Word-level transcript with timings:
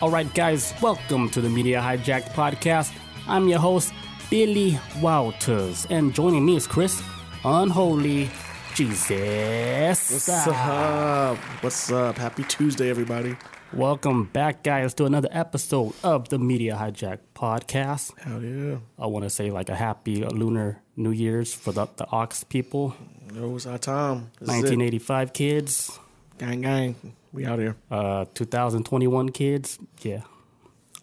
All 0.00 0.10
right, 0.10 0.32
guys, 0.34 0.72
welcome 0.80 1.28
to 1.30 1.40
the 1.42 1.50
Media 1.50 1.78
Hijacked 1.80 2.30
podcast. 2.30 2.90
I'm 3.28 3.48
your 3.48 3.58
host, 3.58 3.92
Billy 4.30 4.78
Walters, 5.02 5.86
and 5.90 6.14
joining 6.14 6.46
me 6.46 6.56
is 6.56 6.66
Chris 6.66 7.02
Unholy 7.44 8.30
Jesus. 8.74 10.10
What's 10.10 10.28
up? 10.28 11.36
What's 11.62 11.92
up? 11.92 12.16
Happy 12.16 12.44
Tuesday, 12.44 12.88
everybody. 12.88 13.36
Welcome 13.74 14.24
back, 14.24 14.62
guys, 14.62 14.94
to 14.94 15.04
another 15.04 15.28
episode 15.32 15.92
of 16.02 16.30
the 16.30 16.38
Media 16.38 16.76
Hijack 16.76 17.18
podcast. 17.34 18.18
Hell 18.20 18.42
yeah. 18.42 18.78
I 18.98 19.06
want 19.06 19.24
to 19.24 19.30
say 19.30 19.50
like 19.50 19.68
a 19.68 19.76
happy 19.76 20.24
lunar 20.24 20.80
New 20.96 21.12
Year's 21.12 21.52
for 21.52 21.72
the, 21.72 21.86
the 21.96 22.06
Ox 22.10 22.42
people. 22.42 22.96
It 23.28 23.40
was 23.40 23.66
our 23.66 23.78
time. 23.78 24.30
This 24.40 24.48
1985 24.48 25.32
kids, 25.34 25.98
Gang, 26.38 26.62
gang. 26.62 26.96
We 27.32 27.46
out 27.46 27.58
here. 27.58 27.76
uh, 27.90 28.24
2021 28.34 29.30
kids. 29.30 29.78
Yeah. 30.02 30.22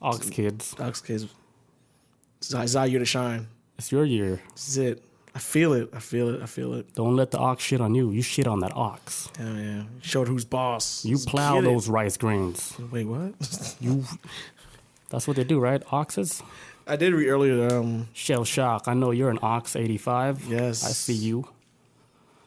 Ox 0.01 0.29
kids. 0.29 0.75
Ox 0.79 1.01
kids. 1.01 1.27
It's 2.39 2.53
our- 2.53 2.63
it's 2.63 2.75
our 2.75 2.87
year 2.87 2.99
to 2.99 3.05
shine. 3.05 3.47
It's 3.77 3.91
your 3.91 4.05
year. 4.05 4.41
This 4.53 4.67
is 4.69 4.77
it. 4.77 5.03
I 5.33 5.39
feel 5.39 5.73
it. 5.73 5.89
I 5.93 5.99
feel 5.99 6.29
it. 6.29 6.41
I 6.41 6.47
feel 6.47 6.73
it. 6.73 6.93
Don't 6.95 7.15
let 7.15 7.29
the 7.31 7.37
ox 7.37 7.63
shit 7.63 7.79
on 7.79 7.93
you. 7.95 8.11
You 8.11 8.21
shit 8.23 8.47
on 8.47 8.59
that 8.61 8.75
ox. 8.75 9.29
Hell 9.37 9.55
yeah. 9.55 9.83
Showed 10.01 10.27
who's 10.27 10.45
boss. 10.45 11.05
You 11.05 11.17
plow 11.19 11.55
get 11.55 11.63
it. 11.63 11.67
those 11.73 11.87
rice 11.87 12.17
grains. 12.17 12.73
Wait, 12.91 13.05
what? 13.05 13.33
You. 13.79 14.03
That's 15.09 15.27
what 15.27 15.37
they 15.37 15.43
do, 15.43 15.59
right? 15.59 15.81
Oxes. 15.91 16.41
I 16.87 16.95
did 16.95 17.13
read 17.13 17.27
earlier. 17.29 17.71
Um, 17.71 18.07
Shell 18.13 18.45
shock. 18.45 18.87
I 18.87 18.93
know 18.93 19.11
you're 19.11 19.29
an 19.29 19.39
ox 19.41 19.75
85. 19.75 20.45
Yes. 20.49 20.83
I 20.83 20.89
see 20.89 21.13
you. 21.13 21.47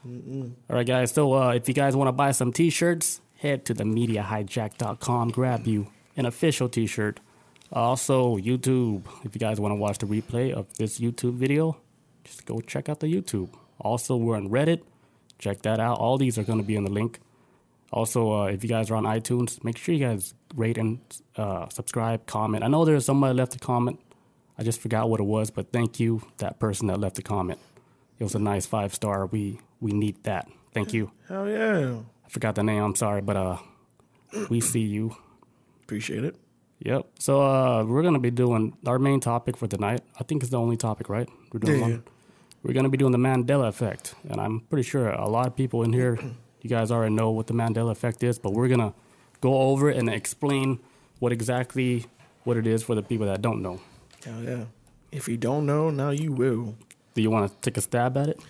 All 0.05 0.51
right, 0.69 0.87
guys. 0.87 1.13
So 1.13 1.33
uh, 1.35 1.51
if 1.53 1.69
you 1.69 1.75
guys 1.75 1.95
want 1.95 2.09
to 2.09 2.13
buy 2.13 2.33
some 2.33 2.53
T-shirts, 2.53 3.21
head 3.41 3.65
to 3.65 3.75
the 3.75 3.85
MediaHijack.com. 3.85 5.31
Grab 5.31 5.67
you 5.67 5.89
an 6.17 6.27
official 6.27 6.69
T-shirt. 6.69 7.21
Also, 7.73 8.37
YouTube. 8.37 9.03
If 9.25 9.35
you 9.35 9.39
guys 9.41 9.59
want 9.61 9.73
to 9.73 9.77
watch 9.77 9.99
the 9.99 10.07
replay 10.07 10.53
of 10.53 10.67
this 10.77 10.99
YouTube 11.01 11.35
video, 11.35 11.77
just 12.25 12.45
go 12.45 12.61
check 12.61 12.89
out 12.89 13.01
the 13.01 13.07
YouTube. 13.07 13.51
Also, 13.81 14.17
we're 14.17 14.37
on 14.37 14.51
Reddit. 14.51 14.83
Check 15.39 15.63
that 15.63 15.81
out. 15.81 15.99
All 15.99 16.19
these 16.19 16.37
are 16.39 16.43
going 16.43 16.59
to 16.59 16.65
be 16.65 16.77
in 16.77 16.85
the 16.85 16.91
link. 16.91 17.21
Also, 17.93 18.33
uh, 18.33 18.45
if 18.47 18.63
you 18.63 18.69
guys 18.69 18.91
are 18.91 18.97
on 18.97 19.05
iTunes, 19.05 19.63
make 19.65 19.77
sure 19.79 19.95
you 19.95 20.05
guys 20.05 20.35
rate 20.55 20.79
and 20.79 21.01
uh, 21.37 21.69
subscribe, 21.71 22.27
comment. 22.27 22.63
I 22.63 22.69
know 22.69 22.85
there's 22.85 23.05
somebody 23.07 23.35
left 23.35 23.55
a 23.57 23.59
comment. 23.59 23.99
I 24.59 24.63
just 24.63 24.81
forgot 24.81 25.09
what 25.09 25.19
it 25.19 25.25
was, 25.25 25.51
but 25.51 25.73
thank 25.73 25.99
you, 25.99 26.23
that 26.39 26.59
person 26.59 26.89
that 26.89 27.01
left 27.01 27.19
a 27.19 27.23
comment. 27.23 27.59
It 28.19 28.25
was 28.25 28.35
a 28.35 28.39
nice 28.39 28.67
five 28.67 28.95
star. 28.95 29.27
We 29.27 29.61
we 29.81 29.93
need 29.93 30.23
that. 30.25 30.49
Thank 30.75 30.93
you. 30.93 31.11
hell 31.27 31.49
yeah. 31.49 32.01
I 32.31 32.33
forgot 32.33 32.55
the 32.55 32.63
name. 32.63 32.81
I'm 32.81 32.95
sorry, 32.95 33.23
but 33.23 33.37
uh, 33.37 33.57
we 34.49 34.61
see 34.61 34.83
you. 34.83 35.17
Appreciate 35.83 36.23
it. 36.23 36.37
Yep. 36.79 37.07
So 37.19 37.43
uh, 37.43 37.83
we're 37.85 38.05
gonna 38.05 38.21
be 38.21 38.31
doing 38.31 38.77
our 38.87 39.01
main 39.01 39.19
topic 39.19 39.57
for 39.57 39.67
tonight. 39.67 40.03
I 40.19 40.23
think 40.23 40.45
it's 40.45 40.53
the 40.53 40.57
only 40.59 40.77
topic, 40.77 41.09
right? 41.09 41.29
We're 41.53 41.59
doing 41.59 41.81
Yeah, 41.81 41.89
yeah. 41.89 41.97
We're 42.63 42.73
gonna 42.73 42.89
be 42.89 42.97
doing 42.97 43.11
the 43.11 43.19
Mandela 43.19 43.67
effect, 43.67 44.15
and 44.29 44.41
I'm 44.41 44.61
pretty 44.61 44.89
sure 44.89 45.09
a 45.09 45.29
lot 45.29 45.49
of 45.49 45.57
people 45.57 45.83
in 45.83 45.93
here, 45.93 46.21
you 46.63 46.71
guys 46.71 46.93
already 46.93 47.13
know 47.13 47.33
what 47.33 47.49
the 47.49 47.55
Mandela 47.55 47.91
effect 47.91 48.23
is, 48.23 48.39
but 48.39 48.53
we're 48.53 48.69
gonna 48.69 48.95
go 49.41 49.63
over 49.63 49.91
it 49.91 49.97
and 49.97 50.09
explain 50.09 50.79
what 51.19 51.33
exactly 51.33 52.07
what 52.45 52.57
it 52.57 52.67
is 52.67 52.85
for 52.85 52.95
the 52.95 53.03
people 53.03 53.27
that 53.27 53.43
don't 53.43 53.61
know. 53.61 53.81
Hell 54.25 54.41
yeah. 54.45 54.65
If 55.11 55.27
you 55.27 55.37
don't 55.37 55.67
know, 55.67 55.91
now 55.91 56.11
you 56.11 56.31
will. 56.31 56.77
Do 57.15 57.23
you 57.23 57.31
want 57.31 57.51
to 57.51 57.59
take 57.61 57.77
a 57.77 57.81
stab 57.81 58.17
at 58.17 58.29
it? 58.29 58.41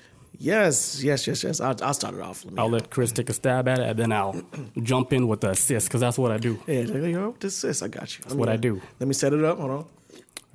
Yes, 0.42 1.02
yes, 1.05 1.27
yes, 1.27 1.44
yes. 1.44 1.60
I'll, 1.60 1.77
I'll 1.83 1.92
start 1.92 2.14
it 2.14 2.20
off. 2.22 2.44
Let 2.46 2.55
me- 2.55 2.60
I'll 2.62 2.70
let 2.70 2.88
Chris 2.91 3.12
take 3.12 3.28
a 3.28 3.34
stab 3.34 3.69
at 3.69 3.78
it, 3.78 3.86
and 3.91 3.98
then 3.98 4.10
I'll 4.10 4.42
jump 4.83 5.12
in 5.12 5.28
with 5.28 5.42
the 5.42 5.50
assist 5.50 5.88
because 5.88 6.00
that's 6.00 6.16
what 6.16 6.33
I 6.33 6.38
do. 6.38 6.58
Yeah, 6.66 6.84
there 6.84 7.06
you 7.06 7.12
go. 7.14 7.36
This 7.38 7.62
is. 7.62 7.83
I 7.83 7.88
got 7.88 8.16
you. 8.19 8.22
That's 8.24 8.34
what 8.34 8.48
I 8.48 8.56
do. 8.56 8.80
Let 8.98 9.06
me 9.06 9.12
set 9.12 9.34
it 9.34 9.44
up. 9.44 9.58
Hold 9.58 9.70
on. 9.70 9.77
All 9.78 9.86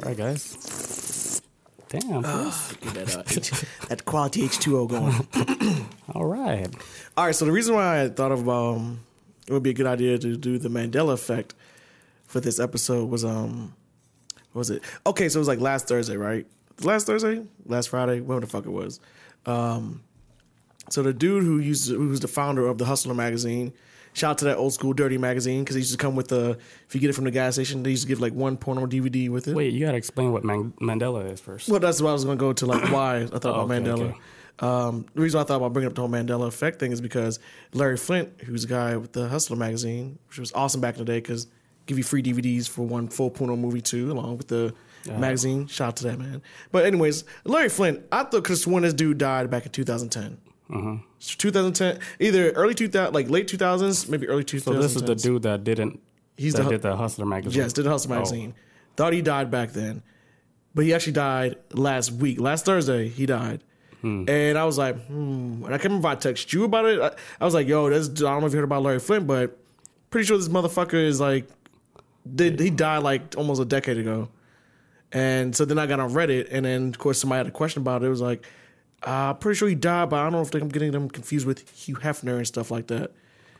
right, 0.03 0.17
guys. 0.17 1.41
Damn. 1.89 2.23
Chris. 2.23 2.73
Get 2.81 2.93
that, 2.95 3.15
uh, 3.15 3.23
H- 3.29 3.65
that 3.89 4.05
quality 4.05 4.41
H2O 4.47 4.89
going. 4.89 5.85
All 6.15 6.25
right. 6.25 6.67
All 7.15 7.25
right, 7.27 7.35
so 7.35 7.45
the 7.45 7.51
reason 7.51 7.75
why 7.75 8.01
I 8.01 8.09
thought 8.09 8.31
of 8.31 8.49
um, 8.49 9.01
it 9.47 9.53
would 9.53 9.61
be 9.63 9.69
a 9.69 9.73
good 9.73 9.85
idea 9.85 10.17
to 10.17 10.35
do 10.35 10.57
the 10.57 10.69
Mandela 10.69 11.13
effect 11.13 11.53
for 12.25 12.39
this 12.39 12.59
episode 12.59 13.07
was 13.11 13.23
um, 13.23 13.75
what 14.51 14.59
was 14.61 14.69
it? 14.71 14.81
Okay, 15.05 15.29
so 15.29 15.37
it 15.37 15.41
was 15.41 15.47
like 15.47 15.59
last 15.59 15.87
Thursday, 15.87 16.17
right? 16.17 16.47
Last 16.81 17.05
Thursday, 17.05 17.45
last 17.67 17.89
Friday, 17.89 18.19
whatever 18.19 18.47
the 18.47 18.51
fuck 18.51 18.65
it 18.65 18.71
was. 18.71 18.99
Um, 19.45 20.01
so 20.89 21.01
the 21.01 21.13
dude 21.13 21.43
who 21.43 21.59
used 21.59 21.89
who's 21.89 22.19
the 22.19 22.27
founder 22.27 22.67
of 22.67 22.77
the 22.77 22.85
Hustler 22.85 23.13
magazine, 23.13 23.73
shout 24.13 24.31
out 24.31 24.37
to 24.39 24.45
that 24.45 24.57
old 24.57 24.73
school 24.73 24.93
dirty 24.93 25.17
magazine 25.17 25.63
because 25.63 25.75
he 25.75 25.81
used 25.81 25.91
to 25.91 25.97
come 25.97 26.15
with 26.15 26.27
the 26.27 26.57
if 26.87 26.93
you 26.95 27.01
get 27.01 27.09
it 27.09 27.13
from 27.13 27.25
the 27.25 27.31
gas 27.31 27.55
station, 27.55 27.83
they 27.83 27.89
used 27.91 28.03
to 28.03 28.07
give 28.07 28.19
like 28.21 28.33
one 28.33 28.55
porno 28.57 28.85
DVD 28.85 29.29
with 29.29 29.47
it. 29.47 29.55
Wait, 29.55 29.73
you 29.73 29.85
gotta 29.85 29.97
explain 29.97 30.31
what 30.31 30.43
Man- 30.43 30.73
Mandela 30.79 31.31
is 31.31 31.39
first. 31.39 31.69
Well, 31.69 31.79
that's 31.79 32.01
why 32.01 32.11
I 32.11 32.13
was 32.13 32.23
going 32.25 32.37
to 32.37 32.39
go 32.41 32.53
to 32.53 32.65
like 32.65 32.91
why 32.91 33.17
I 33.21 33.25
thought 33.25 33.45
about 33.45 33.71
Okay, 33.71 33.79
Mandela. 33.79 34.01
okay. 34.09 34.17
Um, 34.59 35.05
the 35.13 35.21
reason 35.21 35.41
I 35.41 35.43
thought 35.43 35.57
about 35.57 35.73
bringing 35.73 35.89
up 35.89 35.95
the 35.95 36.01
whole 36.01 36.09
Mandela 36.09 36.47
effect 36.47 36.79
thing 36.79 36.91
is 36.93 37.01
because 37.01 37.39
Larry 37.73 37.97
Flynt, 37.97 38.41
who's 38.43 38.63
a 38.63 38.67
guy 38.67 38.95
with 38.95 39.11
the 39.11 39.27
Hustler 39.27 39.57
magazine, 39.57 40.17
which 40.29 40.39
was 40.39 40.53
awesome 40.53 40.79
back 40.79 40.93
in 40.95 40.99
the 40.99 41.05
day, 41.05 41.17
because 41.17 41.47
give 41.87 41.97
you 41.97 42.03
free 42.05 42.23
DVDs 42.23 42.69
for 42.69 42.83
one 42.83 43.07
full 43.09 43.29
porno 43.29 43.55
movie 43.57 43.81
too, 43.81 44.11
along 44.11 44.37
with 44.37 44.47
the 44.47 44.73
magazine. 45.07 45.67
Shout 45.67 45.87
out 45.89 45.95
to 45.97 46.03
that 46.05 46.19
man. 46.19 46.41
But 46.71 46.85
anyways, 46.85 47.23
Larry 47.43 47.69
Flynt, 47.69 48.03
I 48.11 48.23
thought 48.23 48.43
because 48.43 48.65
when 48.67 48.83
this 48.83 48.93
dude 48.93 49.17
died 49.17 49.49
back 49.49 49.65
in 49.65 49.71
2010. 49.71 50.37
Mm-hmm. 50.69 50.95
2010, 51.19 51.99
either 52.19 52.51
early 52.51 52.73
2000, 52.73 53.13
like 53.13 53.29
late 53.29 53.47
2000s, 53.47 54.09
maybe 54.09 54.27
early 54.27 54.43
2000s. 54.43 54.63
So 54.63 54.73
this 54.73 54.95
is 54.95 55.03
the 55.03 55.15
dude 55.15 55.43
that 55.43 55.63
didn't. 55.63 55.99
He's 56.37 56.53
that 56.55 56.63
the- 56.63 56.69
did 56.71 56.81
the 56.81 56.95
Hustler 56.95 57.25
magazine. 57.25 57.61
Yes, 57.61 57.73
did 57.73 57.85
the 57.85 57.89
Hustle 57.91 58.11
Oh. 58.11 58.15
magazine. 58.15 58.53
Thought 58.95 59.13
he 59.13 59.21
died 59.21 59.51
back 59.51 59.73
then, 59.73 60.01
but 60.73 60.85
he 60.85 60.93
actually 60.93 61.13
died 61.13 61.57
last 61.73 62.11
week. 62.13 62.39
Last 62.39 62.65
Thursday, 62.65 63.07
he 63.09 63.25
died. 63.25 63.61
And 64.03 64.55
I 64.55 64.65
was 64.65 64.77
like, 64.77 64.95
hmm. 65.07 65.63
And 65.65 65.73
I 65.73 65.79
can't 65.79 65.85
remember 65.85 66.09
if 66.11 66.25
I 66.25 66.29
texted 66.29 66.53
you 66.53 66.63
about 66.63 66.85
it. 66.85 67.01
I, 67.01 67.09
I 67.41 67.45
was 67.45 67.55
like, 67.55 67.67
yo, 67.67 67.89
this, 67.89 68.07
I 68.07 68.13
don't 68.29 68.41
know 68.41 68.45
if 68.45 68.53
you 68.53 68.59
heard 68.59 68.63
about 68.65 68.83
Larry 68.83 68.99
Flynt, 68.99 69.25
but 69.25 69.57
pretty 70.11 70.27
sure 70.27 70.37
this 70.37 70.47
motherfucker 70.47 70.93
is 70.93 71.19
like, 71.19 71.47
did 72.35 72.59
he 72.59 72.69
died 72.69 72.99
like 72.99 73.33
almost 73.35 73.59
a 73.59 73.65
decade 73.65 73.97
ago. 73.97 74.27
And 75.15 75.55
so 75.55 75.63
then 75.63 75.79
I 75.79 75.87
got 75.87 76.01
on 76.01 76.11
Reddit, 76.11 76.49
and 76.51 76.65
then 76.65 76.89
of 76.89 76.97
course 76.97 77.19
somebody 77.19 77.37
had 77.37 77.47
a 77.47 77.51
question 77.51 77.81
about 77.81 78.03
it. 78.03 78.07
It 78.07 78.09
was 78.09 78.19
like, 78.19 78.45
uh, 79.07 79.29
I'm 79.29 79.37
pretty 79.37 79.57
sure 79.57 79.69
he 79.69 79.73
died, 79.73 80.09
but 80.09 80.19
I 80.19 80.23
don't 80.23 80.33
know 80.33 80.41
if 80.41 80.53
I'm 80.53 80.67
getting 80.67 80.91
them 80.91 81.09
confused 81.09 81.47
with 81.47 81.69
Hugh 81.69 81.95
Hefner 81.95 82.35
and 82.35 82.45
stuff 82.45 82.69
like 82.69 82.87
that. 82.87 83.11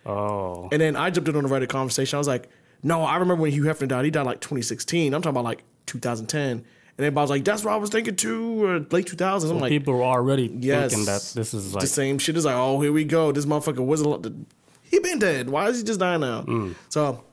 Oh, 0.05 0.67
And 0.73 0.81
then 0.81 0.97
I 0.97 1.09
jumped 1.09 1.29
in 1.29 1.35
on 1.37 1.43
the 1.43 1.49
Reddit 1.49 1.69
conversation. 1.69 2.17
I 2.17 2.19
was 2.19 2.27
like, 2.27 2.49
no, 2.83 3.03
I 3.03 3.15
remember 3.15 3.43
when 3.43 3.53
Hugh 3.53 3.63
Hefner 3.63 3.87
died. 3.87 4.03
He 4.03 4.11
died 4.11 4.25
like 4.25 4.41
2016. 4.41 5.13
I'm 5.13 5.21
talking 5.21 5.29
about 5.31 5.45
like 5.45 5.63
2010. 5.85 6.51
And 6.51 6.63
everybody 6.99 7.23
was 7.23 7.29
like, 7.29 7.45
that's 7.45 7.63
what 7.63 7.73
I 7.73 7.77
was 7.77 7.89
thinking 7.89 8.17
too, 8.17 8.63
or 8.63 8.79
late 8.91 9.07
2000s. 9.07 9.49
I'm 9.49 9.59
like, 9.59 9.69
people 9.69 9.93
were 9.93 10.03
already 10.03 10.53
yes. 10.59 10.91
thinking 10.91 11.05
that 11.05 11.31
this 11.35 11.53
is 11.53 11.73
like 11.73 11.81
the 11.81 11.87
same 11.87 12.17
shit. 12.19 12.35
Is 12.35 12.45
like, 12.45 12.55
oh, 12.55 12.81
here 12.81 12.91
we 12.91 13.05
go. 13.05 13.31
This 13.31 13.45
motherfucker 13.45 13.79
wasn't. 13.79 14.47
He 14.83 14.99
been 14.99 15.19
dead. 15.19 15.49
Why 15.49 15.69
is 15.69 15.77
he 15.77 15.83
just 15.85 16.01
dying 16.01 16.21
now? 16.21 16.43
Mm. 16.43 16.75
So, 16.89 17.23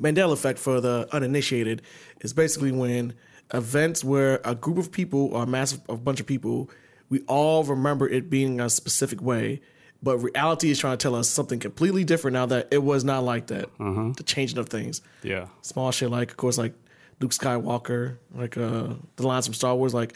Mandela 0.00 0.32
effect 0.32 0.58
for 0.58 0.80
the 0.80 1.08
uninitiated 1.12 1.82
is 2.20 2.32
basically 2.32 2.72
when 2.72 3.14
events 3.52 4.02
where 4.02 4.40
a 4.44 4.54
group 4.54 4.78
of 4.78 4.90
people 4.90 5.34
or 5.34 5.42
a 5.42 5.46
massive 5.46 5.80
a 5.88 5.96
bunch 5.96 6.20
of 6.20 6.26
people, 6.26 6.70
we 7.08 7.20
all 7.22 7.64
remember 7.64 8.08
it 8.08 8.30
being 8.30 8.60
a 8.60 8.70
specific 8.70 9.20
way, 9.20 9.60
but 10.02 10.18
reality 10.18 10.70
is 10.70 10.78
trying 10.78 10.96
to 10.96 11.02
tell 11.02 11.14
us 11.14 11.28
something 11.28 11.58
completely 11.58 12.04
different 12.04 12.34
now 12.34 12.46
that 12.46 12.68
it 12.70 12.82
was 12.82 13.04
not 13.04 13.24
like 13.24 13.48
that. 13.48 13.66
Mm-hmm. 13.78 14.12
The 14.12 14.22
changing 14.22 14.58
of 14.58 14.68
things 14.68 15.00
yeah. 15.22 15.46
small 15.62 15.90
shit 15.90 16.10
like 16.10 16.30
of 16.30 16.36
course 16.36 16.58
like 16.58 16.74
Luke 17.20 17.32
Skywalker, 17.32 18.18
like 18.34 18.56
uh 18.56 18.94
the 19.16 19.26
lines 19.26 19.46
from 19.46 19.54
Star 19.54 19.74
Wars 19.74 19.94
like 19.94 20.14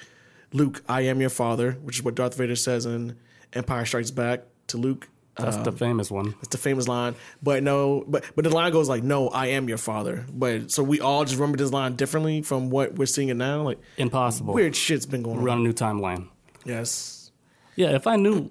Luke, 0.52 0.82
I 0.88 1.02
am 1.02 1.20
your 1.20 1.30
father, 1.30 1.72
which 1.72 1.98
is 1.98 2.02
what 2.02 2.14
Darth 2.14 2.36
Vader 2.36 2.56
says 2.56 2.86
in 2.86 3.16
Empire 3.52 3.84
Strikes 3.84 4.10
Back 4.10 4.44
to 4.68 4.78
Luke. 4.78 5.08
That's 5.38 5.56
the 5.58 5.72
famous 5.72 6.10
one. 6.10 6.34
It's 6.40 6.48
the 6.48 6.58
famous 6.58 6.88
line. 6.88 7.14
But 7.42 7.62
no 7.62 8.04
but 8.08 8.24
but 8.34 8.44
the 8.44 8.50
line 8.50 8.72
goes 8.72 8.88
like, 8.88 9.02
No, 9.04 9.28
I 9.28 9.46
am 9.48 9.68
your 9.68 9.78
father. 9.78 10.26
But 10.32 10.70
so 10.70 10.82
we 10.82 11.00
all 11.00 11.24
just 11.24 11.36
remember 11.36 11.58
this 11.58 11.70
line 11.72 11.94
differently 11.96 12.42
from 12.42 12.70
what 12.70 12.94
we're 12.96 13.06
seeing 13.06 13.28
it 13.28 13.34
now. 13.36 13.62
Like 13.62 13.78
Impossible. 13.96 14.52
weird 14.54 14.74
shit's 14.74 15.06
been 15.06 15.22
going 15.22 15.40
We're 15.42 15.50
on. 15.50 15.58
on 15.58 15.64
a 15.64 15.68
new 15.68 15.72
timeline. 15.72 16.28
Yes. 16.64 17.30
Yeah, 17.76 17.90
if 17.94 18.06
I 18.06 18.16
knew 18.16 18.48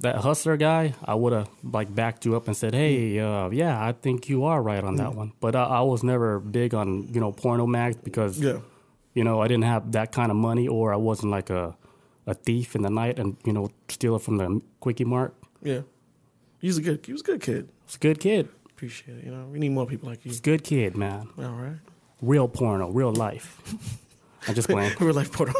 that 0.00 0.16
hustler 0.16 0.56
guy, 0.56 0.94
I 1.04 1.14
would 1.14 1.32
have 1.34 1.48
like 1.62 1.94
backed 1.94 2.24
you 2.24 2.34
up 2.36 2.46
and 2.48 2.56
said, 2.56 2.74
"Hey, 2.74 3.18
uh, 3.20 3.50
yeah, 3.50 3.76
I 3.86 3.92
think 3.92 4.28
you 4.30 4.44
are 4.44 4.62
right 4.62 4.82
on 4.82 4.94
Mm. 4.94 4.98
that 4.98 5.14
one." 5.14 5.32
But 5.40 5.54
I, 5.54 5.64
I 5.64 5.80
was 5.82 6.02
never 6.02 6.40
big 6.40 6.74
on 6.74 7.08
you 7.12 7.20
know 7.20 7.32
porno 7.32 7.66
mags 7.66 7.96
because 8.02 8.40
Yeah. 8.40 8.58
you 9.14 9.22
know 9.24 9.40
I 9.42 9.48
didn't 9.48 9.64
have 9.64 9.92
that 9.92 10.10
kind 10.12 10.30
of 10.30 10.36
money, 10.38 10.66
or 10.66 10.92
I 10.94 10.96
wasn't 10.96 11.30
like 11.30 11.50
a 11.50 11.76
a 12.26 12.34
thief 12.34 12.74
in 12.74 12.82
the 12.82 12.90
night 12.90 13.18
and 13.18 13.36
you 13.44 13.52
know 13.52 13.68
steal 13.88 14.16
it 14.16 14.22
from 14.22 14.38
the 14.38 14.60
quickie 14.80 15.04
mart. 15.04 15.34
Yeah. 15.62 15.82
He 16.62 16.68
was 16.68 16.78
a 16.78 16.82
good 16.82 17.04
he 17.04 17.12
was 17.12 17.20
a 17.20 17.24
good 17.24 17.42
kid. 17.42 17.68
It's 17.84 17.96
a 17.96 17.98
good 17.98 18.18
kid. 18.20 18.48
Appreciate 18.70 19.18
it. 19.18 19.24
You 19.26 19.32
know, 19.32 19.44
we 19.52 19.58
need 19.58 19.70
more 19.72 19.86
people 19.86 20.08
like 20.08 20.24
you. 20.24 20.30
He's 20.30 20.38
a 20.38 20.42
good 20.42 20.64
kid, 20.64 20.96
man. 20.96 21.28
All 21.38 21.44
right. 21.64 21.76
Real 22.22 22.48
porno, 22.48 22.88
real 22.90 23.12
life. 23.12 23.60
I'm 24.48 24.54
just 24.54 24.68
playing. 24.68 24.92
Real 25.00 25.14
life 25.14 25.30
porno. 25.32 25.52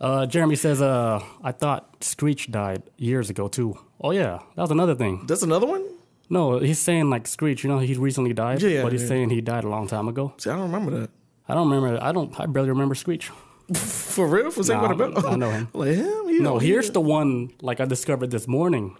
Uh, 0.00 0.24
Jeremy 0.26 0.56
says, 0.56 0.80
uh, 0.80 1.22
I 1.42 1.52
thought 1.52 2.02
Screech 2.02 2.50
died 2.50 2.82
years 2.96 3.28
ago 3.30 3.48
too. 3.48 3.78
Oh 4.00 4.10
yeah, 4.10 4.38
that 4.54 4.62
was 4.62 4.70
another 4.70 4.94
thing. 4.94 5.24
That's 5.26 5.42
another 5.42 5.66
one? 5.66 5.84
No, 6.30 6.58
he's 6.58 6.78
saying 6.78 7.08
like 7.10 7.26
Screech. 7.26 7.62
You 7.64 7.68
know, 7.70 7.78
he 7.78 7.94
recently 7.94 8.32
died. 8.32 8.60
Yeah, 8.62 8.68
yeah, 8.68 8.82
But 8.82 8.92
he's 8.92 9.02
yeah. 9.02 9.08
saying 9.08 9.30
he 9.30 9.40
died 9.40 9.64
a 9.64 9.68
long 9.68 9.86
time 9.86 10.06
ago. 10.08 10.32
See, 10.38 10.50
I 10.50 10.54
don't 10.54 10.70
remember 10.72 10.90
that. 11.00 11.10
I 11.48 11.54
don't 11.54 11.68
remember. 11.70 11.98
I 12.02 12.12
don't. 12.12 12.38
I 12.40 12.46
barely 12.46 12.70
remember 12.70 12.94
Screech. 12.94 13.30
For 13.74 14.26
real? 14.26 14.50
For 14.50 14.64
Nah, 14.70 14.94
Bell? 14.94 15.26
I 15.26 15.36
know 15.36 15.50
him. 15.50 15.68
like 15.72 15.94
him? 15.96 16.28
He, 16.28 16.38
No, 16.40 16.58
here's 16.58 16.90
the 16.90 17.00
one 17.00 17.50
like 17.62 17.80
I 17.80 17.84
discovered 17.86 18.30
this 18.30 18.46
morning. 18.48 18.96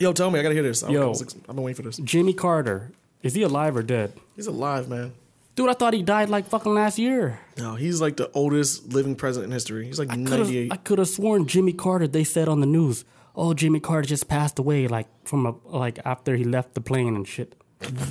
Yo, 0.00 0.12
tell 0.12 0.30
me. 0.30 0.38
I 0.38 0.42
gotta 0.42 0.54
hear 0.54 0.62
this. 0.62 0.82
I'm- 0.82 0.92
Yo. 0.92 1.12
I've 1.12 1.46
been 1.46 1.62
waiting 1.62 1.74
for 1.76 1.82
this. 1.82 1.96
Jimmy 1.98 2.32
Carter. 2.32 2.90
Is 3.22 3.34
he 3.34 3.42
alive 3.42 3.76
or 3.76 3.82
dead? 3.82 4.12
He's 4.36 4.46
alive, 4.46 4.88
man. 4.88 5.12
Dude, 5.56 5.70
I 5.70 5.72
thought 5.72 5.94
he 5.94 6.02
died 6.02 6.28
like 6.28 6.46
fucking 6.48 6.74
last 6.74 6.98
year. 6.98 7.40
No, 7.56 7.74
he's 7.76 8.00
like 8.00 8.16
the 8.18 8.30
oldest 8.32 8.92
living 8.92 9.16
president 9.16 9.50
in 9.50 9.52
history. 9.52 9.86
He's 9.86 9.98
like 9.98 10.10
Could've- 10.10 10.28
98. 10.30 10.72
I 10.72 10.76
could 10.76 10.98
have 10.98 11.08
sworn 11.08 11.46
Jimmy 11.46 11.72
Carter. 11.72 12.06
They 12.06 12.24
said 12.24 12.46
on 12.46 12.60
the 12.60 12.66
news, 12.66 13.04
"Oh, 13.34 13.54
Jimmy 13.54 13.80
Carter 13.80 14.06
just 14.06 14.28
passed 14.28 14.58
away, 14.58 14.86
like 14.86 15.08
from 15.24 15.46
a 15.46 15.54
like 15.66 15.98
after 16.04 16.36
he 16.36 16.44
left 16.44 16.74
the 16.74 16.82
plane 16.82 17.16
and 17.16 17.26
shit, 17.26 17.54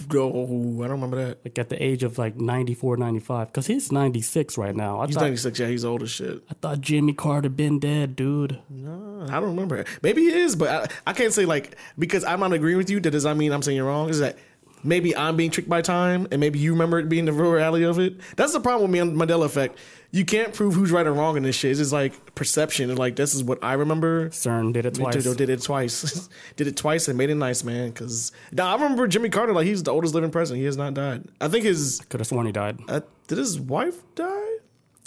Go, 0.08 0.30
I 0.30 0.88
don't 0.88 0.92
remember 0.92 1.26
that. 1.26 1.44
like 1.44 1.58
at 1.58 1.70
the 1.70 1.84
age 1.84 2.04
of 2.04 2.18
like 2.20 2.36
94, 2.36 2.98
95. 2.98 3.52
Cause 3.52 3.66
he's 3.68 3.92
96 3.92 4.58
right 4.60 4.76
now. 4.76 5.00
I 5.02 5.08
He's 5.08 5.16
thought 5.16 5.22
96. 5.24 5.60
Yeah, 5.60 5.68
he's 5.68 5.84
old 5.84 6.04
as 6.04 6.12
shit. 6.12 6.44
I 6.50 6.54
thought 6.54 6.82
Jimmy 6.82 7.14
Carter 7.14 7.50
been 7.50 7.80
dead, 7.80 8.16
dude. 8.16 8.60
Uh, 8.72 9.24
I 9.24 9.40
don't 9.40 9.50
remember. 9.50 9.78
it. 9.78 9.88
Maybe 10.04 10.22
he 10.22 10.32
is, 10.32 10.56
but 10.56 10.70
I, 10.70 11.10
I 11.10 11.14
can't 11.14 11.34
say 11.34 11.46
like 11.46 11.76
because 11.98 12.24
I'm 12.24 12.40
not 12.42 12.54
agreeing 12.54 12.78
with 12.78 12.92
you. 12.92 13.00
That 13.00 13.10
does 13.12 13.26
not 13.26 13.38
mean 13.38 13.52
I'm 13.52 13.64
saying 13.64 13.76
you're 13.78 13.88
wrong. 13.88 14.10
Is 14.10 14.20
that 14.20 14.38
maybe 14.84 15.16
I'm 15.18 15.36
being 15.36 15.50
tricked 15.50 15.68
by 15.70 15.82
time, 15.82 16.28
and 16.32 16.40
maybe 16.40 16.60
you 16.60 16.72
remember 16.72 17.00
it 17.00 17.10
being 17.10 17.26
the 17.26 17.34
real 17.34 17.52
reality 17.52 17.86
of 17.86 17.98
it. 17.98 18.14
That's 18.36 18.54
the 18.54 18.60
problem 18.60 18.84
with 18.84 18.92
me 18.92 19.00
on 19.00 19.16
Mandela 19.16 19.46
effect. 19.46 19.80
You 20.16 20.24
can't 20.24 20.54
prove 20.54 20.76
who's 20.76 20.94
right 20.94 21.06
or 21.06 21.12
wrong 21.12 21.36
in 21.36 21.44
this 21.44 21.58
shit. 21.58 21.72
It's 21.72 21.80
just 21.82 21.92
like 21.92 22.36
perception. 22.36 22.90
And 22.90 22.98
like 22.98 23.18
this 23.18 23.36
is 23.36 23.44
what 23.44 23.62
I 23.62 23.74
remember. 23.74 24.30
CERN 24.30 24.72
did 24.72 24.86
it 24.86 24.94
twice. 24.94 25.22
Did, 25.26 25.36
did 25.36 25.50
it 25.50 25.62
twice. 25.62 26.30
did 26.56 26.68
it 26.68 26.78
twice 26.78 27.10
and 27.10 27.18
made 27.18 27.30
it 27.30 27.36
nice, 27.36 27.66
man. 27.66 27.90
Because 27.90 28.32
now 28.54 28.68
I 28.70 28.76
remember 28.76 29.10
Jimmy 29.10 29.28
Carter. 29.28 29.52
Like 29.52 29.68
he's 29.68 29.84
the 29.84 29.92
oldest 29.92 30.16
living 30.16 30.32
president. 30.32 30.62
He 30.62 30.66
has 30.68 30.78
not 30.78 30.94
died. 30.94 31.26
I 31.42 31.50
think 31.50 31.66
his 31.66 32.02
Could 32.08 32.22
have 32.22 32.28
sworn 32.28 32.46
he 32.46 32.54
died. 32.54 32.80
uh, 32.88 33.02
did 33.28 33.40
his 33.40 33.60
wife 33.60 34.04
die? 34.16 34.60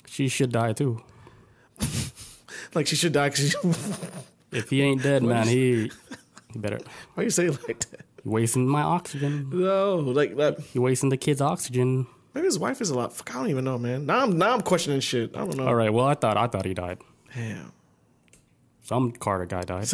She 0.05 0.29
should 0.29 0.53
die 0.53 0.75
too. 0.75 1.03
Like 2.75 2.87
she 2.87 2.97
should 2.97 3.13
die. 3.13 3.31
Cause 3.31 3.49
she, 3.49 3.57
If 4.59 4.69
he 4.69 4.83
ain't 4.83 5.03
dead, 5.03 5.23
man, 5.23 5.49
he, 5.49 5.91
he 6.53 6.59
better. 6.59 6.81
why 7.15 7.23
you 7.23 7.31
say 7.31 7.47
it 7.47 7.67
like 7.67 7.81
that? 7.91 8.01
He 8.23 8.29
wasting 8.29 8.69
my 8.69 8.83
oxygen. 8.83 9.49
No, 9.51 9.97
like 9.97 10.37
that. 10.37 10.61
He 10.61 10.79
wasting 10.79 11.09
the 11.09 11.17
kids' 11.17 11.41
oxygen. 11.41 12.07
Maybe 12.39 12.47
his 12.47 12.59
wife 12.61 12.81
is 12.81 12.91
a 12.91 12.95
lot. 12.95 13.13
Fuck, 13.13 13.35
I 13.35 13.41
don't 13.41 13.51
even 13.51 13.65
know, 13.65 13.79
man. 13.79 14.07
Now 14.07 14.23
I'm 14.23 14.39
now 14.39 14.55
I'm 14.55 14.61
questioning 14.61 15.01
shit. 15.01 15.35
I 15.35 15.41
don't 15.41 15.57
know. 15.57 15.67
All 15.67 15.75
right. 15.75 15.93
Well, 15.93 16.07
I 16.07 16.15
thought 16.15 16.37
I 16.37 16.47
thought 16.47 16.67
he 16.67 16.73
died. 16.73 16.99
Damn. 17.35 17.73
Some 18.85 19.11
Carter 19.11 19.45
guy 19.45 19.63
died. 19.63 19.89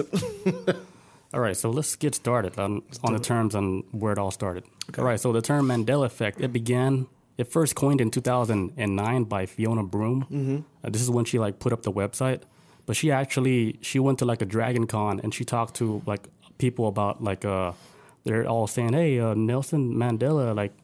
all 1.32 1.41
right. 1.41 1.56
So 1.56 1.70
let's 1.70 1.96
get 1.96 2.14
started 2.14 2.58
on, 2.58 2.82
on 3.02 3.14
the 3.14 3.19
terms 3.19 3.55
and 3.55 3.82
where 3.93 4.12
it 4.12 4.19
all 4.19 4.31
started. 4.31 4.64
All 4.99 5.06
right. 5.06 5.19
So 5.19 5.32
the 5.32 5.41
term 5.41 5.69
Mandela 5.69 6.05
effect 6.05 6.38
it 6.43 6.52
began. 6.52 7.06
It 7.38 7.44
first 7.44 7.76
coined 7.76 8.02
in 8.02 8.11
2009 8.11 9.25
by 9.25 9.47
Fiona 9.47 9.82
Broome. 9.82 10.26
Mm-hmm. 10.31 10.58
Uh, 10.85 10.90
this 10.90 11.00
is 11.00 11.08
when 11.08 11.25
she 11.25 11.38
like 11.38 11.61
put 11.61 11.73
up 11.73 11.82
the 11.82 11.93
website. 11.93 12.43
But 12.85 12.94
she 12.94 13.11
actually 13.11 13.79
she 13.81 13.99
went 13.99 14.19
to 14.19 14.26
like 14.26 14.43
a 14.43 14.47
Dragon 14.47 14.87
Con 14.87 15.19
and 15.23 15.32
she 15.32 15.47
talked 15.47 15.76
to 15.76 16.02
like 16.05 16.29
people 16.58 16.88
about 16.88 17.25
like 17.25 17.47
uh 17.47 17.73
they're 18.25 18.47
all 18.47 18.67
saying 18.67 18.93
hey 18.93 19.19
uh, 19.19 19.32
Nelson 19.32 19.94
Mandela 19.94 20.55
like 20.55 20.75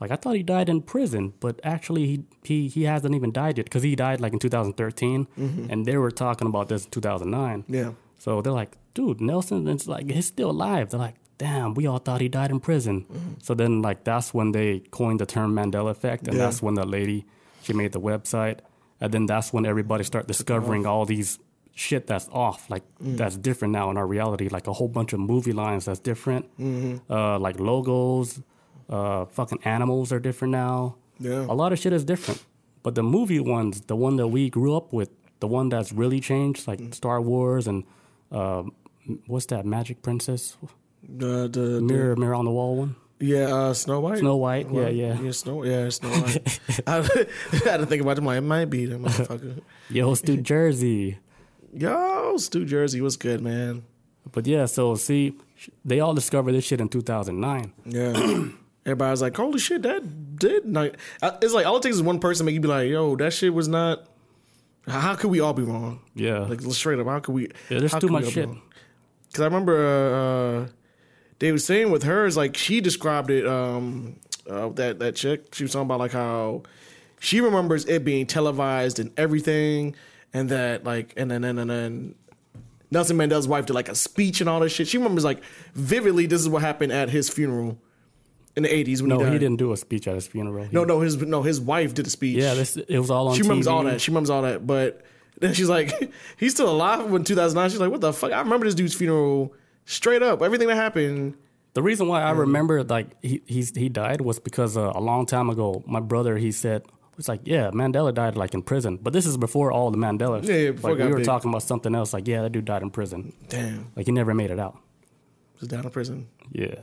like 0.00 0.10
I 0.10 0.16
thought 0.16 0.36
he 0.36 0.42
died 0.42 0.68
in 0.68 0.82
prison, 0.82 1.32
but 1.40 1.60
actually 1.64 2.06
he 2.06 2.24
he, 2.44 2.68
he 2.68 2.82
hasn't 2.84 3.14
even 3.14 3.32
died 3.32 3.56
yet 3.58 3.64
because 3.64 3.82
he 3.82 3.94
died 3.96 4.20
like 4.20 4.32
in 4.32 4.38
2013, 4.38 5.26
and 5.70 5.86
they 5.86 5.96
were 5.96 6.10
talking 6.10 6.46
about 6.48 6.68
this 6.68 6.84
in 6.84 6.90
2009. 6.90 7.64
Yeah. 7.68 7.92
So 8.18 8.42
they're 8.42 8.52
like, 8.52 8.76
dude, 8.94 9.20
Nelson, 9.20 9.68
it's 9.68 9.86
like 9.86 10.10
he's 10.10 10.26
still 10.26 10.50
alive. 10.50 10.90
They're 10.90 11.00
like, 11.00 11.14
damn, 11.38 11.74
we 11.74 11.86
all 11.86 11.98
thought 11.98 12.20
he 12.20 12.28
died 12.28 12.50
in 12.50 12.60
prison. 12.60 13.06
So 13.42 13.54
then 13.54 13.82
like 13.82 14.04
that's 14.04 14.34
when 14.34 14.52
they 14.52 14.80
coined 14.90 15.20
the 15.20 15.26
term 15.26 15.54
Mandela 15.54 15.90
effect, 15.90 16.26
and 16.28 16.36
Yeah. 16.36 16.44
that's 16.44 16.60
when 16.62 16.74
the 16.74 16.86
lady 16.86 17.24
she 17.62 17.72
made 17.72 17.92
the 17.92 18.00
website, 18.00 18.58
and 19.00 19.12
then 19.12 19.26
that's 19.26 19.52
when 19.52 19.66
everybody 19.66 20.04
started 20.04 20.26
discovering 20.28 20.86
all 20.86 21.04
these 21.06 21.38
shit 21.74 22.08
that's 22.08 22.28
off, 22.32 22.68
like 22.68 22.82
that's 23.00 23.36
different 23.36 23.70
now 23.72 23.88
in 23.90 23.96
our 23.96 24.06
reality, 24.06 24.48
like 24.48 24.66
a 24.66 24.72
whole 24.72 24.88
bunch 24.88 25.12
of 25.12 25.20
movie 25.20 25.52
lines 25.52 25.84
that's 25.84 26.00
different, 26.00 26.44
uh, 27.08 27.38
like 27.38 27.60
logos, 27.60 28.40
uh, 28.88 29.24
fucking 29.26 29.60
animals 29.64 30.12
are 30.12 30.20
different 30.20 30.52
now. 30.52 30.96
Yeah. 31.18 31.44
A 31.48 31.54
lot 31.54 31.72
of 31.72 31.78
shit 31.78 31.92
is 31.92 32.04
different. 32.04 32.42
But 32.82 32.94
the 32.94 33.02
movie 33.02 33.40
ones, 33.40 33.82
the 33.82 33.96
one 33.96 34.16
that 34.16 34.28
we 34.28 34.50
grew 34.50 34.76
up 34.76 34.92
with, 34.92 35.10
the 35.40 35.48
one 35.48 35.68
that's 35.68 35.92
really 35.92 36.20
changed, 36.20 36.66
like 36.66 36.94
Star 36.94 37.20
Wars 37.20 37.66
and 37.66 37.84
uh, 38.30 38.64
what's 39.26 39.46
that, 39.46 39.66
Magic 39.66 40.02
Princess? 40.02 40.56
The 41.02 41.48
the, 41.48 41.80
Mirror, 41.80 42.16
Mirror 42.16 42.34
on 42.34 42.44
the 42.44 42.50
Wall 42.50 42.76
one? 42.76 42.96
yeah 43.20 43.52
uh, 43.52 43.74
Snow 43.74 44.00
White. 44.00 44.18
Snow 44.18 44.36
White, 44.36 44.70
yeah, 44.70 44.88
yeah. 44.88 45.20
Yeah, 45.20 45.30
Snow. 45.32 45.64
Yeah, 45.64 45.88
Snow 45.88 46.10
White. 46.10 46.60
I, 46.86 46.96
had 47.64 47.78
to 47.78 47.86
think 47.86 48.02
about 48.02 48.12
it. 48.12 48.18
I'm 48.18 48.24
like, 48.24 48.38
it 48.38 48.42
might 48.42 48.66
be 48.66 48.86
that 48.86 49.00
motherfucker. 49.00 49.60
Yo, 49.90 50.14
Stu 50.14 50.36
Jersey. 50.36 51.18
Yo, 51.72 52.36
Stu 52.36 52.64
Jersey 52.64 53.00
was 53.00 53.16
good, 53.16 53.40
man. 53.40 53.84
But 54.30 54.46
yeah, 54.46 54.66
so 54.66 54.94
see, 54.94 55.34
they 55.84 56.00
all 56.00 56.14
discovered 56.14 56.52
this 56.52 56.64
shit 56.64 56.80
in 56.80 56.88
2009. 56.88 57.72
Yeah. 57.86 58.48
Everybody 58.88 59.10
was 59.10 59.20
like, 59.20 59.36
holy 59.36 59.58
shit, 59.58 59.82
that 59.82 60.38
did 60.38 60.64
not. 60.64 60.94
It's 61.22 61.52
like 61.52 61.66
all 61.66 61.76
it 61.76 61.82
takes 61.82 61.96
is 61.96 62.02
one 62.02 62.20
person 62.20 62.46
make 62.46 62.54
you 62.54 62.60
be 62.60 62.68
like, 62.68 62.88
yo, 62.88 63.16
that 63.16 63.34
shit 63.34 63.52
was 63.52 63.68
not. 63.68 64.06
How 64.86 65.14
could 65.14 65.30
we 65.30 65.40
all 65.40 65.52
be 65.52 65.62
wrong? 65.62 66.00
Yeah. 66.14 66.38
Like 66.38 66.62
straight 66.62 66.98
up, 66.98 67.06
how 67.06 67.20
could 67.20 67.34
we? 67.34 67.48
Yeah, 67.68 67.80
there's 67.80 67.92
too 67.92 68.08
much 68.08 68.30
shit. 68.30 68.48
Because 69.26 69.42
I 69.42 69.44
remember 69.44 69.76
uh, 69.76 70.62
uh, 70.62 70.68
they 71.38 71.52
were 71.52 71.58
saying 71.58 71.90
with 71.90 72.02
hers, 72.04 72.34
like 72.34 72.56
she 72.56 72.80
described 72.80 73.30
it. 73.30 73.46
Um, 73.46 74.20
uh, 74.48 74.70
that 74.70 75.00
that 75.00 75.16
chick, 75.16 75.54
she 75.54 75.64
was 75.64 75.72
talking 75.72 75.84
about 75.84 75.98
like 75.98 76.12
how 76.12 76.62
she 77.20 77.42
remembers 77.42 77.84
it 77.84 78.06
being 78.06 78.24
televised 78.24 78.98
and 78.98 79.10
everything, 79.18 79.96
and 80.32 80.48
that 80.48 80.84
like, 80.84 81.12
and 81.14 81.30
then 81.30 81.44
and 81.44 81.58
then 81.58 81.68
and 81.68 82.14
Nelson 82.90 83.18
Mandela's 83.18 83.46
wife 83.46 83.66
did 83.66 83.74
like 83.74 83.90
a 83.90 83.94
speech 83.94 84.40
and 84.40 84.48
all 84.48 84.60
this 84.60 84.72
shit. 84.72 84.88
She 84.88 84.96
remembers 84.96 85.24
like 85.24 85.42
vividly. 85.74 86.24
This 86.24 86.40
is 86.40 86.48
what 86.48 86.62
happened 86.62 86.92
at 86.92 87.10
his 87.10 87.28
funeral 87.28 87.78
in 88.58 88.62
the 88.64 88.74
eighties 88.74 89.00
when 89.02 89.08
No, 89.08 89.18
he 89.18 89.24
died. 89.24 89.32
he 89.32 89.38
didn't 89.38 89.56
do 89.58 89.72
a 89.72 89.76
speech 89.78 90.06
at 90.06 90.14
his 90.14 90.26
funeral. 90.26 90.64
He- 90.64 90.70
No, 90.72 90.84
no, 90.84 91.00
his 91.00 91.16
no, 91.16 91.42
his 91.42 91.60
wife 91.60 91.94
did 91.94 92.06
a 92.06 92.10
speech. 92.10 92.36
Yeah, 92.36 92.52
this 92.54 92.76
it 92.76 92.98
was 92.98 93.10
all 93.10 93.28
on 93.28 93.34
she 93.36 93.42
remembers 93.42 93.66
TV. 93.66 93.72
all 93.72 93.84
that. 93.84 94.00
She 94.02 94.10
remembers 94.10 94.30
all 94.30 94.42
that. 94.42 94.66
But 94.66 95.00
then 95.40 95.54
she's 95.54 95.68
like, 95.70 96.12
he's 96.36 96.52
still 96.52 96.68
alive 96.70 97.10
in 97.14 97.24
2009. 97.24 97.70
She's 97.70 97.80
like, 97.80 97.90
what 97.90 98.00
the 98.02 98.12
fuck? 98.12 98.32
I 98.32 98.40
remember 98.40 98.66
this 98.66 98.74
dude's 98.74 98.94
funeral 98.94 99.54
straight 99.86 100.22
up. 100.22 100.42
Everything 100.42 100.68
that 100.68 100.76
happened. 100.76 101.34
The 101.74 101.82
reason 101.82 102.08
why 102.08 102.22
I 102.22 102.32
remember 102.32 102.82
like 102.84 103.08
he 103.22 103.40
he's, 103.46 103.74
he 103.76 103.88
died 103.88 104.20
was 104.20 104.38
because 104.40 104.76
uh, 104.76 104.92
a 104.94 105.00
long 105.00 105.24
time 105.26 105.48
ago, 105.48 105.82
my 105.86 106.00
brother 106.00 106.36
he 106.36 106.50
said 106.50 106.82
it's 107.18 107.28
like 107.28 107.40
yeah 107.44 107.70
Mandela 107.72 108.12
died 108.12 108.36
like 108.36 108.52
in 108.54 108.62
prison, 108.62 108.96
but 109.00 109.12
this 109.12 109.26
is 109.26 109.36
before 109.36 109.70
all 109.70 109.90
the 109.92 109.98
Mandela. 109.98 110.42
Yeah, 110.44 110.54
yeah, 110.54 110.70
before 110.72 110.90
like, 110.92 110.98
we 111.00 111.06
were 111.10 111.16
big. 111.18 111.26
talking 111.26 111.50
about 111.50 111.62
something 111.62 111.94
else. 111.94 112.12
Like 112.12 112.26
yeah, 112.26 112.42
that 112.42 112.50
dude 112.50 112.64
died 112.64 112.82
in 112.82 112.90
prison. 112.90 113.32
Damn, 113.48 113.92
Like 113.94 114.06
he 114.06 114.12
never 114.12 114.34
made 114.34 114.50
it 114.50 114.58
out. 114.58 114.76
was 115.60 115.68
down 115.68 115.84
in 115.84 115.90
prison. 115.90 116.26
Yeah, 116.50 116.74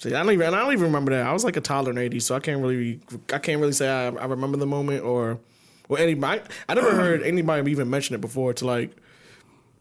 See, 0.00 0.14
I 0.14 0.22
don't 0.22 0.32
even. 0.32 0.54
I 0.54 0.60
don't 0.60 0.72
even 0.72 0.86
remember 0.86 1.12
that. 1.12 1.26
I 1.26 1.32
was 1.32 1.44
like 1.44 1.58
a 1.58 1.60
toddler 1.60 1.90
in 1.90 1.96
the 1.96 2.16
80s, 2.16 2.22
so 2.22 2.34
I 2.34 2.40
can't 2.40 2.62
really. 2.62 3.00
I 3.34 3.38
can't 3.38 3.60
really 3.60 3.72
say 3.72 3.86
I, 3.86 4.06
I 4.06 4.24
remember 4.24 4.56
the 4.56 4.66
moment 4.66 5.04
or, 5.04 5.38
or 5.90 5.98
anybody. 5.98 6.40
I, 6.66 6.74
never 6.74 6.94
heard 6.94 7.22
anybody 7.24 7.70
even 7.70 7.90
mention 7.90 8.14
it 8.14 8.22
before. 8.22 8.54
To 8.54 8.64
like, 8.64 8.96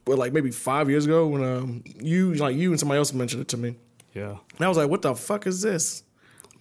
well, 0.05 0.17
like 0.17 0.33
maybe 0.33 0.51
five 0.51 0.89
years 0.89 1.05
ago 1.05 1.25
when 1.27 1.43
um 1.43 1.83
you 2.01 2.33
like 2.33 2.57
you 2.57 2.71
and 2.71 2.77
somebody 2.77 2.97
else 2.97 3.13
mentioned 3.13 3.43
it 3.43 3.47
to 3.49 3.57
me. 3.57 3.77
yeah. 4.13 4.35
And 4.57 4.65
I 4.65 4.67
was 4.67 4.77
like, 4.77 4.89
what 4.89 5.03
the 5.03 5.15
fuck 5.15 5.47
is 5.47 5.61
this? 5.61 6.03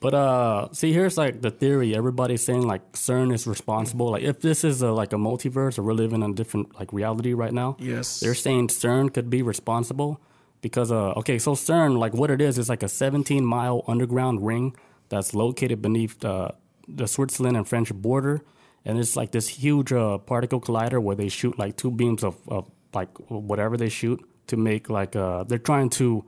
But 0.01 0.15
uh, 0.15 0.69
see, 0.73 0.93
here's 0.93 1.19
like 1.19 1.41
the 1.43 1.51
theory. 1.51 1.97
Everybody's 1.97 2.45
saying 2.45 2.63
like 2.63 2.93
CERN 2.93 3.35
is 3.35 3.49
responsible. 3.49 4.13
Like 4.13 4.23
if 4.23 4.41
this 4.41 4.63
is 4.63 4.83
a, 4.83 4.93
like 4.93 5.13
a 5.13 5.17
multiverse 5.17 5.81
or 5.81 5.83
we're 5.83 5.95
living 5.95 6.23
in 6.23 6.31
a 6.31 6.35
different 6.35 6.79
like 6.79 6.93
reality 6.93 7.35
right 7.35 7.53
now. 7.53 7.77
Yes. 7.81 8.21
They're 8.21 8.35
saying 8.35 8.69
CERN 8.69 9.13
could 9.13 9.29
be 9.29 9.43
responsible 9.43 10.21
because 10.61 10.91
uh, 10.93 11.13
okay, 11.21 11.39
so 11.39 11.53
CERN 11.53 11.99
like 11.99 12.15
what 12.15 12.31
it 12.31 12.41
is 12.41 12.59
is 12.59 12.69
like 12.69 12.83
a 12.83 12.89
17 12.89 13.45
mile 13.45 13.83
underground 13.87 14.45
ring 14.47 14.75
that's 15.09 15.35
located 15.35 15.81
beneath 15.83 16.25
uh, 16.25 16.49
the 16.87 17.07
Switzerland 17.07 17.57
and 17.57 17.67
French 17.69 17.93
border, 17.95 18.43
and 18.85 18.99
it's 18.99 19.17
like 19.17 19.31
this 19.33 19.49
huge 19.49 19.93
uh, 19.93 20.19
particle 20.19 20.61
collider 20.61 21.01
where 21.03 21.17
they 21.17 21.29
shoot 21.29 21.59
like 21.59 21.77
two 21.77 21.91
beams 21.91 22.25
of, 22.25 22.37
of 22.49 22.71
like 22.95 23.09
whatever 23.29 23.77
they 23.77 23.89
shoot 23.89 24.19
to 24.49 24.57
make 24.57 24.89
like 24.91 25.15
uh, 25.17 25.45
they're 25.45 25.59
trying 25.59 25.91
to 25.91 26.25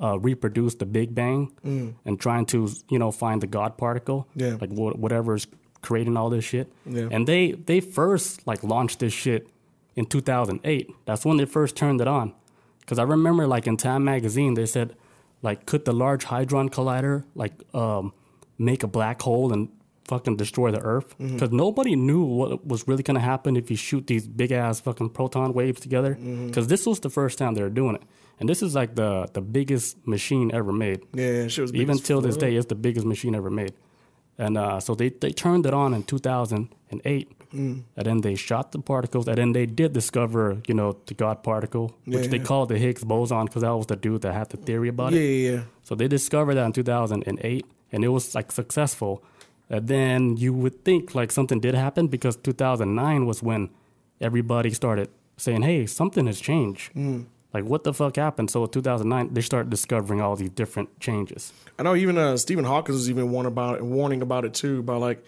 uh, 0.00 0.18
reproduce 0.18 0.74
the 0.74 0.86
Big 0.86 1.14
Bang 1.14 1.52
and 2.04 2.18
trying 2.20 2.46
to 2.46 2.68
you 2.90 2.98
know 2.98 3.10
find 3.12 3.40
the 3.40 3.46
God 3.46 3.76
particle, 3.78 4.26
Yeah. 4.34 4.56
like 4.60 4.70
wha- 4.70 4.94
whatever's 4.94 5.46
creating 5.80 6.16
all 6.16 6.28
this 6.30 6.44
shit. 6.44 6.72
Yeah. 6.84 7.08
And 7.10 7.26
they 7.26 7.52
they 7.52 7.80
first 7.80 8.46
like 8.46 8.62
launched 8.64 8.98
this 8.98 9.12
shit 9.12 9.48
in 9.96 10.06
2008. 10.06 10.90
That's 11.06 11.24
when 11.24 11.36
they 11.36 11.44
first 11.44 11.76
turned 11.76 12.00
it 12.00 12.08
on. 12.08 12.34
Because 12.92 13.06
I 13.08 13.10
remember 13.10 13.46
like 13.46 13.66
in 13.66 13.78
Time 13.78 14.04
magazine 14.04 14.52
they 14.52 14.66
said 14.66 14.94
like 15.40 15.64
could 15.64 15.86
the 15.86 15.94
Large 15.94 16.24
Hadron 16.24 16.68
Collider 16.68 17.24
like 17.34 17.54
um, 17.74 18.12
make 18.58 18.82
a 18.82 18.86
black 18.86 19.22
hole 19.22 19.50
and 19.50 19.70
fucking 20.04 20.36
destroy 20.36 20.70
the 20.70 20.80
Earth 20.82 21.16
Mm-hmm. 21.18 21.32
because 21.34 21.52
nobody 21.52 21.96
knew 21.96 22.22
what 22.22 22.66
was 22.66 22.86
really 22.86 23.02
gonna 23.02 23.18
happen 23.32 23.56
if 23.56 23.70
you 23.70 23.76
shoot 23.76 24.06
these 24.08 24.28
big 24.28 24.52
ass 24.52 24.80
fucking 24.80 25.08
proton 25.08 25.54
waves 25.54 25.80
together. 25.80 26.16
Mm-hmm. 26.16 26.48
Because 26.48 26.66
this 26.66 26.84
was 26.84 27.00
the 27.00 27.08
first 27.08 27.38
time 27.38 27.54
they 27.54 27.62
were 27.62 27.70
doing 27.70 27.94
it, 27.94 28.02
and 28.38 28.46
this 28.46 28.62
is 28.62 28.74
like 28.74 28.94
the 28.94 29.26
the 29.32 29.40
biggest 29.40 29.96
machine 30.06 30.50
ever 30.52 30.70
made. 30.70 31.00
Yeah, 31.14 31.44
was 31.44 31.72
Even 31.72 31.96
till 31.96 32.20
this 32.20 32.36
day, 32.36 32.56
it's 32.56 32.66
the 32.66 32.74
biggest 32.74 33.06
machine 33.06 33.34
ever 33.34 33.48
made. 33.48 33.72
And 34.36 34.58
uh, 34.58 34.80
so 34.80 34.94
they, 34.94 35.08
they 35.08 35.30
turned 35.30 35.64
it 35.64 35.72
on 35.72 35.94
in 35.94 36.02
2008, 36.02 37.41
Mm. 37.54 37.82
and 37.96 38.06
then 38.06 38.20
they 38.22 38.34
shot 38.34 38.72
the 38.72 38.78
particles, 38.78 39.28
and 39.28 39.36
then 39.36 39.52
they 39.52 39.66
did 39.66 39.92
discover, 39.92 40.58
you 40.68 40.74
know, 40.74 40.96
the 41.06 41.14
God 41.14 41.42
particle, 41.42 41.86
which 42.06 42.28
they 42.28 42.38
Yeah. 42.38 42.44
called 42.44 42.68
the 42.70 42.78
Higgs 42.78 43.04
boson 43.04 43.44
because 43.46 43.62
that 43.62 43.74
was 43.76 43.86
the 43.86 43.96
dude 43.96 44.22
that 44.22 44.32
had 44.34 44.48
the 44.50 44.56
theory 44.56 44.88
about 44.88 45.12
Yeah, 45.12 45.20
it. 45.20 45.24
yeah, 45.44 45.50
yeah. 45.52 45.62
So 45.82 45.94
they 45.94 46.08
discovered 46.08 46.54
that 46.54 46.66
in 46.66 46.72
2008, 46.72 47.64
and 47.92 48.04
it 48.04 48.08
was 48.08 48.34
like 48.34 48.50
successful. 48.52 49.22
And 49.70 49.86
then 49.88 50.36
you 50.36 50.52
would 50.52 50.84
think 50.84 51.14
like 51.14 51.30
something 51.32 51.60
did 51.60 51.74
happen 51.74 52.06
because 52.08 52.36
2009 52.36 53.26
was 53.26 53.42
when 53.42 53.68
everybody 54.20 54.70
started 54.70 55.08
saying, 55.36 55.62
"Hey, 55.62 55.86
something 55.86 56.26
has 56.26 56.40
changed." 56.40 56.92
Mm. 56.94 57.24
Like 57.54 57.64
what 57.64 57.84
the 57.84 57.92
fuck 57.92 58.16
happened? 58.16 58.50
So 58.50 58.64
in 58.64 58.70
2009, 58.70 59.34
they 59.34 59.42
started 59.42 59.68
discovering 59.70 60.20
all 60.22 60.36
these 60.36 60.50
different 60.50 60.88
changes. 61.00 61.52
I 61.78 61.82
know 61.82 61.94
even 61.94 62.16
uh, 62.16 62.36
Stephen 62.38 62.64
Hawking 62.64 62.94
was 62.94 63.08
even 63.10 63.30
warning 63.30 63.52
about 63.52 63.76
it, 63.78 63.84
warning 63.84 64.22
about 64.22 64.44
it 64.44 64.54
too, 64.54 64.78
about 64.80 65.00
like, 65.08 65.22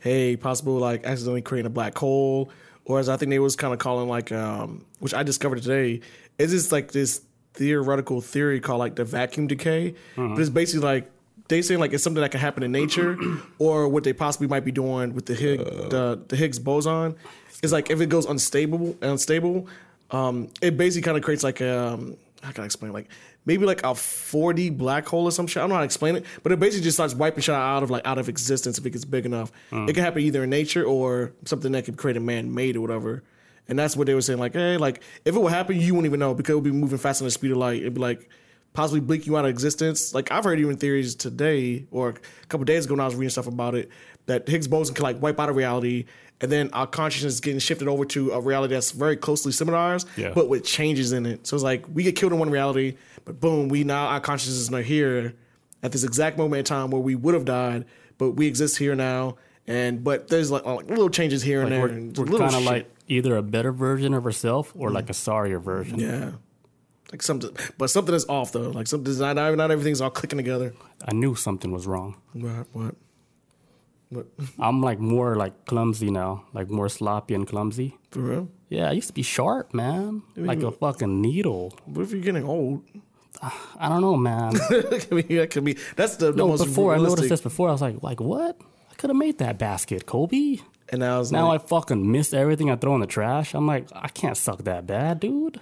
hey, 0.00 0.36
possible 0.36 0.74
like 0.78 1.04
accidentally 1.04 1.42
creating 1.42 1.66
a 1.66 1.70
black 1.70 1.96
hole, 1.96 2.50
or 2.84 2.98
as 2.98 3.08
I 3.08 3.16
think 3.16 3.30
they 3.30 3.38
was 3.38 3.56
kind 3.56 3.72
of 3.72 3.78
calling 3.78 4.08
like, 4.08 4.32
um, 4.32 4.84
which 4.98 5.14
I 5.14 5.22
discovered 5.22 5.62
today, 5.62 6.00
is 6.38 6.50
this 6.52 6.72
like 6.72 6.92
this 6.92 7.22
theoretical 7.54 8.20
theory 8.20 8.60
called 8.60 8.78
like 8.78 8.96
the 8.96 9.04
vacuum 9.04 9.46
decay, 9.46 9.94
but 10.16 10.38
it's 10.38 10.50
basically 10.50 10.86
like 10.86 11.10
they 11.48 11.62
saying 11.62 11.80
like 11.80 11.92
it's 11.92 12.02
something 12.02 12.20
that 12.20 12.30
can 12.30 12.40
happen 12.40 12.62
in 12.62 12.72
nature, 12.72 13.16
or 13.58 13.88
what 13.88 14.04
they 14.04 14.12
possibly 14.12 14.46
might 14.48 14.64
be 14.64 14.72
doing 14.72 15.14
with 15.14 15.26
the 15.26 15.34
Higgs 15.34 15.64
the, 15.64 16.20
the 16.28 16.36
Higgs 16.36 16.58
boson. 16.58 17.14
Is 17.62 17.72
like 17.72 17.90
if 17.90 18.00
it 18.00 18.08
goes 18.08 18.24
unstable 18.24 18.96
unstable, 19.02 19.68
um, 20.10 20.48
it 20.62 20.76
basically 20.76 21.04
kind 21.04 21.18
of 21.18 21.22
creates 21.24 21.44
like 21.44 21.60
a 21.60 21.78
um, 21.92 22.16
how 22.42 22.52
can 22.52 22.62
I 22.62 22.64
explain? 22.64 22.92
Like 22.92 23.08
maybe 23.44 23.66
like 23.66 23.80
a 23.80 23.92
4D 23.92 24.76
black 24.76 25.06
hole 25.06 25.24
or 25.26 25.32
some 25.32 25.46
shit. 25.46 25.58
I 25.58 25.60
don't 25.62 25.70
know 25.70 25.76
how 25.76 25.80
to 25.80 25.84
explain 25.84 26.16
it, 26.16 26.24
but 26.42 26.52
it 26.52 26.60
basically 26.60 26.84
just 26.84 26.96
starts 26.96 27.14
wiping 27.14 27.42
shit 27.42 27.54
out 27.54 27.82
of 27.82 27.90
like 27.90 28.06
out 28.06 28.18
of 28.18 28.28
existence 28.28 28.78
if 28.78 28.86
it 28.86 28.90
gets 28.90 29.04
big 29.04 29.26
enough. 29.26 29.52
Hmm. 29.70 29.88
It 29.88 29.94
can 29.94 30.04
happen 30.04 30.22
either 30.22 30.44
in 30.44 30.50
nature 30.50 30.84
or 30.84 31.32
something 31.44 31.72
that 31.72 31.84
could 31.84 31.96
create 31.96 32.16
a 32.16 32.20
man 32.20 32.54
made 32.54 32.76
or 32.76 32.80
whatever. 32.80 33.22
And 33.68 33.78
that's 33.78 33.96
what 33.96 34.08
they 34.08 34.14
were 34.14 34.22
saying, 34.22 34.40
like, 34.40 34.54
hey, 34.54 34.76
like 34.76 35.02
if 35.24 35.34
it 35.34 35.38
would 35.38 35.52
happen, 35.52 35.78
you 35.80 35.94
wouldn't 35.94 36.06
even 36.06 36.20
know 36.20 36.34
because 36.34 36.52
it 36.52 36.54
would 36.56 36.64
be 36.64 36.72
moving 36.72 36.98
faster 36.98 37.22
than 37.22 37.28
the 37.28 37.32
speed 37.32 37.52
of 37.52 37.58
light. 37.58 37.80
It'd 37.80 37.94
be 37.94 38.00
like 38.00 38.28
possibly 38.72 39.00
blink 39.00 39.26
you 39.26 39.36
out 39.36 39.44
of 39.44 39.50
existence. 39.50 40.12
Like 40.14 40.30
I've 40.30 40.44
heard 40.44 40.58
even 40.60 40.76
theories 40.76 41.14
today 41.14 41.86
or 41.90 42.10
a 42.10 42.46
couple 42.46 42.64
days 42.64 42.86
ago 42.86 42.94
when 42.94 43.00
I 43.00 43.04
was 43.04 43.14
reading 43.14 43.30
stuff 43.30 43.46
about 43.46 43.74
it 43.74 43.90
that 44.26 44.48
Higgs 44.48 44.68
boson 44.68 44.94
can 44.94 45.02
like 45.02 45.20
wipe 45.20 45.40
out 45.40 45.48
of 45.48 45.56
reality, 45.56 46.04
and 46.40 46.50
then 46.50 46.70
our 46.72 46.86
consciousness 46.86 47.34
is 47.34 47.40
getting 47.40 47.58
shifted 47.60 47.88
over 47.88 48.04
to 48.06 48.32
a 48.32 48.40
reality 48.40 48.74
that's 48.74 48.92
very 48.92 49.16
closely 49.16 49.52
similar 49.52 49.76
to 49.76 49.80
ours, 49.80 50.06
Yeah. 50.16 50.32
but 50.34 50.48
with 50.48 50.64
changes 50.64 51.12
in 51.12 51.26
it. 51.26 51.46
So 51.46 51.56
it's 51.56 51.64
like 51.64 51.84
we 51.92 52.02
get 52.02 52.16
killed 52.16 52.32
in 52.32 52.38
one 52.38 52.50
reality, 52.50 52.96
but 53.24 53.40
boom, 53.40 53.68
we 53.68 53.84
now 53.84 54.06
our 54.06 54.20
consciousness 54.20 54.58
is 54.58 54.70
not 54.70 54.82
here 54.82 55.34
at 55.82 55.92
this 55.92 56.04
exact 56.04 56.38
moment 56.38 56.58
in 56.60 56.64
time 56.64 56.90
where 56.90 57.00
we 57.00 57.14
would 57.14 57.34
have 57.34 57.44
died, 57.44 57.84
but 58.18 58.32
we 58.32 58.46
exist 58.46 58.78
here 58.78 58.94
now. 58.94 59.36
And 59.66 60.02
but 60.02 60.28
there's 60.28 60.50
like, 60.50 60.64
like 60.64 60.88
little 60.88 61.10
changes 61.10 61.42
here 61.42 61.60
and 61.62 61.70
Like 61.70 61.78
there. 61.78 61.88
we're, 61.88 61.94
and 61.94 62.30
we're 62.30 62.38
kind 62.38 62.54
of 62.54 62.62
like 62.64 62.90
either 63.06 63.36
a 63.36 63.42
better 63.42 63.72
version 63.72 64.14
of 64.14 64.24
ourselves 64.24 64.70
or 64.74 64.88
mm-hmm. 64.88 64.96
like 64.96 65.10
a 65.10 65.14
sorrier 65.14 65.58
version. 65.60 65.98
yeah, 66.00 66.32
like 67.12 67.22
something, 67.22 67.54
but 67.76 67.88
something 67.90 68.14
is 68.14 68.24
off 68.28 68.52
though. 68.52 68.70
Like 68.70 68.86
something's 68.86 69.20
not 69.20 69.36
not 69.36 69.70
everything's 69.70 70.00
all 70.00 70.10
clicking 70.10 70.38
together. 70.38 70.72
I 71.06 71.12
knew 71.12 71.34
something 71.34 71.70
was 71.70 71.86
wrong. 71.86 72.16
What? 72.32 72.66
What? 72.72 72.94
I'm 74.58 74.80
like 74.82 74.98
more 74.98 75.36
like 75.36 75.66
clumsy 75.66 76.10
now, 76.10 76.44
like 76.52 76.68
more 76.68 76.88
sloppy 76.88 77.34
and 77.34 77.46
clumsy. 77.46 77.96
For 78.10 78.20
real? 78.20 78.48
Yeah, 78.68 78.88
I 78.88 78.92
used 78.92 79.08
to 79.08 79.14
be 79.14 79.22
sharp, 79.22 79.72
man, 79.74 80.22
like 80.36 80.62
a 80.62 80.70
fucking 80.72 81.20
needle. 81.20 81.72
What 81.86 82.02
if 82.02 82.12
you're 82.12 82.20
getting 82.20 82.44
old? 82.44 82.82
Ah, 83.42 83.76
I 83.78 83.88
don't 83.88 84.00
know, 84.00 84.16
man. 84.16 84.54
I 84.70 85.14
mean, 85.14 85.26
that 85.36 85.48
could 85.50 85.64
be. 85.64 85.76
That's 85.96 86.16
the, 86.16 86.32
the 86.32 86.36
No, 86.38 86.48
most 86.48 86.64
before 86.64 86.94
I 86.94 86.98
noticed 86.98 87.28
this 87.28 87.40
before, 87.40 87.68
I 87.68 87.72
was 87.72 87.80
like, 87.80 88.02
like 88.02 88.20
what? 88.20 88.60
I 88.90 88.94
could 88.94 89.10
have 89.10 89.16
made 89.16 89.38
that 89.38 89.58
basket, 89.58 90.06
Kobe. 90.06 90.58
And 90.90 91.00
now 91.00 91.22
Now 91.30 91.48
like, 91.48 91.62
I 91.62 91.66
fucking 91.66 92.10
missed 92.10 92.34
everything 92.34 92.70
I 92.70 92.76
throw 92.76 92.94
in 92.96 93.00
the 93.00 93.06
trash. 93.06 93.54
I'm 93.54 93.66
like, 93.66 93.86
I 93.94 94.08
can't 94.08 94.36
suck 94.36 94.64
that 94.64 94.86
bad, 94.86 95.20
dude. 95.20 95.60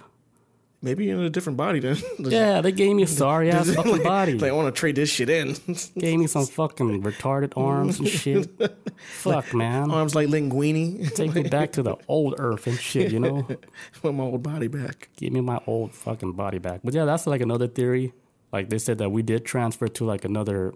Maybe 0.81 1.05
you're 1.05 1.17
in 1.19 1.25
a 1.25 1.29
different 1.29 1.57
body 1.57 1.79
then. 1.79 1.97
Yeah, 2.19 2.61
they 2.61 2.71
gave 2.71 2.95
me 2.95 3.03
a 3.03 3.07
sorry 3.21 3.51
ass 3.51 3.73
fucking 3.73 3.91
like, 3.91 4.03
body. 4.03 4.37
They 4.37 4.51
want 4.51 4.73
to 4.73 4.77
trade 4.77 4.95
this 4.95 5.09
shit 5.09 5.29
in. 5.29 5.55
gave 5.97 6.19
me 6.19 6.27
some 6.27 6.45
fucking 6.45 7.01
retarded 7.03 7.53
arms 7.57 7.99
and 7.99 8.07
shit. 8.07 8.49
Fuck, 8.97 9.53
man. 9.53 9.91
Arms 9.91 10.15
like 10.15 10.27
linguini. 10.27 11.13
Take 11.13 11.33
me 11.33 11.43
back 11.43 11.73
to 11.73 11.83
the 11.83 11.95
old 12.07 12.35
earth 12.37 12.67
and 12.67 12.79
shit, 12.79 13.11
you 13.11 13.19
know? 13.19 13.47
Want 14.03 14.17
my 14.17 14.23
old 14.23 14.43
body 14.43 14.67
back. 14.67 15.09
Give 15.17 15.33
me 15.33 15.41
my 15.41 15.59
old 15.67 15.93
fucking 15.93 16.33
body 16.33 16.59
back. 16.59 16.81
But 16.83 16.93
yeah, 16.93 17.05
that's 17.05 17.27
like 17.27 17.41
another 17.41 17.67
theory. 17.67 18.13
Like 18.51 18.69
they 18.69 18.79
said 18.79 18.97
that 18.97 19.09
we 19.09 19.21
did 19.21 19.45
transfer 19.45 19.87
to 19.87 20.05
like 20.05 20.25
another 20.25 20.73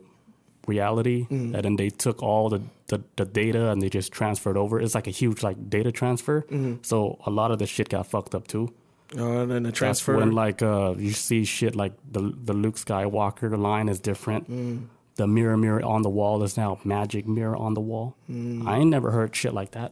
reality 0.67 1.27
mm. 1.29 1.53
and 1.53 1.63
then 1.63 1.75
they 1.75 1.89
took 1.89 2.23
all 2.23 2.49
the, 2.49 2.61
the, 2.87 3.03
the 3.17 3.25
data 3.25 3.69
and 3.69 3.81
they 3.81 3.89
just 3.89 4.11
transferred 4.11 4.57
over. 4.57 4.79
It's 4.79 4.95
like 4.95 5.07
a 5.07 5.11
huge 5.11 5.43
like 5.43 5.69
data 5.69 5.91
transfer. 5.91 6.41
Mm-hmm. 6.43 6.75
So 6.83 7.19
a 7.25 7.31
lot 7.31 7.51
of 7.51 7.59
the 7.59 7.65
shit 7.65 7.89
got 7.89 8.07
fucked 8.07 8.35
up 8.35 8.47
too. 8.47 8.73
Oh, 9.17 9.41
and 9.41 9.51
then 9.51 9.63
the 9.63 9.69
That's 9.69 9.77
transfer. 9.77 10.17
when 10.17 10.31
like 10.31 10.61
uh 10.61 10.95
you 10.97 11.11
see 11.11 11.43
shit 11.45 11.75
like 11.75 11.93
the 12.11 12.33
the 12.43 12.53
Luke 12.53 12.75
Skywalker 12.75 13.55
line 13.57 13.89
is 13.89 13.99
different. 13.99 14.49
Mm. 14.49 14.87
The 15.15 15.27
mirror 15.27 15.55
mirror 15.57 15.83
on 15.83 16.01
the 16.01 16.09
wall 16.09 16.41
is 16.43 16.57
now 16.57 16.79
magic 16.83 17.27
mirror 17.27 17.55
on 17.55 17.75
the 17.75 17.81
wall. 17.81 18.15
Mm. 18.29 18.67
I 18.67 18.77
ain't 18.77 18.89
never 18.89 19.11
heard 19.11 19.35
shit 19.35 19.53
like 19.53 19.71
that. 19.71 19.91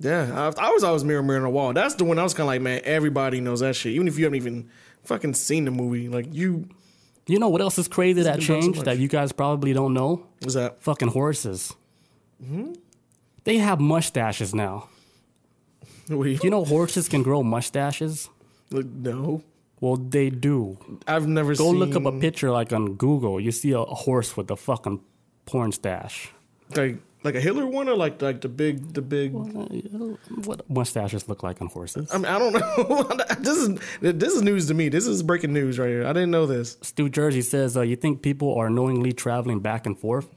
yeah, 0.00 0.50
I, 0.58 0.66
I 0.66 0.70
was 0.70 0.82
always 0.82 1.04
mirror 1.04 1.22
mirror 1.22 1.38
on 1.38 1.44
the 1.44 1.50
wall. 1.50 1.72
That's 1.72 1.94
the 1.94 2.04
one 2.04 2.18
I 2.18 2.24
was 2.24 2.34
kind 2.34 2.42
of 2.46 2.48
like, 2.48 2.60
man, 2.62 2.80
everybody 2.84 3.40
knows 3.40 3.60
that 3.60 3.76
shit. 3.76 3.92
Even 3.92 4.08
if 4.08 4.18
you 4.18 4.24
haven't 4.24 4.36
even 4.36 4.68
fucking 5.04 5.34
seen 5.34 5.64
the 5.66 5.70
movie, 5.70 6.08
like 6.08 6.26
you, 6.34 6.68
You 7.28 7.38
know 7.38 7.48
what 7.48 7.60
else 7.60 7.78
is 7.78 7.86
crazy 7.86 8.22
that 8.22 8.32
done 8.38 8.40
so 8.40 8.60
changed 8.60 8.84
that 8.86 8.98
you 8.98 9.06
guys 9.06 9.30
probably 9.32 9.72
don't 9.72 9.94
know? 9.94 10.26
was 10.44 10.54
that? 10.54 10.82
Fucking 10.82 11.08
horses. 11.08 11.72
Mm-hmm. 12.42 12.72
They 13.44 13.58
have 13.58 13.78
mustaches 13.80 14.52
now. 14.54 14.88
Wait, 16.10 16.42
You 16.44 16.50
know 16.50 16.64
horses 16.64 17.08
can 17.08 17.22
grow 17.22 17.42
mustaches? 17.42 18.28
like, 18.70 18.86
no, 18.86 19.42
Well, 19.80 19.96
they 19.96 20.30
do. 20.30 20.76
I've 21.06 21.26
never 21.26 21.54
Go 21.54 21.70
seen. 21.70 21.78
look 21.78 21.94
up 21.96 22.04
a 22.04 22.12
picture 22.18 22.50
like 22.50 22.72
on 22.72 22.94
Google. 22.94 23.40
You 23.40 23.52
see 23.52 23.72
a, 23.72 23.80
horse 23.82 24.36
with 24.36 24.50
a 24.50 24.56
fucking 24.56 25.00
porn 25.46 25.72
stash. 25.72 26.32
like 26.76 26.98
like 27.24 27.34
a 27.34 27.40
Hitler 27.40 27.66
one 27.66 27.88
or 27.88 27.96
like 27.96 28.22
like 28.22 28.40
the 28.42 28.48
big 28.48 28.92
the 28.94 29.02
big. 29.02 29.34
Uh, 29.34 30.16
What 30.44 30.68
mustaches 30.70 31.28
look 31.28 31.42
like 31.42 31.60
on 31.60 31.68
horses? 31.68 32.10
I 32.12 32.18
mean, 32.18 32.26
I 32.26 32.38
don't 32.38 32.52
know. 32.60 33.24
this 33.40 33.56
is 33.58 33.68
this 34.00 34.32
is 34.34 34.42
news 34.42 34.66
to 34.68 34.74
me. 34.74 34.88
This 34.88 35.06
is 35.06 35.22
breaking 35.22 35.52
news 35.52 35.78
right 35.80 35.88
here. 35.88 36.06
I 36.06 36.12
didn't 36.12 36.30
know 36.30 36.46
this. 36.46 36.76
Stu 36.82 37.08
Jersey 37.08 37.42
says, 37.42 37.76
uh, 37.76 37.82
"You 37.82 37.96
think 37.96 38.22
people 38.22 38.54
are 38.54 38.70
knowingly 38.70 39.12
traveling 39.12 39.58
back 39.60 39.84
and 39.86 39.98
forth?" 39.98 40.28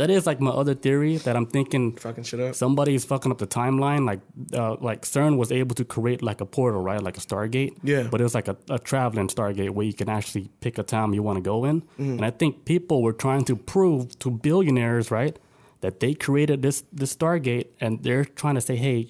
That 0.00 0.10
is 0.16 0.26
like 0.30 0.40
my 0.40 0.50
other 0.62 0.74
theory 0.86 1.14
that 1.26 1.34
I'm 1.38 1.46
thinking 1.56 1.84
Fucking 1.96 2.24
shit 2.24 2.40
up. 2.40 2.54
somebody's 2.54 3.04
fucking 3.04 3.30
up 3.32 3.38
the 3.38 3.46
timeline. 3.46 4.02
Like, 4.10 4.20
uh, 4.60 4.76
like 4.88 5.00
CERN 5.02 5.36
was 5.36 5.50
able 5.60 5.74
to 5.80 5.84
create 5.84 6.20
like 6.22 6.40
a 6.40 6.46
portal, 6.46 6.80
right? 6.90 7.02
Like 7.08 7.18
a 7.18 7.20
Stargate. 7.20 7.72
Yeah. 7.82 8.04
But 8.10 8.20
it 8.20 8.24
was 8.24 8.34
like 8.34 8.48
a, 8.48 8.56
a 8.68 8.78
traveling 8.78 9.28
Stargate 9.28 9.70
where 9.70 9.86
you 9.90 9.92
can 9.92 10.08
actually 10.08 10.44
pick 10.64 10.78
a 10.78 10.82
time 10.82 11.12
you 11.12 11.22
want 11.22 11.36
to 11.36 11.42
go 11.42 11.64
in. 11.70 11.76
And 11.98 12.24
I 12.24 12.30
think 12.40 12.64
people 12.64 13.02
were 13.02 13.12
trying 13.26 13.44
to 13.50 13.54
prove 13.56 14.18
to 14.20 14.30
billionaires, 14.30 15.10
right, 15.10 15.38
that 15.82 16.00
they 16.00 16.12
created 16.14 16.62
this 16.62 16.82
this 17.00 17.14
Stargate, 17.14 17.68
and 17.80 18.02
they're 18.04 18.24
trying 18.40 18.56
to 18.56 18.64
say, 18.70 18.76
hey. 18.76 19.00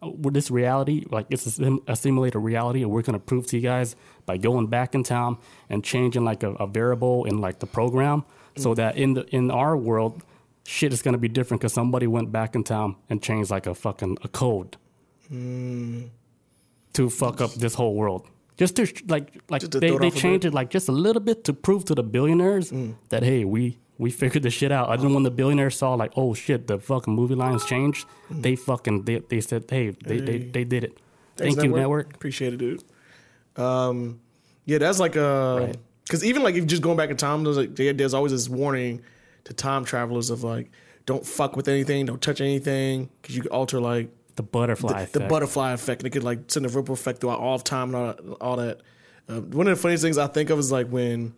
With 0.00 0.32
this 0.32 0.48
reality, 0.48 1.04
like 1.10 1.26
it's 1.34 1.44
a, 1.46 1.50
sim- 1.50 1.82
a 1.88 1.96
simulated 1.96 2.40
reality, 2.40 2.82
and 2.84 2.90
we're 2.92 3.02
gonna 3.02 3.18
prove 3.18 3.44
to 3.48 3.56
you 3.56 3.62
guys 3.74 3.96
by 4.26 4.36
going 4.36 4.68
back 4.68 4.94
in 4.94 5.02
time 5.02 5.38
and 5.68 5.82
changing 5.82 6.24
like 6.30 6.44
a, 6.44 6.50
a 6.52 6.68
variable 6.68 7.24
in 7.24 7.40
like 7.46 7.58
the 7.58 7.66
program, 7.66 8.22
so 8.56 8.74
that 8.74 8.96
in 8.96 9.14
the 9.14 9.24
in 9.34 9.50
our 9.50 9.76
world, 9.76 10.22
shit 10.68 10.92
is 10.92 11.00
gonna 11.00 11.18
be 11.18 11.28
different 11.28 11.60
because 11.60 11.72
somebody 11.72 12.06
went 12.06 12.30
back 12.30 12.54
in 12.54 12.62
time 12.62 12.96
and 13.08 13.22
changed 13.22 13.50
like 13.50 13.66
a 13.66 13.74
fucking 13.74 14.18
a 14.22 14.28
code 14.28 14.76
hmm. 15.28 16.02
to 16.92 17.08
fuck 17.08 17.40
up 17.40 17.52
this 17.54 17.74
whole 17.74 17.94
world. 17.94 18.28
Just 18.58 18.76
to 18.76 18.86
like 19.06 19.40
like 19.48 19.62
to 19.62 19.80
they, 19.80 19.96
they 19.96 20.10
changed 20.10 20.44
it 20.44 20.52
like 20.52 20.68
just 20.68 20.88
a 20.88 20.92
little 20.92 21.22
bit 21.22 21.44
to 21.44 21.54
prove 21.54 21.86
to 21.86 21.94
the 21.94 22.02
billionaires 22.02 22.68
hmm. 22.68 22.92
that 23.08 23.22
hey 23.22 23.44
we 23.46 23.78
we 23.96 24.10
figured 24.10 24.42
this 24.42 24.52
shit 24.52 24.70
out. 24.70 24.92
And 24.92 25.02
then 25.02 25.14
when 25.14 25.22
the 25.22 25.30
billionaires 25.30 25.76
saw 25.76 25.94
like 25.94 26.12
oh 26.16 26.34
shit 26.34 26.66
the 26.66 26.78
fucking 26.78 27.14
movie 27.14 27.34
lines 27.34 27.64
changed, 27.64 28.06
hmm. 28.28 28.42
they 28.42 28.54
fucking 28.54 29.04
they, 29.04 29.20
they 29.20 29.40
said 29.40 29.64
hey 29.70 29.96
they, 30.04 30.20
they 30.20 30.38
they 30.38 30.64
did 30.64 30.84
it. 30.84 30.98
Thanks, 31.38 31.54
Thank 31.54 31.66
you 31.66 31.76
network. 31.76 32.14
Appreciate 32.14 32.52
it, 32.52 32.58
dude. 32.58 32.84
Um, 33.56 34.20
yeah, 34.66 34.78
that's 34.78 34.98
like 34.98 35.16
a 35.16 35.60
Right. 35.60 35.76
because 36.04 36.24
even 36.24 36.42
like 36.42 36.56
if 36.56 36.66
just 36.66 36.82
going 36.82 36.98
back 36.98 37.10
in 37.10 37.16
time, 37.16 37.42
there's 37.44 37.56
like 37.56 37.74
there- 37.74 37.94
there's 37.94 38.12
always 38.12 38.32
this 38.32 38.48
warning 38.50 39.02
to 39.48 39.54
time 39.54 39.84
travelers 39.84 40.30
of 40.30 40.44
like 40.44 40.70
don't 41.06 41.26
fuck 41.26 41.56
with 41.56 41.68
anything, 41.68 42.06
don't 42.06 42.22
touch 42.22 42.40
anything 42.40 43.08
because 43.20 43.34
you 43.36 43.42
could 43.42 43.50
alter 43.50 43.80
like 43.80 44.10
The 44.36 44.42
butterfly 44.42 44.92
the 44.92 45.18
effect. 45.18 45.28
butterfly 45.28 45.72
effect, 45.72 46.02
and 46.02 46.06
it 46.06 46.10
could 46.10 46.22
like 46.24 46.40
send 46.48 46.64
a 46.66 46.68
ripple 46.68 46.94
effect 46.94 47.20
throughout 47.20 47.40
all 47.40 47.54
of 47.54 47.64
time 47.64 47.94
and 47.94 47.96
all, 47.96 48.32
all 48.40 48.56
that. 48.56 48.80
Uh, 49.28 49.40
one 49.40 49.66
of 49.68 49.76
the 49.76 49.80
funniest 49.82 50.02
things 50.02 50.16
I 50.18 50.26
think 50.26 50.48
of 50.50 50.58
is 50.58 50.70
like 50.72 50.86
when 50.88 51.34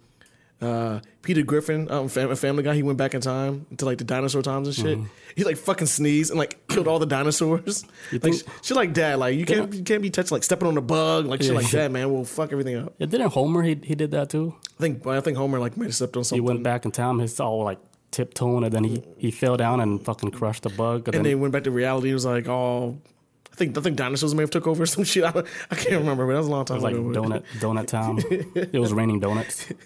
uh, 0.61 1.01
Peter 1.23 1.43
Griffin, 1.43 1.91
um, 1.91 2.09
Fam- 2.09 2.35
Family 2.37 2.63
Guy, 2.63 2.75
he 2.75 2.83
went 2.83 2.99
back 2.99 3.15
in 3.15 3.21
time 3.21 3.67
to 3.79 3.85
like 3.87 3.99
the 3.99 4.05
dinosaur 4.05 4.43
times 4.43 4.69
and 4.69 4.77
shit. 4.77 4.99
He 5.35 5.43
like 5.45 5.57
fucking 5.57 5.87
sneezed 5.87 6.31
and 6.31 6.39
like 6.39 6.65
killed 6.69 6.87
all 6.87 6.99
the 6.99 7.07
dinosaurs. 7.07 7.85
Like 8.13 8.35
sh- 8.35 8.43
shit 8.63 8.77
like 8.77 8.93
that. 8.95 9.19
Like 9.21 9.37
you 9.39 9.47
can't 9.47 9.73
you 9.73 9.83
can't 9.85 10.03
be 10.03 10.11
touching 10.11 10.35
like 10.35 10.43
stepping 10.45 10.67
on 10.69 10.77
a 10.77 10.81
bug 10.83 11.27
like 11.27 11.41
shit 11.43 11.53
Yeah. 11.53 11.59
like 11.59 11.71
that, 11.71 11.91
man. 11.93 12.13
we'll 12.13 12.25
fuck 12.25 12.51
everything 12.53 12.77
up. 12.77 12.95
Yeah, 12.99 13.07
didn't 13.07 13.29
Homer 13.31 13.63
he 13.63 13.79
he 13.83 13.95
did 13.95 14.11
that 14.11 14.29
too? 14.31 14.55
I 14.79 14.83
think 14.83 15.07
I 15.07 15.21
think 15.21 15.37
Homer 15.39 15.59
like 15.61 15.77
might 15.77 15.87
have 15.87 15.95
stepped 15.95 16.17
on 16.17 16.25
something. 16.25 16.43
He 16.43 16.47
went 16.47 16.63
back 16.63 16.85
in 16.85 16.91
time. 16.91 17.19
He's 17.21 17.39
all 17.41 17.63
like 17.65 17.79
tiptoeing, 18.11 18.65
and 18.65 18.73
then 18.73 18.85
he 18.85 19.03
he 19.17 19.31
fell 19.31 19.57
down 19.57 19.81
and 19.81 20.03
fucking 20.05 20.31
crushed 20.31 20.63
the 20.63 20.71
bug. 20.71 21.09
And, 21.09 21.17
and 21.17 21.25
then 21.25 21.33
then 21.33 21.41
went 21.41 21.53
back 21.53 21.65
to 21.65 21.71
reality. 21.71 22.11
It 22.11 22.15
was 22.15 22.25
like 22.27 22.49
oh. 22.49 22.99
I 23.53 23.57
think 23.57 23.77
I 23.77 23.81
think 23.81 23.97
dinosaurs 23.97 24.35
may 24.35 24.43
have 24.43 24.51
took 24.51 24.67
over 24.67 24.87
some 24.87 25.05
shit. 25.13 25.25
I, 25.25 25.43
I 25.71 25.75
can't 25.75 26.01
remember, 26.01 26.25
but 26.27 26.33
that 26.33 26.39
was 26.39 26.47
a 26.47 26.51
long 26.51 26.65
time 26.65 26.79
ago. 26.79 26.87
it 26.87 26.99
was 27.01 27.17
like 27.17 27.27
ago. 27.31 27.43
donut 27.61 27.85
donut 27.85 27.87
time. 27.87 28.19
it 28.55 28.79
was 28.81 28.93
raining 28.93 29.21
donuts. 29.21 29.67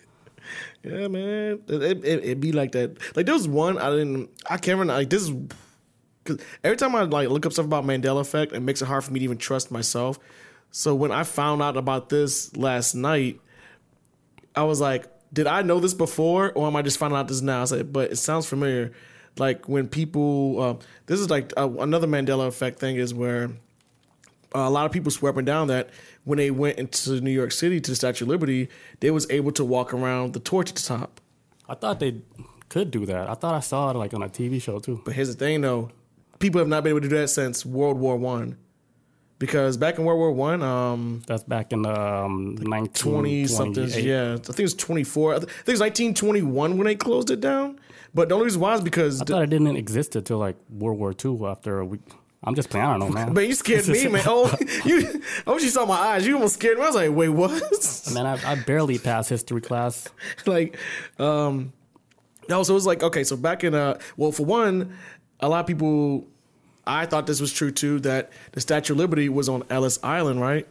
Yeah, 0.84 1.08
man, 1.08 1.60
it, 1.66 1.82
it, 1.82 2.04
it, 2.04 2.24
it 2.24 2.40
be 2.40 2.52
like 2.52 2.72
that. 2.72 2.98
Like 3.16 3.24
there 3.24 3.34
was 3.34 3.48
one 3.48 3.78
I 3.78 3.88
didn't. 3.90 4.28
I 4.44 4.58
can't 4.58 4.78
remember. 4.78 4.92
Like 4.92 5.08
this 5.08 5.22
is 5.22 5.30
because 6.22 6.44
every 6.62 6.76
time 6.76 6.94
I 6.94 7.02
like 7.02 7.30
look 7.30 7.46
up 7.46 7.52
stuff 7.52 7.64
about 7.64 7.84
Mandela 7.84 8.20
effect, 8.20 8.52
it 8.52 8.60
makes 8.60 8.82
it 8.82 8.86
hard 8.86 9.02
for 9.02 9.12
me 9.12 9.20
to 9.20 9.24
even 9.24 9.38
trust 9.38 9.70
myself. 9.70 10.18
So 10.70 10.94
when 10.94 11.12
I 11.12 11.22
found 11.22 11.62
out 11.62 11.76
about 11.76 12.08
this 12.08 12.54
last 12.56 12.94
night, 12.94 13.40
I 14.54 14.64
was 14.64 14.80
like, 14.80 15.06
did 15.34 15.46
I 15.46 15.62
know 15.62 15.80
this 15.80 15.94
before, 15.94 16.52
or 16.52 16.66
am 16.66 16.76
I 16.76 16.82
just 16.82 16.96
finding 16.96 17.18
out 17.18 17.28
this 17.28 17.40
now? 17.40 17.62
I 17.62 17.64
said, 17.64 17.92
but 17.92 18.12
it 18.12 18.16
sounds 18.16 18.46
familiar. 18.46 18.92
Like 19.36 19.68
when 19.68 19.88
people, 19.88 20.62
uh, 20.62 20.74
this 21.06 21.18
is 21.18 21.28
like 21.28 21.52
uh, 21.56 21.68
another 21.80 22.06
Mandela 22.06 22.46
effect 22.46 22.78
thing 22.78 22.96
is 22.96 23.12
where 23.12 23.50
a 24.54 24.70
lot 24.70 24.86
of 24.86 24.92
people 24.92 25.10
swear 25.10 25.30
up 25.30 25.36
and 25.36 25.46
down 25.46 25.66
that 25.68 25.90
when 26.22 26.38
they 26.38 26.52
went 26.52 26.78
into 26.78 27.20
New 27.20 27.32
York 27.32 27.50
City 27.50 27.80
to 27.80 27.90
the 27.90 27.96
Statue 27.96 28.24
of 28.24 28.28
Liberty, 28.28 28.68
they 29.00 29.10
was 29.10 29.28
able 29.28 29.50
to 29.52 29.64
walk 29.64 29.92
around 29.92 30.34
the 30.34 30.40
torch 30.40 30.70
at 30.70 30.76
the 30.76 30.82
top. 30.82 31.20
I 31.68 31.74
thought 31.74 31.98
they 31.98 32.22
could 32.68 32.92
do 32.92 33.04
that. 33.06 33.28
I 33.28 33.34
thought 33.34 33.54
I 33.54 33.60
saw 33.60 33.90
it 33.90 33.96
like 33.96 34.14
on 34.14 34.22
a 34.22 34.28
TV 34.28 34.62
show 34.62 34.78
too. 34.78 35.02
But 35.04 35.14
here's 35.14 35.28
the 35.28 35.34
thing, 35.34 35.62
though: 35.62 35.90
people 36.38 36.60
have 36.60 36.68
not 36.68 36.84
been 36.84 36.90
able 36.90 37.00
to 37.00 37.08
do 37.08 37.16
that 37.16 37.28
since 37.28 37.66
World 37.66 37.98
War 37.98 38.16
One, 38.16 38.56
because 39.44 39.76
back 39.76 39.98
in 39.98 40.04
World 40.04 40.18
War 40.18 40.32
One, 40.32 40.62
um, 40.62 41.22
That's 41.26 41.42
back 41.44 41.72
in 41.72 41.82
the 41.82 42.00
um, 42.00 42.56
twenty 42.94 43.46
something, 43.46 43.88
yeah, 43.90 44.34
I 44.34 44.36
think 44.38 44.58
it 44.60 44.62
was 44.62 44.74
twenty 44.74 45.04
four. 45.04 45.34
I 45.34 45.38
th- 45.38 45.48
I 45.48 45.52
think 45.52 45.68
it 45.68 45.72
was 45.72 45.80
nineteen 45.80 46.14
twenty 46.14 46.40
one 46.40 46.78
when 46.78 46.86
they 46.86 46.94
closed 46.94 47.30
it 47.30 47.40
down. 47.40 47.78
But 48.14 48.28
the 48.30 48.36
only 48.36 48.44
reason 48.46 48.60
why 48.62 48.74
is 48.74 48.80
because 48.80 49.20
I 49.20 49.24
thought 49.26 49.42
it 49.42 49.50
didn't 49.50 49.76
exist 49.76 50.16
until 50.16 50.38
like 50.38 50.56
World 50.70 50.98
War 50.98 51.12
II. 51.22 51.44
After 51.46 51.80
a 51.80 51.84
week, 51.84 52.00
I'm 52.42 52.54
just 52.54 52.70
playing. 52.70 52.86
I 52.86 52.96
don't 52.96 53.00
know, 53.00 53.08
man. 53.10 53.34
man, 53.34 53.44
you 53.46 53.54
scared 53.54 53.86
me, 53.94 54.08
man. 54.08 54.22
Oh, 54.26 54.50
you! 54.86 55.20
I 55.46 55.50
wish 55.52 55.62
you 55.64 55.68
saw 55.68 55.84
my 55.84 55.94
eyes. 55.94 56.26
You 56.26 56.34
almost 56.36 56.54
scared 56.54 56.78
me. 56.78 56.84
I 56.84 56.86
was 56.86 56.94
like, 56.96 57.10
wait, 57.10 57.28
what? 57.28 57.52
Man, 58.14 58.24
I, 58.26 58.52
I 58.52 58.54
barely 58.54 58.98
passed 58.98 59.28
history 59.28 59.60
class. 59.60 60.08
like 60.46 60.78
um 61.18 61.72
no 62.48 62.62
so 62.62 62.72
it 62.72 62.76
was 62.76 62.86
like 62.86 63.02
okay 63.02 63.24
so 63.24 63.36
back 63.36 63.64
in 63.64 63.74
uh 63.74 63.98
well 64.16 64.30
for 64.32 64.44
one 64.46 64.94
a 65.40 65.48
lot 65.48 65.60
of 65.60 65.66
people 65.66 66.26
i 66.86 67.06
thought 67.06 67.26
this 67.26 67.40
was 67.40 67.52
true 67.52 67.70
too 67.70 67.98
that 68.00 68.30
the 68.52 68.60
statue 68.60 68.92
of 68.92 68.98
liberty 68.98 69.28
was 69.28 69.48
on 69.48 69.62
ellis 69.70 69.98
island 70.02 70.40
right 70.40 70.66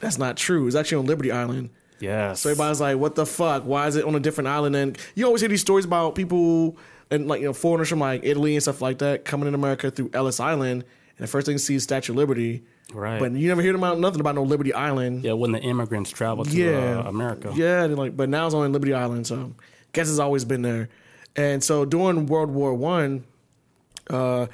that's 0.00 0.18
not 0.18 0.36
true 0.36 0.66
it's 0.66 0.76
actually 0.76 0.98
on 0.98 1.06
liberty 1.06 1.30
island 1.32 1.70
Yes. 2.00 2.42
so 2.42 2.50
everybody's 2.50 2.80
like 2.80 2.96
what 2.96 3.16
the 3.16 3.26
fuck 3.26 3.64
why 3.64 3.86
is 3.88 3.96
it 3.96 4.04
on 4.04 4.14
a 4.14 4.20
different 4.20 4.46
island 4.48 4.76
and 4.76 4.96
you 5.16 5.26
always 5.26 5.40
hear 5.40 5.48
these 5.48 5.60
stories 5.60 5.84
about 5.84 6.14
people 6.14 6.76
and 7.10 7.26
like 7.26 7.40
you 7.40 7.46
know 7.46 7.52
foreigners 7.52 7.88
from 7.88 7.98
like 7.98 8.20
italy 8.24 8.54
and 8.54 8.62
stuff 8.62 8.80
like 8.80 8.98
that 8.98 9.24
coming 9.24 9.48
in 9.48 9.54
america 9.54 9.90
through 9.90 10.08
ellis 10.14 10.38
island 10.38 10.82
and 10.82 11.18
the 11.18 11.26
first 11.26 11.46
thing 11.46 11.54
you 11.54 11.58
see 11.58 11.74
is 11.74 11.82
statue 11.82 12.12
of 12.12 12.16
liberty 12.16 12.62
Right. 12.94 13.18
but 13.20 13.32
you 13.32 13.48
never 13.48 13.60
hear 13.60 13.74
about 13.74 13.98
nothing 13.98 14.20
about 14.20 14.34
no 14.36 14.44
liberty 14.44 14.72
island 14.72 15.22
yeah, 15.24 15.32
when 15.34 15.52
the 15.52 15.58
immigrants 15.60 16.08
traveled 16.10 16.48
to 16.50 16.56
yeah, 16.56 17.00
uh, 17.04 17.08
America. 17.08 17.52
Yeah, 17.54 17.84
like, 17.84 18.16
but 18.16 18.30
now 18.30 18.46
it's 18.46 18.54
only 18.54 18.68
Liberty 18.70 18.94
Island, 18.94 19.26
so 19.26 19.52
guess 19.92 20.08
it's 20.08 20.18
always 20.18 20.46
been 20.46 20.62
there. 20.62 20.88
And 21.36 21.62
so 21.62 21.84
during 21.84 22.24
World 22.24 22.48
War 22.50 22.72
One, 22.72 23.24
uh, 24.08 24.46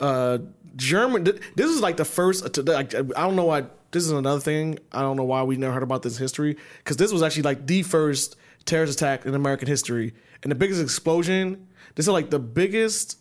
uh, 0.00 0.38
German. 0.76 1.24
This 1.24 1.70
is 1.70 1.80
like 1.80 1.96
the 1.96 2.04
first. 2.04 2.56
Like, 2.66 2.94
I 2.94 3.02
don't 3.02 3.36
know 3.36 3.44
why. 3.46 3.64
This 3.92 4.04
is 4.04 4.10
another 4.10 4.40
thing. 4.40 4.78
I 4.92 5.00
don't 5.00 5.16
know 5.16 5.24
why 5.24 5.42
we 5.42 5.56
never 5.56 5.72
heard 5.72 5.82
about 5.82 6.02
this 6.02 6.18
history 6.18 6.56
because 6.78 6.96
this 6.96 7.12
was 7.12 7.22
actually 7.22 7.44
like 7.44 7.66
the 7.66 7.82
first 7.82 8.36
terrorist 8.64 8.94
attack 8.94 9.24
in 9.24 9.34
American 9.34 9.68
history 9.68 10.12
and 10.42 10.50
the 10.50 10.56
biggest 10.56 10.82
explosion. 10.82 11.66
This 11.94 12.06
is 12.06 12.10
like 12.12 12.30
the 12.30 12.38
biggest 12.40 13.18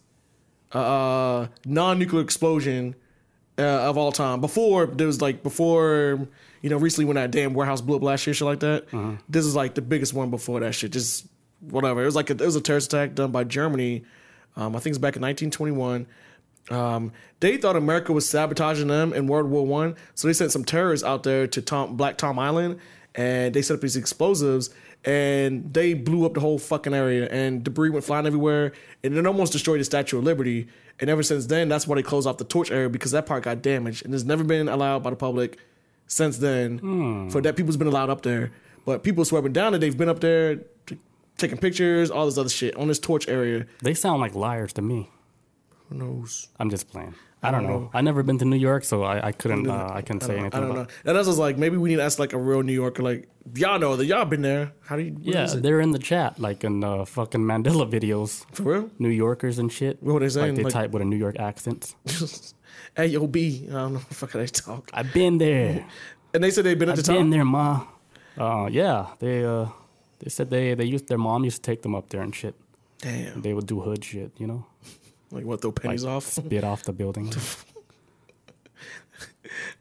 uh, 0.73 1.47
non-nuclear 1.65 2.21
explosion 2.21 2.95
uh, 3.57 3.61
of 3.61 3.97
all 3.97 4.11
time. 4.11 4.41
Before 4.41 4.85
there 4.87 5.07
was 5.07 5.21
like 5.21 5.43
before 5.43 6.27
you 6.61 6.69
know 6.69 6.77
recently 6.77 7.05
when 7.05 7.15
that 7.15 7.31
damn 7.31 7.53
warehouse 7.53 7.79
blew 7.81 7.95
up 7.95 8.03
last 8.03 8.27
year, 8.27 8.33
shit 8.33 8.45
like 8.45 8.59
that. 8.59 8.85
This 9.29 9.45
is 9.45 9.55
like 9.55 9.75
the 9.75 9.81
biggest 9.81 10.13
one 10.13 10.29
before 10.29 10.59
that 10.59 10.73
shit. 10.75 10.91
Just 10.91 11.27
whatever. 11.61 12.01
It 12.01 12.05
was 12.05 12.15
like 12.15 12.29
a, 12.29 12.33
it 12.33 12.41
was 12.41 12.55
a 12.57 12.61
terrorist 12.61 12.91
attack 12.91 13.15
done 13.15 13.31
by 13.31 13.43
Germany. 13.45 14.03
Um, 14.57 14.75
I 14.75 14.79
think 14.79 14.91
it's 14.91 14.97
back 14.97 15.15
in 15.15 15.21
1921. 15.21 16.07
Um, 16.69 17.11
they 17.41 17.57
thought 17.57 17.75
America 17.75 18.11
was 18.11 18.27
sabotaging 18.27 18.87
them 18.87 19.13
in 19.13 19.27
World 19.27 19.49
War 19.49 19.65
One, 19.65 19.95
so 20.15 20.27
they 20.27 20.33
sent 20.33 20.51
some 20.51 20.65
terrorists 20.65 21.05
out 21.05 21.23
there 21.23 21.45
to 21.47 21.61
Tom, 21.61 21.95
Black 21.95 22.17
Tom 22.17 22.39
Island, 22.39 22.79
and 23.13 23.53
they 23.53 23.61
set 23.61 23.75
up 23.75 23.81
these 23.81 23.95
explosives, 23.95 24.71
and 25.03 25.71
they 25.73 25.93
blew 25.93 26.25
up 26.25 26.33
the 26.33 26.39
whole 26.39 26.57
fucking 26.57 26.93
area, 26.93 27.27
and 27.29 27.63
debris 27.63 27.91
went 27.91 28.03
flying 28.03 28.25
everywhere, 28.25 28.73
and 29.03 29.15
it 29.15 29.27
almost 29.27 29.51
destroyed 29.53 29.79
the 29.79 29.83
Statue 29.83 30.17
of 30.17 30.23
Liberty. 30.23 30.67
And 30.99 31.09
ever 31.09 31.21
since 31.23 31.45
then, 31.47 31.67
that's 31.69 31.87
why 31.87 31.97
they 31.97 32.03
closed 32.03 32.25
off 32.25 32.37
the 32.37 32.45
torch 32.45 32.71
area 32.71 32.89
because 32.89 33.11
that 33.11 33.25
part 33.25 33.43
got 33.43 33.61
damaged, 33.61 34.05
and 34.05 34.13
it's 34.15 34.23
never 34.23 34.43
been 34.43 34.67
allowed 34.69 35.03
by 35.03 35.09
the 35.11 35.15
public 35.17 35.59
since 36.07 36.37
then. 36.37 37.29
For 37.29 37.41
that, 37.41 37.55
people's 37.55 37.77
been 37.77 37.87
allowed 37.87 38.09
up 38.09 38.21
there, 38.23 38.51
but 38.85 39.03
people 39.03 39.23
swearing 39.25 39.53
down 39.53 39.73
that 39.73 39.79
they've 39.79 39.95
been 39.97 40.09
up 40.09 40.19
there. 40.21 40.55
t- 40.87 40.97
Taking 41.37 41.57
pictures, 41.57 42.09
all 42.09 42.25
this 42.25 42.37
other 42.37 42.47
shit 42.49 42.75
on 42.77 42.87
this 42.87 42.97
torch 42.97 43.27
area. 43.27 43.65
They 43.81 43.93
sound 43.93 44.21
like 44.21 44.33
liars 44.35 44.71
to 44.73 44.81
me. 44.81 45.09
Who 45.89 45.95
knows? 45.95 46.47
I'm 46.59 46.69
just 46.69 46.89
playing. 46.89 47.15
I 47.43 47.51
don't 47.51 47.63
know. 47.67 47.91
I 47.93 48.01
never 48.01 48.23
been 48.23 48.39
to 48.39 48.45
New 48.45 48.55
York, 48.57 48.83
so 48.83 49.03
I, 49.03 49.27
I 49.27 49.31
couldn't. 49.31 49.69
Uh, 49.69 49.91
I 49.93 50.01
couldn't 50.01 50.21
say 50.21 50.33
I 50.35 50.39
anything 50.39 50.61
don't 50.61 50.71
about. 50.71 50.87
know. 50.89 50.93
And 51.05 51.15
that's 51.15 51.27
just 51.27 51.37
like 51.37 51.59
maybe 51.59 51.77
we 51.77 51.89
need 51.89 51.97
to 51.97 52.01
ask 52.03 52.17
like 52.17 52.33
a 52.33 52.39
real 52.39 52.63
New 52.63 52.73
Yorker, 52.73 53.03
like 53.03 53.27
y'all 53.53 53.77
know 53.77 53.95
that 53.95 54.05
y'all 54.07 54.25
been 54.25 54.41
there. 54.41 54.71
How 54.81 54.95
do 54.95 55.03
you? 55.03 55.15
Yeah, 55.21 55.45
they're 55.45 55.79
in 55.79 55.91
the 55.91 55.99
chat, 55.99 56.39
like 56.39 56.63
in 56.63 56.79
the 56.79 57.05
fucking 57.05 57.41
Mandela 57.41 57.87
videos. 57.87 58.45
for 58.51 58.63
real. 58.63 58.89
New 58.97 59.09
Yorkers 59.09 59.59
and 59.59 59.71
shit. 59.71 60.01
What 60.01 60.15
are 60.15 60.19
they 60.21 60.29
saying? 60.29 60.47
Like 60.47 60.55
they 60.57 60.63
Like- 60.63 60.73
type 60.73 60.91
with 60.91 61.03
a 61.03 61.05
New 61.05 61.17
York 61.17 61.37
accent. 61.39 61.93
hey, 62.97 63.05
yo, 63.07 63.27
B. 63.27 63.65
I 63.69 63.73
don't 63.73 63.93
know 63.93 63.99
what 63.99 64.09
the 64.09 64.15
fuck 64.15 64.31
they 64.31 64.47
talk. 64.47 64.89
I've 64.93 65.13
been 65.13 65.37
there. 65.37 65.85
And 66.33 66.43
they 66.43 66.49
said 66.49 66.63
they've 66.65 66.79
been 66.79 66.89
at 66.89 66.95
the 66.95 67.01
I've 67.01 67.05
top. 67.05 67.15
been 67.17 67.29
there, 67.29 67.45
ma. 67.45 67.85
Uh, 68.37 68.67
yeah, 68.71 69.07
they 69.19 69.45
uh, 69.45 69.67
they 70.19 70.29
said 70.29 70.49
they 70.49 70.73
they 70.73 70.85
used 70.85 71.07
their 71.09 71.19
mom 71.19 71.43
used 71.43 71.63
to 71.63 71.71
take 71.71 71.83
them 71.83 71.93
up 71.93 72.09
there 72.09 72.21
and 72.21 72.33
shit. 72.33 72.55
Damn. 73.01 73.41
They 73.43 73.53
would 73.53 73.67
do 73.67 73.81
hood 73.81 74.03
shit, 74.03 74.31
you 74.39 74.47
know, 74.47 74.65
Like 75.31 75.45
what? 75.45 75.61
Throw 75.61 75.71
pennies 75.71 76.05
off, 76.05 76.25
spit 76.25 76.63
off 76.63 76.83
the 76.83 76.93
building. 76.93 77.31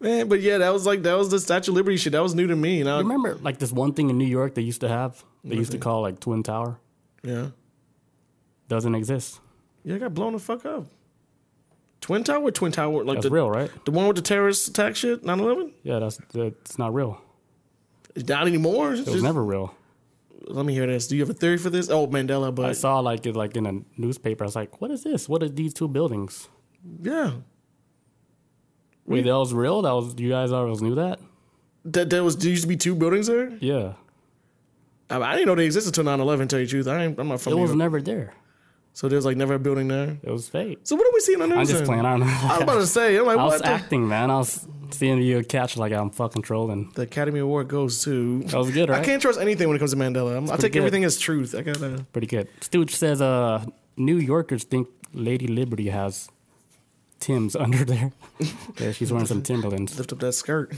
man. 0.01 0.29
But 0.29 0.41
yeah, 0.41 0.59
that 0.59 0.73
was 0.73 0.87
like 0.87 1.03
that 1.03 1.15
was 1.17 1.31
the 1.31 1.41
Statue 1.41 1.71
of 1.71 1.77
Liberty 1.77 1.97
shit. 1.97 2.13
That 2.13 2.23
was 2.23 2.35
new 2.35 2.47
to 2.47 2.57
me. 2.57 2.81
And 2.81 2.89
I, 2.91 2.99
Remember, 2.99 3.35
like 3.37 3.59
this 3.59 3.73
one 3.73 3.93
thing 3.93 4.11
in 4.11 4.19
New 4.19 4.27
York 4.27 4.55
they 4.55 4.63
used 4.63 4.81
to 4.83 4.89
have. 4.89 5.23
They 5.45 5.57
used 5.57 5.73
to 5.73 5.79
call 5.79 6.03
like 6.03 6.21
Twin 6.21 6.43
Tower. 6.43 6.79
yeah, 7.23 7.49
Doesn't 8.69 8.95
exist. 8.95 9.41
yeah, 9.85 9.97
I 9.97 9.99
got 9.99 10.15
blown 10.15 10.33
the 10.33 10.39
fuck 10.39 10.65
up. 10.65 10.87
Twin 12.01 12.25
Tower, 12.25 12.51
Twin 12.51 12.73
Tower, 12.73 13.05
like 13.05 13.17
That's 13.17 13.25
the 13.27 13.31
real, 13.31 13.51
right? 13.51 13.71
the 13.85 13.91
one 13.91 14.07
with 14.07 14.17
the 14.17 14.23
terrorist 14.23 14.69
attack 14.69 14.95
shit, 14.97 15.23
9-11? 15.23 15.73
Yeah, 15.83 15.99
that's 16.01 16.19
that's 16.35 16.79
not 16.79 16.93
real. 16.95 17.21
It's 18.15 18.29
not 18.29 18.47
anymore. 18.47 18.93
It's 18.93 19.01
It 19.01 19.07
was 19.07 19.15
just- 19.17 19.25
never 19.25 19.43
real. 19.45 19.75
Let 20.49 20.67
me 20.67 20.75
hear 20.75 20.87
this. 20.87 21.07
Do 21.07 21.17
you 21.17 21.23
have 21.23 21.31
a 21.31 21.35
theory 21.35 21.59
for 21.59 21.71
this? 21.71 21.89
Oh, 21.91 22.07
Mandela, 22.07 22.55
But 22.55 22.67
I 22.67 22.73
saw 22.73 23.01
like 23.01 23.27
it 23.27 23.35
like 23.37 23.57
in 23.57 23.67
a 23.67 23.81
newspaper. 24.01 24.45
I 24.45 24.47
was 24.47 24.57
like, 24.57 24.81
"What 24.81 24.91
is 24.91 25.03
this? 25.05 25.29
What 25.29 25.43
are 25.43 25.49
these 25.49 25.75
two 25.75 25.89
buildings?" 25.89 26.49
yeah, 27.03 27.33
Wait, 29.07 29.25
that 29.25 29.37
was 29.37 29.53
real. 29.55 29.83
That 29.83 29.93
was 29.93 30.15
you 30.19 30.31
guys 30.31 30.53
always 30.53 30.81
knew 30.83 30.95
that. 30.97 31.19
that 31.87 32.11
there 32.11 32.25
was 32.25 32.37
there 32.37 32.51
used 32.51 32.63
to 32.63 32.69
be 32.69 32.77
two 32.77 32.95
buildings 32.95 33.27
there. 33.27 33.51
Yeah, 33.61 33.95
I, 35.11 35.17
I 35.21 35.33
didn't 35.35 35.47
know 35.49 35.55
they 35.55 35.67
existed 35.67 35.97
until 35.99 36.13
9-11, 36.19 36.49
Tell 36.49 36.59
you 36.61 36.67
the 36.67 36.71
truth, 36.71 36.89
I 36.89 37.05
ain't, 37.05 37.19
I'm 37.19 37.29
not 37.29 37.41
from 37.41 37.53
it 37.55 37.57
was 37.57 37.75
never 37.75 38.01
there. 38.01 38.33
So 38.95 39.09
there's 39.09 39.25
like 39.25 39.37
never 39.37 39.55
a 39.55 39.59
building 39.59 39.89
there. 39.89 40.17
It 40.23 40.31
was 40.31 40.49
fake. 40.49 40.79
So 40.85 40.95
what 40.95 41.05
are 41.07 41.13
we 41.13 41.21
seeing 41.21 41.43
on 41.43 41.49
the 41.51 41.57
I'm 41.57 41.67
just 41.67 41.85
playing. 41.85 42.07
I 42.07 42.11
don't 42.17 42.21
know. 42.21 42.27
I 42.27 42.55
was 42.55 42.63
about 42.63 42.75
to 42.77 42.87
say, 42.87 43.19
I'm 43.19 43.27
like, 43.27 43.39
I 43.45 43.45
was? 43.45 43.61
The, 43.61 43.67
acting, 43.67 44.07
man. 44.09 44.31
I 44.31 44.39
was 44.39 44.67
seeing 44.91 45.21
you 45.21 45.43
catch 45.43 45.77
like 45.77 45.93
I'm 45.93 46.11
fucking 46.11 46.43
trolling. 46.43 46.93
the 46.95 47.03
Academy 47.03 47.41
Award 47.41 47.67
goes 47.67 48.05
to. 48.05 48.45
That 48.45 48.57
was 48.57 48.71
good, 48.71 48.89
right? 48.89 49.03
I 49.03 49.05
can't 49.05 49.21
trust 49.21 49.41
anything 49.41 49.67
when 49.67 49.75
it 49.77 49.81
comes 49.81 49.91
to 49.91 49.97
Mandela. 49.97 50.49
I 50.49 50.57
take 50.57 50.73
good. 50.73 50.79
everything 50.79 51.05
as 51.05 51.19
truth. 51.19 51.57
I 51.57 51.63
gotta. 51.63 52.07
Pretty 52.13 52.29
good. 52.29 52.49
Stooge 52.61 52.95
says, 52.95 53.21
uh, 53.21 53.67
New 53.97 54.17
Yorkers 54.17 54.63
think 54.63 54.89
Lady 55.13 55.49
Liberty 55.49 55.89
has 55.89 56.29
Tim's 57.19 57.57
under 57.65 57.85
there. 57.85 58.13
yeah, 58.79 58.93
she's 58.93 59.11
wearing 59.13 59.27
some 59.27 59.43
Timberlands. 59.43 59.99
lift 59.99 60.13
up 60.13 60.21
that 60.21 60.33
skirt. 60.35 60.73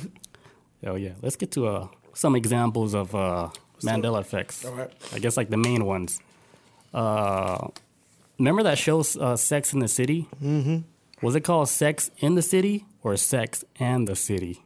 Oh 0.84 0.94
yeah. 0.94 1.12
Let's 1.20 1.36
get 1.36 1.50
to 1.52 1.66
uh, 1.66 1.88
some 2.14 2.34
examples 2.34 2.94
of 2.94 3.14
uh, 3.14 3.50
Mandela 3.82 4.20
effects. 4.20 4.64
All 4.64 4.72
right. 4.72 4.90
I 5.12 5.18
guess 5.18 5.36
like 5.36 5.50
the 5.50 5.56
main 5.56 5.84
ones. 5.84 6.20
Uh, 6.94 7.68
remember 8.38 8.62
that 8.64 8.78
show, 8.78 9.00
uh, 9.20 9.36
Sex 9.36 9.72
in 9.72 9.80
the 9.80 9.88
City? 9.88 10.28
Mm-hmm. 10.42 10.78
Was 11.22 11.34
it 11.34 11.40
called 11.42 11.68
Sex 11.68 12.10
in 12.18 12.34
the 12.34 12.42
City 12.42 12.84
or 13.02 13.16
Sex 13.16 13.64
and 13.78 14.06
the 14.06 14.16
City? 14.16 14.62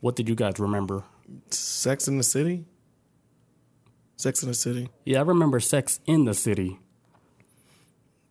What 0.00 0.16
did 0.16 0.28
you 0.28 0.34
guys 0.34 0.58
remember? 0.58 1.04
Sex 1.50 2.08
in 2.08 2.18
the 2.18 2.24
City. 2.24 2.66
Sex 4.16 4.42
in 4.42 4.48
the 4.48 4.54
City, 4.54 4.88
Yeah, 5.04 5.18
I 5.18 5.22
remember 5.22 5.58
Sex 5.58 5.98
in 6.06 6.26
the 6.26 6.34
City. 6.34 6.78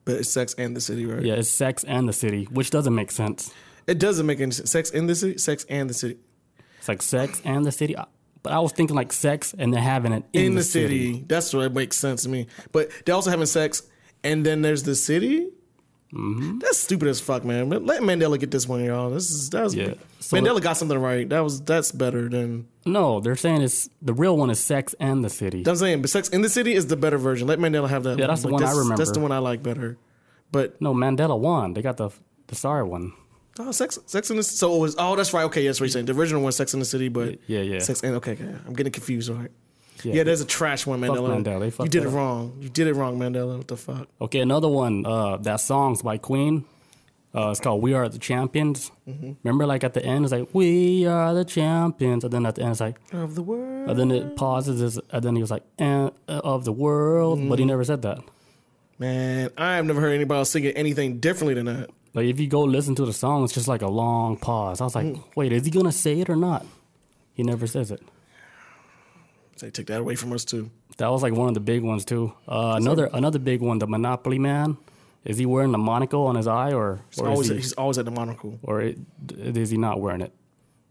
but 0.06 0.16
it's 0.16 0.30
Sex 0.30 0.54
and 0.58 0.74
the 0.76 0.80
City, 0.82 1.06
right? 1.06 1.22
Yeah, 1.24 1.34
it's 1.34 1.50
Sex 1.50 1.84
and 1.84 2.08
the 2.08 2.14
City, 2.14 2.46
which 2.46 2.70
doesn't 2.70 2.96
make 2.96 3.12
sense. 3.12 3.54
It 3.88 4.00
doesn't 4.00 4.26
make 4.26 4.40
any 4.40 4.52
sense. 4.52 4.72
Sex 4.72 4.90
in 4.92 5.08
the 5.08 5.16
City, 5.16 5.38
Sex 5.38 5.66
and 5.70 5.90
the 5.90 5.94
City. 5.94 6.18
It's 6.80 6.88
like 6.88 7.02
Sex 7.02 7.42
and 7.44 7.66
the 7.66 7.72
City. 7.74 7.96
But 8.44 8.54
I 8.54 8.60
was 8.60 8.72
thinking 8.72 8.96
like 8.96 9.12
sex 9.14 9.54
and 9.58 9.74
they're 9.74 9.82
having 9.82 10.14
it 10.14 10.24
in, 10.34 10.46
In, 10.46 10.56
the, 10.56 10.64
city. 10.64 11.24
That's 11.28 11.54
what 11.54 11.74
makes 11.74 11.98
sense 11.98 12.24
to 12.24 12.30
me. 12.30 12.48
But 12.72 12.90
they're 13.06 13.14
also 13.16 13.30
having 13.30 13.46
sex, 13.46 13.84
and 14.24 14.46
then 14.46 14.62
there's 14.62 14.84
the 14.84 14.96
city. 14.96 15.50
Mm-hmm. 16.14 16.60
That's 16.60 16.78
stupid 16.78 17.08
as 17.08 17.22
fuck, 17.22 17.46
man. 17.46 17.70
But 17.70 17.86
let 17.86 18.02
Mandela 18.02 18.38
get 18.38 18.52
this 18.52 18.68
one, 18.68 18.84
y'all. 18.84 19.10
This 19.10 19.32
is 19.32 19.50
that 19.52 19.64
was 19.64 19.74
Yeah. 19.76 19.94
So- 20.20 20.36
Mandela 20.36 20.62
got 20.62 20.74
something 20.76 20.98
right. 21.00 21.28
That 21.30 21.40
was 21.40 21.62
that's 21.62 21.94
better 21.94 22.28
than 22.28 22.68
No, 22.86 23.22
they're 23.22 23.38
saying 23.38 23.62
it's 23.62 23.90
the 24.02 24.14
real 24.14 24.36
one 24.36 24.50
is 24.50 24.60
Sex 24.60 24.94
and 25.00 25.24
the 25.24 25.30
City. 25.30 25.64
I'm 25.66 25.76
saying. 25.78 26.02
But 26.02 26.10
Sex 26.10 26.28
in 26.28 26.42
the 26.42 26.50
City 26.50 26.74
is 26.74 26.88
the 26.88 26.98
better 26.98 27.18
version. 27.18 27.48
Let 27.48 27.60
Mandela 27.60 27.88
have 27.88 28.04
that. 28.04 28.20
Yeah, 28.20 28.28
that's 28.28 28.42
the 28.42 28.50
But 28.50 28.54
one 28.56 28.64
I 28.64 28.74
that's- 28.74 28.98
That's 28.98 29.12
the 29.12 29.20
one 29.22 29.32
I 29.32 29.38
like 29.38 29.64
better. 29.64 29.98
But 30.52 30.82
No, 30.82 30.94
Mandela 30.94 31.40
won. 31.40 31.74
They 31.76 31.82
got 31.82 31.96
the 31.96 32.10
the 32.48 32.56
sorry 32.56 32.84
one. 32.84 33.14
oh, 33.60 33.72
Sex 33.72 33.98
Sex 34.06 34.30
in 34.30 34.36
the 34.36 34.44
so 34.44 34.76
was 34.76 34.98
oh 35.00 35.16
that's 35.16 35.32
right. 35.34 35.44
Okay, 35.46 35.64
yes, 35.64 35.80
what 35.80 35.86
you're 35.86 35.92
saying. 35.92 36.08
The 36.08 36.14
original 36.14 36.42
one, 36.42 36.50
is 36.50 36.58
Sex 36.58 36.74
in 36.74 36.80
the 36.82 36.86
City, 36.86 37.08
but 37.08 37.40
Yeah, 37.48 37.62
yeah. 37.62 37.80
Sex 37.80 38.02
and 38.04 38.16
okay, 38.16 38.34
okay. 38.34 38.54
I'm 38.68 38.74
getting 38.74 38.92
confused. 38.92 39.30
All 39.30 39.38
right. 39.38 39.52
Yeah, 40.04 40.24
there's 40.24 40.42
a 40.42 40.46
trash 40.46 40.86
one, 40.86 41.02
Mandela. 41.02 41.30
Mandela. 41.44 41.84
You 41.84 41.90
did 41.90 42.04
it 42.04 42.08
up. 42.08 42.14
wrong. 42.14 42.58
You 42.60 42.70
did 42.70 42.88
it 42.88 42.94
wrong, 42.94 43.18
Mandela. 43.20 43.58
What 43.58 43.68
the 43.68 43.78
fuck? 43.78 44.08
Okay, 44.20 44.40
another 44.40 44.68
one. 44.68 45.06
Uh, 45.06 45.38
that 45.38 45.58
song's 45.62 46.02
by 46.02 46.18
Queen. 46.18 46.66
Uh, 47.34 47.50
it's 47.52 47.62
called 47.62 47.82
"We 47.82 47.94
Are 47.94 48.10
the 48.10 48.20
Champions." 48.20 48.92
Mm-hmm. 49.08 49.32
Remember, 49.44 49.66
like 49.66 49.84
at 49.86 49.94
the 49.94 50.04
end, 50.06 50.26
it's 50.26 50.32
like 50.34 50.50
"We 50.54 51.06
are 51.06 51.34
the 51.34 51.46
champions," 51.46 52.24
and 52.26 52.34
then 52.34 52.46
at 52.46 52.56
the 52.56 52.62
end, 52.64 52.72
it's 52.72 52.82
like, 52.82 53.00
Of 53.14 53.36
the 53.36 53.42
world. 53.42 53.90
and 53.90 53.98
then 53.98 54.12
it 54.12 54.36
pauses, 54.36 55.00
and 55.12 55.24
then 55.24 55.36
he 55.38 55.42
was 55.42 55.50
like, 55.52 55.64
eh, 55.80 56.10
uh, 56.28 56.42
"Of 56.44 56.66
the 56.66 56.74
world," 56.74 57.40
but 57.40 57.44
Mm-hmm. 57.46 57.60
he 57.60 57.66
never 57.66 57.84
said 57.86 58.02
that. 58.02 58.20
Man, 59.00 59.50
I 59.58 59.78
have 59.78 59.86
never 59.86 60.02
heard 60.02 60.14
anybody 60.14 60.44
singing 60.46 60.72
anything 60.74 61.20
differently 61.20 61.54
than 61.56 61.66
that. 61.68 61.90
Like 62.14 62.26
if 62.26 62.40
you 62.40 62.48
go 62.48 62.64
listen 62.64 62.96
to 62.96 63.06
the 63.06 63.14
song, 63.14 63.46
it's 63.46 63.54
just 63.54 63.68
like 63.70 63.82
a 63.82 63.88
long 63.88 64.36
pause. 64.36 64.82
I 64.82 64.84
was 64.84 64.96
like, 64.96 65.06
Mm. 65.06 65.24
"Wait, 65.36 65.54
is 65.54 65.64
he 65.64 65.72
gonna 65.72 65.94
say 65.94 66.20
it 66.20 66.30
or 66.30 66.36
not?" 66.36 66.66
He 67.34 67.44
never 67.44 67.66
says 67.66 67.92
it. 67.92 68.02
They 69.62 69.70
took 69.70 69.88
that 69.88 70.02
away 70.02 70.16
from 70.16 70.34
us 70.34 70.44
too. 70.44 70.72
That 70.98 71.10
was 71.10 71.22
like 71.24 71.34
one 71.34 71.48
of 71.48 71.54
the 71.54 71.60
big 71.60 71.84
ones 71.84 72.04
too. 72.04 72.34
Uh, 72.48 72.74
another 72.78 73.10
another 73.14 73.40
big 73.40 73.62
one, 73.62 73.80
the 73.80 73.88
Monopoly 73.88 74.40
Man. 74.40 74.78
Is 75.24 75.38
he 75.38 75.46
wearing 75.46 75.72
the 75.72 75.78
monocle 75.78 76.26
on 76.26 76.36
his 76.36 76.48
eye, 76.48 76.74
or 76.74 77.02
He's 77.12 77.20
or 77.20 77.28
always 77.30 77.48
he, 77.48 77.56
he's 77.56 77.74
always 77.74 78.00
at 78.00 78.06
the 78.06 78.12
monocle. 78.12 78.60
or 78.64 78.82
it, 78.82 78.98
is 79.38 79.70
he 79.70 79.78
not 79.78 80.02
wearing 80.02 80.22
it? 80.22 80.34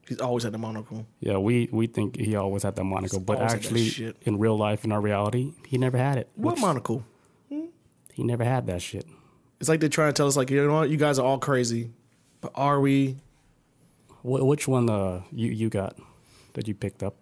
He's 0.08 0.20
always 0.20 0.44
at 0.44 0.52
the 0.52 0.58
monocle. 0.58 1.04
Yeah, 1.18 1.38
we 1.38 1.68
we 1.72 1.88
think 1.88 2.16
he 2.16 2.36
always 2.36 2.62
had 2.62 2.76
the 2.76 2.84
monocle, 2.84 3.18
but 3.18 3.38
had 3.38 3.48
that 3.50 3.54
actually, 3.56 4.14
in 4.22 4.38
real 4.38 4.56
life, 4.56 4.84
in 4.84 4.92
our 4.92 5.00
reality, 5.00 5.52
he 5.66 5.78
never 5.78 5.98
had 5.98 6.16
it. 6.18 6.30
What 6.36 6.58
monocle? 6.60 7.04
He 8.12 8.24
never 8.24 8.44
had 8.44 8.66
that 8.66 8.82
shit. 8.82 9.06
It's 9.60 9.68
like 9.68 9.80
they're 9.80 9.88
trying 9.88 10.10
to 10.10 10.16
tell 10.16 10.26
us 10.26 10.36
like 10.36 10.50
you 10.50 10.64
know 10.66 10.74
what, 10.74 10.90
you 10.90 10.96
guys 10.96 11.18
are 11.18 11.26
all 11.26 11.38
crazy, 11.38 11.90
but 12.40 12.52
are 12.54 12.80
we? 12.80 13.16
Wh- 14.22 14.44
which 14.46 14.68
one 14.68 14.88
uh 14.90 15.22
you 15.32 15.50
you 15.50 15.68
got 15.70 15.96
that 16.54 16.68
you 16.68 16.74
picked 16.74 17.02
up? 17.02 17.16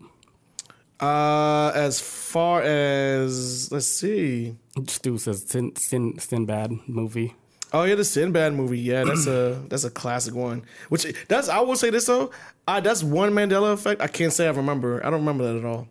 Uh, 1.01 1.71
as 1.75 2.01
far 2.01 2.63
as 2.63 3.71
let's 3.71 3.87
see. 3.87 4.57
Stu 4.87 5.19
says 5.19 5.45
Sin 5.49 5.75
Sin 5.77 6.19
Sinbad 6.19 6.73
movie. 6.89 7.35
Oh 7.73 7.85
yeah, 7.85 7.95
the 7.95 8.05
Sinbad 8.05 8.55
movie. 8.55 8.81
Yeah, 8.81 9.05
that's 9.05 9.27
a 9.27 9.63
that's 9.69 9.85
a 9.85 9.91
classic 9.91 10.35
one. 10.35 10.65
Which 10.89 11.07
that's 11.29 11.49
I 11.49 11.61
will 11.61 11.77
say 11.77 11.91
this 11.91 12.07
though. 12.07 12.31
I, 12.67 12.81
that's 12.81 13.03
one 13.05 13.33
Mandela 13.33 13.73
effect. 13.73 14.01
I 14.03 14.09
can't 14.09 14.33
say 14.33 14.47
I 14.47 14.51
remember. 14.51 15.01
I 15.05 15.11
don't 15.11 15.21
remember 15.21 15.45
that 15.53 15.59
at 15.61 15.65
all. 15.65 15.87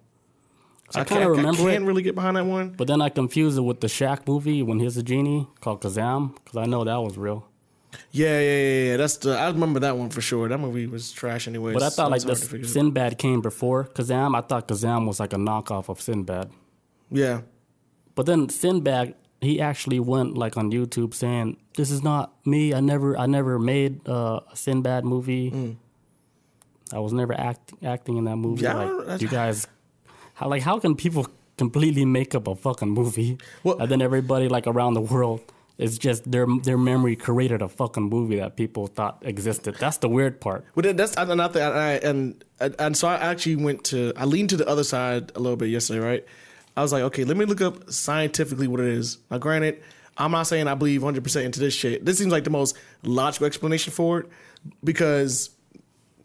I 0.96 1.00
can't- 1.04 1.08
kinda 1.10 1.30
remember 1.30 1.64
I 1.64 1.72
can't 1.72 1.84
it. 1.84 1.88
really 1.88 2.02
get 2.02 2.16
behind 2.16 2.38
that 2.38 2.46
one. 2.46 2.70
But 2.70 2.88
then 2.88 3.02
I 3.02 3.10
confused 3.10 3.58
it 3.58 3.62
with 3.62 3.82
the 3.82 3.88
Shaq 3.88 4.28
movie 4.28 4.62
when 4.64 4.80
he's 4.80 4.96
a 4.98 5.04
genie 5.04 5.48
called 5.60 5.82
Kazam 5.82 6.36
because 6.36 6.58
I 6.58 6.66
know 6.66 6.84
that 6.84 6.96
was 6.98 7.18
real. 7.18 7.48
Yeah, 8.12 8.40
yeah, 8.40 8.42
yeah, 8.42 8.84
yeah. 8.92 8.98
That's 8.98 9.18
the. 9.18 9.38
I 9.38 9.48
remember 9.48 9.80
that 9.82 9.98
one 9.98 10.10
for 10.10 10.22
sure. 10.22 10.48
That 10.50 10.60
movie 10.60 10.88
was 10.88 11.12
trash 11.12 11.48
anyway. 11.48 11.74
But 11.74 11.84
I 11.84 11.90
thought 11.90 12.12
like 12.12 12.22
this 12.24 12.48
to 12.48 12.60
out. 12.60 12.66
Sinbad 12.66 13.18
came 13.18 13.42
before 13.42 13.86
Kazam. 13.86 14.36
I 14.38 14.42
thought 14.42 14.68
Kazam 14.68 15.08
was 15.08 15.20
like 15.20 15.34
a 15.34 15.38
knockoff 15.38 15.90
of 15.90 16.02
Sinbad. 16.02 16.50
Yeah, 17.10 17.42
But 18.16 18.26
then 18.26 18.50
Sinbad, 18.50 19.16
he 19.40 19.62
actually 19.62 20.00
went 20.02 20.38
like 20.38 20.58
on 20.58 20.72
YouTube 20.72 21.14
saying, 21.14 21.58
"This 21.78 21.90
is 21.90 22.04
not 22.04 22.34
me. 22.46 22.74
I 22.74 22.82
never, 22.82 23.18
I 23.18 23.26
never 23.28 23.58
made 23.60 24.08
uh, 24.10 24.42
a 24.52 24.56
Sinbad 24.56 25.06
movie. 25.06 25.52
Mm. 25.52 25.76
I 26.94 27.00
was 27.00 27.14
never 27.14 27.34
act, 27.34 27.74
acting 27.84 28.18
in 28.18 28.26
that 28.26 28.36
movie. 28.38 28.64
Yeah, 28.64 28.74
like, 28.84 29.22
you 29.22 29.28
guys, 29.30 29.68
how 30.34 30.50
like 30.50 30.64
how 30.64 30.80
can 30.80 30.96
people 30.96 31.28
completely 31.58 32.06
make 32.06 32.36
up 32.36 32.48
a 32.48 32.56
fucking 32.56 32.90
movie 32.90 33.38
Well- 33.64 33.80
and 33.80 33.90
then 33.90 34.02
everybody 34.02 34.48
like 34.50 34.68
around 34.68 34.96
the 34.96 35.02
world?" 35.02 35.42
It's 35.78 35.98
just 36.00 36.30
their 36.32 36.48
their 36.64 36.78
memory 36.78 37.16
created 37.16 37.62
a 37.62 37.68
fucking 37.68 38.10
movie 38.10 38.38
that 38.38 38.56
people 38.56 38.88
thought 38.88 39.22
existed. 39.22 39.76
That's 39.76 39.98
the 39.98 40.10
weird 40.10 40.42
part. 40.42 40.66
Well, 40.74 40.92
that's 40.94 41.16
and 41.16 41.40
I, 41.40 41.48
I, 41.48 41.92
and 41.98 42.44
and 42.60 42.98
so 42.98 43.08
I 43.08 43.16
actually 43.16 43.58
went 43.58 43.84
to 43.86 44.12
I 44.18 44.26
leaned 44.26 44.50
to 44.52 44.58
the 44.58 44.68
other 44.68 44.84
side 44.84 45.32
a 45.36 45.40
little 45.40 45.58
bit 45.58 45.70
yesterday, 45.70 46.00
right? 46.00 46.26
I 46.76 46.82
was 46.82 46.92
like, 46.92 47.04
okay, 47.04 47.24
let 47.24 47.38
me 47.38 47.46
look 47.46 47.62
up 47.62 47.92
scientifically 47.92 48.68
what 48.68 48.80
it 48.80 48.88
is. 48.88 49.20
Now, 49.30 49.38
granted, 49.38 49.84
I'm 50.18 50.32
not 50.32 50.44
saying 50.44 50.68
I 50.68 50.74
believe 50.74 51.04
100 51.04 51.24
percent 51.24 51.46
into 51.46 51.60
this 51.60 51.76
shit. 51.76 52.04
This 52.04 52.18
seems 52.18 52.32
like 52.32 52.44
the 52.44 52.50
most 52.50 52.76
logical 53.04 53.46
explanation 53.46 53.94
for 53.94 54.22
it 54.22 54.30
because 54.84 55.52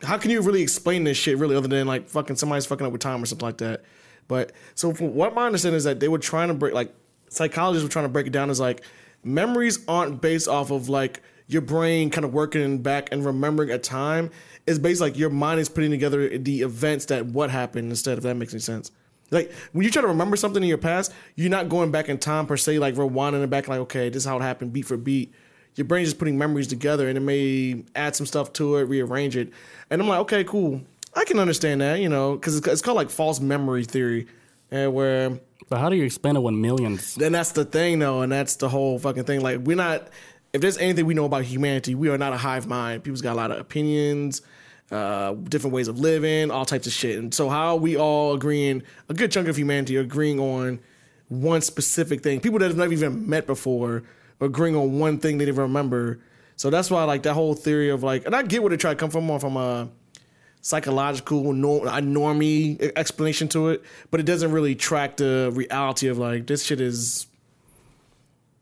how 0.03 0.17
can 0.17 0.31
you 0.31 0.41
really 0.41 0.63
explain 0.63 1.05
this 1.05 1.19
shit 1.19 1.37
really 1.37 1.57
other 1.57 1.69
than 1.69 1.87
like 1.87 2.09
fucking 2.09 2.37
somebody's 2.37 2.67
fucking 2.67 2.87
up 2.87 2.93
with 2.93 3.03
time 3.03 3.23
or 3.23 3.27
something 3.27 3.47
like 3.47 3.59
that? 3.59 3.83
But 4.29 4.53
so 4.75 4.95
from 4.95 5.15
what 5.15 5.35
my 5.35 5.45
understanding 5.45 5.77
is 5.77 5.85
that 5.85 6.01
they 6.01 6.09
were 6.09 6.19
trying 6.19 6.49
to 6.49 6.55
break 6.55 6.73
like 6.73 6.95
psychologists 7.29 7.85
were 7.85 7.93
trying 7.93 8.07
to 8.07 8.11
break 8.11 8.27
it 8.27 8.33
down 8.33 8.49
as 8.49 8.59
like 8.61 8.83
memories 9.25 9.85
aren't 9.87 10.21
based 10.21 10.49
off 10.49 10.71
of 10.71 10.89
like 10.89 11.23
your 11.47 11.63
brain 11.63 12.11
kind 12.11 12.25
of 12.25 12.33
working 12.33 12.79
back 12.83 13.11
and 13.13 13.25
remembering 13.25 13.71
a 13.71 13.79
time. 13.79 14.31
It's 14.67 14.79
based 14.79 15.01
like 15.01 15.19
your 15.19 15.31
mind 15.31 15.61
is 15.61 15.69
putting 15.69 15.91
together 15.91 16.39
the 16.39 16.63
events 16.63 17.07
that 17.07 17.27
what 17.27 17.51
happened 17.51 17.91
instead 17.91 18.19
if 18.19 18.25
that 18.25 18.35
makes 18.37 18.53
any 18.53 18.61
sense. 18.61 18.91
Like 19.31 19.53
when 19.73 19.85
you 19.85 19.91
try 19.91 20.03
to 20.03 20.09
remember 20.09 20.37
something 20.37 20.63
in 20.63 20.69
your 20.69 20.79
past, 20.79 21.13
you're 21.37 21.51
not 21.51 21.69
going 21.69 21.91
back 21.91 22.09
in 22.09 22.19
time 22.19 22.47
per 22.47 22.57
se, 22.57 22.79
like 22.79 22.95
rewinding 22.95 23.43
it 23.43 23.51
back, 23.51 23.67
like 23.67 23.81
okay, 23.81 24.09
this 24.09 24.23
is 24.23 24.27
how 24.27 24.37
it 24.37 24.43
happened, 24.43 24.73
beat 24.73 24.87
for 24.87 24.97
beat. 24.97 25.33
Your 25.75 25.87
brain's 25.87 26.09
just 26.09 26.19
putting 26.19 26.37
memories 26.37 26.67
together, 26.67 27.09
and 27.09 27.17
it 27.17 27.23
may 27.23 27.83
add 27.97 28.15
some 28.15 28.27
stuff 28.27 28.53
to 28.55 28.77
it, 28.77 28.83
rearrange 28.83 29.39
it. 29.39 29.51
And 29.89 30.03
I'm 30.03 30.09
like, 30.09 30.21
okay, 30.21 30.45
cool, 30.45 30.83
I 31.15 31.25
can 31.25 31.39
understand 31.39 31.81
that, 31.81 31.99
you 32.01 32.11
know, 32.11 32.35
because 32.35 32.59
it's, 32.59 32.67
it's 32.69 32.83
called 32.83 32.97
like 32.97 33.09
false 33.09 33.41
memory 33.41 33.85
theory, 33.85 34.27
and 34.71 34.93
where 34.93 35.41
But 35.69 35.79
how 35.79 35.89
do 35.89 35.97
you 35.97 36.05
explain 36.05 36.37
it 36.37 36.41
when 36.41 36.61
millions? 36.61 37.15
then 37.15 37.33
that's 37.33 37.53
the 37.53 37.65
thing 37.65 37.99
though, 37.99 38.23
and 38.23 38.31
that's 38.33 38.57
the 38.57 38.69
whole 38.69 38.99
fucking 38.99 39.25
thing. 39.25 39.41
Like 39.41 39.61
we're 39.61 39.77
not. 39.77 40.09
If 40.53 40.61
there's 40.61 40.77
anything 40.77 41.07
we 41.07 41.15
know 41.15 41.25
about 41.25 41.45
humanity, 41.45 41.95
we 41.95 42.11
are 42.11 42.19
not 42.19 42.35
a 42.35 42.37
hive 42.37 42.67
mind. 42.67 43.05
People's 43.05 43.23
got 43.23 43.33
a 43.33 43.37
lot 43.37 43.51
of 43.51 43.59
opinions, 43.59 44.43
uh, 44.91 45.33
different 45.33 45.73
ways 45.73 45.89
of 45.89 45.99
living, 45.99 46.51
all 46.51 46.67
types 46.67 46.87
of 46.87 46.93
shit. 46.93 47.19
And 47.19 47.33
so, 47.33 47.49
how 47.49 47.69
are 47.69 47.77
we 47.77 47.97
all 47.97 48.35
agreeing? 48.35 48.83
A 49.09 49.15
good 49.15 49.33
chunk 49.33 49.49
of 49.49 49.57
humanity 49.57 49.97
agreeing 49.97 50.39
on 50.39 50.81
one 51.29 51.63
specific 51.63 52.23
thing. 52.23 52.41
People 52.41 52.59
that 52.59 52.67
have 52.69 52.77
never 52.77 52.93
even 52.93 53.29
met 53.29 53.47
before 53.47 54.03
agreeing 54.41 54.77
on 54.77 54.99
one 54.99 55.19
thing 55.19 55.39
they 55.39 55.47
didn't 55.47 55.61
remember. 55.61 56.21
So 56.57 56.69
that's 56.69 56.91
why, 56.91 57.05
like 57.05 57.23
that 57.23 57.35
whole 57.35 57.55
theory 57.55 57.89
of 57.91 58.03
like, 58.03 58.27
and 58.27 58.37
I 58.37 58.43
get 58.43 58.63
where 58.63 58.71
they 58.71 58.77
try 58.77 58.91
to 58.91 58.97
come 58.97 59.11
from, 59.11 59.25
more 59.25 59.41
from 59.41 59.57
a 59.57 59.89
psychological, 60.63 61.53
norm, 61.53 61.87
a 61.87 62.01
normie 62.01 62.81
explanation 62.97 63.49
to 63.49 63.69
it, 63.69 63.83
but 64.11 64.21
it 64.21 64.23
doesn't 64.27 64.53
really 64.53 64.75
track 64.75 65.19
the 65.19 65.51
reality 65.53 66.09
of 66.09 66.17
like 66.19 66.47
this 66.47 66.65
shit 66.65 66.81
is. 66.81 67.27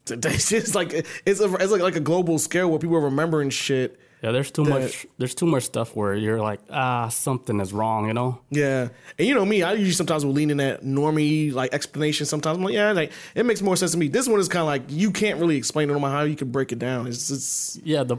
This 0.07 0.49
shit 0.49 0.75
like 0.75 0.93
it's 1.25 1.41
a, 1.41 1.55
it's 1.55 1.71
like 1.71 1.83
like 1.83 1.95
a 1.95 2.01
global 2.01 2.39
scale 2.41 2.69
where 2.69 2.81
people 2.81 2.97
are 2.97 3.01
remembering 3.05 3.51
shit. 3.51 4.01
Yeah, 4.25 4.33
there's 4.33 4.51
too 4.51 4.65
that- 4.65 4.71
much. 4.71 5.07
There's 5.19 5.35
too 5.37 5.47
much 5.47 5.63
stuff 5.65 5.95
where 5.95 6.15
you're 6.15 6.41
like, 6.41 6.59
ah, 6.69 7.09
something 7.09 7.61
is 7.61 7.73
wrong. 7.73 8.09
You 8.09 8.15
know. 8.15 8.41
Yeah, 8.51 8.89
and 9.19 9.29
you 9.29 9.35
know 9.35 9.45
me, 9.45 9.63
I 9.63 9.75
usually 9.75 9.93
sometimes 9.93 10.25
will 10.25 10.33
lean 10.33 10.51
in 10.51 10.57
that 10.57 10.83
normie 10.83 11.53
like 11.53 11.73
explanation. 11.73 12.27
Sometimes 12.27 12.59
I'm 12.59 12.65
like, 12.65 12.75
yeah, 12.75 12.91
like 12.91 13.13
it 13.37 13.47
makes 13.47 13.63
more 13.63 13.77
sense 13.77 13.93
to 13.93 13.99
me. 13.99 14.09
This 14.09 14.27
one 14.27 14.41
is 14.41 14.49
kind 14.49 14.63
of 14.63 14.67
like 14.67 14.83
you 14.89 15.13
can't 15.13 15.39
really 15.39 15.57
explain 15.57 15.89
it 15.89 15.93
no 15.93 16.01
matter 16.01 16.13
how 16.13 16.23
you 16.25 16.35
can 16.35 16.51
break 16.51 16.73
it 16.73 16.81
down. 16.81 17.07
It's 17.07 17.31
it's 17.31 17.79
Yeah, 17.85 18.03
the 18.03 18.17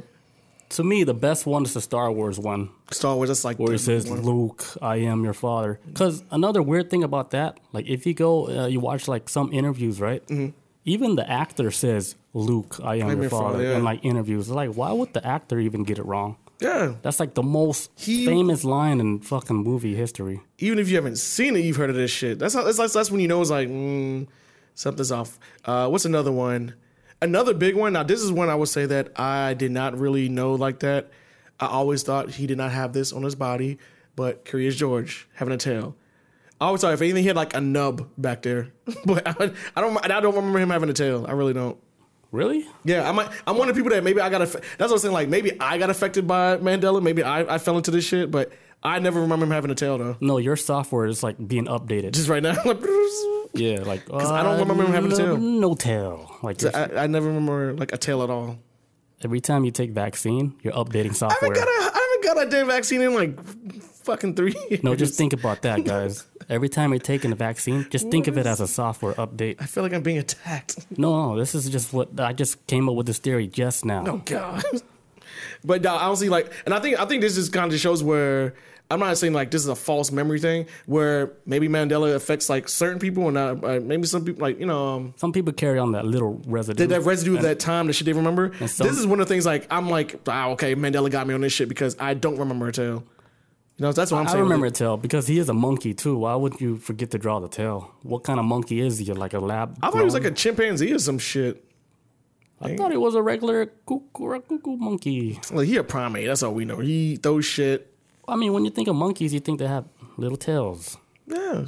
to 0.71 0.84
me 0.84 1.03
the 1.03 1.13
best 1.13 1.45
one 1.45 1.63
is 1.63 1.73
the 1.73 1.81
Star 1.81 2.12
Wars 2.12 2.39
one 2.39 2.69
Star 2.91 3.15
Wars. 3.15 3.29
That's 3.29 3.43
like 3.45 3.60
where 3.60 3.73
it 3.73 3.79
says, 3.79 4.10
one- 4.10 4.21
"Luke, 4.23 4.63
I 4.81 4.97
am 4.97 5.23
your 5.23 5.34
father." 5.34 5.79
Because 5.88 6.23
another 6.31 6.62
weird 6.62 6.89
thing 6.89 7.03
about 7.03 7.31
that, 7.31 7.60
like 7.73 7.88
if 7.88 8.05
you 8.05 8.13
go, 8.13 8.47
uh, 8.47 8.67
you 8.67 8.79
watch 8.79 9.07
like 9.07 9.29
some 9.29 9.51
interviews, 9.53 9.99
right? 10.01 10.25
Mm-hmm. 10.27 10.49
Even 10.86 11.15
the 11.15 11.29
actor 11.29 11.69
says, 11.71 12.15
"Luke, 12.34 12.79
I 12.84 12.95
am 12.95 13.10
your 13.10 13.21
your 13.21 13.29
father," 13.29 13.53
father," 13.53 13.63
yeah. 13.63 13.77
in 13.77 13.84
like 13.84 14.03
interviews. 14.03 14.49
Like, 14.49 14.71
why 14.73 14.91
would 14.91 15.13
the 15.13 15.25
actor 15.25 15.60
even 15.60 15.84
get 15.84 15.99
it 15.99 16.05
wrong? 16.05 16.38
yeah. 16.62 16.93
That's 17.01 17.19
like 17.19 17.34
the 17.34 17.43
most 17.43 17.89
He- 17.95 18.25
famous 18.25 18.63
line 18.63 18.99
in 18.99 19.19
fucking 19.19 19.55
movie 19.57 19.95
history. 19.95 20.41
Even 20.60 20.77
if 20.79 20.89
you 20.89 20.95
haven't 20.95 21.17
seen 21.17 21.55
it, 21.55 21.62
you've 21.65 21.77
heard 21.77 21.89
of 21.89 21.95
this 21.95 22.12
shit. 22.12 22.39
That's 22.39 22.53
how. 22.53 22.63
That's 22.63 22.77
like, 22.79 22.91
that's 22.91 23.12
when 23.12 23.19
you 23.19 23.27
know 23.27 23.41
it's 23.41 23.49
like 23.49 23.67
mm, 23.67 24.27
something's 24.75 25.12
off. 25.12 25.39
Uh, 25.65 25.88
what's 25.89 26.05
another 26.05 26.31
one? 26.31 26.75
Another 27.21 27.53
big 27.53 27.75
one. 27.75 27.93
Now 27.93 28.03
this 28.03 28.21
is 28.21 28.31
one 28.31 28.49
I 28.49 28.55
would 28.55 28.69
say 28.69 28.86
that 28.88 29.19
I 29.19 29.53
did 29.53 29.71
not 29.71 29.97
really 29.97 30.27
know 30.27 30.55
like 30.55 30.79
that. 30.79 31.12
I 31.60 31.67
always 31.67 32.01
thought 32.01 32.31
he 32.31 32.47
did 32.47 32.57
not 32.57 32.71
have 32.71 32.93
this 32.93 33.13
on 33.13 33.21
his 33.21 33.36
body, 33.36 33.77
but 34.15 34.45
Curious 34.45 34.75
George 34.75 35.27
having 35.36 35.53
a 35.53 35.57
tail. 35.57 35.95
I 36.60 36.71
was 36.71 36.81
sorry 36.81 36.93
if 36.95 37.01
anything, 37.01 37.23
he 37.23 37.27
had 37.27 37.36
like 37.36 37.55
a 37.55 37.62
nub 37.62 38.07
back 38.17 38.41
there, 38.41 38.69
but 39.05 39.27
I, 39.27 39.51
I 39.75 39.81
don't. 39.81 40.03
I 40.03 40.19
don't 40.19 40.36
remember 40.36 40.60
him 40.60 40.69
having 40.69 40.89
a 40.89 40.93
tail. 40.93 41.25
I 41.27 41.34
really 41.34 41.53
don't. 41.53 41.77
Really? 42.31 42.67
Yeah, 42.84 43.07
I'm. 43.07 43.19
I'm 43.19 43.57
one 43.57 43.67
of 43.67 43.75
the 43.75 43.79
people 43.79 43.95
that 43.95 44.03
maybe 44.03 44.21
I 44.21 44.29
got. 44.29 44.39
That's 44.39 44.55
what 44.77 44.91
I'm 44.91 44.97
saying. 44.99 45.13
Like 45.13 45.27
maybe 45.27 45.60
I 45.60 45.77
got 45.77 45.89
affected 45.89 46.27
by 46.27 46.57
Mandela. 46.57 47.01
Maybe 47.01 47.23
I, 47.23 47.55
I 47.55 47.57
fell 47.57 47.77
into 47.77 47.91
this 47.91 48.05
shit, 48.05 48.31
but 48.31 48.51
I 48.83 48.99
never 48.99 49.21
remember 49.21 49.45
him 49.45 49.51
having 49.51 49.71
a 49.71 49.75
tail 49.75 49.97
though. 49.97 50.17
No, 50.21 50.37
your 50.37 50.55
software 50.55 51.05
is 51.05 51.21
like 51.23 51.35
being 51.47 51.65
updated. 51.65 52.13
Just 52.13 52.29
right 52.29 52.41
now, 52.41 52.55
yeah, 53.53 53.81
like 53.83 54.05
because 54.05 54.31
I 54.31 54.43
don't 54.43 54.59
remember 54.59 54.85
him 54.85 54.91
having 54.93 55.11
a 55.11 55.15
tail. 55.15 55.37
No 55.37 55.75
tail. 55.75 56.35
Like 56.41 56.61
your- 56.61 56.75
I, 56.75 57.03
I 57.03 57.07
never 57.07 57.27
remember 57.27 57.73
like 57.73 57.91
a 57.93 57.97
tail 57.97 58.23
at 58.23 58.29
all. 58.29 58.57
every 59.23 59.39
time 59.41 59.65
you 59.65 59.71
take 59.71 59.91
vaccine, 59.91 60.55
you're 60.63 60.73
updating 60.73 61.11
I 61.11 61.13
software. 61.13 61.53
haven't 61.53 61.63
got 61.63 61.67
a. 61.67 61.95
I 61.95 62.07
haven't 62.23 62.35
got 62.35 62.47
a 62.47 62.49
damn 62.49 62.67
vaccine 62.67 63.01
in 63.01 63.13
like 63.13 63.39
fucking 64.03 64.35
three 64.35 64.55
years. 64.69 64.83
No, 64.83 64.95
just 64.95 65.15
think 65.15 65.33
about 65.33 65.61
that, 65.61 65.83
guys. 65.85 66.25
Every 66.49 66.69
time 66.69 66.89
you're 66.91 66.99
taking 66.99 67.31
a 67.31 67.35
vaccine, 67.35 67.85
just 67.91 68.09
think 68.09 68.27
of 68.27 68.37
it 68.37 68.45
as 68.47 68.59
a 68.61 68.67
software 68.67 69.13
update. 69.13 69.57
I 69.59 69.65
feel 69.65 69.83
like 69.83 69.93
I'm 69.93 70.01
being 70.01 70.17
attacked. 70.17 70.85
No, 70.97 71.37
this 71.37 71.53
is 71.53 71.69
just 71.69 71.93
what 71.93 72.19
I 72.19 72.33
just 72.33 72.65
came 72.67 72.89
up 72.89 72.95
with 72.95 73.05
this 73.05 73.19
theory 73.19 73.45
just 73.47 73.85
now. 73.85 74.03
Oh 74.07 74.17
god. 74.25 74.63
But 75.63 75.83
no, 75.83 75.93
honestly, 75.95 76.29
like, 76.29 76.51
and 76.65 76.73
I 76.73 76.79
think 76.79 76.99
I 76.99 77.05
think 77.05 77.21
this 77.21 77.35
just 77.35 77.53
kind 77.53 77.71
of 77.71 77.79
shows 77.79 78.03
where 78.03 78.55
I'm 78.91 78.99
not 78.99 79.17
saying 79.17 79.34
like 79.34 79.51
this 79.51 79.62
is 79.62 79.67
a 79.67 79.75
false 79.75 80.12
memory 80.12 80.39
thing, 80.39 80.67
where 80.86 81.34
maybe 81.45 81.67
Mandela 81.67 82.13
affects 82.13 82.49
like 82.49 82.67
certain 82.69 82.99
people 82.99 83.25
and 83.27 83.34
not 83.34 83.63
uh, 83.63 83.80
maybe 83.80 84.06
some 84.06 84.25
people 84.25 84.41
like 84.41 84.60
you 84.60 84.65
know 84.65 84.88
um, 84.95 85.13
Some 85.17 85.32
people 85.32 85.54
carry 85.54 85.80
on 85.80 85.93
that 85.93 86.06
little 86.06 86.41
residue. 86.45 86.86
that, 86.86 86.93
that 86.93 87.01
residue 87.01 87.36
of 87.38 87.43
that 87.43 87.60
time 87.60 87.88
that 87.88 87.93
shit 87.93 88.06
they 88.06 88.13
remember. 88.13 88.49
this 88.49 88.80
is 88.80 89.08
one 89.08 89.19
of 89.19 89.27
the 89.27 89.34
things 89.34 89.45
like 89.45 89.67
I'm 89.71 89.89
like, 89.89 90.19
ah, 90.27 90.49
okay, 90.49 90.75
Mandela 90.75 91.10
got 91.10 91.25
me 91.27 91.34
on 91.34 91.41
this 91.41 91.54
shit 91.54 91.69
because 91.69 91.95
I 91.99 92.13
don't 92.13 92.38
remember 92.38 92.67
a 92.67 92.71
tail. 92.71 93.04
You 93.77 93.88
know, 93.88 93.93
that's 93.93 94.12
what 94.12 94.19
I'm 94.19 94.27
I 94.27 94.32
saying. 94.32 94.41
I 94.41 94.43
remember 94.43 94.67
a 94.67 94.71
tail 94.71 94.97
because 94.97 95.25
he 95.25 95.39
is 95.39 95.49
a 95.49 95.54
monkey 95.54 95.93
too. 95.93 96.17
Why 96.17 96.36
would 96.36 96.62
you 96.62 96.77
forget 96.77 97.10
to 97.12 97.17
draw 97.17 97.39
the 97.39 97.47
tail? 97.47 97.91
What 98.04 98.23
kind 98.23 98.39
of 98.39 98.45
monkey 98.45 98.80
is 98.82 98.99
he? 98.99 99.12
Like 99.12 99.34
a 99.34 99.39
lab? 99.39 99.77
I 99.82 99.89
thought 99.89 99.99
he 99.99 100.04
was 100.06 100.13
like 100.13 100.25
a 100.25 100.32
chimpanzee 100.32 100.93
or 100.93 100.99
some 100.99 101.17
shit. 101.17 101.65
I 102.62 102.75
thought 102.75 102.91
he 102.91 102.97
was 102.97 103.15
a 103.15 103.21
regular 103.23 103.65
cuckoo, 103.65 104.39
cuckoo 104.41 104.77
monkey. 104.77 105.39
Like 105.51 105.67
he 105.67 105.77
a 105.77 105.84
primate. 105.84 106.27
That's 106.27 106.43
all 106.43 106.54
we 106.54 106.65
know. 106.65 106.77
He 106.77 107.15
throws 107.15 107.45
shit. 107.45 107.90
I 108.27 108.36
mean, 108.36 108.53
when 108.53 108.65
you 108.65 108.71
think 108.71 108.88
of 108.88 108.95
monkeys, 108.95 109.34
you 109.34 109.39
think 109.39 109.60
they 109.60 109.67
have 109.67 109.86
little 110.17 110.38
tails. 110.38 110.97
Yeah. 111.27 111.65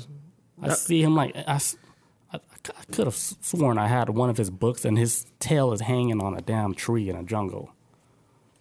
I 0.62 0.70
see 0.76 1.02
him 1.02 1.16
like 1.16 1.36
I—I 1.36 2.40
could 2.92 3.06
have 3.06 3.16
sworn 3.16 3.78
I 3.78 3.88
had 3.88 4.10
one 4.10 4.30
of 4.30 4.38
his 4.38 4.50
books, 4.50 4.86
and 4.86 4.98
his 4.98 5.26
tail 5.40 5.74
is 5.74 5.82
hanging 5.82 6.22
on 6.22 6.38
a 6.38 6.42
damn 6.42 6.74
tree 6.74 7.10
in 7.10 7.16
a 7.16 7.24
jungle. 7.24 7.72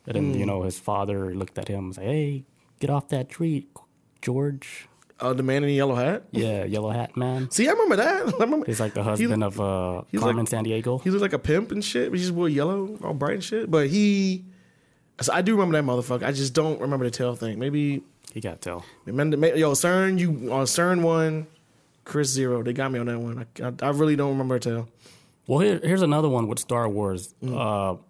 And 0.06 0.16
then 0.16 0.34
you 0.34 0.46
know 0.46 0.62
his 0.62 0.78
father 0.80 1.32
looked 1.34 1.58
at 1.58 1.68
him 1.68 1.84
and 1.86 1.94
said, 1.94 2.04
"Hey, 2.04 2.44
get 2.80 2.90
off 2.90 3.08
that 3.08 3.28
tree, 3.28 3.68
George." 4.20 4.88
Uh, 5.20 5.32
the 5.32 5.42
man 5.44 5.62
in 5.62 5.68
the 5.68 5.74
yellow 5.74 5.94
hat. 5.94 6.24
Yeah, 6.32 6.64
yellow 6.64 6.90
hat 6.90 7.16
man. 7.16 7.48
See, 7.52 7.68
I 7.68 7.72
remember 7.72 7.96
that. 7.96 8.34
I 8.34 8.38
remember. 8.38 8.66
He's 8.66 8.80
like 8.80 8.94
the 8.94 9.02
He- 9.04 9.08
husband 9.10 9.44
of 9.44 9.60
uh, 9.60 10.02
Carmen 10.16 10.38
like- 10.46 10.48
Sandiego. 10.48 11.00
He 11.04 11.10
looked 11.10 11.22
like 11.22 11.32
a 11.32 11.38
pimp 11.38 11.70
and 11.70 11.84
shit. 11.84 12.10
But 12.10 12.18
he 12.18 12.24
just 12.24 12.34
wore 12.34 12.48
yellow, 12.48 12.98
all 13.04 13.14
bright 13.14 13.34
and 13.34 13.44
shit. 13.44 13.70
But 13.70 13.86
he, 13.88 14.44
so 15.20 15.32
I 15.32 15.42
do 15.42 15.52
remember 15.56 15.80
that 15.80 15.84
motherfucker. 15.84 16.24
I 16.24 16.32
just 16.32 16.54
don't 16.54 16.80
remember 16.80 17.04
the 17.04 17.10
tail 17.10 17.34
thing. 17.36 17.58
Maybe, 17.58 18.02
He 18.32 18.40
got 18.40 18.60
tail. 18.60 18.84
remember, 19.04 19.36
yo, 19.56 19.72
CERN, 19.72 20.18
you 20.18 20.52
on 20.52 20.64
CERN 20.66 21.02
one, 21.02 21.46
Chris 22.04 22.28
zero. 22.30 22.62
They 22.62 22.72
got 22.72 22.90
me 22.90 22.98
on 22.98 23.06
that 23.06 23.18
one. 23.18 23.46
I, 23.60 23.66
I, 23.66 23.72
I 23.88 23.90
really 23.90 24.16
don't 24.16 24.30
remember 24.30 24.58
tail. 24.58 24.88
Well, 25.46 25.58
here, 25.60 25.80
here's 25.82 26.02
another 26.02 26.28
one 26.28 26.46
with 26.48 26.58
Star 26.58 26.88
Wars. 26.88 27.34
Mm. 27.42 27.96
Uh, 27.96 28.00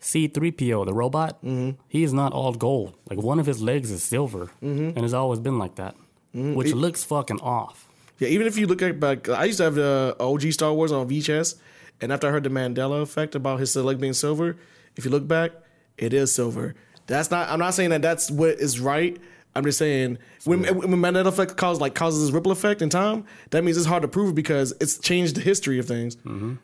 C3PO, 0.00 0.84
the 0.86 0.92
robot, 0.94 1.42
Mm-hmm. 1.42 1.80
he 1.88 2.02
is 2.04 2.12
not 2.12 2.32
all 2.32 2.52
gold. 2.52 2.94
Like 3.10 3.18
one 3.20 3.40
of 3.40 3.46
his 3.46 3.60
legs 3.62 3.90
is 3.90 4.02
silver, 4.02 4.50
Mm-hmm. 4.62 4.90
and 4.96 4.98
it's 5.04 5.14
always 5.14 5.40
been 5.40 5.58
like 5.58 5.76
that, 5.76 5.96
which 6.32 6.72
looks 6.74 7.02
fucking 7.02 7.40
off. 7.40 7.88
Yeah, 8.18 8.28
even 8.28 8.46
if 8.46 8.56
you 8.56 8.66
look 8.66 8.82
at 8.82 9.00
back, 9.00 9.28
I 9.28 9.44
used 9.44 9.58
to 9.58 9.64
have 9.64 9.74
the 9.74 10.16
OG 10.20 10.52
Star 10.52 10.72
Wars 10.72 10.92
on 10.92 11.08
VHS, 11.08 11.56
and 12.00 12.12
after 12.12 12.28
I 12.28 12.30
heard 12.30 12.44
the 12.44 12.50
Mandela 12.50 13.02
effect 13.02 13.34
about 13.34 13.58
his 13.58 13.74
leg 13.74 13.98
being 13.98 14.12
silver, 14.12 14.56
if 14.96 15.04
you 15.04 15.10
look 15.10 15.26
back, 15.26 15.52
it 15.98 16.12
is 16.12 16.34
silver. 16.34 16.74
That's 17.06 17.30
not. 17.30 17.48
I'm 17.48 17.58
not 17.58 17.74
saying 17.74 17.90
that 17.90 18.02
that's 18.02 18.30
what 18.30 18.58
is 18.58 18.80
right. 18.80 19.16
I'm 19.54 19.64
just 19.64 19.78
saying 19.78 20.18
when, 20.44 20.64
when 20.64 20.88
Mandela 21.00 21.26
effect 21.28 21.56
causes 21.56 21.80
like 21.80 21.94
causes 21.94 22.26
this 22.26 22.30
ripple 22.30 22.52
effect 22.52 22.82
in 22.82 22.90
time, 22.90 23.24
that 23.50 23.64
means 23.64 23.78
it's 23.78 23.86
hard 23.86 24.02
to 24.02 24.08
prove 24.08 24.34
because 24.34 24.74
it's 24.80 24.98
changed 24.98 25.34
the 25.36 25.40
history 25.40 25.78
of 25.78 25.86
things. 25.86 26.16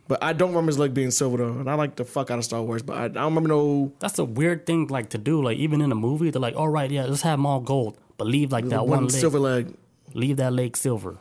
But 0.09 0.23
I 0.23 0.35
don't 0.35 0.51
remember 0.51 0.69
his 0.69 0.79
leg 0.79 0.93
being 0.93 1.11
silver 1.11 1.39
though, 1.39 1.59
and 1.59 1.71
I 1.71 1.75
like 1.75 1.97
the 1.97 2.05
fuck 2.05 2.31
out 2.31 2.39
of 2.39 2.45
Star 2.45 2.61
Wars, 2.61 2.83
but 2.83 2.97
I, 2.99 3.05
I 3.05 3.09
don't 3.09 3.35
remember 3.35 3.49
no 3.49 3.93
That's 4.01 4.19
a 4.19 4.25
weird 4.27 4.67
thing 4.67 4.89
like 4.89 5.09
to 5.11 5.19
do. 5.19 5.43
Like 5.43 5.57
even 5.57 5.81
in 5.81 5.91
a 5.91 5.95
movie, 5.95 6.29
they're 6.31 6.41
like, 6.41 6.55
"All 6.55 6.69
right, 6.69 6.91
yeah, 6.91 7.07
let's 7.07 7.23
have 7.23 7.39
them 7.39 7.47
all 7.47 7.61
gold, 7.61 7.97
but 8.19 8.27
leave 8.27 8.53
like 8.53 8.67
that 8.69 8.83
one, 8.87 8.91
one 8.99 9.03
leg, 9.05 9.13
silver 9.13 9.39
leg. 9.39 9.75
leave 10.13 10.37
that 10.37 10.53
leg 10.53 10.77
silver." 10.77 11.17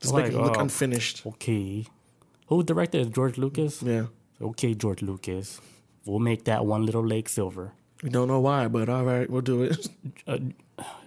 Just 0.00 0.14
make 0.14 0.26
Like, 0.26 0.34
it 0.34 0.38
look 0.38 0.58
uh, 0.58 0.60
unfinished. 0.60 1.26
Okay, 1.26 1.86
who 2.46 2.62
directed 2.62 3.08
it? 3.08 3.12
George 3.12 3.36
Lucas. 3.36 3.82
Yeah, 3.82 4.06
Okay, 4.40 4.74
George 4.74 5.02
Lucas, 5.02 5.60
we'll 6.08 6.18
make 6.18 6.44
that 6.44 6.64
one 6.64 6.84
little 6.86 7.04
lake 7.04 7.28
silver. 7.28 7.72
we 8.02 8.10
don't 8.10 8.28
know 8.28 8.40
why, 8.40 8.68
but 8.68 8.88
all 8.88 9.04
right, 9.04 9.28
we'll 9.28 9.42
do 9.42 9.62
it. 9.64 9.88
uh, 10.26 10.38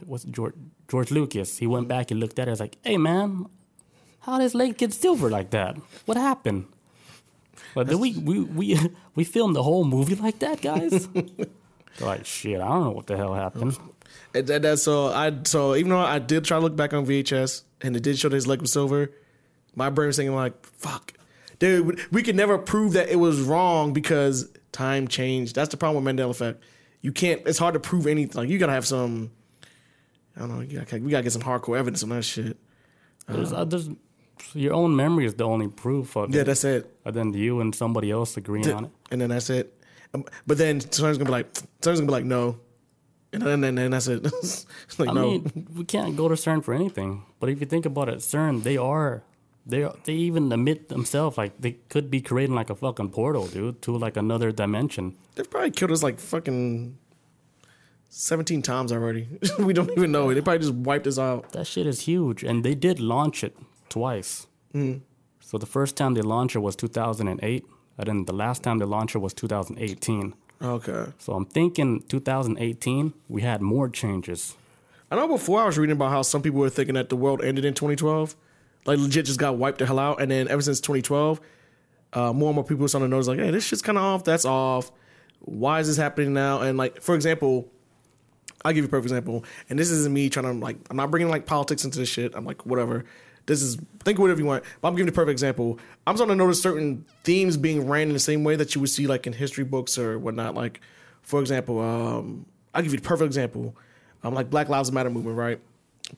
what's 0.05 0.23
George 0.25 0.55
George 0.89 1.11
Lucas? 1.11 1.57
He 1.57 1.67
went 1.67 1.87
back 1.87 2.11
and 2.11 2.19
looked 2.19 2.37
at 2.39 2.47
it. 2.47 2.51
I 2.51 2.53
was 2.53 2.59
like, 2.59 2.77
"Hey 2.83 2.97
man, 2.97 3.45
how 4.21 4.37
does 4.39 4.53
lake 4.53 4.77
get 4.77 4.93
silver 4.93 5.29
like 5.29 5.49
that? 5.51 5.77
What 6.05 6.17
happened?" 6.17 6.65
But 7.73 7.87
did 7.87 7.99
we 7.99 8.17
we 8.17 8.39
we 8.41 8.79
we 9.15 9.23
filmed 9.23 9.55
the 9.55 9.63
whole 9.63 9.83
movie 9.85 10.15
like 10.15 10.39
that, 10.39 10.61
guys? 10.61 11.07
Like, 11.99 12.25
shit, 12.25 12.59
I 12.61 12.67
don't 12.69 12.85
know 12.85 12.91
what 12.91 13.07
the 13.07 13.17
hell 13.17 13.33
happened. 13.35 13.77
And 14.33 14.47
that, 14.47 14.61
that's 14.61 14.81
so 14.81 15.07
I 15.07 15.33
so 15.43 15.75
even 15.75 15.89
though 15.89 15.99
I 15.99 16.19
did 16.19 16.45
try 16.45 16.57
to 16.57 16.63
look 16.63 16.75
back 16.75 16.93
on 16.93 17.05
VHS 17.05 17.63
and 17.81 17.95
it 17.97 18.01
did 18.01 18.17
show 18.17 18.29
that 18.29 18.35
his 18.35 18.47
leg 18.47 18.61
was 18.61 18.71
silver, 18.71 19.11
my 19.75 19.89
brain 19.89 20.07
was 20.07 20.15
thinking 20.15 20.33
like, 20.33 20.55
"Fuck, 20.65 21.13
dude, 21.61 22.01
we 22.11 22.21
could 22.23 22.35
never 22.35 22.57
prove 22.57 22.93
that 22.93 23.07
it 23.09 23.15
was 23.15 23.39
wrong 23.39 23.93
because 23.93 24.49
time 24.73 25.07
changed." 25.07 25.55
That's 25.55 25.69
the 25.69 25.77
problem 25.77 26.03
with 26.03 26.13
Mandela 26.13 26.31
effect. 26.31 26.61
You 27.01 27.11
can't. 27.13 27.41
It's 27.45 27.57
hard 27.59 27.75
to 27.75 27.79
prove 27.79 28.05
anything. 28.07 28.35
Like 28.41 28.49
you 28.49 28.57
gotta 28.57 28.73
have 28.73 28.85
some. 28.85 29.31
I 30.35 30.39
don't 30.41 30.49
know. 30.55 30.61
You 30.61 30.79
gotta, 30.79 30.99
we 30.99 31.11
gotta 31.11 31.23
get 31.23 31.31
some 31.31 31.41
hardcore 31.41 31.77
evidence 31.77 32.03
on 32.03 32.09
that 32.09 32.23
shit. 32.23 32.57
There's, 33.27 33.53
uh, 33.53 33.63
there's, 33.65 33.89
your 34.53 34.73
own 34.73 34.95
memory 34.95 35.25
is 35.25 35.35
the 35.35 35.43
only 35.45 35.67
proof 35.67 36.15
of 36.17 36.33
Yeah, 36.33 36.41
it. 36.41 36.45
that's 36.45 36.63
it. 36.63 36.93
Other 37.05 37.19
than 37.19 37.33
you 37.33 37.59
and 37.61 37.73
somebody 37.75 38.11
else 38.11 38.35
agreeing 38.37 38.69
on 38.71 38.85
it. 38.85 38.91
And 39.11 39.21
then 39.21 39.29
that's 39.29 39.49
it. 39.49 39.73
Um, 40.13 40.25
But 40.47 40.57
then 40.57 40.79
someone's 40.81 41.17
gonna 41.17 41.27
be 41.29 41.31
like, 41.31 41.55
someone's 41.81 41.99
gonna 42.01 42.07
be 42.07 42.11
like, 42.11 42.25
no. 42.25 42.57
And 43.33 43.41
then, 43.43 43.61
then, 43.61 43.75
then 43.75 43.91
that's 43.91 44.07
it. 44.07 44.25
it's 44.25 44.65
like, 44.99 45.09
I 45.09 45.13
no. 45.13 45.21
mean, 45.31 45.67
we 45.75 45.85
can't 45.85 46.15
go 46.17 46.27
to 46.27 46.35
CERN 46.35 46.63
for 46.63 46.73
anything. 46.73 47.23
But 47.39 47.49
if 47.49 47.59
you 47.61 47.65
think 47.67 47.85
about 47.85 48.09
it, 48.09 48.17
CERN, 48.19 48.63
they 48.63 48.75
are, 48.77 49.23
they 49.65 49.87
they 50.05 50.13
even 50.13 50.51
admit 50.51 50.89
themselves 50.89 51.37
like 51.37 51.59
they 51.59 51.73
could 51.89 52.09
be 52.09 52.21
creating 52.21 52.55
like 52.55 52.69
a 52.69 52.75
fucking 52.75 53.09
portal, 53.09 53.47
dude, 53.47 53.81
to 53.83 53.95
like 53.95 54.17
another 54.17 54.51
dimension. 54.51 55.15
They've 55.35 55.49
probably 55.49 55.71
killed 55.71 55.91
us 55.91 56.03
like 56.03 56.19
fucking 56.19 56.97
17 58.09 58.61
times 58.61 58.91
already. 58.91 59.27
we 59.59 59.73
don't 59.73 59.91
even 59.91 60.11
know. 60.11 60.33
They 60.33 60.41
probably 60.41 60.59
just 60.59 60.73
wiped 60.73 61.07
us 61.07 61.17
out. 61.17 61.51
That 61.53 61.65
shit 61.65 61.87
is 61.87 62.01
huge, 62.01 62.43
and 62.43 62.63
they 62.63 62.75
did 62.75 62.99
launch 62.99 63.43
it 63.43 63.55
twice. 63.89 64.47
Mm-hmm. 64.73 64.99
So 65.39 65.57
the 65.57 65.65
first 65.65 65.95
time 65.95 66.13
they 66.13 66.21
launched 66.21 66.55
it 66.55 66.59
was 66.59 66.75
2008, 66.75 67.65
and 67.97 68.07
then 68.07 68.25
the 68.25 68.33
last 68.33 68.63
time 68.63 68.79
they 68.79 68.85
launched 68.85 69.15
it 69.15 69.19
was 69.19 69.33
2018. 69.33 70.33
Okay. 70.61 71.05
So 71.17 71.33
I'm 71.33 71.45
thinking 71.45 72.03
2018 72.07 73.13
we 73.27 73.41
had 73.41 73.61
more 73.61 73.89
changes. 73.89 74.55
I 75.09 75.15
know 75.15 75.27
before 75.27 75.61
I 75.61 75.65
was 75.65 75.77
reading 75.77 75.95
about 75.95 76.11
how 76.11 76.21
some 76.21 76.41
people 76.41 76.59
were 76.59 76.69
thinking 76.69 76.95
that 76.95 77.09
the 77.09 77.15
world 77.15 77.43
ended 77.43 77.65
in 77.65 77.73
2012. 77.73 78.35
Like 78.85 78.99
legit 78.99 79.25
just 79.25 79.39
got 79.39 79.57
wiped 79.57 79.79
the 79.79 79.85
hell 79.85 79.99
out. 79.99 80.21
And 80.21 80.31
then 80.31 80.47
ever 80.47 80.61
since 80.61 80.79
2012, 80.81 81.39
uh, 82.13 82.33
more 82.33 82.49
and 82.49 82.55
more 82.55 82.63
people 82.63 82.87
starting 82.87 83.09
to 83.09 83.11
notice 83.11 83.27
like, 83.27 83.39
hey, 83.39 83.51
this 83.51 83.65
shit's 83.65 83.81
kind 83.81 83.97
of 83.97 84.03
off. 84.03 84.23
That's 84.23 84.45
off. 84.45 84.91
Why 85.39 85.79
is 85.79 85.87
this 85.87 85.97
happening 85.97 86.33
now? 86.33 86.61
And 86.61 86.77
like, 86.77 87.01
for 87.01 87.15
example, 87.15 87.69
I'll 88.63 88.73
give 88.73 88.83
you 88.83 88.87
a 88.87 88.91
perfect 88.91 89.05
example. 89.05 89.45
And 89.69 89.79
this 89.79 89.89
isn't 89.89 90.13
me 90.13 90.29
trying 90.29 90.45
to 90.45 90.53
like, 90.53 90.77
I'm 90.89 90.97
not 90.97 91.11
bringing 91.11 91.29
like 91.29 91.45
politics 91.45 91.83
into 91.83 91.99
this 91.99 92.09
shit. 92.09 92.33
I'm 92.35 92.45
like, 92.45 92.65
whatever. 92.65 93.05
This 93.47 93.61
is, 93.61 93.77
think 94.03 94.19
whatever 94.19 94.39
you 94.39 94.45
want. 94.45 94.63
But 94.81 94.89
I'm 94.89 94.95
giving 94.95 95.07
you 95.07 95.13
a 95.13 95.15
perfect 95.15 95.31
example. 95.31 95.79
I'm 96.05 96.15
starting 96.15 96.37
to 96.37 96.43
notice 96.43 96.61
certain 96.61 97.05
themes 97.23 97.57
being 97.57 97.87
ran 97.87 98.07
in 98.07 98.13
the 98.13 98.19
same 98.19 98.43
way 98.43 98.55
that 98.55 98.75
you 98.75 98.81
would 98.81 98.89
see 98.89 99.07
like 99.07 99.25
in 99.25 99.33
history 99.33 99.63
books 99.63 99.97
or 99.97 100.19
whatnot. 100.19 100.53
Like, 100.53 100.81
for 101.21 101.39
example, 101.39 101.79
um, 101.79 102.45
I'll 102.73 102.83
give 102.83 102.91
you 102.91 102.99
the 102.99 103.07
perfect 103.07 103.25
example. 103.25 103.75
Um, 104.23 104.35
like 104.35 104.49
Black 104.51 104.69
Lives 104.69 104.91
Matter 104.91 105.09
movement, 105.09 105.37
right? 105.37 105.59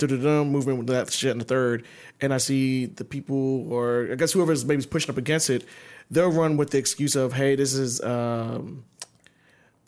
Movement 0.02 0.80
with 0.80 0.88
that 0.88 1.12
shit 1.12 1.32
in 1.32 1.38
the 1.40 1.46
third. 1.46 1.86
And 2.22 2.34
I 2.34 2.38
see 2.38 2.88
the 2.88 3.06
people, 3.06 3.72
or 3.72 4.10
I 4.12 4.16
guess 4.16 4.32
whoever's 4.32 4.66
maybe 4.66 4.84
pushing 4.86 5.12
up 5.12 5.18
against 5.18 5.50
it, 5.50 5.66
they'll 6.10 6.32
run 6.32 6.58
with 6.58 6.72
the 6.72 6.78
excuse 6.78 7.16
of, 7.16 7.34
hey, 7.34 7.56
this 7.56 7.74
is. 7.74 8.02
Um, 8.02 8.86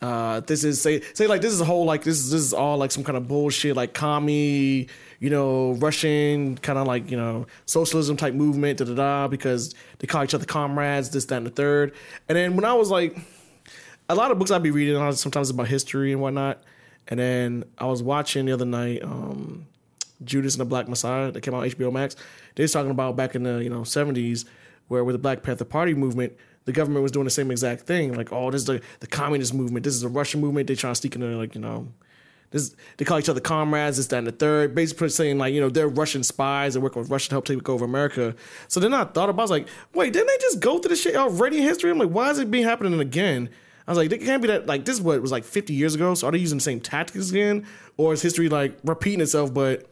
uh, 0.01 0.41
this 0.41 0.63
is 0.63 0.81
say 0.81 1.01
say 1.13 1.25
like 1.25 1.41
this 1.41 1.53
is 1.53 1.61
a 1.61 1.65
whole 1.65 1.85
like 1.85 2.03
this 2.03 2.19
is 2.19 2.29
this 2.29 2.41
is 2.41 2.53
all 2.53 2.77
like 2.77 2.91
some 2.91 3.03
kind 3.03 3.17
of 3.17 3.27
bullshit 3.27 3.75
like 3.75 3.93
commie 3.93 4.87
you 5.19 5.29
know 5.29 5.71
Russian 5.73 6.57
kind 6.57 6.77
of 6.77 6.85
like 6.85 7.09
you 7.09 7.17
know 7.17 7.47
socialism 7.65 8.17
type 8.17 8.33
movement 8.33 8.79
da 8.79 8.85
da 8.85 8.93
da 8.93 9.27
because 9.27 9.73
they 9.99 10.07
call 10.07 10.23
each 10.23 10.33
other 10.33 10.45
comrades 10.45 11.09
this 11.11 11.25
that 11.25 11.37
and 11.37 11.47
the 11.47 11.49
third 11.49 11.93
and 12.27 12.37
then 12.37 12.55
when 12.55 12.65
I 12.65 12.73
was 12.73 12.91
like 12.91 13.17
a 14.09 14.15
lot 14.15 14.31
of 14.31 14.37
books 14.37 14.51
I'd 14.51 14.61
be 14.61 14.69
reading 14.69 14.97
uh, 14.97 15.13
sometimes 15.13 15.49
about 15.49 15.69
history 15.69 16.11
and 16.11 16.21
whatnot 16.21 16.61
and 17.07 17.19
then 17.19 17.63
I 17.77 17.85
was 17.85 18.03
watching 18.03 18.45
the 18.45 18.51
other 18.51 18.65
night 18.65 19.01
um 19.01 19.65
Judas 20.25 20.55
and 20.55 20.61
the 20.61 20.65
Black 20.65 20.87
Messiah 20.87 21.31
that 21.31 21.41
came 21.41 21.53
out 21.53 21.63
on 21.63 21.69
HBO 21.69 21.91
Max. 21.91 22.15
They 22.55 22.63
was 22.63 22.71
talking 22.71 22.91
about 22.91 23.15
back 23.15 23.35
in 23.35 23.43
the 23.43 23.63
you 23.63 23.69
know 23.69 23.83
seventies, 23.83 24.45
where 24.87 25.03
with 25.03 25.13
the 25.13 25.19
Black 25.19 25.43
Panther 25.43 25.65
Party 25.65 25.93
movement, 25.93 26.33
the 26.65 26.71
government 26.71 27.03
was 27.03 27.11
doing 27.11 27.25
the 27.25 27.31
same 27.31 27.51
exact 27.51 27.83
thing. 27.83 28.13
Like, 28.13 28.31
oh, 28.31 28.51
this 28.51 28.61
is 28.61 28.67
the 28.67 28.81
the 28.99 29.07
communist 29.07 29.53
movement. 29.53 29.83
This 29.83 29.93
is 29.93 30.01
the 30.01 30.09
Russian 30.09 30.41
movement. 30.41 30.67
They 30.67 30.75
trying 30.75 30.93
to 30.93 30.99
sneak 30.99 31.15
in 31.15 31.21
there, 31.21 31.35
like 31.35 31.55
you 31.55 31.61
know. 31.61 31.87
This, 32.51 32.75
they 32.97 33.03
call 33.03 33.19
each 33.19 33.27
other 33.27 33.41
comrades, 33.41 33.97
this, 33.97 34.07
that, 34.07 34.19
and 34.19 34.27
the 34.27 34.31
third. 34.31 34.75
Basically 34.75 35.09
saying 35.09 35.37
like, 35.37 35.53
you 35.53 35.59
know, 35.59 35.69
they're 35.69 35.89
Russian 35.89 36.23
spies 36.23 36.75
and 36.75 36.83
working 36.83 37.01
with 37.01 37.11
Russia 37.11 37.29
to 37.29 37.35
help 37.35 37.45
take 37.45 37.67
over 37.67 37.83
America. 37.83 38.35
So 38.69 38.79
then 38.79 38.93
I 38.93 39.03
thought 39.03 39.29
about, 39.29 39.41
I 39.41 39.43
was 39.43 39.51
like, 39.51 39.67
wait, 39.93 40.13
didn't 40.13 40.27
they 40.27 40.37
just 40.39 40.59
go 40.61 40.77
through 40.77 40.89
this 40.89 41.01
shit 41.01 41.15
already 41.15 41.57
in 41.57 41.63
history? 41.63 41.91
I'm 41.91 41.97
like, 41.97 42.11
why 42.11 42.29
is 42.29 42.39
it 42.39 42.49
being 42.49 42.63
happening 42.63 42.97
again? 42.99 43.49
I 43.87 43.91
was 43.91 43.97
like, 43.97 44.11
it 44.11 44.21
can't 44.21 44.41
be 44.41 44.47
that 44.47 44.65
like 44.65 44.85
this 44.85 44.95
is 44.95 45.01
what 45.01 45.21
was 45.21 45.31
like 45.31 45.43
50 45.43 45.73
years 45.73 45.95
ago. 45.95 46.13
So 46.15 46.27
are 46.27 46.31
they 46.31 46.37
using 46.37 46.57
the 46.57 46.63
same 46.63 46.79
tactics 46.79 47.29
again, 47.29 47.65
or 47.97 48.13
is 48.13 48.21
history 48.21 48.49
like 48.49 48.77
repeating 48.83 49.21
itself? 49.21 49.53
But 49.53 49.87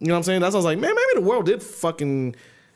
you 0.00 0.08
know 0.08 0.14
what 0.14 0.18
I'm 0.18 0.22
saying? 0.24 0.40
That's 0.40 0.54
I 0.54 0.58
was 0.58 0.64
like, 0.64 0.78
man, 0.78 0.94
maybe 0.94 1.20
the 1.22 1.28
world 1.28 1.46
did 1.46 1.62
fucking 1.62 2.34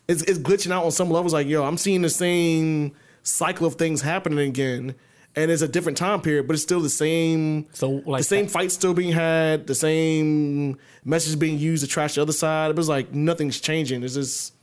it's, 0.08 0.22
it's 0.22 0.38
glitching 0.38 0.70
out 0.72 0.84
on 0.84 0.90
some 0.90 1.10
levels. 1.10 1.32
Like, 1.32 1.46
yo, 1.46 1.64
I'm 1.64 1.76
seeing 1.76 2.00
the 2.02 2.08
same 2.10 2.92
cycle 3.22 3.66
of 3.66 3.74
things 3.74 4.00
happening 4.00 4.38
again, 4.38 4.94
and 5.36 5.50
it's 5.50 5.60
a 5.60 5.68
different 5.68 5.98
time 5.98 6.22
period, 6.22 6.46
but 6.46 6.54
it's 6.54 6.62
still 6.62 6.80
the 6.80 6.88
same. 6.88 7.66
So, 7.74 8.02
like 8.06 8.20
the 8.20 8.24
same 8.24 8.46
fight 8.46 8.72
still 8.72 8.94
being 8.94 9.12
had, 9.12 9.66
the 9.66 9.74
same 9.74 10.78
message 11.04 11.38
being 11.38 11.58
used 11.58 11.84
to 11.84 11.88
trash 11.90 12.14
the 12.14 12.22
other 12.22 12.32
side. 12.32 12.70
It 12.70 12.76
was 12.76 12.88
like 12.88 13.12
nothing's 13.12 13.60
changing. 13.60 14.02
It's 14.02 14.14
just 14.14 14.54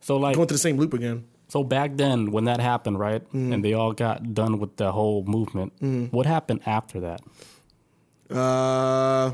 So 0.00 0.16
like 0.16 0.34
going 0.36 0.48
through 0.48 0.54
the 0.54 0.58
same 0.60 0.78
loop 0.78 0.94
again. 0.94 1.24
so 1.48 1.62
back 1.62 1.96
then 1.96 2.30
when 2.32 2.44
that 2.44 2.60
happened, 2.60 2.98
right? 2.98 3.22
Mm-hmm. 3.22 3.52
And 3.52 3.64
they 3.64 3.74
all 3.74 3.92
got 3.92 4.32
done 4.32 4.58
with 4.58 4.76
the 4.76 4.92
whole 4.92 5.24
movement. 5.24 5.74
What 6.12 6.24
happened 6.26 6.60
after 6.64 7.00
that? 7.00 7.20
Uh, 8.30 9.32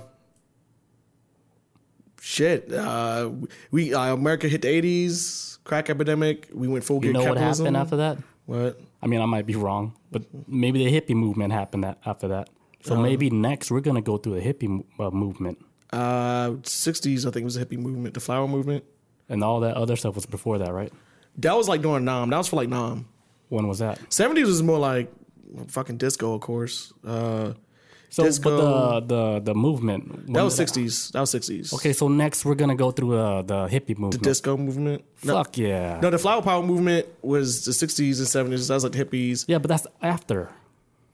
shit. 2.23 2.73
Uh, 2.73 3.31
we 3.71 3.93
uh, 3.93 4.15
America 4.15 4.47
hit 4.49 4.63
the 4.63 4.69
eighties, 4.69 5.59
crack 5.65 5.91
epidemic. 5.91 6.49
We 6.55 6.69
went 6.69 6.85
full 6.85 7.05
You 7.05 7.13
know 7.13 7.21
what 7.21 7.35
capitalism. 7.35 7.67
happened 7.67 7.77
after 7.77 7.97
that? 7.97 8.19
What? 8.47 8.81
I 9.03 9.07
mean, 9.09 9.21
I 9.21 9.27
might 9.27 9.47
be 9.47 9.57
wrong, 9.57 9.95
but 10.13 10.23
maybe 10.47 10.85
the 10.85 10.91
hippie 11.01 11.17
movement 11.17 11.53
happened 11.53 11.83
that 11.85 11.99
after 12.07 12.29
that. 12.29 12.49
So 12.83 12.95
Uh-huh. 12.95 13.03
maybe 13.03 13.31
next 13.31 13.71
we're 13.71 13.81
gonna 13.81 14.01
go 14.03 14.17
through 14.17 14.41
the 14.41 14.47
hippie 14.49 14.85
uh, 14.99 15.11
movement, 15.11 15.59
Uh, 15.93 16.55
sixties. 16.65 17.27
I 17.27 17.31
think 17.31 17.43
it 17.43 17.51
was 17.51 17.55
the 17.57 17.65
hippie 17.67 17.79
movement, 17.79 18.15
the 18.15 18.21
flower 18.21 18.47
movement. 18.49 18.85
and 19.29 19.43
all 19.43 19.61
that 19.61 19.77
other 19.77 19.97
stuff 19.97 20.15
was 20.15 20.27
before 20.27 20.59
that, 20.59 20.73
right? 20.75 20.93
That 21.39 21.57
was 21.57 21.67
like 21.69 21.81
during 21.83 22.05
Nam. 22.05 22.29
That 22.31 22.39
was 22.39 22.49
for 22.49 22.57
like 22.57 22.69
Nam. 22.69 23.07
When 23.49 23.67
was 23.67 23.79
that? 23.79 23.99
Seventies 24.13 24.47
was 24.47 24.63
more 24.63 24.79
like 24.79 25.11
fucking 25.69 25.97
disco, 25.99 26.35
of 26.35 26.41
course. 26.43 26.93
Uh, 27.07 27.53
So, 28.13 28.25
Disco. 28.25 28.51
but 28.51 29.09
the 29.09 29.15
the 29.15 29.41
the 29.41 29.55
movement 29.55 30.27
that 30.35 30.43
was 30.45 30.55
sixties. 30.55 31.09
That 31.13 31.21
was 31.21 31.31
sixties. 31.31 31.73
Okay, 31.73 31.95
so 31.95 32.09
next 32.09 32.45
we're 32.45 32.55
gonna 32.55 32.77
go 32.77 32.91
through 32.91 33.17
uh, 33.17 33.41
the 33.41 33.67
hippie 33.69 33.97
movement. 33.97 34.23
The 34.23 34.29
disco 34.31 34.59
movement. 34.59 35.03
No, 35.25 35.33
Fuck 35.33 35.57
yeah. 35.57 35.99
no, 36.03 36.11
the 36.11 36.19
flower 36.19 36.43
power 36.43 36.63
movement 36.63 37.07
was 37.23 37.65
the 37.65 37.73
sixties 37.73 38.19
and 38.21 38.29
seventies. 38.29 38.69
That 38.69 38.75
was 38.75 38.85
like 38.85 38.93
the 38.93 39.03
hippies. 39.03 39.47
Yeah, 39.49 39.57
but 39.57 39.69
that's 39.69 39.87
after. 40.03 40.51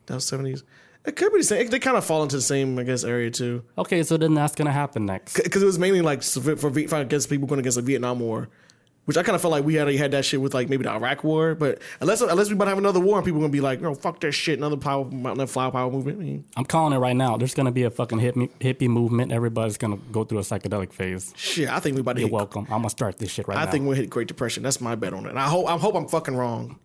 That 0.07 0.15
was 0.15 0.27
seventies. 0.27 0.65
It 1.07 1.15
could 1.15 1.33
be 1.33 1.39
the 1.39 1.45
same. 1.45 1.69
They 1.69 1.79
kind 1.79 1.97
of 1.97 2.05
fall 2.05 2.25
into 2.25 2.35
the 2.35 2.43
same, 2.43 2.77
I 2.81 2.83
guess, 2.83 3.05
area 3.05 3.31
too. 3.31 3.63
Okay, 3.79 4.03
so 4.03 4.17
then 4.17 4.35
that's 4.35 4.57
gonna 4.57 4.73
happen 4.73 5.07
next. 5.07 5.35
because 5.41 5.63
it 5.63 5.67
was 5.67 5.79
mainly 5.79 6.01
like 6.01 6.25
for, 6.25 6.57
for 6.57 6.73
for 6.89 6.97
against 6.97 7.31
people 7.31 7.47
going 7.47 7.61
against 7.61 7.77
the 7.77 7.83
Vietnam 7.83 8.19
War, 8.19 8.49
which 9.09 9.17
I 9.17 9.23
kind 9.23 9.35
of 9.35 9.41
felt 9.41 9.53
like 9.53 9.65
we 9.65 9.73
had 9.75 9.85
already 9.85 9.97
had 9.97 10.11
that 10.11 10.27
shit 10.27 10.39
with 10.39 10.53
like 10.53 10.69
maybe 10.69 10.85
the 10.85 10.91
Iraq 10.91 11.25
War. 11.25 11.55
But 11.55 11.81
unless 12.03 12.21
unless 12.21 12.49
we 12.49 12.53
about 12.55 12.67
to 12.67 12.69
have 12.69 12.77
another 12.79 13.01
war, 13.01 13.17
and 13.17 13.25
people 13.25 13.41
are 13.41 13.45
gonna 13.45 13.51
be 13.53 13.63
like, 13.63 13.81
no, 13.81 13.95
fuck 13.95 14.21
that 14.21 14.33
shit, 14.33 14.59
another 14.59 14.77
power, 14.77 15.07
another 15.11 15.47
flower 15.47 15.71
power 15.73 15.91
movement. 15.91 16.19
I 16.19 16.23
mean, 16.23 16.45
I'm 16.59 16.67
calling 16.67 16.93
it 16.93 16.99
right 16.99 17.17
now. 17.17 17.39
There's 17.39 17.55
gonna 17.55 17.73
be 17.73 17.85
a 17.85 17.91
fucking 17.91 18.19
hippie, 18.21 18.51
hippie 18.61 18.89
movement. 18.89 19.33
Everybody's 19.33 19.79
gonna 19.79 19.97
go 20.13 20.25
through 20.25 20.39
a 20.41 20.43
psychedelic 20.43 20.93
phase. 20.93 21.33
shit, 21.37 21.71
I 21.71 21.81
think 21.81 21.95
we 21.95 22.03
about 22.03 22.17
to 22.17 22.21
You're 22.21 22.29
hit. 22.29 22.35
welcome. 22.35 22.65
I'm 22.65 22.81
gonna 22.81 22.91
start 22.91 23.17
this 23.19 23.31
shit 23.31 23.49
right 23.49 23.57
I 23.57 23.63
now. 23.65 23.69
I 23.69 23.71
think 23.73 23.87
we'll 23.87 23.97
hit 23.97 24.11
Great 24.11 24.29
Depression. 24.29 24.63
That's 24.63 24.81
my 24.81 24.95
bet 24.95 25.15
on 25.15 25.25
it. 25.25 25.31
And 25.31 25.39
I 25.39 25.49
hope 25.49 25.67
I 25.67 25.79
hope 25.79 25.95
I'm 25.95 26.07
fucking 26.07 26.37
wrong. 26.37 26.79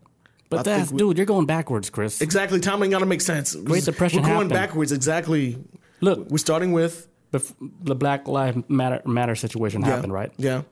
but 0.48 0.60
I 0.60 0.62
that's 0.78 0.90
we- 0.90 0.96
dude, 0.98 1.18
you're 1.18 1.26
going 1.26 1.44
backwards, 1.46 1.90
Chris. 1.90 2.22
Exactly, 2.22 2.58
timing 2.58 2.90
gotta 2.90 3.06
make 3.06 3.20
sense. 3.20 3.54
Great 3.54 3.84
Depression 3.84 4.20
We're 4.22 4.28
going 4.28 4.34
happened. 4.34 4.50
backwards. 4.50 4.92
Exactly. 4.92 5.58
Look, 6.00 6.30
We're 6.30 6.38
starting 6.38 6.72
with 6.72 7.06
bef- 7.32 7.52
the 7.82 7.94
Black 7.94 8.26
Lives 8.28 8.62
Matter 8.68 9.02
matter 9.06 9.34
situation 9.34 9.82
yeah, 9.82 9.88
happened, 9.88 10.12
right? 10.12 10.32
Yeah. 10.38 10.62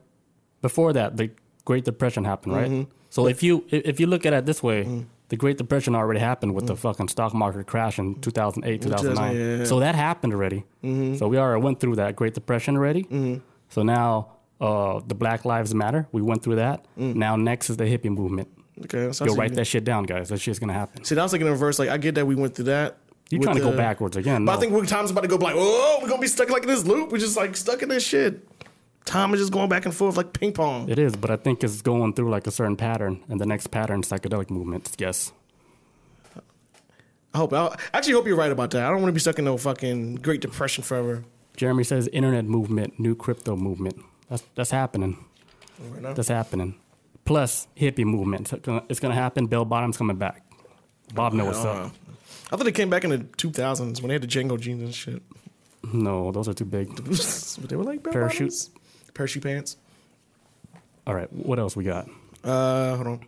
Before 0.61 0.93
that, 0.93 1.17
the 1.17 1.31
Great 1.65 1.85
Depression 1.85 2.25
happened, 2.25 2.55
right? 2.55 2.71
Mm-hmm. 2.71 2.91
So 3.11 3.27
if 3.27 3.43
you 3.43 3.65
if 3.71 4.01
you 4.01 4.07
look 4.07 4.25
at 4.27 4.33
it 4.33 4.47
this 4.47 4.63
way, 4.63 5.05
the 5.29 5.37
Great 5.37 5.59
Depression 5.59 5.95
already 5.95 6.21
happened 6.21 6.55
with 6.55 6.67
the 6.67 6.77
fucking 6.77 7.09
stock 7.09 7.35
market 7.35 7.67
crash 7.67 7.99
in 7.99 8.21
2008, 8.21 8.83
2009. 8.83 9.35
Mm. 9.35 9.39
yeah, 9.39 9.59
yeah. 9.59 9.65
So 9.65 9.81
that 9.81 9.95
happened 9.95 10.33
already. 10.33 10.65
So 10.83 11.29
we 11.29 11.39
already 11.39 11.63
went 11.63 11.81
through 11.81 11.97
that 11.97 12.17
Great 12.17 12.35
Depression 12.35 12.77
already. 12.77 13.05
Mm-hmm. 13.05 13.37
So 13.69 13.83
now 13.83 14.33
uh, 14.61 15.01
the 15.07 15.15
Black 15.15 15.45
Lives 15.45 15.75
Matter, 15.75 16.07
we 16.13 16.23
went 16.23 16.43
through 16.43 16.57
that. 16.57 16.87
Mm. 16.99 17.15
Now 17.17 17.37
next 17.37 17.71
is 17.71 17.77
the 17.77 17.85
hippie 17.85 18.11
movement. 18.11 18.49
Okay. 18.85 19.13
So 19.13 19.25
I 19.25 19.29
Yo, 19.29 19.35
write 19.35 19.55
that 19.55 19.67
shit 19.67 19.85
down, 19.85 20.05
guys. 20.05 20.29
That 20.31 20.39
shit's 20.39 20.59
gonna 20.59 20.73
happen. 20.73 21.05
See, 21.05 21.15
that 21.15 21.23
was 21.23 21.33
like 21.33 21.41
in 21.41 21.49
reverse. 21.49 21.79
Like 21.79 21.89
I 21.91 21.99
get 21.99 22.15
that 22.15 22.27
we 22.27 22.35
went 22.35 22.55
through 22.55 22.67
that. 22.67 22.97
You're 23.31 23.43
trying 23.43 23.57
to 23.57 23.63
go 23.63 23.75
backwards 23.75 24.17
again. 24.17 24.45
But 24.45 24.53
No. 24.53 24.59
I 24.59 24.61
think 24.61 24.73
we're 24.73 24.85
time's 24.85 25.11
about 25.11 25.23
to 25.23 25.29
go 25.29 25.37
like, 25.37 25.55
oh, 25.57 25.99
we're 26.03 26.09
gonna 26.09 26.21
be 26.21 26.27
stuck 26.27 26.51
like 26.51 26.63
in 26.63 26.69
this 26.69 26.85
loop. 26.85 27.11
We're 27.11 27.19
just 27.19 27.37
like 27.37 27.57
stuck 27.57 27.83
in 27.83 27.89
this 27.89 28.07
shit. 28.07 28.47
Time 29.05 29.35
is 29.35 29.41
just 29.41 29.53
going 29.53 29.69
back 29.69 29.85
and 29.85 29.95
forth 29.95 30.17
like 30.17 30.33
ping 30.33 30.53
pong. 30.53 30.89
it 30.89 30.99
is, 30.99 31.17
but 31.17 31.31
I 31.31 31.37
think 31.37 31.65
it's 31.65 31.83
going 31.83 32.15
through 32.15 32.31
like 32.31 32.47
a 32.47 32.51
certain 32.51 32.77
pattern, 32.77 33.23
and 33.29 33.41
the 33.41 33.47
next 33.47 33.69
pattern, 33.69 34.03
psychedelic 34.03 34.51
movements. 34.51 34.93
Yes. 34.99 35.33
I 37.35 37.39
hope. 37.39 37.53
I 37.53 37.77
actually 37.95 38.13
hope 38.13 38.27
you're 38.27 38.37
right 38.37 38.53
about 38.53 38.71
that. 38.73 38.85
I 38.85 38.89
don't 38.91 39.01
want 39.01 39.09
to 39.09 39.13
be 39.13 39.21
stuck 39.21 39.39
in 39.39 39.45
no 39.47 39.57
fucking 39.57 40.17
Great 40.17 40.41
Depression 40.41 40.85
forever. 40.85 41.25
Jeremy 41.57 41.85
says 41.85 42.09
internet 42.09 42.45
movement, 42.45 42.99
new 43.01 43.15
crypto 43.15 43.57
movement. 43.57 43.97
That's 44.29 44.43
that's 44.55 44.71
happening. 44.71 45.25
Right 45.81 46.03
now. 46.03 46.13
That's 46.13 46.29
happening. 46.29 46.75
Plus 47.25 47.69
hippie 47.77 48.05
movement. 48.05 48.53
It's 48.89 49.01
gonna, 49.01 49.15
happen. 49.15 49.47
Bell 49.47 49.65
bottom's 49.65 49.97
coming 49.97 50.17
back. 50.17 50.45
Bob 51.15 51.33
know 51.33 51.47
what's 51.47 51.65
up. 51.65 51.93
I 52.51 52.57
thought 52.57 52.65
they 52.65 52.73
came 52.73 52.91
back 52.91 53.05
in 53.05 53.11
the 53.11 53.19
2000s 53.19 54.01
when 54.01 54.09
they 54.09 54.15
had 54.15 54.23
the 54.23 54.27
JNCO 54.27 54.61
jeans 54.61 54.83
and 54.83 54.95
shit. 54.95 55.23
No, 55.93 56.33
those 56.33 56.49
are 56.49 56.55
too 56.55 56.65
big. 56.65 56.95
but 56.97 57.69
they 57.69 57.77
were 57.77 57.85
like 57.85 58.03
bell 58.03 58.29
Parachute. 59.15 59.43
pants. 59.43 59.77
All 61.07 61.15
right, 61.15 61.33
what 61.33 61.59
else 61.59 61.75
we 61.77 61.85
got? 61.85 62.09
Uh, 62.45 62.95
hold 62.97 63.07
on. 63.07 63.21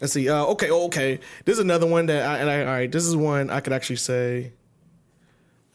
Let's 0.00 0.12
see. 0.12 0.28
Uh, 0.28 0.44
okay, 0.46 0.70
oh, 0.70 0.86
okay. 0.86 1.20
This 1.44 1.54
is 1.54 1.60
another 1.60 1.86
one 1.86 2.06
that 2.06 2.24
I, 2.28 2.38
and 2.38 2.50
I 2.50 2.60
all 2.60 2.66
right. 2.66 2.90
This 2.90 3.04
is 3.06 3.16
one 3.16 3.50
I 3.50 3.60
could 3.60 3.72
actually 3.72 3.96
say. 3.96 4.52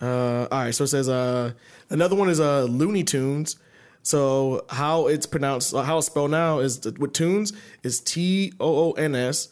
Uh, 0.01 0.47
all 0.51 0.59
right. 0.59 0.75
So 0.75 0.83
it 0.85 0.87
says 0.87 1.07
uh, 1.09 1.53
another 1.89 2.15
one 2.15 2.29
is 2.29 2.39
uh 2.39 2.63
Looney 2.63 3.03
Tunes. 3.03 3.57
So 4.01 4.65
how 4.69 5.07
it's 5.07 5.25
pronounced, 5.25 5.73
uh, 5.73 5.83
how 5.83 5.97
it's 5.97 6.07
spelled 6.07 6.31
now 6.31 6.59
is 6.59 6.79
with 6.97 7.13
tunes 7.13 7.53
is 7.83 7.99
T 7.99 8.53
O 8.59 8.89
O 8.89 8.91
N 8.93 9.15
S. 9.15 9.49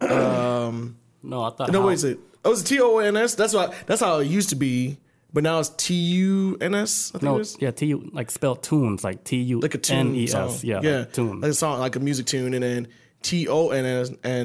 Um, 0.00 0.96
no, 1.22 1.42
I 1.44 1.50
thought. 1.50 1.70
No, 1.72 1.80
how- 1.82 1.86
wait, 1.88 1.94
is 1.94 2.04
it? 2.04 2.18
Oh, 2.44 2.52
it's 2.52 2.62
T 2.62 2.80
O 2.80 2.96
O 2.96 2.98
N 2.98 3.16
S. 3.16 3.34
That's 3.34 3.52
what. 3.54 3.74
That's 3.86 4.00
how 4.00 4.18
it 4.18 4.26
used 4.28 4.48
to 4.50 4.56
be, 4.56 4.98
but 5.32 5.42
now 5.42 5.58
it's 5.60 5.68
T 5.70 5.94
U 5.94 6.56
N 6.60 6.74
S. 6.74 7.10
I 7.14 7.18
think 7.18 7.22
No, 7.24 7.36
it 7.38 7.40
is. 7.42 7.56
yeah, 7.60 7.70
T 7.70 7.86
U 7.86 8.10
like 8.12 8.30
spelled 8.30 8.62
tunes, 8.62 9.04
like 9.04 9.24
T 9.24 9.36
U 9.38 9.60
like 9.60 9.74
a 9.74 9.78
tune 9.78 9.98
N 10.10 10.14
E 10.14 10.26
song. 10.26 10.56
Yeah, 10.62 10.80
yeah, 10.82 10.98
like 10.98 11.12
tune. 11.12 11.40
like 11.40 11.50
a 11.50 11.54
song, 11.54 11.78
like 11.80 11.96
a 11.96 12.00
music 12.00 12.26
tune, 12.26 12.54
and 12.54 12.62
then 12.62 12.88
T 13.22 13.48
O 13.48 13.68
N 13.70 13.84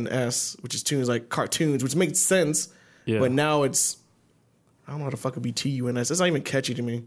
S 0.07 0.55
which 0.61 0.75
is 0.75 0.83
tunes 0.83 1.07
like 1.09 1.29
cartoons, 1.29 1.83
which 1.83 1.95
makes 1.95 2.19
sense. 2.19 2.69
Yeah. 3.05 3.19
But 3.19 3.31
now 3.31 3.63
it's 3.63 3.97
I 4.87 4.91
don't 4.91 4.99
know 4.99 5.05
how 5.05 5.11
the 5.11 5.17
fuck 5.17 5.35
it 5.37 5.39
be 5.41 5.51
T 5.51 5.69
U 5.71 5.87
N 5.87 5.97
S. 5.97 6.11
It's 6.11 6.19
not 6.19 6.27
even 6.27 6.41
catchy 6.43 6.73
to 6.73 6.81
me. 6.81 7.03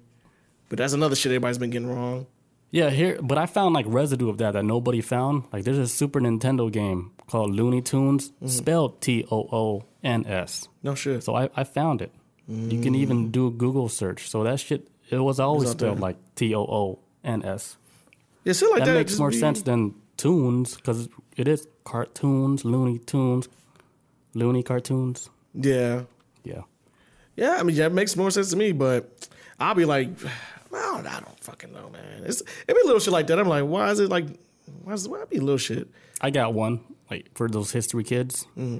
But 0.69 0.79
that's 0.79 0.93
another 0.93 1.17
shit 1.17 1.31
everybody's 1.31 1.59
been 1.59 1.71
getting 1.71 1.89
wrong. 1.89 2.27
Yeah, 2.71 2.91
here, 2.91 3.19
but 3.23 3.39
I 3.39 3.47
found 3.47 3.75
like 3.75 3.87
residue 3.89 4.29
of 4.29 4.37
that 4.39 4.53
that 4.53 4.63
nobody 4.65 5.01
found. 5.01 5.45
Like, 5.55 5.65
there's 5.65 5.79
a 5.79 5.89
Super 5.89 6.21
Nintendo 6.21 6.71
game 6.71 7.13
called 7.27 7.55
Looney 7.55 7.81
Tunes, 7.81 8.29
Mm-hmm. 8.33 8.49
spelled 8.49 9.01
T 9.01 9.25
O 9.31 9.49
O 9.51 9.85
N 10.05 10.27
S. 10.27 10.69
No 10.83 10.95
shit. 10.95 11.23
So 11.25 11.35
I, 11.35 11.49
I 11.57 11.65
found 11.65 12.03
it. 12.03 12.13
You 12.49 12.81
can 12.81 12.95
even 12.95 13.31
do 13.31 13.47
a 13.47 13.51
Google 13.51 13.89
search. 13.91 14.29
So 14.31 14.43
that 14.45 14.59
shit, 14.59 14.89
it 15.11 15.19
was 15.19 15.39
always 15.39 15.69
Mm. 15.69 15.73
spelled 15.73 16.01
like 16.01 16.17
T 16.35 16.55
O 16.55 16.61
O 16.63 16.99
N 17.23 17.45
S. 17.45 17.77
yeah, 18.45 18.53
shit 18.55 18.71
like 18.71 18.81
That 18.81 18.87
that. 18.87 18.95
makes 18.95 19.19
more 19.19 19.31
be- 19.31 19.39
sense 19.39 19.61
than 19.63 19.95
tunes 20.17 20.77
because 20.77 21.09
it 21.37 21.47
is 21.47 21.67
cartoons, 21.85 22.65
Looney 22.65 22.99
Tunes, 22.99 23.49
Looney 24.35 24.63
cartoons. 24.63 25.29
Yeah, 25.55 26.03
Yeah. 26.45 26.63
yeah. 27.37 27.57
I 27.59 27.63
mean, 27.65 27.77
yeah, 27.77 27.87
it 27.87 27.93
makes 27.93 28.17
more 28.17 28.31
sense 28.31 28.51
to 28.51 28.57
me. 28.57 28.73
But 28.73 29.29
I'll 29.61 29.75
be 29.75 29.85
like, 29.85 30.09
I 30.73 30.81
don't, 30.97 31.07
I 31.07 31.21
don't 31.21 31.41
fucking 31.41 31.73
know, 31.73 31.91
man. 31.91 32.25
It's 32.25 32.41
it 32.41 32.69
be 32.69 32.81
little 32.85 33.01
shit 33.01 33.13
like 33.13 33.27
that. 33.29 33.39
I'm 33.39 33.49
like, 33.49 33.65
why 33.65 33.91
is 33.91 34.01
it 34.01 34.09
like, 34.09 34.27
why 34.85 34.95
is 34.95 35.07
why 35.09 35.25
be 35.29 35.39
little 35.39 35.59
shit? 35.59 35.89
I 36.21 36.31
got 36.31 36.55
one 36.55 36.81
like 37.11 37.29
for 37.35 37.49
those 37.49 37.73
history 37.73 38.05
kids. 38.05 38.47
Mm-hmm. 38.57 38.79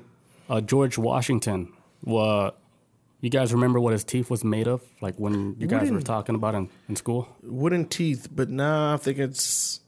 Uh, 0.51 0.61
George 0.63 0.97
Washington. 0.97 1.73
What 2.03 2.59
you 3.21 3.31
guys 3.31 3.53
remember 3.53 3.81
what 3.81 3.93
his 3.93 4.05
teeth 4.05 4.31
was 4.31 4.45
made 4.45 4.69
of? 4.69 4.83
Like 5.01 5.17
when 5.17 5.57
you 5.59 5.67
guys 5.67 5.91
were 5.91 6.01
talking 6.01 6.35
about 6.35 6.55
in, 6.55 6.69
in 6.89 6.97
school. 6.97 7.29
wooden 7.43 7.87
teeth, 7.87 8.29
but 8.35 8.49
now 8.49 8.95
I 8.95 8.97
think 8.97 9.19
it's. 9.19 9.81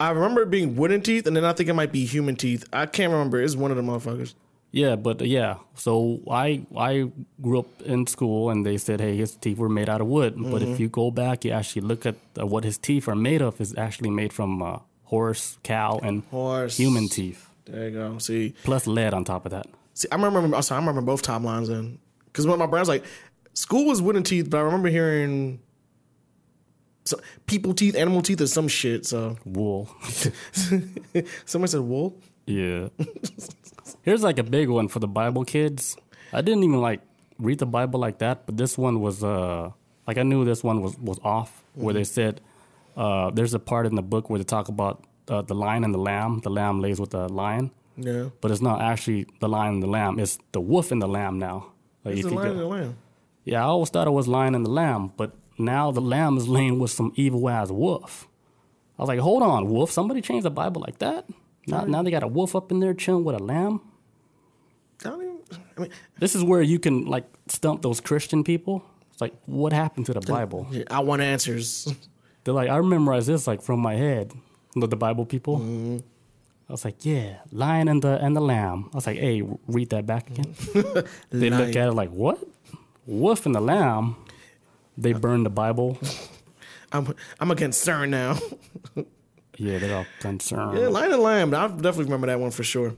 I 0.00 0.10
remember 0.10 0.42
it 0.42 0.50
being 0.50 0.74
wooden 0.76 1.02
teeth, 1.02 1.26
and 1.26 1.36
then 1.36 1.44
I 1.44 1.52
think 1.52 1.68
it 1.68 1.74
might 1.74 1.92
be 1.92 2.04
human 2.04 2.34
teeth. 2.36 2.64
I 2.72 2.86
can't 2.86 3.12
remember. 3.12 3.40
It's 3.40 3.54
one 3.56 3.70
of 3.70 3.76
the 3.76 3.82
motherfuckers. 3.82 4.34
Yeah, 4.72 4.96
but 4.96 5.20
uh, 5.22 5.24
yeah. 5.24 5.58
So 5.76 6.20
I 6.28 6.66
I 6.76 7.10
grew 7.40 7.60
up 7.60 7.82
in 7.82 8.06
school, 8.08 8.50
and 8.50 8.66
they 8.66 8.76
said, 8.76 9.00
hey, 9.00 9.16
his 9.16 9.36
teeth 9.36 9.56
were 9.58 9.68
made 9.68 9.88
out 9.88 10.00
of 10.00 10.08
wood. 10.08 10.34
But 10.36 10.62
Mm-hmm. 10.62 10.72
if 10.72 10.80
you 10.80 10.88
go 10.88 11.12
back, 11.12 11.44
you 11.44 11.52
actually 11.52 11.82
look 11.82 12.06
at 12.06 12.16
uh, 12.40 12.44
what 12.44 12.64
his 12.64 12.76
teeth 12.76 13.06
are 13.08 13.14
made 13.14 13.40
of. 13.40 13.60
Is 13.60 13.72
actually 13.78 14.10
made 14.10 14.32
from 14.32 14.62
uh, 14.62 14.78
horse, 15.04 15.58
cow, 15.62 16.00
and 16.02 16.24
Horse. 16.30 16.76
human 16.76 17.08
teeth, 17.08 17.48
There 17.66 17.88
you 17.88 17.90
go. 17.94 18.18
See, 18.18 18.54
plus 18.64 18.88
lead 18.88 19.14
on 19.14 19.22
top 19.24 19.44
of 19.46 19.52
that. 19.52 19.66
see, 19.94 20.08
I 20.10 20.16
remember. 20.16 20.56
Also, 20.56 20.74
I 20.74 20.78
remember 20.78 21.02
both 21.02 21.22
timelines 21.22 21.68
in 21.70 22.00
because 22.34 22.48
when 22.48 22.58
my 22.58 22.66
brother's 22.66 22.88
like, 22.88 23.04
school 23.54 23.86
was 23.86 24.02
wooden 24.02 24.24
teeth, 24.24 24.50
but 24.50 24.58
I 24.58 24.62
remember 24.62 24.88
hearing. 24.88 25.60
So, 27.06 27.20
people 27.46 27.74
teeth, 27.74 27.94
animal 27.94 28.22
teeth, 28.22 28.40
or 28.40 28.48
some 28.48 28.66
shit. 28.66 29.06
So 29.06 29.36
Wool. 29.44 29.88
somebody 31.44 31.70
said 31.70 31.80
wool. 31.80 32.18
yeah. 32.46 32.88
Here's 34.02 34.22
like 34.22 34.38
a 34.38 34.42
big 34.42 34.68
one 34.68 34.88
for 34.88 34.98
the 34.98 35.06
Bible 35.06 35.44
kids. 35.44 35.96
I 36.32 36.40
didn't 36.42 36.64
even 36.64 36.80
like 36.80 37.00
read 37.38 37.58
the 37.60 37.66
Bible 37.66 38.00
like 38.00 38.18
that, 38.18 38.46
but 38.46 38.56
this 38.56 38.76
one 38.76 39.00
was 39.00 39.22
uh 39.22 39.70
like 40.08 40.18
I 40.18 40.22
knew 40.24 40.44
this 40.44 40.64
one 40.64 40.82
was 40.82 40.98
was 40.98 41.18
off. 41.22 41.62
Where 41.74 41.94
they 41.94 42.04
said 42.04 42.40
uh, 42.96 43.30
there's 43.30 43.54
a 43.54 43.58
part 43.58 43.86
in 43.86 43.94
the 43.96 44.02
book 44.02 44.30
where 44.30 44.38
they 44.38 44.44
talk 44.44 44.68
about 44.68 45.04
uh, 45.28 45.42
the 45.42 45.54
lion 45.54 45.84
and 45.84 45.92
the 45.94 45.98
lamb. 45.98 46.40
The 46.40 46.50
lamb 46.50 46.80
lays 46.80 46.98
with 47.00 47.10
the 47.10 47.28
lion. 47.28 47.70
Yeah, 47.96 48.30
but 48.40 48.50
it's 48.50 48.62
not 48.62 48.80
actually 48.80 49.26
the 49.40 49.48
lion 49.48 49.74
and 49.74 49.82
the 49.82 49.88
lamb. 49.88 50.18
It's 50.18 50.38
the 50.52 50.60
wolf 50.60 50.90
and 50.90 51.02
the 51.02 51.08
lamb 51.08 51.38
now. 51.38 51.72
Like 52.04 52.16
it's 52.16 52.26
a 52.26 52.30
lion 52.30 52.56
go- 52.56 52.66
a 52.66 52.68
lamb. 52.68 52.96
yeah, 53.44 53.60
I 53.60 53.66
always 53.66 53.90
thought 53.90 54.06
it 54.06 54.10
was 54.10 54.28
lion 54.28 54.54
and 54.54 54.64
the 54.64 54.70
lamb, 54.70 55.12
but 55.16 55.32
now 55.58 55.90
the 55.90 56.00
lamb 56.00 56.36
is 56.36 56.48
laying 56.48 56.78
with 56.78 56.90
some 56.90 57.12
evil 57.16 57.48
ass 57.48 57.70
wolf. 57.70 58.28
I 58.98 59.02
was 59.02 59.08
like, 59.08 59.18
hold 59.20 59.42
on, 59.42 59.68
wolf! 59.68 59.90
Somebody 59.90 60.20
changed 60.20 60.44
the 60.44 60.50
Bible 60.50 60.80
like 60.80 60.98
that? 60.98 61.24
Now, 61.66 61.84
now 61.84 62.02
they 62.02 62.10
got 62.10 62.22
a 62.22 62.28
wolf 62.28 62.54
up 62.54 62.70
in 62.70 62.80
there 62.80 62.94
chilling 62.94 63.24
with 63.24 63.34
a 63.34 63.42
lamb. 63.42 63.80
I 65.04 65.08
don't 65.08 65.22
even. 65.22 65.38
I 65.76 65.80
mean, 65.80 65.90
This 66.18 66.34
is 66.34 66.44
where 66.44 66.62
you 66.62 66.78
can 66.78 67.06
like 67.06 67.24
stump 67.48 67.82
those 67.82 68.00
Christian 68.00 68.44
people. 68.44 68.84
It's 69.12 69.20
like, 69.20 69.34
what 69.46 69.72
happened 69.72 70.06
to 70.06 70.12
the 70.14 70.20
Bible? 70.20 70.66
I 70.90 71.00
want 71.00 71.22
answers. 71.22 71.92
They're 72.44 72.54
like, 72.54 72.68
I 72.68 72.80
memorized 72.80 73.26
this 73.28 73.46
like 73.46 73.62
from 73.62 73.80
my 73.80 73.94
head. 73.94 74.32
The, 74.76 74.86
the 74.88 74.96
Bible 74.96 75.24
people. 75.24 75.58
Mm-hmm. 75.58 75.98
I 76.68 76.72
was 76.72 76.84
like, 76.84 77.04
yeah, 77.04 77.40
lion 77.52 77.88
and 77.88 78.02
the 78.02 78.18
and 78.24 78.34
the 78.34 78.40
lamb. 78.40 78.88
I 78.92 78.96
was 78.96 79.06
like, 79.06 79.18
hey, 79.18 79.42
read 79.66 79.90
that 79.90 80.06
back 80.06 80.30
again. 80.30 80.54
they 81.30 81.50
look 81.50 81.76
at 81.76 81.88
it 81.88 81.92
like, 81.92 82.10
what? 82.10 82.38
Wolf 83.06 83.44
and 83.46 83.54
the 83.54 83.60
lamb. 83.60 84.16
They 84.96 85.12
burned 85.12 85.44
the 85.44 85.50
Bible. 85.50 85.98
I'm 86.92 87.14
I'm 87.38 87.50
a 87.50 87.56
concern 87.56 88.10
now. 88.10 88.38
Yeah, 89.56 89.78
they're 89.78 89.96
all 89.96 90.06
concerned. 90.18 90.76
yeah, 90.76 90.88
lion 90.88 91.12
and 91.12 91.22
lamb. 91.22 91.54
I 91.54 91.68
definitely 91.68 92.06
remember 92.06 92.26
that 92.26 92.40
one 92.40 92.50
for 92.50 92.64
sure. 92.64 92.94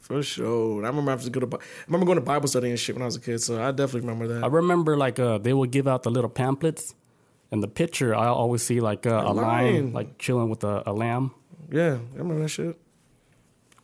For 0.00 0.22
sure. 0.22 0.84
I 0.84 0.88
remember 0.88 1.12
I, 1.12 1.14
was 1.14 1.28
go 1.30 1.40
to, 1.40 1.56
I 1.56 1.60
remember 1.86 2.04
going 2.06 2.16
to 2.16 2.24
Bible 2.24 2.46
study 2.46 2.68
and 2.68 2.78
shit 2.78 2.94
when 2.94 3.02
I 3.02 3.06
was 3.06 3.16
a 3.16 3.20
kid, 3.20 3.40
so 3.40 3.60
I 3.60 3.70
definitely 3.70 4.02
remember 4.02 4.28
that. 4.28 4.44
I 4.44 4.48
remember 4.48 4.96
like 4.96 5.18
uh, 5.18 5.38
they 5.38 5.52
would 5.52 5.70
give 5.70 5.88
out 5.88 6.02
the 6.02 6.10
little 6.10 6.28
pamphlets, 6.28 6.94
and 7.50 7.62
the 7.62 7.68
picture 7.68 8.14
I 8.14 8.26
always 8.26 8.62
see 8.62 8.80
like 8.80 9.06
uh, 9.06 9.22
a 9.24 9.32
lion 9.32 9.36
lion. 9.36 9.92
like 9.94 10.18
chilling 10.18 10.50
with 10.50 10.62
a, 10.62 10.82
a 10.86 10.92
lamb. 10.92 11.32
Yeah, 11.70 11.98
I 12.14 12.18
remember 12.18 12.42
that 12.42 12.48
shit. 12.48 12.78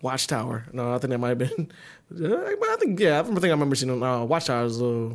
Watchtower. 0.01 0.67
No, 0.73 0.95
I 0.95 0.99
think 0.99 1.11
that 1.11 1.19
might 1.19 1.29
have 1.31 1.39
been. 1.39 1.71
I 2.13 2.77
think 2.79 2.99
yeah, 2.99 3.21
I 3.21 3.23
think 3.23 3.45
I 3.45 3.49
remember 3.49 3.77
seeing 3.77 4.03
uh, 4.03 4.25
Watchtower. 4.25 4.65
Is 4.65 4.83
uh, 4.83 5.15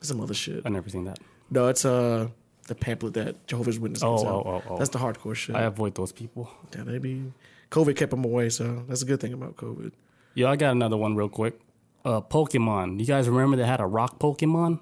some 0.00 0.20
other 0.20 0.34
shit. 0.34 0.62
I 0.64 0.68
never 0.68 0.88
seen 0.88 1.04
that. 1.04 1.18
No, 1.50 1.68
it's 1.68 1.84
uh 1.84 2.28
the 2.68 2.74
pamphlet 2.74 3.14
that 3.14 3.46
Jehovah's 3.46 3.78
Witnesses. 3.78 4.04
Oh, 4.04 4.14
out. 4.14 4.46
oh, 4.46 4.46
oh, 4.46 4.62
oh. 4.70 4.78
That's 4.78 4.90
the 4.90 4.98
hardcore 4.98 5.34
shit. 5.34 5.56
I 5.56 5.62
avoid 5.62 5.94
those 5.94 6.12
people. 6.12 6.50
yeah, 6.74 6.84
they 6.84 6.98
be. 6.98 7.32
COVID 7.70 7.96
kept 7.96 8.10
them 8.10 8.24
away, 8.24 8.48
so 8.48 8.84
that's 8.88 9.02
a 9.02 9.04
good 9.04 9.20
thing 9.20 9.32
about 9.32 9.56
COVID. 9.56 9.92
Yeah, 10.34 10.50
I 10.50 10.56
got 10.56 10.72
another 10.72 10.96
one 10.96 11.16
real 11.16 11.28
quick. 11.28 11.60
Uh, 12.04 12.20
Pokemon. 12.20 12.98
You 12.98 13.06
guys 13.06 13.28
remember 13.28 13.56
they 13.56 13.66
had 13.66 13.80
a 13.80 13.86
rock 13.86 14.18
Pokemon? 14.18 14.80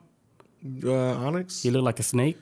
Uh, 0.84 0.92
Onyx. 0.92 1.62
He 1.62 1.70
looked 1.70 1.84
like 1.84 1.98
a 1.98 2.02
snake. 2.02 2.38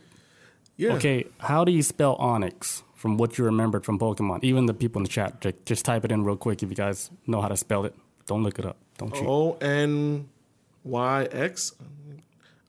Yeah. 0.77 0.95
Okay, 0.95 1.27
how 1.39 1.65
do 1.65 1.73
you 1.73 1.83
spell 1.83 2.17
Onyx 2.17 2.83
from 2.97 3.17
what 3.17 3.39
you 3.39 3.45
remembered 3.45 3.85
from 3.85 3.99
Pokemon? 3.99 4.43
Even 4.43 4.67
the 4.67 4.75
people 4.75 4.99
in 4.99 5.05
the 5.05 5.09
chat, 5.11 5.41
ju- 5.41 5.53
just 5.65 5.85
type 5.85 6.05
it 6.05 6.11
in 6.11 6.25
real 6.25 6.37
quick 6.37 6.63
if 6.63 6.69
you 6.69 6.75
guys 6.75 7.11
know 7.27 7.41
how 7.41 7.49
to 7.49 7.57
spell 7.57 7.85
it. 7.85 7.95
Don't 8.27 8.43
look 8.43 8.59
it 8.59 8.65
up. 8.65 8.77
Don't 8.99 9.15
cheat. 9.15 9.25
O 9.27 9.57
N 9.61 10.29
Y 10.83 11.29
X. 11.31 11.75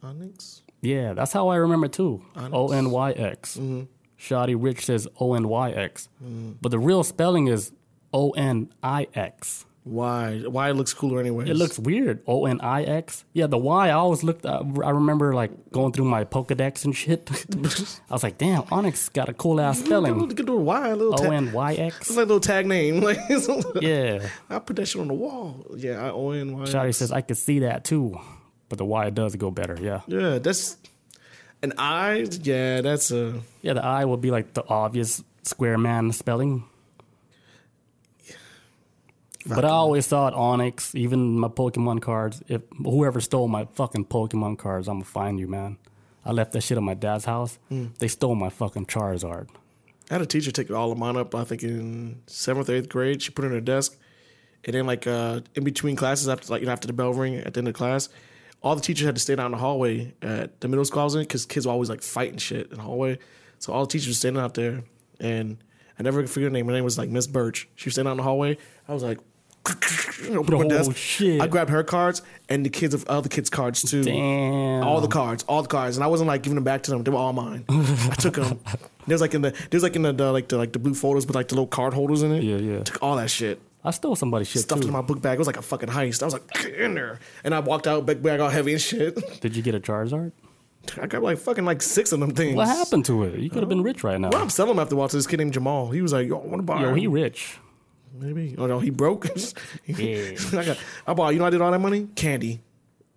Onyx. 0.04 0.62
Yeah, 0.82 1.14
that's 1.14 1.34
how 1.34 1.48
I 1.48 1.56
remember 1.56 1.88
too. 1.88 2.22
Onyx. 2.36 2.54
O 2.54 2.72
N 2.72 2.92
Y 2.92 3.12
X. 3.12 3.58
Mm-hmm. 3.58 3.84
Shoddy 4.18 4.56
Rich 4.56 4.86
says 4.86 5.08
O 5.20 5.34
N 5.34 5.48
Y 5.48 5.72
X, 5.72 6.10
mm-hmm. 6.24 6.54
but 6.62 6.70
the 6.70 6.80
real 6.80 7.04
spelling 7.04 7.48
is 7.48 7.72
O 8.14 8.32
N 8.32 8.70
I 8.84 9.08
X. 9.14 9.66
Why? 9.88 10.40
Why 10.40 10.70
it 10.70 10.74
looks 10.74 10.94
cooler 10.94 11.20
anyway? 11.20 11.50
It 11.50 11.56
looks 11.56 11.80
weird. 11.80 12.22
O 12.28 12.46
N 12.46 12.60
I 12.62 12.84
X. 12.84 13.24
Yeah, 13.34 13.48
the 13.48 13.58
Y. 13.58 13.88
I 13.88 13.92
always 13.92 14.24
looked. 14.24 14.46
Uh, 14.46 14.64
I 14.84 14.90
remember 14.92 15.34
like 15.34 15.52
going 15.72 15.94
through 15.94 16.06
my 16.06 16.26
Pokedex 16.26 16.86
and 16.86 16.96
shit. 16.96 17.30
I 18.10 18.14
was 18.14 18.24
like, 18.24 18.38
damn, 18.38 18.64
Onyx 18.72 19.10
got 19.10 19.30
a 19.30 19.34
cool 19.34 19.62
ass 19.62 19.80
spelling. 19.80 20.14
Look 20.20 20.40
at 20.40 20.46
the 20.46 20.56
Y, 20.56 20.94
little 20.94 21.26
O. 21.28 21.32
N 21.32 21.52
Y 21.52 21.72
It's 22.02 22.10
like 22.10 22.18
a 22.18 22.20
little 22.22 22.40
tag 22.40 22.66
name. 22.68 23.02
Like 23.08 23.20
Yeah. 23.82 24.28
I 24.50 24.60
put 24.60 24.76
that 24.76 24.88
shit 24.88 25.02
on 25.02 25.08
the 25.08 25.14
wall. 25.14 25.66
Yeah, 25.78 26.06
I 26.06 26.10
O 26.12 26.32
N 26.32 26.58
Y. 26.58 26.66
Shotty 26.66 26.94
says 26.94 27.12
I 27.12 27.22
could 27.22 27.38
see 27.38 27.60
that 27.60 27.84
too, 27.86 28.20
but 28.70 28.78
the 28.78 28.86
Y 28.86 29.10
does 29.12 29.36
go 29.36 29.52
better. 29.52 29.78
Yeah. 29.82 30.02
Yeah, 30.08 30.40
that's 30.40 30.78
an 31.64 31.74
I. 31.78 32.28
Yeah, 32.42 32.82
that's 32.82 33.12
a. 33.12 33.40
Yeah, 33.62 33.74
the 33.74 33.84
I 33.84 34.06
will 34.06 34.18
be 34.18 34.32
like 34.32 34.54
the 34.54 34.68
obvious 34.68 35.24
square 35.44 35.78
man 35.78 36.12
spelling. 36.12 36.66
But 39.56 39.66
I 39.66 39.70
always 39.70 40.08
thought 40.08 40.34
Onyx, 40.34 40.94
even 40.96 41.40
my 41.40 41.48
Pokemon 41.48 42.02
cards, 42.02 42.44
if 42.48 42.62
whoever 42.84 43.22
stole 43.22 43.48
my 43.48 43.66
fucking 43.74 44.06
Pokemon 44.06 44.58
cards, 44.58 44.88
I'm 44.88 44.96
gonna 44.96 45.06
find 45.06 45.40
you, 45.40 45.48
man. 45.48 45.78
I 46.26 46.32
left 46.32 46.52
that 46.54 46.62
shit 46.62 46.78
at 46.78 46.84
my 46.84 46.94
dad's 46.94 47.26
house. 47.26 47.58
They 48.00 48.08
stole 48.10 48.36
my 48.36 48.50
fucking 48.50 48.88
Charizard. 48.88 49.48
I 50.10 50.14
had 50.16 50.22
a 50.22 50.26
teacher 50.26 50.52
take 50.52 50.72
all 50.72 50.92
of 50.92 50.98
mine 50.98 51.18
up. 51.18 51.34
I 51.36 51.44
think 51.44 51.64
in 51.64 52.22
seventh, 52.28 52.70
or 52.70 52.76
eighth 52.76 52.90
grade. 52.90 53.22
She 53.22 53.32
put 53.32 53.46
it 53.46 53.48
on 53.48 53.54
her 53.54 53.62
desk, 53.62 53.98
and 54.66 54.74
then 54.74 54.86
like 54.86 55.08
uh, 55.08 55.42
in 55.56 55.64
between 55.64 55.96
classes, 55.96 56.28
after 56.30 56.52
like 56.52 56.62
you 56.62 56.66
know, 56.66 56.74
after 56.74 56.88
the 56.88 56.94
bell 56.94 57.14
ring 57.14 57.36
at 57.36 57.54
the 57.54 57.60
end 57.60 57.68
of 57.68 57.74
class, 57.74 58.10
all 58.62 58.76
the 58.76 58.82
teachers 58.82 59.06
had 59.06 59.16
to 59.16 59.22
stay 59.22 59.36
down 59.36 59.48
in 59.48 59.52
the 59.54 59.58
hallway 59.58 60.14
at 60.22 60.60
the 60.62 60.68
middle 60.68 60.84
school 60.86 61.02
I 61.02 61.06
was 61.06 61.16
in 61.16 61.22
because 61.22 61.46
kids 61.46 61.66
were 61.66 61.72
always 61.74 61.90
like 61.90 62.02
fighting 62.02 62.38
shit 62.38 62.72
in 62.72 62.78
the 62.78 62.84
hallway. 62.84 63.20
So 63.60 63.72
all 63.74 63.86
the 63.86 63.92
teachers 63.92 64.10
were 64.10 64.14
standing 64.14 64.42
out 64.42 64.54
there, 64.54 64.84
and 65.20 65.58
I 66.00 66.04
never 66.04 66.26
forget 66.28 66.48
her 66.48 66.50
name. 66.50 66.68
Her 66.68 66.74
name 66.74 66.84
was 66.84 66.98
like 66.98 67.10
Miss 67.10 67.28
Birch. 67.28 67.68
She 67.76 67.88
was 67.88 67.96
standing 67.96 68.10
out 68.10 68.14
in 68.14 68.18
the 68.18 68.24
hallway. 68.24 68.58
I 68.88 68.94
was 68.94 69.04
like. 69.04 69.20
Open 70.36 70.54
Oh, 70.54 70.68
desk. 70.70 70.96
shit. 70.96 71.42
I 71.42 71.48
grabbed 71.48 71.70
her 71.70 71.84
cards 71.84 72.22
and 72.50 72.66
the 72.66 72.70
kids 72.70 72.94
of 72.94 73.06
other 73.08 73.30
kids' 73.30 73.50
cards 73.50 73.82
too. 73.82 74.04
Damn. 74.04 74.84
All 74.84 75.02
the 75.02 75.08
cards, 75.08 75.44
all 75.48 75.62
the 75.62 75.68
cards, 75.68 75.98
and 75.98 76.04
I 76.04 76.08
wasn't 76.08 76.28
like 76.28 76.44
giving 76.44 76.56
them 76.56 76.64
back 76.64 76.84
to 76.84 76.92
them. 76.92 77.04
They 77.04 77.12
were 77.12 77.18
all 77.18 77.34
mine. 77.34 77.66
I 77.70 78.16
took 78.20 78.36
them. 78.36 78.60
There's 79.08 79.22
like 79.22 79.34
in 79.34 79.42
the 79.42 79.56
there's 79.70 79.84
like 79.84 79.96
in 79.96 80.02
the, 80.02 80.12
the 80.12 80.32
like 80.34 80.50
the 80.50 80.58
like 80.58 80.74
the 80.74 80.80
blue 80.80 80.94
folders 80.94 81.26
with 81.26 81.36
like 81.36 81.48
the 81.48 81.56
little 81.56 81.68
card 81.68 81.94
holders 81.94 82.24
in 82.24 82.32
it. 82.34 82.44
Yeah, 82.44 82.58
yeah. 82.58 82.84
Took 82.84 83.02
all 83.02 83.16
that 83.16 83.30
shit, 83.30 83.62
I 83.86 83.92
stole 83.92 84.18
somebody's 84.18 84.50
shit 84.50 84.64
stuffed 84.64 84.82
it 84.82 84.86
in 84.86 84.90
too. 84.90 84.94
my 84.94 85.02
book 85.02 85.22
bag. 85.22 85.36
It 85.36 85.40
was 85.40 85.48
like 85.48 85.56
a 85.56 85.62
fucking 85.62 85.88
heist. 85.88 86.22
I 86.22 86.26
was 86.26 86.34
like 86.34 86.46
"Get 86.52 86.74
in 86.76 86.94
there, 86.94 87.20
and 87.46 87.56
I 87.56 87.60
walked 87.62 87.88
out, 87.88 88.06
big 88.06 88.22
bag 88.22 88.42
all 88.42 88.50
heavy 88.50 88.74
and 88.74 88.82
shit. 88.82 89.18
Did 89.42 89.56
you 89.56 89.64
get 89.64 89.76
a 89.76 89.80
Charizard? 89.80 90.34
I 91.02 91.08
got 91.08 91.24
like 91.24 91.38
fucking 91.38 91.64
like 91.64 91.82
six 91.82 92.12
of 92.12 92.20
them 92.20 92.32
things. 92.32 92.58
What 92.58 92.68
happened 92.68 93.06
to 93.06 93.24
it? 93.24 93.40
You 93.40 93.50
could 93.50 93.60
have 93.62 93.70
been 93.70 93.82
rich 93.84 94.04
right 94.04 94.20
now. 94.20 94.30
Well, 94.30 94.42
I'm 94.42 94.50
selling 94.50 94.76
them 94.76 94.80
after 94.80 94.98
watching 94.98 95.18
this 95.20 95.28
kid 95.28 95.38
named 95.40 95.54
Jamal. 95.54 95.90
He 95.92 96.02
was 96.02 96.12
like, 96.12 96.28
"Yo, 96.28 96.36
I 96.42 96.46
want 96.46 96.58
to 96.58 96.64
buy." 96.64 96.82
Yo, 96.82 96.88
them." 96.88 96.98
he 96.98 97.08
rich. 97.08 97.58
Maybe. 98.20 98.56
Oh 98.58 98.68
no, 98.68 98.80
he 98.80 98.90
broke. 98.90 99.28
Yeah. 99.86 100.32
I 100.54 100.66
got. 100.66 100.78
I 101.08 101.14
bought. 101.14 101.34
You 101.34 101.40
know, 101.40 101.46
I 101.46 101.50
did 101.50 101.62
all 101.62 101.72
that 101.72 101.80
money. 101.80 102.08
Candy. 102.16 102.62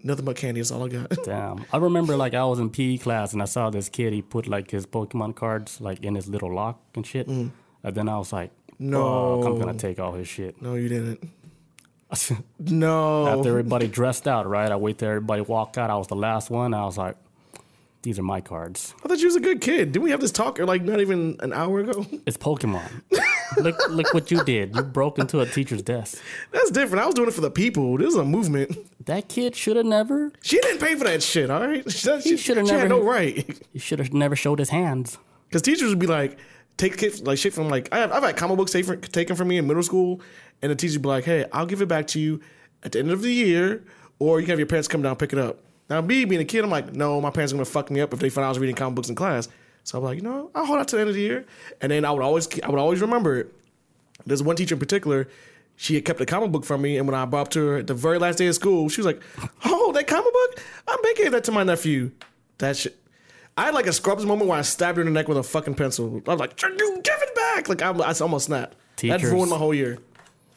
Nothing 0.02 0.24
but 0.24 0.36
candy. 0.36 0.60
That's 0.60 0.70
all 0.70 0.84
I 0.84 0.88
got. 0.88 1.10
Damn. 1.24 1.64
I 1.72 1.76
remember 1.76 2.16
like 2.16 2.32
I 2.32 2.44
was 2.44 2.58
in 2.58 2.70
PE 2.70 2.98
class 2.98 3.32
and 3.34 3.42
I 3.42 3.44
saw 3.44 3.68
this 3.70 3.88
kid. 3.88 4.12
He 4.12 4.22
put 4.22 4.46
like 4.46 4.70
his 4.70 4.86
Pokemon 4.86 5.36
cards 5.36 5.80
like 5.80 6.02
in 6.04 6.14
his 6.14 6.28
little 6.28 6.54
lock 6.54 6.80
and 6.94 7.06
shit. 7.06 7.28
Mm. 7.28 7.50
And 7.82 7.94
then 7.94 8.08
I 8.08 8.16
was 8.16 8.32
like, 8.32 8.50
No. 8.78 9.42
"Fuck, 9.42 9.52
I'm 9.52 9.58
gonna 9.58 9.74
take 9.74 9.98
all 9.98 10.12
his 10.12 10.26
shit." 10.28 10.60
No, 10.62 10.74
you 10.74 10.88
didn't. 10.88 11.28
No. 12.58 13.26
After 13.28 13.50
everybody 13.50 13.88
dressed 13.88 14.26
out, 14.26 14.48
right? 14.48 14.70
I 14.70 14.76
wait 14.76 14.98
till 14.98 15.08
everybody 15.08 15.42
walk 15.42 15.76
out. 15.78 15.90
I 15.90 15.96
was 15.96 16.06
the 16.08 16.16
last 16.16 16.50
one. 16.50 16.74
I 16.74 16.84
was 16.84 16.98
like, 16.98 17.16
"These 18.02 18.18
are 18.18 18.22
my 18.22 18.40
cards." 18.40 18.94
I 19.04 19.08
thought 19.08 19.18
you 19.18 19.26
was 19.26 19.36
a 19.36 19.40
good 19.40 19.60
kid. 19.60 19.92
Didn't 19.92 20.02
we 20.04 20.10
have 20.10 20.20
this 20.20 20.32
talk 20.32 20.58
or 20.58 20.66
like 20.66 20.82
not 20.82 21.00
even 21.00 21.36
an 21.40 21.52
hour 21.52 21.80
ago? 21.80 22.06
It's 22.26 22.36
Pokemon. 22.36 22.90
Look, 23.58 23.76
look 23.90 24.12
what 24.14 24.30
you 24.30 24.42
did. 24.44 24.74
You 24.74 24.82
broke 24.82 25.18
into 25.18 25.40
a 25.40 25.46
teacher's 25.46 25.82
desk. 25.82 26.22
That's 26.52 26.70
different. 26.70 27.02
I 27.02 27.06
was 27.06 27.14
doing 27.14 27.28
it 27.28 27.34
for 27.34 27.40
the 27.40 27.50
people. 27.50 27.98
This 27.98 28.08
is 28.08 28.16
a 28.16 28.24
movement. 28.24 28.76
That 29.06 29.28
kid 29.28 29.56
should 29.56 29.76
have 29.76 29.86
never. 29.86 30.30
She 30.42 30.60
didn't 30.60 30.80
pay 30.80 30.94
for 30.94 31.04
that 31.04 31.22
shit. 31.22 31.50
All 31.50 31.60
right, 31.66 31.82
she, 31.90 32.20
she, 32.20 32.36
shoulda 32.36 32.64
she 32.66 32.72
had 32.72 32.82
never- 32.82 32.88
no 32.88 33.02
right. 33.02 33.58
He 33.72 33.78
should 33.78 33.98
have 33.98 34.12
never 34.12 34.36
showed 34.36 34.58
his 34.58 34.68
hands. 34.68 35.18
Because 35.48 35.62
teachers 35.62 35.88
would 35.88 35.98
be 35.98 36.06
like, 36.06 36.38
take 36.76 36.96
kids, 36.96 37.22
like 37.22 37.38
shit 37.38 37.52
from 37.52 37.68
like 37.68 37.88
I 37.92 37.98
have, 37.98 38.12
I've 38.12 38.22
had 38.22 38.36
comic 38.36 38.56
books 38.56 38.72
taken 38.72 39.00
taken 39.00 39.36
from 39.36 39.48
me 39.48 39.56
in 39.58 39.66
middle 39.66 39.82
school, 39.82 40.20
and 40.62 40.70
the 40.70 40.76
teacher 40.76 40.94
would 40.94 41.02
be 41.02 41.08
like, 41.08 41.24
hey, 41.24 41.46
I'll 41.52 41.66
give 41.66 41.82
it 41.82 41.88
back 41.88 42.06
to 42.08 42.20
you 42.20 42.40
at 42.82 42.92
the 42.92 42.98
end 43.00 43.10
of 43.10 43.22
the 43.22 43.32
year, 43.32 43.82
or 44.18 44.38
you 44.38 44.46
can 44.46 44.50
have 44.52 44.58
your 44.60 44.66
parents 44.66 44.86
come 44.86 45.02
down 45.02 45.10
and 45.10 45.18
pick 45.18 45.32
it 45.32 45.38
up. 45.38 45.58
Now 45.88 46.00
me 46.02 46.24
being 46.24 46.40
a 46.40 46.44
kid, 46.44 46.62
I'm 46.62 46.70
like, 46.70 46.92
no, 46.94 47.20
my 47.20 47.30
parents 47.30 47.52
are 47.52 47.56
gonna 47.56 47.64
fuck 47.64 47.90
me 47.90 48.00
up 48.00 48.12
if 48.12 48.20
they 48.20 48.28
find 48.30 48.44
out 48.44 48.48
I 48.48 48.50
was 48.50 48.58
reading 48.60 48.76
comic 48.76 48.94
books 48.94 49.08
in 49.08 49.14
class. 49.16 49.48
So 49.90 49.98
I'm 49.98 50.04
like, 50.04 50.18
you 50.18 50.22
know, 50.22 50.52
I'll 50.54 50.66
hold 50.66 50.78
out 50.78 50.86
to 50.86 50.94
the 50.94 51.00
end 51.00 51.08
of 51.08 51.16
the 51.16 51.20
year, 51.20 51.44
and 51.80 51.90
then 51.90 52.04
I 52.04 52.12
would 52.12 52.22
always 52.22 52.46
I 52.60 52.68
would 52.68 52.78
always 52.78 53.00
remember 53.00 53.40
it. 53.40 53.52
There's 54.24 54.40
one 54.40 54.54
teacher 54.54 54.76
in 54.76 54.78
particular. 54.78 55.26
she 55.74 55.96
had 55.96 56.04
kept 56.04 56.20
a 56.20 56.26
comic 56.26 56.52
book 56.52 56.64
from 56.64 56.80
me, 56.80 56.96
and 56.96 57.08
when 57.08 57.16
I 57.16 57.24
brought 57.24 57.50
to 57.52 57.66
her 57.66 57.76
at 57.78 57.88
the 57.88 57.94
very 57.94 58.20
last 58.20 58.38
day 58.38 58.46
of 58.46 58.54
school, 58.54 58.88
she 58.88 59.00
was 59.00 59.06
like, 59.06 59.20
"Oh, 59.64 59.90
that 59.90 60.06
comic 60.06 60.32
book! 60.32 60.62
I 60.86 60.96
may 61.02 61.14
gave 61.14 61.32
that 61.32 61.42
to 61.42 61.50
my 61.50 61.64
nephew." 61.64 62.12
That 62.58 62.76
shit. 62.76 62.96
I 63.58 63.64
had 63.64 63.74
like 63.74 63.88
a 63.88 63.92
Scrubs 63.92 64.24
moment 64.24 64.48
where 64.48 64.60
I 64.60 64.62
stabbed 64.62 64.98
her 64.98 65.02
in 65.02 65.08
the 65.08 65.12
neck 65.12 65.26
with 65.26 65.38
a 65.38 65.42
fucking 65.42 65.74
pencil. 65.74 66.22
I 66.24 66.30
was 66.30 66.38
like, 66.38 66.62
"You 66.62 67.00
give 67.02 67.18
it 67.20 67.34
back!" 67.34 67.68
Like 67.68 67.82
I'm, 67.82 68.00
I 68.00 68.14
almost 68.20 68.46
snapped. 68.46 68.76
That 68.98 69.20
ruined 69.24 69.50
my 69.50 69.56
whole 69.56 69.74
year. 69.74 69.98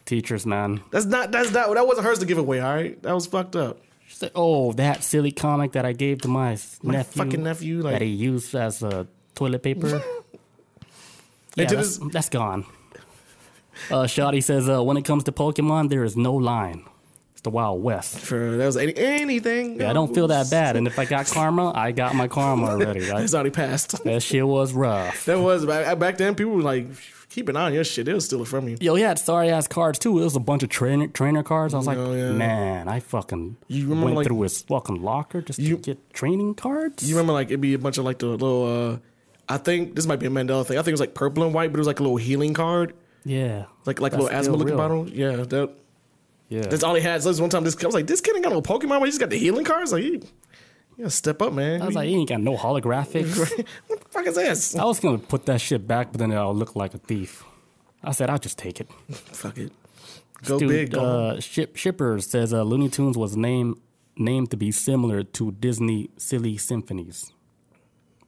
Teachers, 0.06 0.46
man. 0.46 0.80
That's 0.92 1.06
not. 1.06 1.32
That's 1.32 1.50
not. 1.50 1.74
That 1.74 1.88
wasn't 1.88 2.06
hers 2.06 2.20
to 2.20 2.26
give 2.26 2.38
away. 2.38 2.60
All 2.60 2.72
right, 2.72 3.02
that 3.02 3.12
was 3.12 3.26
fucked 3.26 3.56
up. 3.56 3.80
She's 4.06 4.22
like, 4.22 4.32
oh, 4.36 4.72
that 4.74 5.02
silly 5.02 5.32
comic 5.32 5.72
that 5.72 5.84
I 5.84 5.92
gave 5.92 6.22
to 6.22 6.28
my, 6.28 6.50
nephew. 6.84 7.24
fucking 7.24 7.42
nephew, 7.42 7.82
like- 7.82 7.94
that 7.94 8.02
he 8.02 8.10
used 8.10 8.54
as 8.54 8.80
uh, 8.80 9.06
toilet 9.34 9.62
paper. 9.62 10.02
yeah, 11.56 11.66
that's, 11.66 11.98
that's 11.98 12.28
gone. 12.28 12.64
Uh, 13.90 14.06
Shoddy 14.06 14.40
says, 14.40 14.68
uh, 14.68 14.82
when 14.82 14.96
it 14.96 15.04
comes 15.04 15.24
to 15.24 15.32
Pokemon, 15.32 15.90
there 15.90 16.04
is 16.04 16.16
no 16.16 16.32
line. 16.34 16.84
It's 17.32 17.40
the 17.42 17.50
Wild 17.50 17.82
West. 17.82 18.18
For 18.18 18.56
that 18.56 18.66
was 18.66 18.76
any, 18.76 18.96
anything. 18.96 19.80
Yeah, 19.80 19.90
I 19.90 19.92
don't 19.92 20.14
feel 20.14 20.28
that 20.28 20.48
bad. 20.50 20.76
And 20.76 20.86
if 20.86 20.98
I 20.98 21.04
got 21.04 21.26
karma, 21.32 21.72
I 21.74 21.90
got 21.92 22.14
my 22.14 22.28
karma 22.28 22.66
already, 22.66 23.08
right? 23.10 23.22
It's 23.22 23.34
already 23.34 23.50
passed. 23.50 24.02
That 24.04 24.22
shit 24.22 24.46
was 24.46 24.72
rough. 24.72 25.24
That 25.24 25.40
was 25.40 25.66
back, 25.66 25.98
back 25.98 26.18
then. 26.18 26.36
People 26.36 26.52
were 26.52 26.62
like, 26.62 26.86
keep 27.30 27.48
an 27.48 27.56
eye 27.56 27.66
on 27.66 27.74
your 27.74 27.82
shit. 27.82 28.06
They'll 28.06 28.20
steal 28.20 28.42
it 28.42 28.48
from 28.48 28.68
you. 28.68 28.76
Yo, 28.80 28.94
he 28.94 29.02
had 29.02 29.18
sorry 29.18 29.50
ass 29.50 29.66
cards 29.66 29.98
too. 29.98 30.20
It 30.20 30.22
was 30.24 30.36
a 30.36 30.40
bunch 30.40 30.62
of 30.62 30.68
trainer 30.68 31.08
trainer 31.08 31.42
cards. 31.42 31.74
I 31.74 31.78
was 31.78 31.88
like, 31.88 31.98
Oh, 31.98 32.14
yeah. 32.14 32.30
man, 32.30 32.86
I 32.86 33.00
fucking 33.00 33.56
You 33.66 33.84
remember, 33.88 34.04
went 34.04 34.16
like- 34.18 34.26
through 34.28 34.40
his 34.42 34.62
fucking 34.62 35.02
locker 35.02 35.42
just 35.42 35.58
You- 35.58 35.76
to 35.78 35.82
get 35.82 36.12
training 36.14 36.54
cards. 36.54 37.02
You 37.08 37.16
remember 37.16 37.32
like 37.32 37.48
it'd 37.48 37.60
be 37.60 37.74
a 37.74 37.78
bunch 37.80 37.98
of 37.98 38.04
like 38.04 38.20
the 38.20 38.26
little. 38.26 38.92
uh 38.94 38.98
I 39.48 39.58
think 39.58 39.94
this 39.94 40.06
might 40.06 40.18
be 40.18 40.26
a 40.26 40.30
Mandela 40.30 40.66
thing. 40.66 40.78
I 40.78 40.80
think 40.80 40.88
it 40.88 40.92
was 40.92 41.00
like 41.00 41.14
purple 41.14 41.44
and 41.44 41.52
white, 41.54 41.70
but 41.70 41.78
it 41.78 41.80
was 41.80 41.86
like 41.86 42.00
a 42.00 42.02
little 42.02 42.16
healing 42.16 42.54
card, 42.54 42.94
yeah, 43.24 43.66
like 43.86 44.00
like 44.00 44.12
a 44.12 44.16
little 44.16 44.30
asthma 44.30 44.56
looking 44.56 44.74
real. 44.74 44.76
bottle. 44.76 45.08
Yeah, 45.08 45.36
that 45.36 45.74
yeah. 46.48 46.62
that's 46.62 46.82
all 46.82 46.94
he 46.94 47.02
had. 47.02 47.22
So 47.22 47.30
this 47.30 47.40
one 47.40 47.50
time, 47.50 47.64
this 47.64 47.76
I 47.82 47.86
was 47.86 47.94
like, 47.94 48.06
this 48.06 48.20
kid 48.20 48.34
ain't 48.34 48.44
got 48.44 48.52
no 48.52 48.62
Pokemon, 48.62 49.00
but 49.00 49.04
he's 49.04 49.18
got 49.18 49.30
the 49.30 49.38
healing 49.38 49.64
cards. 49.64 49.92
Like, 49.92 50.04
you, 50.04 50.12
you 50.12 50.22
gotta 50.98 51.10
step 51.10 51.42
up, 51.42 51.52
man. 51.52 51.82
I 51.82 51.86
was 51.86 51.94
like, 51.94 52.08
he 52.08 52.14
ain't 52.14 52.28
got 52.28 52.40
no 52.40 52.56
holographics. 52.56 53.38
what 53.86 54.00
the 54.00 54.08
fuck 54.08 54.26
is 54.26 54.34
this? 54.36 54.76
I 54.76 54.84
was 54.84 55.00
gonna 55.00 55.18
put 55.18 55.46
that 55.46 55.60
shit 55.60 55.86
back, 55.86 56.12
but 56.12 56.18
then 56.18 56.32
I'll 56.32 56.54
look 56.54 56.76
like 56.76 56.94
a 56.94 56.98
thief. 56.98 57.44
I 58.02 58.12
said, 58.12 58.30
I'll 58.30 58.38
just 58.38 58.58
take 58.58 58.80
it. 58.80 58.88
Fuck 59.10 59.58
it. 59.58 59.72
Go 60.44 60.58
Dude, 60.58 60.68
big, 60.68 60.90
go. 60.90 61.00
uh, 61.00 61.40
Ship 61.40 61.74
Shipper 61.74 62.20
says 62.20 62.52
uh, 62.52 62.62
Looney 62.62 62.90
Tunes 62.90 63.16
was 63.16 63.34
named 63.36 63.78
named 64.16 64.50
to 64.50 64.56
be 64.56 64.70
similar 64.70 65.22
to 65.22 65.52
Disney 65.52 66.10
Silly 66.18 66.56
Symphonies. 66.56 67.32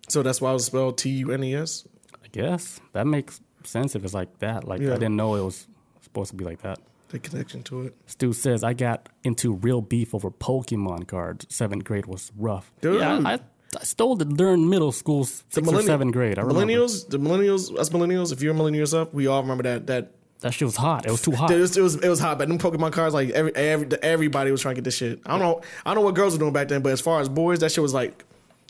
So 0.09 0.23
that's 0.23 0.41
why 0.41 0.51
it 0.51 0.55
was 0.55 0.67
spelled 0.67 0.99
T 0.99 1.11
U 1.11 1.33
N 1.33 1.43
E 1.45 1.55
S. 1.55 1.87
I 2.15 2.29
guess 2.33 2.81
that 2.93 3.07
makes 3.07 3.41
sense 3.65 3.95
if 3.97 4.05
it's 4.05 4.15
like 4.15 4.39
that. 4.39 4.65
Like 4.65 4.81
Yeah. 4.81 4.91
I 4.91 4.95
didn't 4.95 5.17
know 5.17 5.35
it 5.37 5.43
was 5.45 5.67
supposed 6.03 6.31
to 6.31 6.37
be 6.37 6.45
like 6.45 6.63
that. 6.63 6.79
The 7.09 7.19
connection 7.21 7.63
to 7.65 7.83
it. 7.83 7.95
Stu 8.07 8.33
says 8.33 8.65
I 8.65 8.73
got 8.75 9.09
into 9.23 9.55
real 9.55 9.81
beef 9.81 10.15
over 10.15 10.31
Pokemon 10.31 11.07
cards. 11.07 11.47
Seventh 11.49 11.85
grade 11.85 12.07
was 12.07 12.33
rough. 12.37 12.73
Dude. 12.81 13.01
Yeah, 13.01 13.21
I, 13.25 13.39
I 13.79 13.85
stole 13.85 14.21
it 14.21 14.29
during 14.37 14.69
middle 14.69 14.91
school, 14.93 15.25
sixth 15.25 15.57
or 15.59 15.63
millenni- 15.63 15.87
seventh 15.87 16.13
grade. 16.13 16.39
I 16.39 16.43
the 16.43 16.49
remember. 16.49 16.73
millennials, 16.73 17.09
the 17.09 17.19
millennials, 17.19 17.77
us 17.79 17.91
millennials. 17.91 18.33
If 18.33 18.43
you're 18.43 18.53
a 18.53 18.57
millennial 18.57 18.81
yourself, 18.81 19.13
we 19.15 19.27
all 19.29 19.41
remember 19.43 19.63
that 19.65 19.87
that 19.87 20.13
That 20.41 20.53
shit 20.53 20.67
was 20.67 20.77
hot. 20.77 21.07
It 21.07 21.11
was 21.13 21.23
too 21.23 21.33
hot. 21.33 21.51
It 21.53 21.61
was, 21.61 21.77
it 21.77 21.81
was 21.83 21.95
it 21.97 22.09
was 22.09 22.19
hot, 22.21 22.39
but 22.39 22.49
them 22.49 22.59
Pokemon 22.59 22.93
cards, 22.93 23.15
like 23.15 23.31
every, 23.31 23.55
every 23.55 23.89
everybody 24.03 24.51
was 24.51 24.61
trying 24.61 24.75
to 24.75 24.81
get 24.81 24.85
this 24.85 24.97
shit. 24.97 25.21
I 25.27 25.31
don't 25.31 25.41
know, 25.41 25.63
I 25.85 25.95
don't 25.95 26.03
know 26.03 26.07
what 26.07 26.15
girls 26.17 26.33
were 26.35 26.39
doing 26.41 26.53
back 26.53 26.69
then, 26.69 26.83
but 26.83 26.93
as 26.93 27.01
far 27.01 27.21
as 27.21 27.29
boys, 27.29 27.61
that 27.61 27.71
shit 27.73 27.83
was 27.83 27.95
like, 27.95 28.25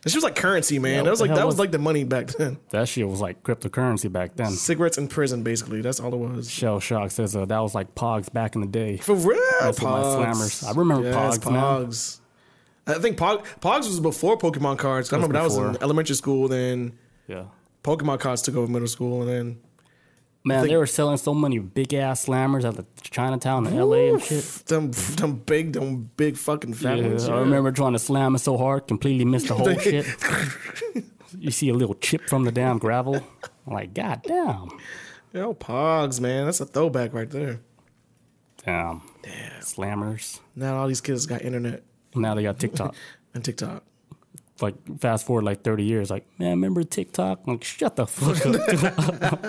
that 0.06 0.10
shit 0.10 0.16
was 0.18 0.24
like 0.24 0.36
currency, 0.36 0.78
man. 0.78 0.98
Yeah, 0.98 1.02
that 1.02 1.10
was 1.10 1.20
like 1.20 1.34
that 1.34 1.44
was 1.44 1.54
was- 1.54 1.58
like 1.58 1.72
the 1.72 1.80
money 1.80 2.04
back 2.04 2.28
then. 2.28 2.58
That 2.70 2.86
shit 2.88 3.08
was 3.08 3.20
like 3.20 3.42
cryptocurrency 3.42 4.10
back 4.10 4.36
then. 4.36 4.50
Cigarettes 4.52 4.98
in 4.98 5.08
prison, 5.08 5.42
basically. 5.42 5.80
That's 5.80 5.98
all 5.98 6.14
it 6.14 6.16
was. 6.16 6.48
Shell 6.48 6.78
Shock 6.78 7.10
says 7.10 7.34
uh, 7.34 7.44
that 7.44 7.58
was 7.58 7.74
like 7.74 7.96
Pogs 7.96 8.32
back 8.32 8.54
in 8.54 8.60
the 8.60 8.68
day. 8.68 8.98
For 8.98 9.16
real, 9.16 9.40
That's 9.60 9.82
what 9.82 9.90
my 9.90 9.98
Pogs. 9.98 10.34
slammers- 10.62 10.64
I 10.68 10.78
remember 10.78 11.08
yes, 11.10 11.38
Pogs, 11.38 12.20
man. 12.86 12.96
I 12.96 13.00
think 13.00 13.18
Pog, 13.18 13.44
Pogs 13.60 13.78
was 13.88 13.98
before 13.98 14.38
Pokemon 14.38 14.78
cards. 14.78 15.12
I 15.12 15.16
remember 15.16 15.34
that 15.34 15.42
was 15.42 15.56
in 15.56 15.76
elementary 15.82 16.14
school. 16.14 16.46
Then 16.46 16.92
Yeah. 17.26 17.46
Pokemon 17.82 18.20
cards 18.20 18.42
took 18.42 18.54
over 18.54 18.70
middle 18.70 18.86
school, 18.86 19.22
and 19.22 19.28
then 19.30 19.58
Man, 20.46 20.66
they 20.68 20.76
were 20.76 20.86
selling 20.86 21.16
so 21.16 21.34
many 21.34 21.58
big 21.58 21.92
ass 21.92 22.26
slammers 22.26 22.64
at 22.64 22.76
the 22.76 22.86
Chinatown 23.02 23.66
in 23.66 23.76
LA 23.76 24.12
and 24.12 24.22
shit. 24.22 24.44
them 24.66 24.92
them 25.16 25.34
big 25.38 25.72
them 25.72 26.08
big 26.16 26.36
fucking 26.36 26.72
fat 26.74 26.98
Yeah, 26.98 27.08
ones. 27.08 27.28
I 27.28 27.40
remember 27.40 27.72
trying 27.72 27.94
to 27.94 27.98
slam 27.98 28.36
it 28.36 28.38
so 28.38 28.56
hard, 28.56 28.86
completely 28.86 29.24
missed 29.24 29.48
the 29.48 29.54
whole 29.54 29.76
shit. 29.78 30.06
You 31.36 31.50
see 31.50 31.68
a 31.68 31.74
little 31.74 31.96
chip 31.96 32.28
from 32.28 32.44
the 32.44 32.52
damn 32.52 32.78
gravel. 32.78 33.16
I'm 33.66 33.72
like, 33.72 33.92
God 33.92 34.22
damn. 34.24 34.68
Yo, 35.32 35.52
Pogs, 35.52 36.20
man, 36.20 36.44
that's 36.46 36.60
a 36.60 36.66
throwback 36.66 37.12
right 37.12 37.28
there. 37.28 37.58
Damn. 38.64 39.02
Slammers. 39.60 40.38
Now 40.54 40.76
all 40.78 40.86
these 40.86 41.00
kids 41.00 41.26
got 41.26 41.42
internet 41.42 41.82
Now 42.14 42.34
they 42.34 42.44
got 42.44 42.60
TikTok. 42.60 42.94
and 43.34 43.44
TikTok. 43.44 43.82
like 44.60 44.76
fast 45.00 45.26
forward 45.26 45.44
like 45.44 45.62
30 45.62 45.82
years, 45.82 46.08
like, 46.08 46.24
man, 46.38 46.50
remember 46.50 46.84
TikTok? 46.84 47.40
I'm 47.46 47.54
like, 47.54 47.64
shut 47.64 47.96
the 47.96 48.06
fuck 48.06 48.46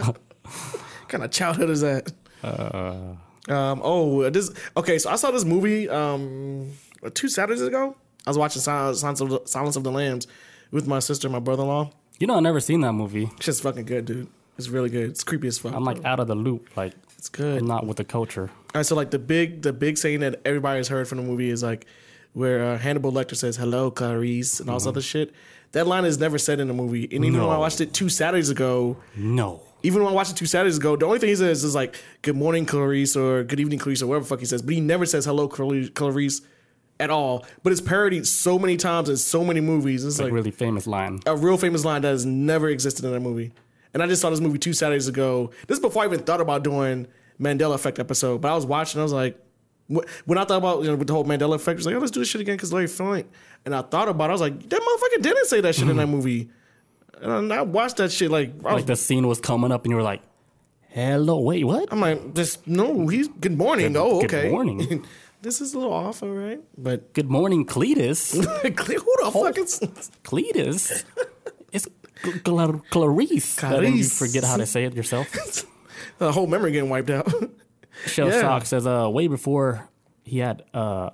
up. 0.08 0.20
kind 1.10 1.24
of 1.24 1.32
childhood 1.32 1.70
is 1.70 1.82
that? 1.82 2.12
Uh. 2.44 3.16
um, 3.50 3.82
oh, 3.84 4.30
this 4.30 4.52
okay. 4.76 4.98
So 5.00 5.10
I 5.10 5.16
saw 5.16 5.32
this 5.32 5.46
movie 5.46 5.90
um, 5.90 6.72
two 7.14 7.30
Saturdays 7.30 7.62
ago. 7.62 7.96
I 8.26 8.30
was 8.30 8.38
watching 8.38 8.62
Silence, 8.62 9.22
of, 9.22 9.30
the, 9.30 9.42
Silence 9.46 9.76
of 9.78 9.84
the 9.84 9.92
Lambs 9.92 10.28
with 10.72 10.86
my 10.86 11.00
sister, 11.00 11.28
and 11.28 11.34
my 11.34 11.40
brother 11.40 11.64
in 11.64 11.70
law. 11.70 11.92
you 12.20 12.28
know, 12.28 12.36
I 12.36 12.40
never 12.42 12.60
seen 12.60 12.82
that 12.82 12.92
movie. 12.94 13.30
It's 13.38 13.46
just 13.46 13.64
fucking 13.64 13.86
good, 13.86 14.06
dude. 14.06 14.28
It's 14.58 14.68
really 14.70 14.90
good. 14.90 15.10
It's 15.12 15.24
creepy 15.24 15.48
as 15.48 15.58
fuck. 15.60 15.74
I'm 15.74 15.86
like 15.86 16.02
bro. 16.02 16.12
out 16.12 16.20
of 16.20 16.28
the 16.28 16.36
loop. 16.36 16.76
Like, 16.76 16.94
it's 17.18 17.30
good. 17.30 17.60
I'm 17.62 17.68
not 17.68 17.86
with 17.88 17.98
the 17.98 18.04
culture. 18.04 18.50
All 18.52 18.80
right, 18.80 18.86
so 18.86 18.96
like 18.96 19.12
the 19.12 19.20
big 19.20 19.62
the 19.62 19.72
big 19.72 19.98
saying 19.98 20.20
that 20.22 20.42
everybody 20.46 20.78
has 20.80 20.88
heard 20.90 21.08
from 21.08 21.20
the 21.20 21.24
movie 21.24 21.50
is 21.50 21.64
like 21.64 21.86
where 22.34 22.64
uh, 22.64 22.78
Hannibal 22.78 23.12
Lecter 23.12 23.36
says 23.36 23.56
"Hello, 23.56 23.90
Clarice" 23.92 24.60
and 24.60 24.70
all 24.70 24.76
this 24.78 24.88
other 24.88 25.02
shit. 25.02 25.34
That 25.72 25.86
line 25.88 26.06
is 26.06 26.18
never 26.18 26.38
said 26.38 26.60
in 26.60 26.68
the 26.68 26.74
movie. 26.74 27.04
And 27.12 27.24
even 27.26 27.42
when 27.42 27.50
I 27.50 27.58
watched 27.58 27.82
it 27.82 27.94
two 27.94 28.10
Saturdays 28.10 28.50
ago, 28.50 28.98
No. 29.16 29.62
Even 29.84 30.04
when 30.04 30.12
I 30.12 30.16
watched 30.16 30.32
it 30.32 30.38
two 30.38 30.46
Saturdays 30.46 30.78
ago, 30.78 30.96
the 30.96 31.06
only 31.06 31.20
thing 31.20 31.30
he 31.30 31.36
says 31.36 31.64
is 31.64 31.76
like 31.76 31.96
"Good 32.22 32.36
morning, 32.36 32.66
Clarice" 32.66 33.16
or 33.16 33.44
"Good 33.44 33.60
evening, 33.60 33.80
Clarice" 33.80 34.02
or 34.02 34.08
whatever 34.08 34.24
the 34.24 34.30
fuck 34.30 34.40
he 34.40 34.46
says. 34.46 34.62
But 34.62 34.74
he 34.74 34.82
never 34.82 35.06
says 35.06 35.26
"Hello, 35.26 35.48
Clarice" 35.48 35.90
Clarice 35.90 36.42
at 37.00 37.10
all. 37.12 37.46
But 37.64 37.72
it's 37.72 37.82
parodied 37.82 38.26
so 38.26 38.58
many 38.58 38.76
times 38.76 39.08
in 39.08 39.18
so 39.18 39.44
many 39.46 39.62
movies. 39.62 40.04
It's 40.04 40.18
Like, 40.18 40.26
like 40.26 40.34
really 40.34 40.52
famous 40.52 40.88
line. 40.88 41.20
a 41.28 41.36
real 41.38 41.58
famous 41.58 41.86
line 41.86 42.02
that 42.02 42.08
has 42.10 42.26
never 42.26 42.70
existed 42.70 43.06
in 43.06 43.12
that 43.12 43.20
movie. 43.20 43.52
And 43.94 44.02
I 44.02 44.08
just 44.08 44.22
saw 44.22 44.30
this 44.32 44.40
movie 44.40 44.58
two 44.58 44.74
Saturdays 44.74 45.08
ago. 45.08 45.52
This 45.68 45.78
is 45.78 45.82
before 45.82 46.04
I 46.04 46.06
even 46.08 46.20
thought 46.20 46.42
about 46.42 46.64
doing 46.64 47.08
Mandela 47.40 47.76
Effect 47.76 48.00
episode. 48.00 48.42
But 48.42 48.52
I 48.52 48.56
was 48.56 48.66
watching, 48.66 49.00
I 49.00 49.04
was 49.04 49.14
like, 49.14 49.40
when 49.88 50.38
I 50.38 50.44
thought 50.44 50.58
about 50.58 50.82
you 50.84 50.90
know, 50.90 50.96
with 50.96 51.08
the 51.08 51.14
whole 51.14 51.24
Mandela 51.24 51.56
Effect, 51.56 51.76
I 51.76 51.80
was 51.80 51.86
like, 51.86 51.96
oh, 51.96 52.00
let's 52.00 52.12
do 52.12 52.20
this 52.20 52.28
shit 52.30 52.42
again 52.42 52.56
because 52.58 52.74
Larry 52.74 52.88
Flynt. 52.88 53.28
And 53.66 53.74
I 53.76 53.82
thought 53.84 54.10
about 54.10 54.26
it, 54.26 54.30
I 54.30 54.32
was 54.34 54.42
like, 54.42 54.70
that 54.70 54.82
motherfucker 54.82 55.22
didn't 55.22 55.46
say 55.46 55.62
that 55.62 55.76
shit 55.76 55.88
in 55.88 55.98
that 55.98 56.08
movie. 56.16 56.50
And 57.22 57.52
I 57.54 57.62
watched 57.64 57.98
that 57.98 58.12
shit 58.12 58.30
like, 58.32 58.54
was, 58.56 58.74
Like 58.74 58.86
the 58.86 58.96
scene 58.96 59.28
was 59.28 59.40
coming 59.40 59.72
up 59.72 59.84
and 59.84 59.92
you 59.92 59.96
were 59.98 60.04
like, 60.04 60.22
hello, 60.90 61.40
wait, 61.40 61.64
what? 61.64 61.90
I'm 61.92 62.00
like, 62.00 62.34
this 62.36 62.58
no, 62.66 63.08
he's 63.08 63.28
good 63.28 63.58
morning. 63.58 63.94
Good- 63.94 64.00
oh, 64.02 64.18
okay. 64.24 64.44
good 64.44 64.52
morning. 64.52 65.06
this 65.42 65.62
is 65.62 65.74
a 65.74 65.78
little 65.80 65.94
off, 65.94 66.24
all 66.24 66.30
right. 66.30 66.60
But 66.78 67.14
Good 67.14 67.30
morning, 67.30 67.66
Cletus. 67.66 68.34
who 68.36 68.42
the 68.42 69.32
fuck 69.32 69.58
is 69.58 69.80
Cletus? 70.24 71.04
It's 71.72 71.88
Cl- 72.24 72.40
Cl- 72.46 72.82
Clarice. 72.90 73.56
Then 73.56 73.72
you 73.84 73.90
Clarice. 73.90 74.18
forget 74.18 74.44
how 74.44 74.58
to 74.58 74.66
say 74.66 74.86
it 74.86 74.94
yourself. 74.96 75.28
the 76.18 76.32
whole 76.32 76.48
memory 76.48 76.72
getting 76.72 76.90
wiped 76.90 77.10
out? 77.10 77.32
Shell 78.06 78.30
Yeah. 78.30 78.42
Shock 78.42 78.66
says, 78.66 78.86
uh, 78.88 79.10
way 79.10 79.28
before 79.28 79.88
he 80.24 80.40
had 80.40 80.64
uh, 80.74 81.10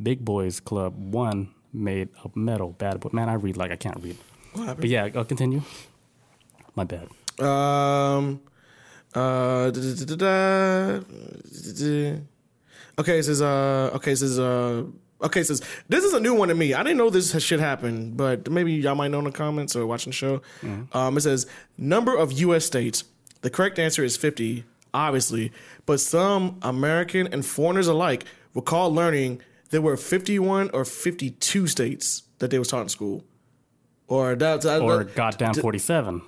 Big 0.00 0.24
Boys 0.24 0.60
Club, 0.60 0.94
one 0.96 1.54
made 1.72 2.08
of 2.24 2.34
metal. 2.36 2.72
Bad 2.72 3.00
boy. 3.00 3.10
Man, 3.12 3.28
I 3.28 3.34
read 3.34 3.56
like 3.56 3.70
I 3.70 3.76
can't 3.76 4.02
read. 4.02 4.16
But 4.56 4.88
yeah, 4.88 5.08
I'll 5.14 5.24
continue. 5.24 5.62
My 6.74 6.84
bad. 6.84 7.08
Um. 7.42 8.40
Uh. 9.14 9.70
da- 9.70 9.70
da- 9.70 10.04
da- 10.04 10.16
da- 10.16 11.00
da. 11.00 12.20
Okay, 12.98 13.18
it 13.18 13.24
says. 13.24 13.42
Uh. 13.42 13.90
Okay, 13.94 14.12
it 14.12 14.16
says. 14.16 14.38
Uh. 14.38 14.84
Okay, 15.22 15.42
says 15.42 15.62
this 15.88 16.04
is 16.04 16.12
a 16.12 16.20
new 16.20 16.34
one 16.34 16.48
to 16.48 16.54
me. 16.54 16.74
I 16.74 16.82
didn't 16.82 16.98
know 16.98 17.08
this 17.08 17.38
shit 17.42 17.58
happened, 17.58 18.16
but 18.18 18.50
maybe 18.50 18.74
y'all 18.74 18.94
might 18.94 19.10
know 19.10 19.18
in 19.20 19.24
the 19.24 19.32
comments 19.32 19.74
or 19.74 19.86
watching 19.86 20.10
the 20.10 20.14
show. 20.16 20.42
Um. 20.92 21.16
It 21.16 21.22
says 21.22 21.46
number 21.78 22.14
of 22.16 22.32
U.S. 22.32 22.64
states. 22.66 23.04
The 23.42 23.50
correct 23.50 23.78
answer 23.78 24.02
is 24.04 24.16
fifty, 24.16 24.64
obviously, 24.92 25.52
but 25.86 26.00
some 26.00 26.58
American 26.62 27.28
and 27.32 27.44
foreigners 27.46 27.86
alike 27.86 28.24
recall 28.54 28.92
learning 28.92 29.40
there 29.70 29.80
were 29.80 29.96
fifty-one 29.96 30.70
or 30.74 30.84
fifty-two 30.84 31.66
states 31.66 32.22
that 32.38 32.50
they 32.50 32.58
was 32.58 32.68
taught 32.68 32.82
in 32.82 32.88
school, 32.88 33.24
or 34.08 34.34
that. 34.36 34.60
that 34.62 34.80
Or 34.82 35.04
that- 35.04 35.14
goddamn 35.14 35.54
47. 35.54 36.22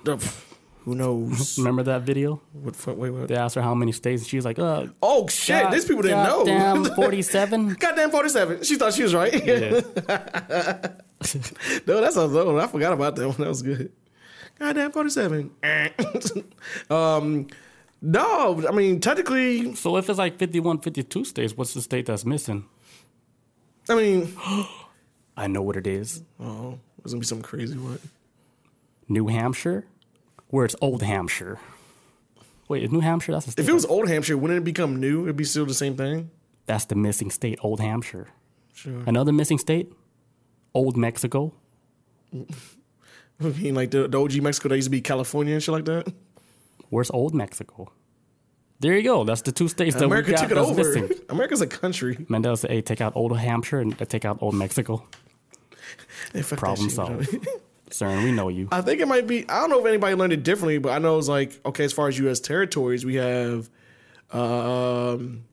who 0.85 0.95
knows? 0.95 1.57
Remember 1.57 1.83
that 1.83 2.01
video? 2.03 2.41
what, 2.53 2.75
wait, 2.97 3.09
what? 3.11 3.27
They 3.27 3.35
asked 3.35 3.55
her 3.55 3.61
how 3.61 3.75
many 3.75 3.91
states, 3.91 4.21
and 4.23 4.29
she 4.29 4.37
was 4.37 4.45
like, 4.45 4.59
uh, 4.59 4.87
Oh 5.01 5.27
shit! 5.27 5.61
God- 5.63 5.73
these 5.73 5.85
people 5.85 6.01
didn't 6.03 6.23
know. 6.23 6.45
Goddamn 6.45 6.85
47. 6.95 7.73
Goddamn 7.75 8.11
forty-seven. 8.11 8.63
She 8.63 8.75
thought 8.75 8.93
she 8.93 9.03
was 9.03 9.13
right. 9.13 9.33
Yeah. 9.45 9.81
no, 11.87 12.01
that's 12.01 12.15
a 12.15 12.25
low. 12.25 12.57
I 12.57 12.67
forgot 12.67 12.93
about 12.93 13.15
that 13.17 13.27
one. 13.27 13.37
That 13.37 13.47
was 13.47 13.61
good. 13.61 13.91
Goddamn 14.57 14.91
forty-seven. 14.91 15.51
um, 16.89 17.47
No, 18.01 18.65
I 18.67 18.71
mean 18.71 18.99
technically, 18.99 19.75
So 19.75 19.97
if 19.97 20.09
it's 20.09 20.17
like 20.19 20.37
51, 20.37 20.79
52 20.79 21.25
states, 21.25 21.55
what's 21.57 21.73
the 21.73 21.81
state 21.81 22.05
that's 22.05 22.25
missing? 22.25 22.65
I 23.89 23.95
mean, 23.95 24.33
I 25.37 25.47
know 25.47 25.61
what 25.61 25.75
it 25.75 25.87
is. 25.87 26.23
oh, 26.39 26.79
there's 27.03 27.13
gonna 27.13 27.19
be 27.21 27.25
some 27.25 27.41
crazy. 27.41 27.75
What? 27.77 27.99
New 29.07 29.27
Hampshire, 29.27 29.85
where 30.49 30.65
it's 30.65 30.75
Old 30.81 31.01
Hampshire. 31.03 31.59
Wait, 32.67 32.83
is 32.83 32.91
New 32.91 32.99
Hampshire? 32.99 33.31
That's 33.31 33.47
a 33.47 33.51
state. 33.51 33.63
If 33.63 33.69
it 33.69 33.73
was 33.73 33.85
Old 33.85 34.07
Hampshire, 34.07 34.37
wouldn't 34.37 34.59
it 34.59 34.63
become 34.63 34.99
new? 34.99 35.23
It'd 35.23 35.35
be 35.35 35.43
still 35.43 35.65
the 35.65 35.73
same 35.73 35.95
thing. 35.97 36.29
that's 36.67 36.85
the 36.85 36.95
missing 36.95 37.31
state, 37.31 37.57
Old 37.63 37.79
Hampshire. 37.79 38.27
Sure. 38.73 39.01
Another 39.07 39.31
missing 39.33 39.57
state, 39.57 39.91
Old 40.73 40.95
Mexico. 40.95 41.53
I 42.33 42.45
mean, 43.39 43.73
like 43.73 43.91
the, 43.91 44.07
the 44.07 44.21
OG 44.21 44.41
Mexico 44.41 44.69
that 44.69 44.75
used 44.75 44.87
to 44.87 44.91
be 44.91 45.01
California 45.01 45.53
and 45.53 45.63
shit 45.63 45.73
like 45.73 45.85
that. 45.85 46.13
Where's 46.89 47.09
Old 47.09 47.33
Mexico? 47.33 47.91
There 48.81 48.95
you 48.95 49.03
go. 49.03 49.23
That's 49.23 49.41
the 49.41 49.51
two 49.51 49.67
states 49.67 49.95
that 49.95 50.05
America 50.05 50.27
we 50.27 50.33
got 50.33 50.41
took 50.43 50.51
it 50.51 50.57
over. 50.57 50.73
missing. 50.75 51.09
America's 51.29 51.61
a 51.61 51.67
country. 51.67 52.15
Mandela 52.29 52.57
said, 52.57 52.71
"Hey, 52.71 52.81
take 52.81 53.01
out 53.01 53.13
Old 53.15 53.37
Hampshire 53.37 53.79
and 53.79 53.99
uh, 54.01 54.05
take 54.05 54.23
out 54.25 54.37
Old 54.41 54.53
Mexico." 54.55 55.03
Hey, 56.33 56.43
Problem 56.43 56.89
shit, 56.89 56.97
you 56.97 57.03
know? 57.03 57.21
solved. 57.21 57.47
CERN, 57.89 58.23
we 58.23 58.31
know 58.31 58.49
you. 58.49 58.67
I 58.71 58.81
think 58.81 59.01
it 59.01 59.07
might 59.07 59.27
be. 59.27 59.49
I 59.49 59.61
don't 59.61 59.69
know 59.69 59.79
if 59.79 59.85
anybody 59.85 60.15
learned 60.15 60.33
it 60.33 60.43
differently, 60.43 60.77
but 60.77 60.91
I 60.91 60.99
know 60.99 61.17
it's 61.17 61.27
like 61.27 61.59
okay. 61.65 61.83
As 61.83 61.93
far 61.93 62.07
as 62.07 62.17
U.S. 62.19 62.39
territories, 62.39 63.05
we 63.05 63.15
have, 63.15 63.69
um, 64.31 65.43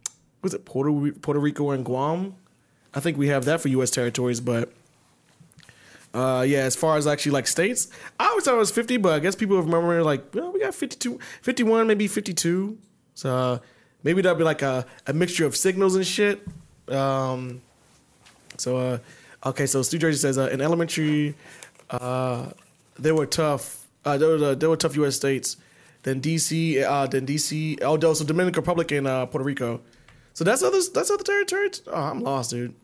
was 0.43 0.53
it 0.55 0.65
Puerto 0.65 1.13
Puerto 1.21 1.41
Rico 1.41 1.71
and 1.71 1.85
Guam? 1.85 2.35
I 2.95 3.01
think 3.01 3.17
we 3.17 3.29
have 3.29 3.45
that 3.47 3.61
for 3.61 3.69
U.S. 3.69 3.91
territories, 3.91 4.41
but. 4.41 4.73
Uh, 6.15 6.41
yeah, 6.41 6.61
as 6.61 6.75
far 6.75 6.97
as 6.97 7.07
actually 7.07 7.33
like 7.33 7.47
states, 7.47 7.89
I 8.19 8.29
always 8.29 8.45
thought 8.45 8.55
it 8.55 8.59
was 8.59 8.71
50, 8.71 8.97
but 8.97 9.13
I 9.13 9.19
guess 9.19 9.35
people 9.35 9.61
remember 9.61 10.03
like, 10.03 10.35
well, 10.35 10.51
we 10.51 10.61
got 10.61 10.75
52, 10.75 11.21
51, 11.43 11.87
maybe 11.87 12.09
52. 12.09 12.79
So 13.13 13.37
uh, 13.37 13.59
maybe 14.03 14.23
that'll 14.23 14.39
be 14.39 14.45
like 14.45 14.63
a, 14.63 14.87
a 15.07 15.13
mixture 15.13 15.45
of 15.45 15.55
signals 15.55 15.95
and 15.95 16.07
shit. 16.07 16.41
Um, 16.89 17.61
so, 18.57 18.79
uh, 18.79 18.99
okay, 19.47 19.67
so 19.67 19.83
Stu 19.83 19.99
Jersey 19.99 20.19
says 20.19 20.39
uh, 20.39 20.49
in 20.49 20.61
elementary, 20.61 21.35
uh, 21.91 22.51
they 22.99 23.13
were 23.13 23.27
tough. 23.27 23.87
Uh, 24.05 24.19
there, 24.19 24.29
were, 24.29 24.55
were 24.55 24.77
tough 24.77 24.97
U.S. 24.97 25.17
states. 25.17 25.57
Then 26.03 26.21
D.C., 26.21 26.85
uh, 26.85 27.07
then 27.09 27.25
D.C., 27.25 27.79
oh, 27.83 27.99
so 28.15 28.25
Dominican 28.25 28.61
Republic 28.61 28.93
and 28.93 29.09
uh, 29.09 29.27
Puerto 29.27 29.45
Rico. 29.45 29.81
So 30.35 30.45
that's 30.45 30.63
other 30.63 30.79
that's 30.93 31.11
other 31.11 31.25
territories. 31.25 31.83
Oh, 31.87 31.95
I'm 31.95 32.21
lost, 32.21 32.51
dude. 32.51 32.75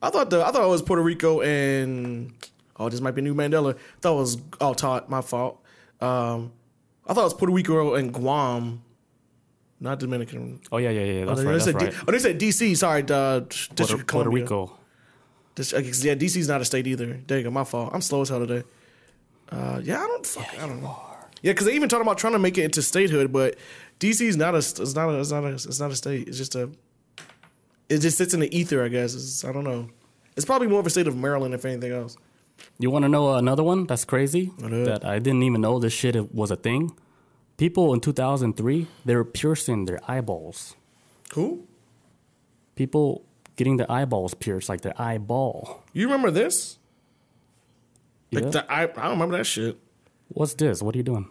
I 0.00 0.10
thought 0.10 0.30
the 0.30 0.44
I 0.44 0.52
thought 0.52 0.64
it 0.64 0.68
was 0.68 0.82
Puerto 0.82 1.02
Rico 1.02 1.40
and 1.40 2.32
oh, 2.78 2.88
this 2.88 3.00
might 3.00 3.16
be 3.16 3.22
New 3.22 3.34
Mandela. 3.34 3.74
I 3.74 3.78
thought 4.00 4.14
it 4.14 4.20
was 4.20 4.38
oh, 4.60 4.72
Todd, 4.72 5.08
my 5.08 5.20
fault. 5.20 5.60
Um, 6.00 6.52
I 7.04 7.12
thought 7.12 7.22
it 7.22 7.24
was 7.24 7.34
Puerto 7.34 7.52
Rico 7.52 7.94
and 7.94 8.14
Guam, 8.14 8.82
not 9.80 9.98
Dominican. 9.98 10.60
Oh 10.70 10.76
yeah, 10.78 10.90
yeah, 10.90 11.02
yeah. 11.02 11.24
That's 11.24 11.40
oh, 11.40 11.42
they 11.42 11.48
right. 11.48 11.52
That's 11.54 11.64
said 11.64 11.78
D- 11.78 11.98
oh, 12.06 12.12
they 12.12 12.18
said 12.20 12.38
D.C. 12.38 12.76
Sorry, 12.76 13.04
uh, 13.10 13.40
District 13.40 13.76
Puerto, 13.76 13.94
of 13.94 14.06
Puerto 14.06 14.30
Rico. 14.30 14.78
Uh, 15.58 15.78
yeah, 15.78 16.14
DC's 16.14 16.48
not 16.48 16.60
a 16.60 16.64
state 16.64 16.86
either. 16.86 17.20
There 17.26 17.38
you 17.38 17.44
go, 17.44 17.50
my 17.50 17.64
fault. 17.64 17.90
I'm 17.92 18.00
slow 18.00 18.22
as 18.22 18.30
hell 18.30 18.40
today. 18.46 18.66
Uh, 19.50 19.80
yeah, 19.82 20.00
I 20.02 20.06
don't. 20.06 20.26
Fuck, 20.26 20.54
I 20.58 20.66
don't 20.66 20.82
know. 20.82 20.96
Yeah, 21.42 21.52
because 21.52 21.66
they 21.66 21.74
even 21.74 21.88
talked 21.88 22.02
about 22.02 22.18
trying 22.18 22.32
to 22.32 22.38
make 22.38 22.56
it 22.56 22.64
into 22.64 22.80
statehood, 22.82 23.32
but 23.32 23.56
DC's 24.00 24.36
not 24.36 24.54
a. 24.54 24.58
It's 24.58 24.94
not 24.94 25.10
a. 25.10 25.20
It's 25.20 25.30
not 25.30 25.44
a. 25.44 25.48
It's 25.48 25.80
not 25.80 25.90
a 25.90 25.96
state. 25.96 26.28
It's 26.28 26.38
just 26.38 26.54
a. 26.54 26.70
It 27.88 27.98
just 27.98 28.16
sits 28.16 28.32
in 28.32 28.40
the 28.40 28.56
ether, 28.56 28.82
I 28.82 28.88
guess. 28.88 29.14
It's, 29.14 29.44
I 29.44 29.52
don't 29.52 29.64
know. 29.64 29.90
It's 30.36 30.46
probably 30.46 30.68
more 30.68 30.80
of 30.80 30.86
a 30.86 30.90
state 30.90 31.06
of 31.06 31.16
Maryland, 31.16 31.52
if 31.52 31.64
anything 31.64 31.92
else. 31.92 32.16
You 32.78 32.90
want 32.90 33.04
to 33.04 33.08
know 33.08 33.34
another 33.34 33.62
one 33.62 33.86
that's 33.86 34.04
crazy 34.04 34.52
that 34.58 35.04
I 35.04 35.18
didn't 35.18 35.42
even 35.42 35.60
know 35.60 35.78
this 35.78 35.92
shit 35.92 36.34
was 36.34 36.50
a 36.50 36.56
thing? 36.56 36.92
People 37.56 37.92
in 37.92 38.00
2003 38.00 38.86
they 39.04 39.14
were 39.14 39.24
piercing 39.24 39.84
their 39.84 40.00
eyeballs. 40.08 40.74
Who? 41.34 41.66
People 42.74 43.24
getting 43.56 43.76
the 43.76 43.90
eyeballs 43.90 44.34
pierced, 44.34 44.68
like 44.68 44.80
the 44.82 45.00
eyeball. 45.00 45.84
You 45.92 46.06
remember 46.06 46.30
this? 46.30 46.78
Yeah. 48.30 48.40
Like 48.40 48.52
the, 48.52 48.72
I, 48.72 48.82
I 48.82 48.86
don't 48.86 49.10
remember 49.12 49.36
that 49.38 49.44
shit. 49.44 49.78
What's 50.28 50.54
this? 50.54 50.82
What 50.82 50.94
are 50.94 50.98
you 50.98 51.04
doing? 51.04 51.28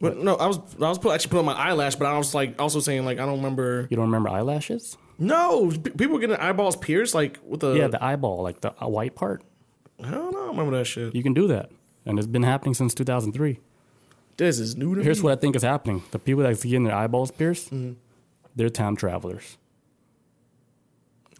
But 0.00 0.16
no, 0.16 0.36
I 0.36 0.46
was 0.46 0.58
I 0.80 0.88
was 0.88 0.98
put, 0.98 1.12
actually 1.12 1.30
putting 1.32 1.48
on 1.48 1.54
my 1.54 1.60
eyelash, 1.60 1.94
but 1.96 2.06
I 2.06 2.16
was 2.16 2.34
like 2.34 2.60
also 2.60 2.80
saying 2.80 3.04
like 3.04 3.18
I 3.18 3.26
don't 3.26 3.36
remember. 3.36 3.86
You 3.90 3.96
don't 3.96 4.06
remember 4.06 4.30
eyelashes? 4.30 4.96
No, 5.18 5.70
p- 5.70 5.90
people 5.90 6.18
getting 6.18 6.36
eyeballs 6.36 6.76
pierced 6.76 7.14
like 7.14 7.38
with 7.46 7.60
the 7.60 7.74
yeah, 7.74 7.88
the 7.88 8.02
eyeball, 8.02 8.42
like 8.42 8.62
the 8.62 8.72
uh, 8.82 8.88
white 8.88 9.14
part. 9.14 9.42
I 10.02 10.10
don't 10.10 10.32
know. 10.32 10.44
I 10.44 10.48
remember 10.48 10.78
that 10.78 10.86
shit. 10.86 11.14
You 11.14 11.22
can 11.22 11.34
do 11.34 11.46
that, 11.48 11.70
and 12.06 12.18
it's 12.18 12.26
been 12.26 12.44
happening 12.44 12.72
since 12.72 12.94
2003. 12.94 13.60
This 14.38 14.58
is 14.58 14.74
new 14.74 14.94
to 14.94 15.02
Here's 15.02 15.18
me. 15.18 15.24
what 15.24 15.32
I 15.36 15.36
think 15.38 15.54
is 15.54 15.62
happening: 15.62 16.02
the 16.12 16.18
people 16.18 16.42
that's 16.44 16.62
getting 16.64 16.84
their 16.84 16.94
eyeballs 16.96 17.30
pierced, 17.30 17.66
Mm-hmm. 17.70 17.92
they're 18.56 18.70
time 18.70 18.96
travelers. 18.96 19.58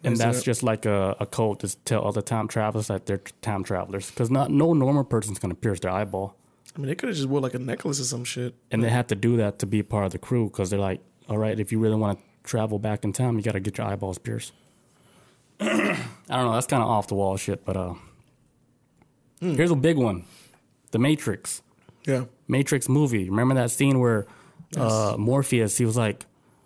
And 0.03 0.17
that's 0.17 0.39
that- 0.39 0.45
just 0.45 0.63
like 0.63 0.85
a, 0.85 1.15
a 1.19 1.25
code 1.25 1.59
to 1.59 1.75
tell 1.85 2.07
other 2.07 2.21
time 2.21 2.47
travelers 2.47 2.87
that 2.87 3.05
they're 3.05 3.21
time 3.41 3.63
travelers. 3.63 4.09
Because 4.09 4.29
not 4.31 4.49
no 4.51 4.73
normal 4.73 5.03
person's 5.03 5.39
gonna 5.39 5.55
pierce 5.55 5.79
their 5.79 5.91
eyeball, 5.91 6.35
I 6.75 6.79
mean, 6.79 6.87
they 6.87 6.95
could 6.95 7.09
have 7.09 7.15
just 7.17 7.27
wore 7.29 7.41
like 7.41 7.53
a 7.53 7.59
necklace 7.59 7.99
or 7.99 8.05
some 8.05 8.23
shit. 8.23 8.55
and 8.71 8.83
they 8.83 8.89
had 8.89 9.07
to 9.09 9.15
do 9.15 9.37
that 9.37 9.59
to 9.59 9.65
be 9.65 9.83
part 9.83 10.05
of 10.05 10.11
the 10.11 10.17
crew. 10.19 10.45
Because 10.45 10.69
they're 10.69 10.79
like, 10.79 11.01
all 11.29 11.37
right, 11.37 11.59
if 11.59 11.71
you 11.71 11.79
really 11.79 11.95
want 11.97 12.17
to 12.17 12.25
travel 12.43 12.79
back 12.79 13.03
in 13.03 13.11
time, 13.13 13.35
you 13.37 13.43
got 13.43 13.51
to 13.53 13.59
get 13.59 13.77
your 13.77 13.87
eyeballs 13.87 14.17
pierced. 14.17 14.53
I 15.59 15.97
don't 16.29 16.45
know. 16.45 16.53
That's 16.53 16.67
kind 16.67 16.81
of 16.81 16.89
off 16.89 17.07
the 17.07 17.15
wall 17.15 17.37
shit, 17.37 17.63
but 17.65 17.75
uh, 17.77 17.93
Hmm. 19.39 19.55
here's 19.55 19.71
a 19.71 19.75
big 19.75 19.97
one: 19.97 20.25
The 20.91 20.99
Matrix. 20.99 21.61
Yeah. 22.05 22.25
Matrix 22.47 22.87
movie. 22.89 23.29
Remember 23.29 23.55
that 23.55 23.71
scene 23.71 23.99
where 23.99 24.25
uh, 24.77 25.15
Morpheus 25.17 25.77
he 25.77 25.85
was 25.85 25.97
like, 25.97 26.25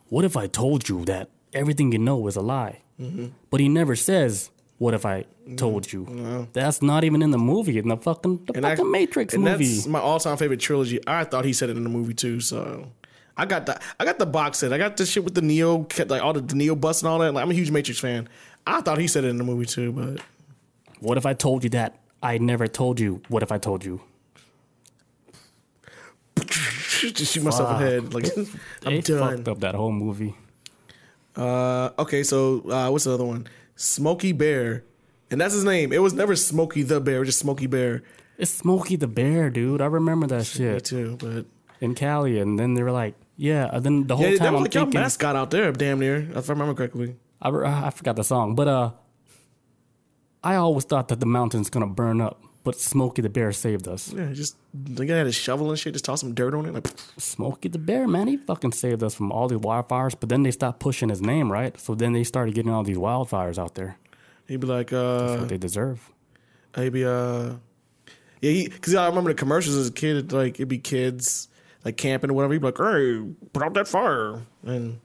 "What 0.09 0.23
if 0.25 0.35
I 0.37 0.47
told 0.47 0.87
you 0.89 1.05
that 1.05 1.29
everything 1.53 1.91
you 1.91 1.99
know 1.99 2.27
is 2.27 2.35
a 2.35 2.41
lie?" 2.41 2.81
Mm-hmm. 3.01 3.27
But 3.49 3.59
he 3.59 3.67
never 3.69 3.95
says, 3.95 4.49
"What 4.77 4.93
if 4.93 5.05
I 5.05 5.25
told 5.57 5.91
you?" 5.91 6.47
That's 6.53 6.81
not 6.81 7.03
even 7.03 7.21
in 7.21 7.31
the 7.31 7.37
movie. 7.37 7.77
In 7.77 7.89
the 7.89 7.97
fucking 7.97 8.45
the 8.45 8.53
And 8.53 8.63
fucking 8.63 8.85
that- 8.85 8.91
Matrix 8.91 9.33
and 9.33 9.43
movie. 9.43 9.65
that's 9.75 9.87
my 9.87 9.99
all-time 9.99 10.37
favorite 10.37 10.59
trilogy. 10.59 10.99
I 11.07 11.23
thought 11.25 11.45
he 11.45 11.53
said 11.53 11.69
it 11.69 11.77
in 11.77 11.83
the 11.83 11.89
movie 11.89 12.13
too. 12.13 12.39
So 12.39 12.87
I 13.37 13.45
got 13.45 13.65
the 13.65 13.79
I 13.99 14.05
got 14.05 14.17
the 14.19 14.25
box 14.25 14.59
set. 14.59 14.71
I 14.71 14.77
got 14.77 14.95
the 14.97 15.05
shit 15.05 15.23
with 15.25 15.35
the 15.35 15.41
Neo, 15.41 15.85
like 16.07 16.21
all 16.21 16.33
the, 16.33 16.41
the 16.41 16.55
Neo 16.55 16.75
bust 16.75 17.03
and 17.03 17.09
all 17.09 17.19
that. 17.19 17.33
Like, 17.33 17.43
I'm 17.43 17.51
a 17.51 17.53
huge 17.53 17.69
Matrix 17.71 17.99
fan. 17.99 18.29
I 18.65 18.79
thought 18.81 18.97
he 18.97 19.07
said 19.07 19.23
it 19.25 19.27
in 19.27 19.37
the 19.37 19.43
movie 19.43 19.65
too, 19.65 19.91
but 19.91 20.21
What 21.01 21.17
if 21.17 21.25
I 21.25 21.33
told 21.33 21.63
you 21.65 21.69
that 21.71 21.99
I 22.23 22.37
never 22.37 22.67
told 22.67 22.99
you? 22.99 23.21
What 23.27 23.43
if 23.43 23.51
I 23.51 23.57
told 23.57 23.83
you? 23.83 24.01
just 27.13 27.33
shoot 27.33 27.43
myself 27.43 27.79
in 27.79 27.85
the 27.85 27.91
head. 27.91 28.13
Like 28.13 28.25
I'm 28.85 28.93
They 28.95 29.01
done. 29.01 29.35
fucked 29.37 29.47
up 29.47 29.59
that 29.59 29.75
whole 29.75 29.91
movie. 29.91 30.35
Uh, 31.35 31.89
okay, 31.99 32.23
so 32.23 32.61
uh, 32.69 32.89
what's 32.89 33.03
the 33.03 33.13
other 33.13 33.25
one? 33.25 33.47
Smokey 33.75 34.31
Bear, 34.31 34.83
and 35.29 35.39
that's 35.41 35.53
his 35.53 35.63
name. 35.63 35.91
It 35.91 35.99
was 36.01 36.13
never 36.13 36.35
Smokey 36.35 36.83
the 36.83 36.99
Bear, 37.01 37.23
just 37.23 37.39
Smokey 37.39 37.67
Bear. 37.67 38.03
It's 38.37 38.51
Smokey 38.51 38.95
the 38.95 39.07
Bear, 39.07 39.49
dude. 39.49 39.81
I 39.81 39.85
remember 39.85 40.27
that 40.27 40.37
Me 40.39 40.43
shit 40.43 40.85
too, 40.85 41.17
but 41.19 41.45
in 41.81 41.93
Cali, 41.95 42.39
and 42.39 42.57
then 42.57 42.73
they 42.73 42.83
were 42.83 42.91
like, 42.91 43.15
"Yeah." 43.37 43.69
And 43.71 43.83
then 43.83 44.07
the 44.07 44.15
whole 44.15 44.25
yeah, 44.25 44.31
that 44.33 44.39
time 44.39 44.53
was 44.53 44.59
I'm 44.59 44.63
like 44.63 44.73
your 44.73 44.83
thinking, 44.85 45.01
mascot 45.01 45.35
out 45.35 45.51
there, 45.51 45.71
damn 45.71 45.99
near, 45.99 46.17
if 46.35 46.49
I 46.49 46.53
remember 46.53 46.73
correctly. 46.73 47.15
I, 47.41 47.49
I 47.49 47.89
forgot 47.89 48.15
the 48.15 48.23
song, 48.23 48.55
but 48.55 48.67
uh, 48.67 48.91
I 50.43 50.55
always 50.55 50.85
thought 50.85 51.09
that 51.09 51.19
the 51.19 51.25
mountain's 51.25 51.69
gonna 51.69 51.87
burn 51.87 52.21
up, 52.21 52.41
but 52.65 52.75
Smokey 52.77 53.21
the 53.21 53.29
Bear 53.29 53.53
saved 53.53 53.87
us. 53.87 54.11
Yeah, 54.11 54.33
just 54.33 54.57
the 54.73 55.05
guy 55.05 55.15
had 55.15 55.27
a 55.27 55.31
shovel 55.31 55.69
and 55.69 55.79
shit, 55.79 55.93
just 55.93 56.03
toss 56.03 56.19
some 56.19 56.33
dirt 56.33 56.53
on 56.53 56.65
it, 56.65 56.73
like. 56.73 56.87
Smokey 57.17 57.69
the 57.69 57.77
Bear, 57.79 58.05
man, 58.07 58.27
he 58.27 58.35
fucking 58.35 58.73
saved 58.73 59.01
us 59.03 59.15
from 59.15 59.31
all 59.31 59.47
these 59.47 59.59
wildfires. 59.59 60.13
But 60.19 60.27
then 60.27 60.43
they 60.43 60.51
stopped 60.51 60.79
pushing 60.81 61.07
his 61.07 61.21
name, 61.21 61.49
right? 61.51 61.79
So 61.79 61.95
then 61.95 62.11
they 62.11 62.25
started 62.25 62.53
getting 62.53 62.73
all 62.73 62.83
these 62.83 62.97
wildfires 62.97 63.57
out 63.57 63.75
there. 63.75 63.95
He'd 64.47 64.59
be 64.59 64.67
like, 64.67 64.91
uh, 64.91 65.37
What 65.37 65.47
they 65.49 65.57
deserve. 65.57 66.11
he'd 66.75 66.89
be, 66.91 67.05
uh, 67.05 67.53
yeah, 68.41 68.51
he, 68.51 68.67
cause 68.67 68.93
I 68.95 69.07
remember 69.07 69.31
the 69.31 69.37
commercials 69.39 69.75
as 69.77 69.87
a 69.87 69.93
kid, 69.93 70.33
like, 70.33 70.55
it'd 70.55 70.67
be 70.67 70.77
kids, 70.79 71.47
like, 71.85 71.95
camping 71.97 72.29
or 72.29 72.33
whatever. 72.33 72.53
He'd 72.53 72.59
be 72.61 72.65
like, 72.65 72.77
hey, 72.77 73.23
put 73.53 73.63
out 73.63 73.73
that 73.75 73.87
fire 73.87 74.41
and 74.65 74.99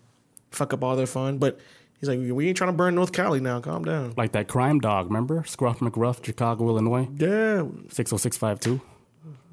fuck 0.51 0.73
up 0.73 0.83
all 0.83 0.97
their 0.97 1.07
fun. 1.07 1.39
But 1.39 1.61
he's 2.01 2.09
like, 2.09 2.19
we 2.21 2.49
ain't 2.49 2.57
trying 2.57 2.69
to 2.71 2.77
burn 2.77 2.95
North 2.95 3.13
Cali 3.13 3.41
now, 3.41 3.61
calm 3.61 3.85
down. 3.85 4.15
Like 4.17 4.33
that 4.33 4.49
crime 4.49 4.81
dog, 4.81 5.07
remember? 5.07 5.45
Scruff 5.47 5.79
McGruff, 5.81 6.25
Chicago, 6.25 6.69
Illinois, 6.69 7.09
Yeah. 7.17 7.65
60652. 7.91 8.81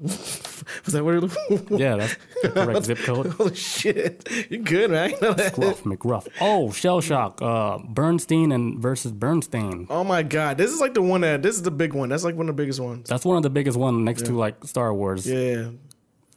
Was 0.00 0.92
that 0.92 1.04
what 1.04 1.14
it 1.14 1.70
Yeah, 1.70 1.96
that's 1.96 2.16
the 2.42 2.50
correct 2.50 2.84
zip 2.84 2.98
code. 2.98 3.26
Holy 3.32 3.54
shit. 3.54 4.28
You're 4.48 4.62
good, 4.62 4.92
man. 4.92 5.10
Gruff 5.18 5.82
McGruff. 5.82 6.28
Oh, 6.40 6.70
Shell 6.70 7.00
Shock. 7.00 7.42
Uh, 7.42 7.78
Bernstein 7.78 8.52
and 8.52 8.78
versus 8.80 9.10
Bernstein. 9.10 9.88
oh 9.90 10.04
my 10.04 10.22
God. 10.22 10.56
This 10.56 10.70
is 10.70 10.80
like 10.80 10.94
the 10.94 11.02
one 11.02 11.22
that, 11.22 11.42
this 11.42 11.56
is 11.56 11.62
the 11.62 11.72
big 11.72 11.94
one. 11.94 12.08
That's 12.08 12.22
like 12.22 12.36
one 12.36 12.48
of 12.48 12.56
the 12.56 12.62
biggest 12.62 12.78
ones. 12.80 13.08
That's 13.08 13.24
one 13.24 13.36
of 13.36 13.42
the 13.42 13.50
biggest 13.50 13.76
one 13.76 14.04
next 14.04 14.26
to 14.26 14.32
like 14.38 14.64
Star 14.64 14.94
Wars. 14.94 15.26
Yeah. 15.26 15.70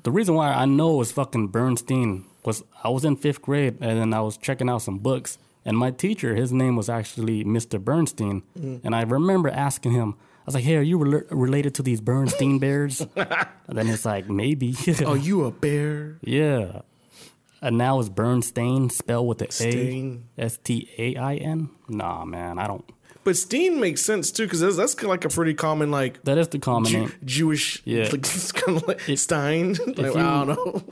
The 0.03 0.12
reason 0.12 0.34
why 0.34 0.51
I 0.51 0.66
know 0.66 0.99
it's 1.01 1.12
fucking 1.12 1.49
Bernstein 1.49 2.26
was 2.43 2.64
I 2.84 2.89
was 2.89 3.05
in 3.05 3.16
fifth 3.16 3.43
grade 3.43 3.78
and 3.80 3.99
then 3.99 4.14
I 4.14 4.22
was 4.22 4.38
checking 4.38 4.70
out 4.70 4.82
some 4.82 4.97
books 4.97 5.38
and 5.66 5.78
my 5.78 5.91
teacher, 5.91 6.36
his 6.36 6.51
name 6.51 6.76
was 6.76 6.89
actually 6.89 7.43
Mr. 7.43 7.80
Bernstein, 7.80 8.43
mm. 8.59 8.82
and 8.84 8.95
I 8.95 9.03
remember 9.03 9.49
asking 9.49 9.91
him, 9.93 10.16
I 10.20 10.43
was 10.47 10.55
like, 10.55 10.64
"Hey, 10.64 10.76
are 10.78 10.82
you 10.82 10.97
rel- 10.97 11.24
related 11.30 11.76
to 11.76 11.84
these 11.84 12.01
Bernstein 12.01 12.59
bears?" 12.66 13.01
and 13.16 13.78
then 13.78 13.88
it's 13.88 14.05
like, 14.05 14.30
"Maybe." 14.30 14.76
are 15.05 15.18
you 15.18 15.45
a 15.45 15.51
bear? 15.51 16.18
yeah. 16.22 16.82
And 17.64 17.78
now 17.78 17.99
is 17.99 18.09
Bernstein 18.09 18.89
spelled 18.89 19.28
with 19.28 19.38
the 19.38 19.51
Stain. 19.51 20.24
A 20.36 20.45
S 20.45 20.57
T 20.64 20.89
A 20.97 21.16
I 21.16 21.36
N? 21.36 21.70
Nah, 21.88 22.26
man, 22.26 22.57
I 22.57 22.66
don't. 22.66 22.84
But 23.24 23.38
Steen 23.38 23.80
makes 23.80 24.01
sense 24.01 24.32
too, 24.32 24.45
because 24.47 24.62
that's, 24.62 24.78
that's 24.78 25.03
like 25.03 25.26
a 25.26 25.30
pretty 25.30 25.53
common 25.53 25.91
like 25.91 26.24
That 26.24 26.39
is 26.39 26.47
the 26.47 26.57
common 26.57 26.89
Jew- 26.89 26.99
name. 27.01 27.14
Jewish. 27.24 27.80
Yeah. 27.86 28.05
like, 28.05 28.14
it's 28.16 28.51
kind 28.51 28.78
of 28.78 28.88
like 28.88 29.01
Stein. 29.16 29.74
Like, 29.86 29.97
you- 29.99 30.09
I 30.16 30.43
don't 30.43 30.47
know. 30.47 30.84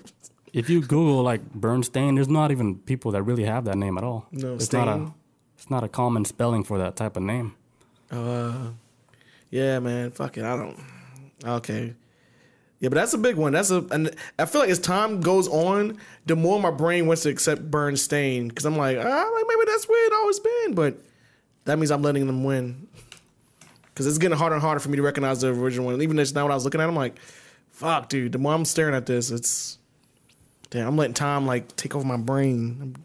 If 0.53 0.69
you 0.69 0.81
Google 0.81 1.21
like 1.23 1.53
Bernstein, 1.53 2.15
there's 2.15 2.27
not 2.27 2.51
even 2.51 2.79
people 2.79 3.11
that 3.11 3.23
really 3.23 3.43
have 3.43 3.65
that 3.65 3.77
name 3.77 3.97
at 3.97 4.03
all. 4.03 4.27
No, 4.31 4.55
it's 4.55 4.71
not 4.71 4.87
a. 4.87 5.11
It's 5.57 5.69
not 5.69 5.83
a 5.83 5.89
common 5.89 6.23
spelling 6.23 6.63
for 6.63 6.77
that 6.77 6.95
type 6.95 7.17
of 7.17 7.23
name. 7.23 7.53
Uh, 8.09 8.69
yeah, 9.49 9.79
man. 9.79 10.11
Fuck 10.11 10.37
it. 10.37 10.45
I 10.45 10.55
don't. 10.55 10.79
Okay. 11.43 11.93
Yeah, 12.79 12.87
but 12.87 12.95
that's 12.95 13.13
a 13.13 13.17
big 13.17 13.35
one. 13.35 13.51
That's 13.51 13.71
a, 13.71 13.85
and 13.91 14.15
I 14.37 14.45
feel 14.45 14.61
like 14.61 14.69
as 14.69 14.79
time 14.79 15.19
goes 15.19 15.49
on, 15.49 15.97
the 16.25 16.37
more 16.37 16.61
my 16.61 16.71
brain 16.71 17.07
wants 17.07 17.23
to 17.23 17.29
accept 17.29 17.69
Bernstein 17.69 18.47
because 18.47 18.65
I'm 18.65 18.77
like, 18.77 18.97
ah, 18.97 19.01
like 19.35 19.45
maybe 19.47 19.61
that's 19.65 19.87
where 19.87 20.07
it 20.07 20.13
always 20.13 20.39
been, 20.39 20.75
but 20.75 20.97
that 21.65 21.77
means 21.77 21.91
I'm 21.91 22.01
letting 22.01 22.25
them 22.25 22.45
win 22.45 22.87
because 23.99 24.07
it's 24.07 24.17
getting 24.17 24.37
harder 24.37 24.55
and 24.55 24.61
harder 24.61 24.79
for 24.79 24.87
me 24.87 24.95
to 24.95 25.01
recognize 25.01 25.41
the 25.41 25.49
original 25.49 25.87
one. 25.87 26.01
Even 26.01 26.15
just 26.15 26.33
now, 26.33 26.43
when 26.43 26.53
I 26.53 26.55
was 26.55 26.63
looking 26.63 26.79
at, 26.79 26.85
it, 26.85 26.87
I'm 26.87 26.95
like, 26.95 27.19
fuck, 27.67 28.07
dude. 28.07 28.31
The 28.31 28.37
more 28.37 28.53
I'm 28.53 28.63
staring 28.63 28.95
at 28.95 29.05
this, 29.05 29.29
it's 29.29 29.77
damn. 30.69 30.87
I'm 30.87 30.97
letting 30.97 31.13
time 31.13 31.45
like 31.45 31.75
take 31.75 31.95
over 31.95 32.05
my 32.05 32.17
brain. 32.17 32.95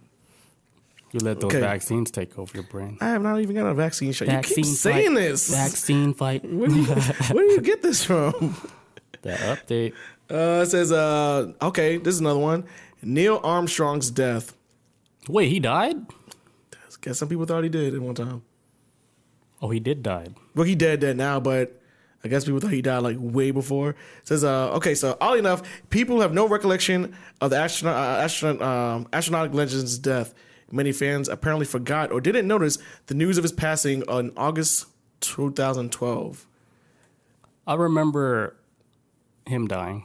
You 1.13 1.21
let 1.21 1.39
those 1.41 1.53
Okay. 1.53 1.61
vaccines 1.61 2.11
take 2.11 2.37
over 2.39 2.51
your 2.55 2.65
brain. 2.65 2.99
I 3.01 3.11
have 3.11 3.23
not 3.23 3.41
even 3.41 3.55
got 3.55 3.67
a 3.67 3.75
vaccine 3.75 4.13
shot. 4.13 4.27
you 4.29 4.41
keep 4.41 4.65
saying 4.65 5.15
fight. 5.15 5.15
this. 5.15 5.49
Vaccine 5.51 6.13
fight. 6.13 6.45
Where 6.51 6.69
do, 6.69 6.75
you, 6.75 6.85
where 6.87 7.47
do 7.47 7.53
you 7.53 7.61
get 7.61 7.83
this 7.83 8.05
from? 8.05 8.33
the 9.23 9.31
update. 9.31 9.93
Uh, 10.29 10.63
it 10.63 10.67
says, 10.67 10.91
uh, 10.91 11.53
okay, 11.63 11.99
this 11.99 12.15
is 12.15 12.21
another 12.21 12.41
one. 12.41 12.65
Neil 13.03 13.41
Armstrong's 13.45 14.11
death. 14.11 14.57
Wait, 15.29 15.51
he 15.51 15.61
died? 15.61 15.97
I 16.73 16.77
Guess 17.01 17.19
some 17.19 17.29
people 17.29 17.45
thought 17.47 17.63
he 17.63 17.69
did 17.71 17.95
at 17.95 18.01
one 18.01 18.15
time. 18.15 18.43
Oh, 19.63 19.69
he 19.71 19.79
did 19.79 20.03
die. 20.03 20.29
Well, 20.55 20.65
he 20.67 20.75
dead 20.75 21.01
dead 21.01 21.17
now, 21.17 21.39
but 21.39 21.81
I 22.25 22.29
guess 22.29 22.45
people 22.47 22.59
thought 22.59 22.73
he 22.73 22.81
died 22.81 23.01
like 23.01 23.19
way 23.21 23.51
before. 23.51 23.91
It 23.91 23.97
says, 24.25 24.45
uh, 24.45 24.73
okay, 24.73 24.95
so 24.95 25.17
oddly 25.21 25.41
enough, 25.41 25.63
people 25.91 26.21
have 26.23 26.33
no 26.33 26.49
recollection 26.49 27.15
of 27.41 27.51
the 27.51 27.57
astronaut, 27.59 27.97
uh, 27.97 28.23
astronaut, 28.23 28.63
um, 28.63 29.05
astronautic 29.07 29.55
legend's 29.55 29.99
death. 29.99 30.35
Many 30.73 30.93
fans 30.93 31.29
apparently 31.29 31.67
forgot 31.67 32.11
or 32.11 32.21
didn't 32.21 32.49
notice 32.49 32.79
the 33.07 33.15
news 33.15 33.37
of 33.37 33.45
his 33.45 33.53
passing 33.53 34.03
on 34.09 34.33
August 34.37 34.87
2012. 35.21 36.47
I 37.67 37.75
remember 37.75 38.57
him 39.47 39.69
dying. 39.69 40.05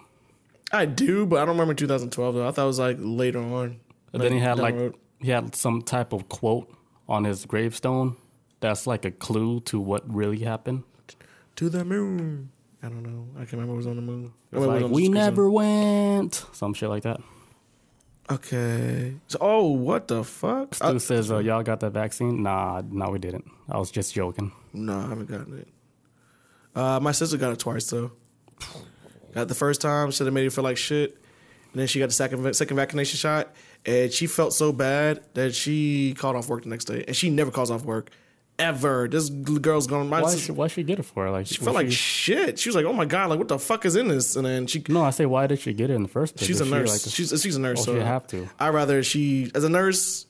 I 0.71 0.85
do, 0.85 1.25
but 1.25 1.37
I 1.37 1.45
don't 1.45 1.55
remember 1.55 1.73
2012 1.73 2.35
though. 2.35 2.47
I 2.47 2.51
thought 2.51 2.63
it 2.63 2.67
was 2.67 2.79
like 2.79 2.97
later 2.99 3.39
on. 3.39 3.79
And 4.13 4.21
then 4.21 4.33
he 4.33 4.39
had 4.39 4.59
like 4.59 4.75
road. 4.75 4.95
he 5.19 5.29
had 5.31 5.55
some 5.55 5.81
type 5.81 6.13
of 6.13 6.29
quote 6.29 6.71
on 7.07 7.23
his 7.23 7.45
gravestone 7.45 8.17
that's 8.59 8.85
like 8.85 9.05
a 9.05 9.11
clue 9.11 9.61
to 9.61 9.79
what 9.79 10.13
really 10.13 10.39
happened. 10.39 10.83
To 11.59 11.69
the 11.69 11.83
moon. 11.83 12.49
I 12.81 12.87
don't 12.87 13.03
know. 13.03 13.27
I 13.35 13.39
can't 13.39 13.53
remember. 13.53 13.73
It 13.73 13.77
was 13.77 13.87
on 13.87 13.97
the 13.97 14.01
moon. 14.01 14.31
It's 14.49 14.53
it 14.53 14.65
was 14.65 14.81
like 14.81 14.91
we 14.91 15.09
never 15.09 15.51
went. 15.51 16.45
Some 16.53 16.73
shit 16.73 16.87
like 16.87 17.03
that. 17.03 17.19
Okay. 18.31 19.15
So, 19.27 19.39
oh, 19.41 19.67
what 19.67 20.07
the 20.07 20.23
fuck? 20.23 20.73
Stu 20.73 20.99
says, 20.99 21.29
uh, 21.29 21.39
"Y'all 21.39 21.61
got 21.61 21.81
that 21.81 21.89
vaccine?" 21.91 22.43
Nah, 22.43 22.81
no, 22.89 23.09
we 23.09 23.19
didn't. 23.19 23.43
I 23.67 23.77
was 23.77 23.91
just 23.91 24.13
joking. 24.13 24.53
no, 24.71 24.99
I 24.99 25.09
haven't 25.09 25.29
gotten 25.29 25.59
it. 25.59 25.67
Uh, 26.73 27.01
my 27.01 27.11
sister 27.11 27.35
got 27.35 27.51
it 27.51 27.59
twice 27.59 27.89
though. 27.89 28.11
Got 29.33 29.49
the 29.49 29.55
first 29.55 29.81
time, 29.81 30.13
said 30.13 30.27
it 30.27 30.31
made 30.31 30.45
her 30.45 30.49
feel 30.49 30.63
like 30.63 30.77
shit, 30.77 31.17
and 31.73 31.81
then 31.81 31.87
she 31.87 31.99
got 31.99 32.07
the 32.07 32.13
second 32.13 32.53
second 32.53 32.77
vaccination 32.77 33.17
shot, 33.17 33.53
and 33.85 34.13
she 34.13 34.27
felt 34.27 34.53
so 34.53 34.71
bad 34.71 35.25
that 35.33 35.53
she 35.53 36.13
called 36.13 36.37
off 36.37 36.47
work 36.47 36.63
the 36.63 36.69
next 36.69 36.85
day, 36.85 37.03
and 37.05 37.17
she 37.17 37.29
never 37.29 37.51
calls 37.51 37.69
off 37.69 37.83
work 37.83 38.11
ever. 38.59 39.07
This 39.07 39.29
girl's 39.29 39.87
going. 39.87 40.09
Why 40.09 40.21
sister, 40.29 40.53
why 40.53 40.67
she 40.67 40.83
get 40.83 40.99
it 40.99 41.03
for? 41.03 41.29
Like 41.31 41.47
she 41.47 41.55
felt 41.55 41.75
like 41.75 41.87
she- 41.87 41.93
shit. 41.93 42.59
She 42.59 42.69
was 42.69 42.75
like, 42.75 42.85
"Oh 42.85 42.93
my 42.93 43.05
god, 43.05 43.29
like 43.29 43.39
what 43.39 43.47
the 43.47 43.57
fuck 43.57 43.85
is 43.85 43.95
in 43.95 44.07
this?" 44.09 44.35
And 44.35 44.45
then 44.45 44.67
she 44.67 44.83
no. 44.89 45.03
I 45.03 45.09
say, 45.09 45.25
why 45.25 45.47
did 45.47 45.59
she 45.59 45.73
get 45.73 45.89
it 45.89 45.93
in 45.93 46.03
the 46.03 46.09
first 46.09 46.35
place? 46.35 46.47
She's 46.47 46.59
a 46.59 46.63
Is 46.63 46.69
she, 46.69 46.75
nurse. 46.75 47.05
like, 47.07 47.13
she's 47.15 47.41
she's 47.41 47.55
a 47.55 47.59
nurse. 47.59 47.79
Oh, 47.81 47.85
so 47.85 47.95
she 47.95 48.01
have 48.01 48.27
to. 48.27 48.47
I 48.59 48.69
rather 48.69 49.01
she 49.01 49.51
as 49.55 49.63
a 49.63 49.69
nurse. 49.69 50.25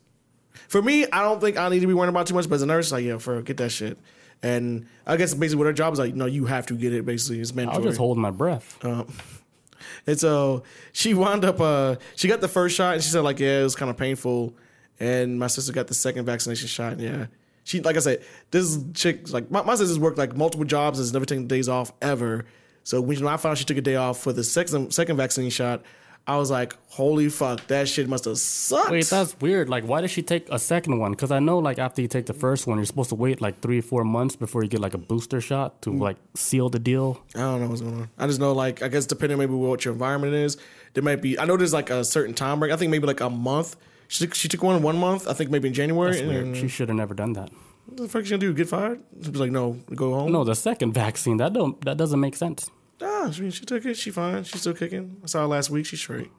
For 0.69 0.81
me, 0.81 1.05
I 1.11 1.23
don't 1.23 1.41
think 1.41 1.57
I 1.57 1.67
need 1.69 1.79
to 1.79 1.87
be 1.87 1.93
worrying 1.93 2.09
about 2.09 2.27
too 2.27 2.35
much. 2.35 2.47
But 2.47 2.55
as 2.55 2.61
a 2.61 2.67
nurse, 2.67 2.91
like 2.91 3.03
yeah, 3.03 3.17
for 3.17 3.41
get 3.41 3.57
that 3.57 3.71
shit. 3.71 3.97
And 4.41 4.85
I 5.05 5.17
guess 5.17 5.33
basically 5.33 5.57
what 5.57 5.67
her 5.67 5.73
job 5.73 5.91
is 5.91 5.99
like, 5.99 6.15
no, 6.15 6.25
you 6.25 6.45
have 6.45 6.67
to 6.67 6.73
get 6.75 6.93
it. 6.93 7.05
Basically, 7.05 7.41
it's 7.41 7.53
mandatory. 7.53 7.83
I 7.83 7.85
was 7.85 7.91
just 7.93 7.97
holding 7.99 8.21
my 8.21 8.31
breath. 8.31 8.77
Um, 8.85 9.11
and 10.07 10.17
so 10.19 10.63
she 10.93 11.13
wound 11.13 11.43
up. 11.43 11.59
Uh, 11.59 11.95
she 12.15 12.27
got 12.27 12.39
the 12.39 12.47
first 12.47 12.75
shot, 12.75 12.93
and 12.93 13.03
she 13.03 13.09
said 13.09 13.21
like, 13.21 13.39
yeah, 13.39 13.59
it 13.59 13.63
was 13.63 13.75
kind 13.75 13.89
of 13.89 13.97
painful. 13.97 14.53
And 14.99 15.39
my 15.39 15.47
sister 15.47 15.73
got 15.73 15.87
the 15.87 15.93
second 15.93 16.25
vaccination 16.25 16.67
shot. 16.67 16.93
And 16.93 17.01
yeah, 17.01 17.25
she 17.63 17.81
like 17.81 17.95
I 17.95 17.99
said, 17.99 18.23
this 18.51 18.77
chick 18.93 19.31
like 19.31 19.49
my, 19.51 19.61
my 19.63 19.75
sister's 19.75 19.99
worked 19.99 20.17
like 20.17 20.35
multiple 20.35 20.65
jobs, 20.65 20.99
and 20.99 21.03
has 21.03 21.13
never 21.13 21.25
taken 21.25 21.47
days 21.47 21.69
off 21.69 21.91
ever. 22.01 22.45
So 22.83 23.01
when 23.01 23.25
I 23.27 23.37
found 23.37 23.57
she 23.57 23.65
took 23.65 23.77
a 23.77 23.81
day 23.81 23.95
off 23.95 24.19
for 24.19 24.33
the 24.33 24.43
second 24.43 24.93
second 24.93 25.17
vaccine 25.17 25.49
shot, 25.49 25.83
I 26.29 26.37
was 26.37 26.51
like, 26.51 26.75
holy 26.89 27.27
fuck, 27.29 27.65
that 27.67 27.87
shit 27.89 28.07
must 28.07 28.25
have 28.25 28.37
sucked. 28.37 28.91
Wait, 28.91 29.05
that's 29.05 29.39
weird. 29.41 29.67
Like, 29.67 29.83
why 29.83 30.01
did 30.01 30.11
she 30.11 30.21
take 30.21 30.47
a 30.51 30.59
second 30.59 30.99
one? 30.99 31.11
Because 31.11 31.31
I 31.31 31.39
know, 31.39 31.57
like, 31.57 31.79
after 31.79 32.03
you 32.03 32.07
take 32.07 32.27
the 32.27 32.35
first 32.35 32.67
one, 32.67 32.77
you're 32.77 32.85
supposed 32.85 33.09
to 33.09 33.15
wait 33.15 33.41
like 33.41 33.61
three, 33.61 33.79
or 33.79 33.81
four 33.81 34.03
months 34.03 34.35
before 34.35 34.61
you 34.61 34.69
get 34.69 34.79
like 34.79 34.93
a 34.93 34.99
booster 34.99 35.41
shot 35.41 35.81
to 35.81 35.89
mm. 35.89 35.99
like 35.99 36.17
seal 36.35 36.69
the 36.69 36.77
deal. 36.77 37.23
I 37.33 37.39
don't 37.39 37.61
know 37.61 37.69
what's 37.69 37.81
going 37.81 38.01
on. 38.01 38.09
I 38.19 38.27
just 38.27 38.39
know, 38.39 38.53
like, 38.53 38.83
I 38.83 38.89
guess 38.89 39.07
depending 39.07 39.39
maybe 39.39 39.53
what 39.53 39.83
your 39.85 39.93
environment 39.93 40.35
is, 40.35 40.57
there 40.93 41.03
might 41.03 41.21
be. 41.21 41.39
I 41.39 41.45
know 41.45 41.57
there's 41.57 41.73
like 41.73 41.89
a 41.89 42.05
certain 42.05 42.35
time 42.35 42.59
break. 42.59 42.71
I 42.71 42.75
think 42.75 42.91
maybe 42.91 43.07
like 43.07 43.21
a 43.21 43.29
month. 43.29 43.75
She 44.09 44.25
took, 44.25 44.33
she 44.35 44.47
took 44.47 44.61
one 44.63 44.75
in 44.75 44.81
one 44.83 44.97
month. 44.97 45.27
I 45.27 45.33
think 45.33 45.51
maybe 45.51 45.67
in 45.69 45.73
January. 45.73 46.11
That's 46.11 46.23
weird. 46.27 46.57
She 46.57 46.67
should 46.67 46.89
have 46.89 46.97
never 46.97 47.13
done 47.13 47.33
that. 47.33 47.49
what 47.85 47.97
the 47.97 48.07
fuck 48.09 48.23
is 48.23 48.27
she 48.27 48.31
gonna 48.31 48.41
do? 48.41 48.53
Get 48.53 48.67
fired? 48.67 48.99
She 49.23 49.29
was 49.29 49.39
like, 49.39 49.51
no, 49.51 49.77
go 49.95 50.13
home. 50.13 50.31
No, 50.31 50.43
the 50.43 50.55
second 50.55 50.93
vaccine 50.93 51.37
that 51.37 51.53
don't 51.53 51.79
that 51.85 51.95
doesn't 51.97 52.19
make 52.19 52.35
sense. 52.35 52.69
Ah, 53.01 53.29
she, 53.31 53.49
she 53.51 53.63
took 53.65 53.85
it. 53.85 53.95
She 53.95 54.11
fine. 54.11 54.43
She's 54.43 54.61
still 54.61 54.73
kicking. 54.73 55.17
I 55.23 55.27
saw 55.27 55.41
her 55.41 55.47
last 55.47 55.69
week. 55.69 55.85
She's 55.85 55.99
straight. 56.01 56.29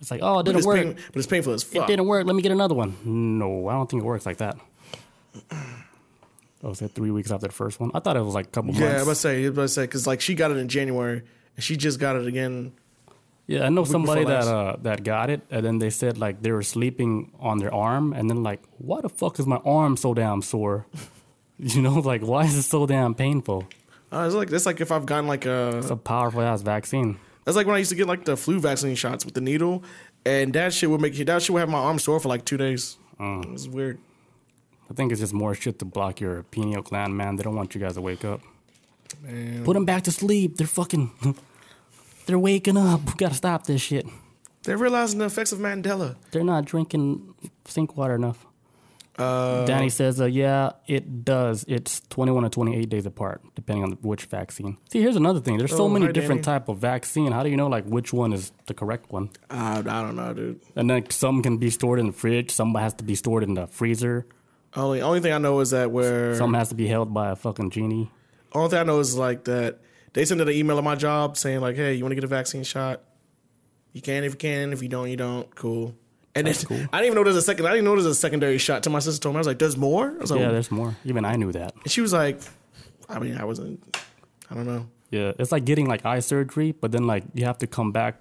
It's 0.00 0.10
like, 0.10 0.20
oh, 0.22 0.40
it 0.40 0.42
didn't 0.44 0.58
it's, 0.58 0.66
work. 0.66 0.76
pain, 0.76 0.94
but 1.12 1.16
it's 1.16 1.26
painful 1.26 1.52
as 1.54 1.62
It 1.72 1.86
didn't 1.86 2.06
work. 2.06 2.26
Let 2.26 2.34
me 2.36 2.42
get 2.42 2.52
another 2.52 2.74
one. 2.74 2.96
No, 3.04 3.68
I 3.68 3.72
don't 3.74 3.88
think 3.88 4.02
it 4.02 4.06
works 4.06 4.26
like 4.26 4.38
that. 4.38 4.58
Oh, 6.62 6.68
was 6.70 6.80
it 6.82 6.92
three 6.94 7.10
weeks 7.10 7.30
after 7.30 7.46
the 7.46 7.52
first 7.52 7.78
one? 7.78 7.90
I 7.94 8.00
thought 8.00 8.16
it 8.16 8.22
was 8.24 8.34
like 8.34 8.46
a 8.46 8.50
couple 8.50 8.74
Yeah, 8.74 8.86
I 8.86 8.92
months. 8.92 9.06
was 9.06 9.20
say, 9.20 9.36
I 9.38 9.40
was 9.42 9.48
about 9.50 9.62
to 9.62 9.68
say, 9.68 9.82
because 9.84 10.06
like 10.06 10.20
she 10.20 10.34
got 10.34 10.50
it 10.50 10.56
in 10.56 10.68
January, 10.68 11.22
and 11.56 11.64
she 11.64 11.76
just 11.76 11.98
got 12.00 12.16
it 12.16 12.26
again. 12.26 12.72
Yeah, 13.46 13.66
I 13.66 13.68
know 13.68 13.84
somebody 13.84 14.24
that 14.24 14.46
uh, 14.46 14.76
that 14.82 15.04
got 15.04 15.28
it, 15.28 15.42
and 15.50 15.64
then 15.64 15.78
they 15.78 15.90
said 15.90 16.16
like 16.16 16.40
they 16.40 16.50
were 16.50 16.62
sleeping 16.62 17.30
on 17.38 17.58
their 17.58 17.72
arm, 17.74 18.12
and 18.14 18.30
then 18.30 18.42
like, 18.42 18.62
why 18.78 19.02
the 19.02 19.10
fuck 19.10 19.38
is 19.38 19.46
my 19.46 19.60
arm 19.64 19.96
so 19.96 20.14
damn 20.14 20.42
sore? 20.42 20.86
You 21.56 21.82
know, 21.82 22.00
like 22.00 22.20
why 22.20 22.46
is 22.46 22.56
it 22.56 22.64
so 22.64 22.84
damn 22.84 23.14
painful? 23.14 23.68
Uh, 24.10 24.24
it's 24.26 24.34
like 24.34 24.50
it's 24.50 24.66
like 24.66 24.80
if 24.80 24.90
I've 24.90 25.06
gotten 25.06 25.28
like 25.28 25.46
a 25.46 25.78
It's 25.78 25.88
a 25.88 25.94
powerful 25.96 26.42
ass 26.42 26.62
vaccine. 26.62 27.16
That's 27.44 27.56
like 27.56 27.68
when 27.68 27.76
I 27.76 27.78
used 27.78 27.90
to 27.90 27.96
get 27.96 28.08
like 28.08 28.24
the 28.24 28.36
flu 28.36 28.58
vaccine 28.58 28.96
shots 28.96 29.24
with 29.24 29.34
the 29.34 29.40
needle, 29.40 29.84
and 30.26 30.52
that 30.54 30.72
shit 30.72 30.90
would 30.90 31.00
make 31.00 31.14
that 31.14 31.42
shit 31.42 31.50
would 31.50 31.60
have 31.60 31.68
my 31.68 31.78
arm 31.78 32.00
sore 32.00 32.18
for 32.18 32.28
like 32.28 32.44
two 32.44 32.56
days. 32.56 32.98
Mm. 33.20 33.54
It's 33.54 33.68
weird. 33.68 33.98
I 34.90 34.94
think 34.94 35.12
it's 35.12 35.20
just 35.20 35.32
more 35.32 35.54
shit 35.54 35.78
to 35.78 35.84
block 35.84 36.20
your 36.20 36.42
pineal 36.42 36.82
gland, 36.82 37.16
man. 37.16 37.36
They 37.36 37.44
don't 37.44 37.54
want 37.54 37.72
you 37.74 37.80
guys 37.80 37.94
to 37.94 38.00
wake 38.00 38.24
up. 38.24 38.40
Man. 39.22 39.64
Put 39.64 39.74
them 39.74 39.84
back 39.84 40.02
to 40.04 40.12
sleep. 40.12 40.56
They're 40.56 40.66
fucking. 40.66 41.12
They're 42.26 42.38
waking 42.38 42.76
up. 42.76 43.04
We 43.06 43.12
gotta 43.16 43.34
stop 43.34 43.66
this 43.66 43.80
shit. 43.82 44.06
They're 44.62 44.78
realizing 44.78 45.18
the 45.18 45.26
effects 45.26 45.52
of 45.52 45.58
Mandela. 45.58 46.16
They're 46.30 46.44
not 46.44 46.64
drinking 46.64 47.34
sink 47.66 47.96
water 47.96 48.14
enough. 48.14 48.46
Uh, 49.16 49.64
Danny 49.64 49.90
says, 49.90 50.20
uh, 50.20 50.24
yeah, 50.24 50.72
it 50.88 51.24
does. 51.24 51.64
It's 51.68 52.00
21 52.08 52.44
or 52.46 52.48
28 52.48 52.88
days 52.88 53.06
apart, 53.06 53.42
depending 53.54 53.84
on 53.84 53.92
which 54.02 54.24
vaccine. 54.24 54.76
See, 54.90 55.00
here's 55.00 55.14
another 55.14 55.38
thing. 55.38 55.56
There's 55.56 55.70
so 55.70 55.84
Oh, 55.84 55.88
many 55.88 56.06
hi, 56.06 56.12
different 56.12 56.42
Danny. 56.42 56.58
type 56.58 56.68
of 56.68 56.78
vaccine. 56.78 57.30
How 57.30 57.44
do 57.44 57.48
you 57.50 57.56
know 57.56 57.68
like 57.68 57.84
which 57.84 58.12
one 58.12 58.32
is 58.32 58.50
the 58.66 58.74
correct 58.74 59.12
one? 59.12 59.30
I, 59.50 59.78
I 59.78 59.82
don't 59.82 60.16
know, 60.16 60.34
dude. 60.34 60.60
And 60.74 60.90
then 60.90 61.08
some 61.10 61.42
can 61.42 61.58
be 61.58 61.70
stored 61.70 62.00
in 62.00 62.06
the 62.06 62.12
fridge. 62.12 62.50
Some 62.50 62.74
has 62.74 62.92
to 62.94 63.04
be 63.04 63.14
stored 63.14 63.44
in 63.44 63.54
the 63.54 63.68
freezer. 63.68 64.26
Only 64.74 65.00
only 65.00 65.20
thing 65.20 65.32
I 65.32 65.38
know 65.38 65.60
is 65.60 65.70
that 65.70 65.92
where 65.92 66.34
Some 66.34 66.54
has 66.54 66.70
to 66.70 66.74
be 66.74 66.88
held 66.88 67.14
by 67.14 67.30
a 67.30 67.36
fucking 67.36 67.70
genie. 67.70 68.10
only 68.52 68.70
thing 68.70 68.80
I 68.80 68.82
know 68.82 68.98
is 68.98 69.16
like 69.16 69.44
that 69.44 69.78
they 70.14 70.24
sent 70.24 70.40
out 70.40 70.48
an 70.48 70.54
email 70.54 70.78
at 70.78 70.84
my 70.84 70.94
job 70.94 71.36
saying 71.36 71.60
like, 71.60 71.76
hey, 71.76 71.94
you 71.94 72.02
want 72.02 72.12
to 72.12 72.16
get 72.16 72.24
a 72.24 72.28
vaccine 72.28 72.64
shot? 72.64 73.02
You 73.92 74.00
can 74.00 74.24
if 74.24 74.32
you 74.32 74.38
can. 74.38 74.72
If 74.72 74.82
you 74.82 74.88
don't, 74.88 75.10
you 75.10 75.16
don't. 75.16 75.54
Cool. 75.54 75.94
And 76.34 76.46
then, 76.48 76.54
cool. 76.54 76.76
I 76.92 76.98
didn't 76.98 77.04
even 77.06 77.14
know 77.16 77.24
there's 77.24 77.36
a 77.36 77.42
second. 77.42 77.66
I 77.66 77.70
didn't 77.70 77.84
know 77.84 77.92
there's 77.92 78.06
a 78.06 78.14
secondary 78.14 78.58
shot. 78.58 78.82
To 78.84 78.90
my 78.90 78.98
sister 78.98 79.20
told 79.22 79.34
me, 79.34 79.38
I 79.38 79.40
was 79.40 79.46
like, 79.46 79.58
"There's 79.60 79.76
more." 79.76 80.08
I 80.10 80.14
was 80.20 80.30
like, 80.32 80.40
Yeah, 80.40 80.50
there's 80.50 80.70
more. 80.72 80.96
Even 81.04 81.24
I 81.24 81.36
knew 81.36 81.52
that. 81.52 81.74
and 81.82 81.90
she 81.92 82.00
was 82.00 82.12
like, 82.12 82.40
"I 83.08 83.20
mean, 83.20 83.36
I 83.36 83.44
wasn't. 83.44 83.96
I 84.50 84.54
don't 84.54 84.66
know." 84.66 84.88
Yeah, 85.10 85.32
it's 85.38 85.52
like 85.52 85.64
getting 85.64 85.86
like 85.86 86.04
eye 86.04 86.18
surgery, 86.18 86.72
but 86.72 86.90
then 86.90 87.06
like 87.06 87.22
you 87.34 87.44
have 87.44 87.58
to 87.58 87.68
come 87.68 87.92
back, 87.92 88.20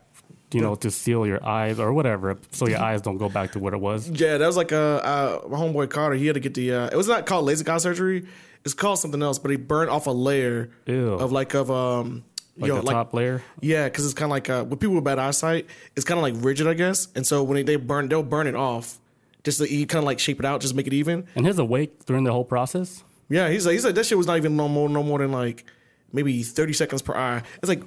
you 0.52 0.62
know, 0.62 0.76
to 0.76 0.92
seal 0.92 1.26
your 1.26 1.44
eyes 1.44 1.80
or 1.80 1.92
whatever, 1.92 2.38
so 2.52 2.68
your 2.68 2.80
eyes 2.80 3.02
don't 3.02 3.18
go 3.18 3.30
back 3.30 3.54
to 3.54 3.60
what 3.60 3.74
it 3.74 3.80
was. 3.80 4.08
Yeah, 4.08 4.38
that 4.38 4.46
was 4.46 4.58
like 4.58 4.72
a 4.72 5.04
uh, 5.04 5.48
my 5.50 5.58
homeboy 5.58 5.90
Carter. 5.90 6.16
He 6.16 6.28
had 6.28 6.36
to 6.36 6.40
get 6.40 6.54
the. 6.54 6.72
Uh, 6.72 6.90
it 6.92 6.96
was 6.96 7.08
not 7.08 7.26
called 7.26 7.46
laser 7.46 7.68
eye 7.72 7.78
surgery. 7.80 8.28
It's 8.66 8.74
called 8.74 9.00
something 9.00 9.22
else, 9.22 9.40
but 9.40 9.52
he 9.52 9.58
burnt 9.58 9.90
off 9.90 10.08
a 10.08 10.12
layer 10.12 10.70
Ew. 10.86 11.14
of 11.14 11.32
like 11.32 11.54
of 11.54 11.70
um 11.70 12.24
Like 12.58 12.70
Yo, 12.70 12.76
the 12.78 12.82
like- 12.84 12.94
top 12.94 13.14
layer. 13.14 13.42
Yeah, 13.62 13.86
because 13.90 14.06
it's 14.06 14.14
kind 14.14 14.26
of 14.26 14.32
like 14.32 14.50
uh, 14.50 14.66
with 14.70 14.80
people 14.80 14.96
with 14.96 15.04
bad 15.04 15.20
eyesight, 15.20 15.68
it's 15.96 16.06
kind 16.06 16.18
of 16.18 16.22
like 16.24 16.36
rigid, 16.46 16.68
I 16.68 16.74
guess. 16.76 17.08
And 17.16 17.26
so 17.28 17.44
when 17.44 17.56
they, 17.56 17.64
they 17.64 17.76
burn, 17.78 18.08
they'll 18.10 18.24
burn 18.24 18.48
it 18.48 18.56
off 18.56 19.00
just 19.44 19.58
to 19.60 19.68
kind 19.88 20.00
of 20.00 20.06
like 20.06 20.20
shape 20.20 20.40
it 20.40 20.46
out, 20.46 20.62
just 20.62 20.76
make 20.76 20.88
it 20.88 20.94
even. 20.94 21.26
And 21.36 21.46
his 21.46 21.60
awake 21.60 22.06
during 22.06 22.24
the 22.24 22.32
whole 22.32 22.46
process. 22.46 23.04
Yeah, 23.30 23.50
he's 23.50 23.66
like, 23.66 23.74
he 23.74 23.80
said 23.80 23.96
that 23.96 24.06
shit 24.06 24.18
was 24.18 24.28
not 24.28 24.38
even 24.38 24.56
no 24.56 24.68
more, 24.70 24.88
no 24.88 25.02
more 25.04 25.20
than 25.20 25.32
like 25.32 25.66
maybe 26.14 26.44
thirty 26.44 26.74
seconds 26.74 27.02
per 27.02 27.16
eye. 27.16 27.42
It's 27.62 27.68
like, 27.68 27.82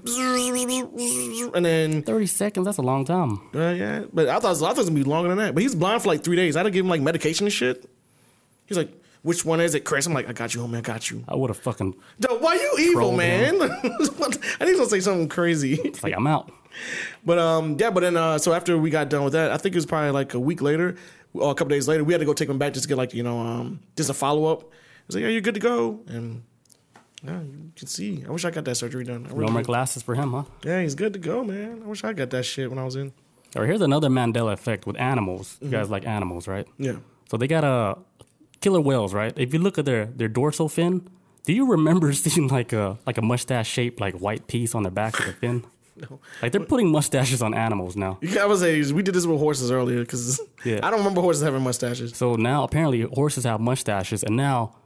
and 1.55 1.65
then 1.65 2.03
Thirty 2.03 2.27
seconds. 2.27 2.65
That's 2.67 2.79
a 2.79 2.83
long 2.83 3.05
time. 3.05 3.41
uh, 3.55 3.71
yeah, 3.71 4.05
but 4.13 4.29
I 4.29 4.39
thought 4.41 4.57
I 4.57 4.59
thought 4.59 4.73
it 4.73 4.77
was 4.79 4.89
gonna 4.89 4.99
be 5.01 5.05
longer 5.09 5.29
than 5.29 5.39
that. 5.39 5.55
But 5.55 5.63
he's 5.63 5.75
blind 5.75 6.03
for 6.03 6.09
like 6.09 6.25
three 6.25 6.37
days. 6.37 6.57
I 6.57 6.61
had 6.61 6.65
to 6.65 6.71
give 6.71 6.85
him 6.85 6.91
like 6.91 7.01
medication 7.01 7.47
and 7.47 7.53
shit. 7.53 7.89
He's 8.67 8.77
like, 8.77 8.91
which 9.27 9.45
one 9.45 9.61
is 9.61 9.75
it, 9.75 9.85
Chris? 9.85 10.07
I'm 10.07 10.15
like, 10.15 10.29
I 10.29 10.33
got 10.33 10.55
you, 10.55 10.61
homie. 10.61 10.79
I 10.79 10.81
got 10.81 11.11
you. 11.11 11.25
I 11.29 11.35
would 11.35 11.51
have 11.51 11.59
fucking. 11.59 11.95
Dude, 12.21 12.41
why 12.41 12.55
you 12.55 12.91
evil, 12.91 13.13
man? 13.13 13.61
I 13.61 14.65
need 14.65 14.77
to 14.77 14.87
say 14.87 15.01
something 15.01 15.29
crazy. 15.29 15.75
It's 15.85 16.03
like 16.03 16.15
I'm 16.17 16.27
out. 16.27 16.53
But 17.25 17.39
um, 17.39 17.77
yeah. 17.79 17.91
But 17.91 18.01
then 18.01 18.17
uh, 18.17 18.39
so 18.39 18.53
after 18.53 18.79
we 18.79 18.91
got 18.91 19.09
done 19.09 19.25
with 19.25 19.33
that, 19.33 19.51
I 19.51 19.57
think 19.57 19.75
it 19.75 19.79
was 19.79 19.87
probably 19.87 20.11
like 20.11 20.35
a 20.35 20.41
week 20.41 20.63
later 20.63 20.97
or 21.39 21.51
a 21.51 21.55
couple 21.55 21.71
days 21.71 21.89
later, 21.89 22.05
we 22.05 22.13
had 22.13 22.21
to 22.21 22.25
go 22.25 22.33
take 22.33 22.49
him 22.49 22.59
back 22.59 22.73
just 22.73 22.85
to 22.85 22.89
get 22.89 22.97
like 22.97 23.15
you 23.15 23.23
know 23.23 23.39
um 23.39 23.81
just 23.97 24.11
a 24.11 24.15
follow 24.15 24.47
up. 24.47 24.71
He's 25.07 25.17
like, 25.17 25.23
yeah, 25.23 25.29
you're 25.29 25.41
good 25.41 25.55
to 25.55 25.61
go, 25.61 26.01
and 26.07 26.43
yeah, 27.23 27.41
you 27.41 27.73
can 27.77 27.87
see. 27.87 28.25
I 28.27 28.31
wish 28.31 28.45
I 28.45 28.51
got 28.51 28.65
that 28.65 28.77
surgery 28.77 29.05
done. 29.05 29.27
I 29.31 29.35
No 29.35 29.49
more 29.49 29.63
glasses 29.63 30.03
for 30.03 30.15
him, 30.15 30.33
huh? 30.33 30.45
yeah, 30.65 30.83
he's 30.83 30.95
good 30.95 31.13
to 31.13 31.19
go, 31.19 31.45
man. 31.45 31.83
I 31.85 31.87
wish 31.87 32.05
I 32.05 32.13
got 32.13 32.31
that 32.31 32.45
shit 32.45 32.71
when 32.71 32.79
I 32.79 32.85
was 32.85 32.97
in. 32.97 33.13
Or 33.55 33.67
here's 33.67 33.81
another 33.81 34.09
Mandela 34.09 34.53
effect 34.53 34.87
with 34.87 34.99
animals. 34.99 35.55
Mm-hmm. 35.55 35.65
You 35.67 35.71
guys 35.71 35.91
like 35.91 36.07
animals, 36.07 36.49
right? 36.49 36.67
Yeah. 36.79 36.97
So 37.31 37.37
they 37.37 37.47
got 37.47 37.65
a 37.65 37.99
killer 38.61 38.81
whales, 38.81 39.15
right? 39.15 39.33
If 39.37 39.53
you 39.53 39.61
look 39.61 39.79
at 39.79 39.85
their 39.85 40.07
their 40.07 40.29
dorsal 40.29 40.69
fin, 40.69 41.09
do 41.45 41.53
you 41.53 41.67
remember 41.71 42.13
seeing 42.25 42.49
like 42.49 42.73
a 42.73 42.99
like 43.07 43.19
a 43.19 43.23
mustache 43.23 43.69
shaped 43.69 44.01
like 44.01 44.15
white 44.15 44.47
piece 44.47 44.75
on 44.75 44.83
the 44.83 44.91
back 44.91 45.19
of 45.19 45.27
the 45.27 45.33
fin? 45.33 45.65
No. 45.99 46.21
Like 46.43 46.53
they're 46.53 46.61
putting 46.61 46.93
mustaches 46.93 47.41
on 47.41 47.55
animals 47.55 47.97
now. 47.97 48.19
I 48.39 48.45
was 48.45 48.61
say 48.61 48.93
we 48.93 49.03
did 49.03 49.15
this 49.15 49.25
with 49.25 49.39
horses 49.39 49.71
earlier 49.71 50.01
because 50.01 50.39
Yeah. 50.65 50.81
I 50.83 50.91
don't 50.91 50.99
remember 50.99 51.23
horses 51.23 51.43
having 51.43 51.63
mustaches. 51.63 52.15
So 52.15 52.35
now 52.35 52.65
apparently 52.65 53.01
horses 53.01 53.45
have 53.45 53.61
mustaches, 53.63 54.23
and 54.23 54.37
now 54.37 54.77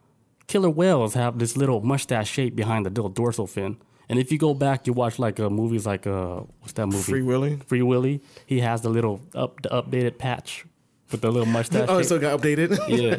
killer 0.46 0.70
whales 0.70 1.14
have 1.14 1.40
this 1.40 1.56
little 1.56 1.80
mustache 1.80 2.30
shape 2.30 2.54
behind 2.54 2.86
the 2.86 2.90
little 2.90 3.08
dorsal 3.08 3.48
fin. 3.48 3.76
And 4.08 4.20
if 4.20 4.30
you 4.30 4.38
go 4.38 4.54
back, 4.54 4.86
you 4.86 4.92
watch 4.92 5.18
like 5.18 5.40
uh, 5.40 5.50
movies 5.50 5.84
like 5.84 6.06
uh, 6.06 6.42
what's 6.60 6.74
that 6.74 6.86
movie? 6.86 7.02
Free 7.02 7.22
Willy. 7.22 7.58
Free 7.66 7.82
Willy. 7.82 8.20
He 8.46 8.60
has 8.60 8.82
the 8.82 8.88
little 8.88 9.20
up 9.34 9.60
the 9.62 9.68
updated 9.70 10.16
patch 10.18 10.64
with 11.12 11.20
the 11.22 11.30
little 11.30 11.46
mustache. 11.46 11.86
Oh, 11.88 11.98
it 11.98 12.04
still 12.04 12.18
got 12.18 12.40
updated. 12.40 12.78
Yeah, 12.88 13.16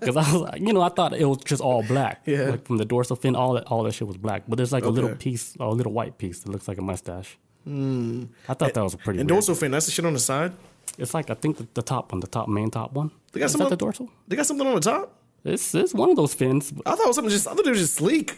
because 0.00 0.16
I 0.16 0.32
was, 0.32 0.42
like- 0.42 0.60
you 0.60 0.72
know, 0.72 0.82
I 0.82 0.88
thought 0.88 1.12
it 1.14 1.24
was 1.24 1.38
just 1.38 1.60
all 1.62 1.82
black. 1.82 2.22
Yeah. 2.26 2.50
like 2.50 2.66
from 2.66 2.76
the 2.78 2.84
dorsal 2.84 3.16
fin, 3.16 3.34
all 3.36 3.54
that, 3.54 3.64
all 3.66 3.82
that 3.84 3.92
shit 3.94 4.06
was 4.08 4.16
black. 4.16 4.42
But 4.48 4.56
there's 4.56 4.72
like 4.72 4.84
a 4.84 4.88
little 4.90 5.10
Okay. 5.10 5.18
piece, 5.18 5.54
a 5.60 5.68
little 5.68 5.92
white 5.92 6.18
piece 6.18 6.40
that 6.40 6.50
looks 6.50 6.68
like 6.68 6.78
a 6.78 6.82
mustache. 6.82 7.38
I 7.66 8.54
thought 8.54 8.74
that 8.74 8.82
was 8.82 8.94
a 8.94 8.98
pretty. 8.98 9.20
and 9.20 9.30
weird. 9.30 9.38
dorsal 9.40 9.54
fin, 9.54 9.70
that's 9.70 9.86
the 9.86 9.92
shit 9.92 10.04
on 10.04 10.12
the 10.14 10.18
side. 10.18 10.52
It's 10.98 11.14
like 11.14 11.30
I 11.30 11.34
think 11.34 11.58
the, 11.58 11.66
the 11.74 11.82
top 11.82 12.12
one, 12.12 12.20
the 12.20 12.26
top 12.26 12.48
main 12.48 12.70
top 12.70 12.92
one. 12.92 13.10
They 13.32 13.40
got 13.40 13.50
something. 13.50 13.66
on- 13.66 13.70
the 13.70 13.76
dorsal? 13.76 14.10
They 14.28 14.36
got 14.36 14.46
something 14.46 14.66
on 14.66 14.74
the 14.74 14.80
top. 14.80 15.14
It's 15.44 15.74
it's 15.74 15.94
one 15.94 16.10
of 16.10 16.16
those 16.16 16.34
fins. 16.34 16.72
I 16.86 16.90
thought 16.94 17.04
it 17.04 17.06
was 17.08 17.16
something 17.16 17.30
just. 17.30 17.46
I 17.48 17.54
thought 17.54 17.66
it 17.66 17.70
was 17.70 17.78
just 17.80 17.94
sleek. 17.94 18.34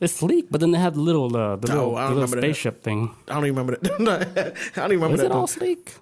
It's 0.00 0.12
sleek, 0.14 0.46
but 0.50 0.60
then 0.60 0.70
they 0.70 0.78
have 0.78 0.94
the 0.94 1.00
little 1.00 1.26
uh, 1.36 1.56
the 1.56 1.66
little, 1.68 1.96
I 1.96 2.08
the 2.08 2.14
little 2.14 2.22
remember 2.22 2.36
that. 2.36 2.42
spaceship 2.42 2.82
thing. 2.82 3.10
I 3.28 3.34
don't 3.34 3.46
even 3.46 3.56
remember 3.56 3.76
that. 3.80 4.56
I 4.76 4.80
don't 4.80 4.92
even 4.92 5.02
remember 5.02 5.14
Is 5.14 5.20
that. 5.20 5.26
it 5.26 5.32
all 5.32 5.46
sleek? 5.48 5.94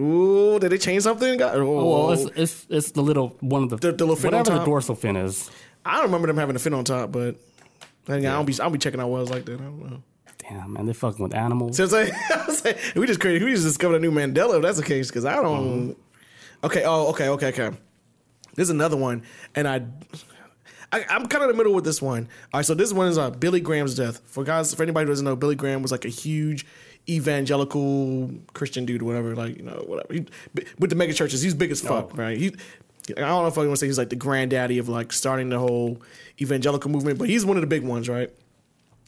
Ooh, 0.00 0.58
did 0.58 0.70
they 0.72 0.78
change 0.78 1.02
something? 1.02 1.38
Got- 1.38 1.54
Oh, 1.56 2.06
Well, 2.06 2.12
it's, 2.12 2.30
it's 2.36 2.66
it's 2.70 2.90
the 2.92 3.02
little 3.02 3.36
one 3.40 3.62
of 3.64 3.70
the, 3.70 3.76
The- 3.76 3.92
the 3.92 4.04
little 4.04 4.16
fin 4.16 4.32
on 4.34 4.40
whatever 4.40 4.58
the 4.58 4.64
dorsal 4.64 4.94
fin 4.94 5.16
is. 5.16 5.50
I 5.84 5.94
don't 5.96 6.04
remember 6.06 6.26
them 6.26 6.36
having 6.36 6.56
a 6.56 6.58
fin 6.58 6.74
on 6.74 6.84
top, 6.84 7.12
but 7.12 7.36
then 8.06 8.18
again, 8.18 8.32
I 8.32 8.36
don't 8.36 8.46
be 8.46 8.54
I 8.54 8.56
don't 8.64 8.72
be 8.72 8.78
checking 8.78 9.00
out 9.00 9.08
wells 9.08 9.30
like 9.30 9.44
that. 9.46 9.60
I 9.60 9.64
don't 9.64 9.90
know. 9.90 10.02
Damn, 10.38 10.72
man, 10.72 10.84
they're 10.86 10.94
fucking 10.94 11.22
with 11.22 11.34
animals. 11.34 11.76
So 11.76 11.84
it's 11.84 11.92
like, 11.92 12.12
I 12.30 12.44
was 12.46 12.64
like, 12.64 12.78
we 12.96 13.06
just 13.06 13.20
created, 13.20 13.44
we 13.44 13.52
just 13.52 13.62
discovered 13.64 13.96
a 13.96 14.00
new 14.00 14.10
Mandela. 14.10 14.56
If 14.56 14.62
that's 14.62 14.78
the 14.78 14.84
case, 14.84 15.08
because 15.08 15.24
I 15.24 15.36
don't. 15.36 15.96
Okay. 16.64 16.82
Oh, 16.84 17.08
okay. 17.10 17.28
Okay. 17.28 17.48
Okay. 17.48 17.70
There's 18.56 18.70
another 18.70 18.96
one, 18.96 19.22
and 19.54 19.68
I, 19.68 19.82
I 20.92 21.04
I'm 21.08 21.26
kind 21.26 21.44
of 21.44 21.50
in 21.50 21.56
the 21.56 21.62
middle 21.62 21.72
with 21.72 21.84
this 21.84 22.02
one. 22.02 22.28
All 22.52 22.58
right. 22.58 22.66
So 22.66 22.74
this 22.74 22.92
one 22.92 23.06
is 23.08 23.16
uh, 23.16 23.30
Billy 23.30 23.60
Graham's 23.60 23.94
death. 23.94 24.20
For 24.26 24.42
guys, 24.44 24.74
for 24.74 24.82
anybody 24.82 25.04
who 25.06 25.12
doesn't 25.12 25.24
know, 25.24 25.36
Billy 25.36 25.54
Graham 25.54 25.82
was 25.82 25.92
like 25.92 26.04
a 26.04 26.08
huge 26.08 26.66
evangelical 27.14 28.30
Christian 28.54 28.84
dude, 28.84 29.02
whatever. 29.02 29.34
Like 29.34 29.56
you 29.56 29.62
know, 29.62 29.84
whatever. 29.86 30.12
He, 30.12 30.26
with 30.78 30.90
the 30.90 30.96
mega 30.96 31.12
churches, 31.12 31.42
he's 31.42 31.54
big 31.54 31.70
as 31.70 31.80
fuck, 31.80 32.10
oh. 32.12 32.16
right? 32.16 32.38
He. 32.38 32.54
I 33.10 33.22
don't 33.22 33.42
know 33.42 33.46
if 33.46 33.58
I 33.58 33.62
want 33.62 33.72
to 33.72 33.76
say 33.76 33.86
he's 33.86 33.98
like 33.98 34.10
the 34.10 34.16
granddaddy 34.16 34.78
of 34.78 34.88
like 34.88 35.12
starting 35.12 35.48
the 35.48 35.58
whole 35.58 36.00
evangelical 36.40 36.90
movement, 36.90 37.18
but 37.18 37.28
he's 37.28 37.44
one 37.44 37.56
of 37.56 37.60
the 37.60 37.66
big 37.66 37.82
ones, 37.82 38.08
right? 38.08 38.30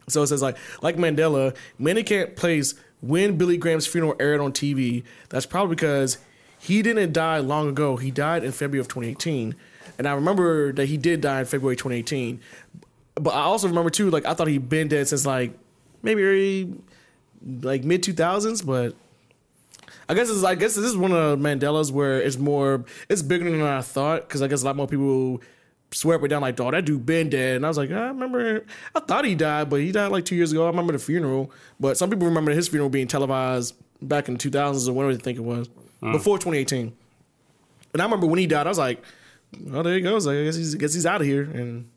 So 0.09 0.23
it 0.23 0.27
says 0.27 0.43
like 0.43 0.57
like 0.83 0.97
Mandela, 0.97 1.55
many 1.79 2.03
can't 2.03 2.35
place 2.35 2.75
when 3.01 3.37
Billy 3.37 3.57
Graham's 3.57 3.87
funeral 3.87 4.17
aired 4.19 4.41
on 4.41 4.53
TV. 4.53 5.05
That's 5.29 5.47
probably 5.47 5.77
because 5.77 6.19
he 6.59 6.83
didn't 6.83 7.13
die 7.13 7.39
long 7.39 7.69
ago. 7.69 7.97
He 7.97 8.11
died 8.11 8.45
in 8.45 8.53
February 8.53 8.81
of 8.81 8.89
2018, 8.89 9.55
and 9.99 10.09
I 10.09 10.15
remember 10.15 10.73
that 10.73 10.87
he 10.87 10.97
did 10.97 11.21
die 11.21 11.41
in 11.41 11.47
February 11.47 11.77
2018. 11.77 12.41
But 13.15 13.35
I 13.35 13.43
also 13.43 13.69
remember 13.69 13.91
too, 13.91 14.11
like 14.11 14.25
I 14.25 14.35
thought 14.35 14.49
he'd 14.49 14.69
been 14.69 14.89
dead 14.89 15.07
since 15.07 15.27
like 15.27 15.53
maybe 16.03 16.73
like 17.45 17.85
mid 17.85 18.03
2000s, 18.03 18.65
but. 18.65 18.95
I 20.09 20.15
guess 20.15 20.29
it's, 20.29 20.43
I 20.43 20.57
guess 20.57 20.75
this 20.75 20.85
is 20.85 20.97
one 20.97 21.13
of 21.13 21.39
Mandela's 21.39 21.91
where 21.91 22.21
it's 22.21 22.37
more 22.37 22.85
it's 23.09 23.23
bigger 23.23 23.49
than 23.49 23.63
I 23.63 23.81
thought 23.81 24.23
because 24.23 24.43
I 24.43 24.49
guess 24.49 24.63
a 24.63 24.67
lot 24.67 24.77
more 24.77 24.89
people 24.89 25.41
swear 25.95 26.23
it 26.23 26.29
down 26.29 26.43
like, 26.43 26.59
"Oh, 26.61 26.71
that 26.71 26.85
dude 26.85 27.07
been 27.07 27.31
dead," 27.31 27.57
and 27.57 27.65
I 27.65 27.69
was 27.69 27.79
like, 27.79 27.91
I 27.91 28.09
remember, 28.09 28.65
I 28.95 29.01
thought 29.01 29.25
he 29.25 29.35
died, 29.35 29.71
but 29.71 29.81
he 29.81 29.93
died 29.93 30.09
like 30.09 30.25
two 30.25 30.35
years 30.35 30.53
ago. 30.53 30.65
I 30.65 30.67
remember 30.69 30.93
the 30.93 30.99
funeral, 30.99 31.51
but 31.79 31.97
some 31.97 32.11
people 32.11 32.27
remember 32.27 32.53
his 32.53 32.69
funeral 32.69 32.91
being 32.91 33.07
televised 33.07 33.75
back 34.01 34.29
in 34.29 34.35
the 34.35 34.51
2000s 34.51 34.89
or 34.89 34.93
whatever 34.93 35.15
they 35.15 35.23
think 35.23 35.39
it 35.39 35.43
was 35.43 35.69
mm. 36.03 36.13
before 36.13 36.39
2018. 36.39 36.93
And 37.93 38.03
I 38.03 38.05
remember 38.05 38.27
when 38.27 38.39
he 38.39 38.47
died, 38.47 38.67
I 38.67 38.71
was 38.71 38.79
like, 38.79 39.03
"Oh, 39.73 39.83
there 39.83 39.95
he 39.95 40.01
goes. 40.01 40.27
I 40.27 40.45
guess 40.45 40.57
he's 40.57 40.75
I 40.75 40.79
guess 40.79 40.95
he's 40.95 41.07
out 41.07 41.21
of 41.21 41.27
here." 41.27 41.43
And 41.43 41.89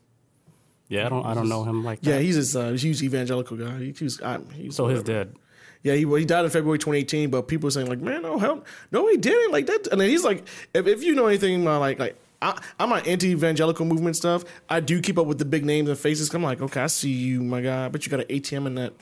Yeah, 0.88 1.06
I 1.06 1.08
don't 1.08 1.26
I 1.26 1.34
don't 1.34 1.48
know 1.48 1.64
him 1.64 1.84
like 1.84 2.00
that. 2.02 2.10
yeah, 2.10 2.18
he's 2.18 2.36
this 2.36 2.54
uh, 2.54 2.70
huge 2.72 3.02
evangelical 3.02 3.56
guy. 3.56 3.78
He, 3.78 3.92
he 3.92 4.04
was, 4.04 4.20
I, 4.20 4.38
he 4.54 4.66
was 4.68 4.76
so 4.76 4.86
he's 4.88 4.98
whatever. 4.98 5.24
dead. 5.24 5.36
Yeah, 5.82 5.94
he 5.94 6.04
he 6.04 6.24
died 6.24 6.44
in 6.44 6.50
February 6.50 6.78
2018, 6.78 7.30
but 7.30 7.42
people 7.48 7.68
are 7.68 7.70
saying 7.70 7.88
like, 7.88 8.00
man, 8.00 8.22
no 8.22 8.38
help, 8.38 8.66
no, 8.92 9.08
he 9.08 9.16
didn't 9.16 9.52
like 9.52 9.66
that. 9.66 9.88
And 9.88 10.00
then 10.00 10.08
he's 10.08 10.24
like, 10.24 10.44
if, 10.74 10.86
if 10.86 11.02
you 11.02 11.14
know 11.14 11.26
anything 11.26 11.62
about 11.62 11.80
like 11.80 11.98
like. 11.98 12.16
I, 12.42 12.60
I'm 12.78 12.90
not 12.90 13.06
anti-evangelical 13.06 13.86
movement 13.86 14.14
stuff. 14.14 14.44
I 14.68 14.80
do 14.80 15.00
keep 15.00 15.16
up 15.16 15.24
with 15.24 15.38
the 15.38 15.46
big 15.46 15.64
names 15.64 15.88
and 15.88 15.98
faces. 15.98 16.34
I'm 16.34 16.42
like, 16.42 16.60
okay, 16.60 16.82
I 16.82 16.86
see 16.86 17.10
you, 17.10 17.42
my 17.42 17.62
guy. 17.62 17.88
But 17.88 18.04
you 18.04 18.10
got 18.10 18.20
an 18.20 18.26
ATM 18.26 18.66
in 18.66 18.74
that 18.74 18.92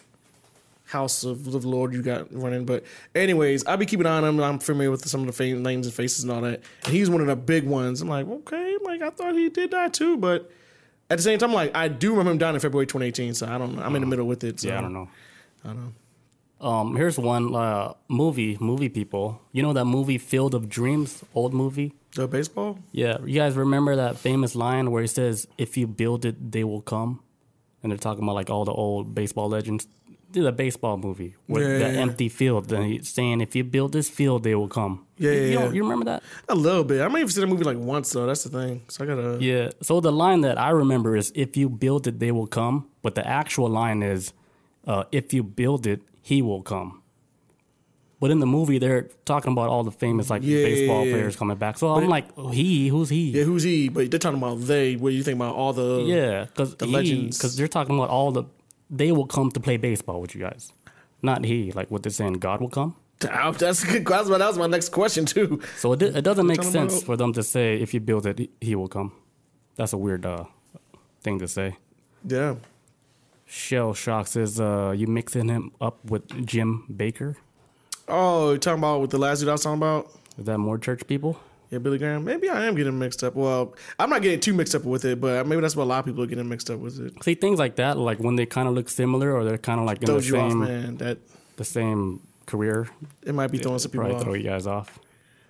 house 0.84 1.24
of 1.24 1.44
the 1.50 1.58
Lord 1.58 1.92
you 1.94 2.00
got 2.00 2.32
running. 2.32 2.64
But 2.64 2.84
anyways, 3.12 3.66
I'll 3.66 3.76
be 3.76 3.86
keeping 3.86 4.06
an 4.06 4.12
eye 4.12 4.16
on 4.18 4.24
him. 4.24 4.40
I'm 4.40 4.60
familiar 4.60 4.92
with 4.92 5.06
some 5.08 5.22
of 5.22 5.26
the 5.26 5.32
fa- 5.32 5.46
names 5.46 5.86
and 5.86 5.94
faces 5.94 6.22
and 6.22 6.32
all 6.32 6.42
that. 6.42 6.60
And 6.84 6.94
he's 6.94 7.10
one 7.10 7.20
of 7.22 7.26
the 7.26 7.34
big 7.34 7.64
ones. 7.66 8.00
I'm 8.00 8.08
like, 8.08 8.28
okay, 8.28 8.76
like 8.82 9.02
I 9.02 9.10
thought 9.10 9.34
he 9.34 9.48
did 9.48 9.70
die 9.70 9.88
too, 9.88 10.16
but 10.16 10.48
at 11.14 11.18
the 11.18 11.22
same 11.22 11.38
time, 11.38 11.52
like 11.52 11.76
I 11.76 11.86
do 11.86 12.10
remember 12.10 12.32
him 12.32 12.38
dying 12.38 12.54
in 12.56 12.60
February 12.60 12.86
2018. 12.86 13.34
So 13.34 13.46
I 13.46 13.56
don't 13.56 13.76
know. 13.76 13.82
I'm 13.82 13.94
in 13.94 14.00
the 14.00 14.06
middle 14.08 14.26
with 14.26 14.42
it. 14.42 14.58
So. 14.58 14.68
Yeah, 14.68 14.78
I 14.78 14.80
don't 14.80 14.92
know. 14.92 15.08
I 15.64 15.68
don't 15.68 15.84
know. 15.84 16.68
Um, 16.68 16.96
here's 16.96 17.18
one 17.18 17.54
uh, 17.54 17.92
movie, 18.08 18.56
movie 18.60 18.88
people. 18.88 19.40
You 19.52 19.62
know 19.62 19.72
that 19.74 19.84
movie 19.84 20.18
Field 20.18 20.54
of 20.54 20.68
Dreams, 20.68 21.22
old 21.32 21.54
movie. 21.54 21.94
The 22.16 22.26
baseball. 22.26 22.78
Yeah, 22.90 23.18
you 23.24 23.38
guys 23.38 23.54
remember 23.54 23.94
that 23.96 24.16
famous 24.16 24.56
line 24.56 24.90
where 24.90 25.02
he 25.02 25.08
says, 25.08 25.46
"If 25.56 25.76
you 25.76 25.86
build 25.86 26.24
it, 26.24 26.52
they 26.52 26.64
will 26.64 26.80
come," 26.80 27.20
and 27.82 27.92
they're 27.92 27.98
talking 27.98 28.24
about 28.24 28.34
like 28.34 28.50
all 28.50 28.64
the 28.64 28.72
old 28.72 29.14
baseball 29.14 29.48
legends. 29.48 29.86
Did 30.34 30.46
a 30.46 30.52
baseball 30.64 30.96
movie 31.06 31.32
with 31.46 31.62
Yeah, 31.62 31.78
the 31.82 31.88
yeah, 31.94 32.00
empty 32.04 32.28
field, 32.28 32.64
he's 32.70 33.08
saying, 33.08 33.40
"If 33.40 33.54
you 33.56 33.62
build 33.62 33.92
this 33.92 34.08
field, 34.18 34.42
they 34.42 34.56
will 34.56 34.72
come." 34.80 34.94
Yeah, 35.16 35.30
you, 35.30 35.36
yeah, 35.38 35.46
you, 35.46 35.58
yeah. 35.60 35.72
you 35.76 35.82
remember 35.86 36.06
that? 36.06 36.22
A 36.48 36.56
little 36.56 36.82
bit. 36.82 37.00
I 37.00 37.06
might 37.08 37.20
even 37.20 37.30
seen 37.30 37.42
the 37.42 37.52
movie 37.54 37.62
like 37.72 37.78
once 37.78 38.10
though. 38.12 38.26
That's 38.26 38.42
the 38.42 38.50
thing. 38.58 38.82
So 38.88 39.04
I 39.04 39.06
gotta. 39.06 39.38
Yeah. 39.40 39.70
So 39.80 40.00
the 40.00 40.10
line 40.24 40.40
that 40.40 40.56
I 40.58 40.70
remember 40.70 41.10
is, 41.20 41.30
"If 41.36 41.56
you 41.56 41.68
build 41.68 42.02
it, 42.10 42.18
they 42.18 42.32
will 42.32 42.48
come," 42.48 42.76
but 43.04 43.14
the 43.14 43.24
actual 43.40 43.68
line 43.68 44.02
is, 44.02 44.32
uh, 44.92 45.04
"If 45.12 45.32
you 45.32 45.42
build 45.44 45.86
it, 45.86 46.00
he 46.20 46.42
will 46.42 46.62
come." 46.62 47.00
But 48.20 48.30
in 48.30 48.40
the 48.40 48.46
movie, 48.46 48.78
they're 48.78 49.08
talking 49.24 49.52
about 49.52 49.68
all 49.68 49.84
the 49.84 49.90
famous 50.04 50.30
like 50.30 50.42
Yeah, 50.42 50.62
baseball 50.64 51.00
yeah, 51.00 51.04
yeah. 51.04 51.12
players 51.12 51.36
coming 51.36 51.56
back. 51.58 51.76
So 51.78 51.88
I'm 51.94 52.08
like, 52.08 52.26
he? 52.52 52.88
Who's 52.88 53.10
he? 53.10 53.30
Yeah, 53.30 53.44
who's 53.44 53.62
he? 53.62 53.88
But 53.88 54.10
they're 54.10 54.18
talking 54.18 54.38
about 54.38 54.60
they. 54.62 54.96
What 54.96 55.10
do 55.10 55.16
you 55.16 55.22
think 55.22 55.36
about 55.36 55.54
all 55.54 55.72
the? 55.72 56.02
Yeah, 56.06 56.46
because 56.46 56.74
The 56.76 56.86
legends. 56.86 57.36
Because 57.38 57.54
they're 57.56 57.68
talking 57.68 57.94
about 57.96 58.10
all 58.10 58.32
the. 58.32 58.44
They 58.96 59.10
will 59.12 59.26
come 59.26 59.50
to 59.50 59.60
play 59.60 59.76
baseball 59.76 60.20
with 60.20 60.34
you 60.34 60.40
guys, 60.40 60.72
not 61.22 61.44
he. 61.44 61.72
Like 61.72 61.90
what 61.90 62.02
they're 62.02 62.12
saying, 62.12 62.34
God 62.34 62.60
will 62.60 62.68
come. 62.70 62.94
That's 63.20 63.82
a 63.82 63.86
good 63.86 64.04
question. 64.04 64.38
That 64.38 64.46
was 64.48 64.58
my 64.58 64.66
next 64.66 64.90
question 64.90 65.24
too. 65.26 65.60
So 65.78 65.92
it, 65.94 66.02
it 66.02 66.22
doesn't 66.22 66.46
make 66.46 66.62
sense 66.62 66.92
about- 66.94 67.06
for 67.06 67.16
them 67.16 67.32
to 67.32 67.42
say 67.42 67.80
if 67.80 67.94
you 67.94 68.00
build 68.00 68.26
it, 68.26 68.38
he- 68.38 68.50
he 68.60 68.74
will 68.74 68.88
come. 68.88 69.12
That's 69.76 69.92
a 69.92 69.96
weird 69.98 70.24
uh, 70.26 70.44
thing 71.22 71.38
to 71.40 71.48
say. 71.48 71.76
Yeah. 72.26 72.54
Shell 73.46 73.94
Shock 73.94 74.26
says, 74.26 74.58
uh, 74.60 74.94
"You 74.96 75.06
mixing 75.06 75.48
him 75.48 75.72
up 75.80 75.98
with 76.04 76.24
Jim 76.46 76.84
Bakker? 76.90 77.36
Oh, 78.08 78.52
you 78.52 78.58
talking 78.58 78.78
about 78.80 79.00
with 79.00 79.10
the 79.10 79.18
last 79.18 79.40
dude 79.40 79.48
I 79.48 79.52
was 79.52 79.62
talking 79.62 79.78
about? 79.82 80.10
Is 80.38 80.44
that 80.46 80.58
more 80.58 80.78
church 80.78 81.06
people? 81.06 81.38
Yeah, 81.70 81.78
Billy 81.78 81.98
Graham. 81.98 82.24
Maybe 82.24 82.48
I 82.48 82.66
am 82.66 82.74
getting 82.74 82.98
mixed 82.98 83.24
up. 83.24 83.34
Well, 83.34 83.74
I'm 83.98 84.10
not 84.10 84.22
getting 84.22 84.40
too 84.40 84.54
mixed 84.54 84.74
up 84.74 84.84
with 84.84 85.04
it, 85.04 85.20
but 85.20 85.46
maybe 85.46 85.60
that's 85.60 85.74
what 85.74 85.84
a 85.84 85.86
lot 85.86 86.00
of 86.00 86.04
people 86.04 86.22
are 86.22 86.26
getting 86.26 86.48
mixed 86.48 86.70
up 86.70 86.78
with 86.78 87.00
it. 87.00 87.24
See 87.24 87.34
things 87.34 87.58
like 87.58 87.76
that, 87.76 87.96
like 87.98 88.18
when 88.18 88.36
they 88.36 88.46
kind 88.46 88.68
of 88.68 88.74
look 88.74 88.88
similar 88.88 89.34
or 89.34 89.44
they're 89.44 89.58
kind 89.58 89.80
of 89.80 89.86
like 89.86 90.00
in 90.00 90.06
Throws 90.06 90.28
the 90.28 90.36
you 90.36 90.40
off, 90.40 90.52
same 90.52 90.60
man. 90.60 90.96
That 90.98 91.18
the 91.56 91.64
same 91.64 92.20
career, 92.46 92.88
it 93.22 93.34
might 93.34 93.50
be 93.50 93.58
throwing 93.58 93.78
some 93.78 93.90
people 93.90 94.14
off. 94.14 94.22
throw 94.22 94.34
you 94.34 94.44
guys 94.44 94.66
off. 94.66 94.98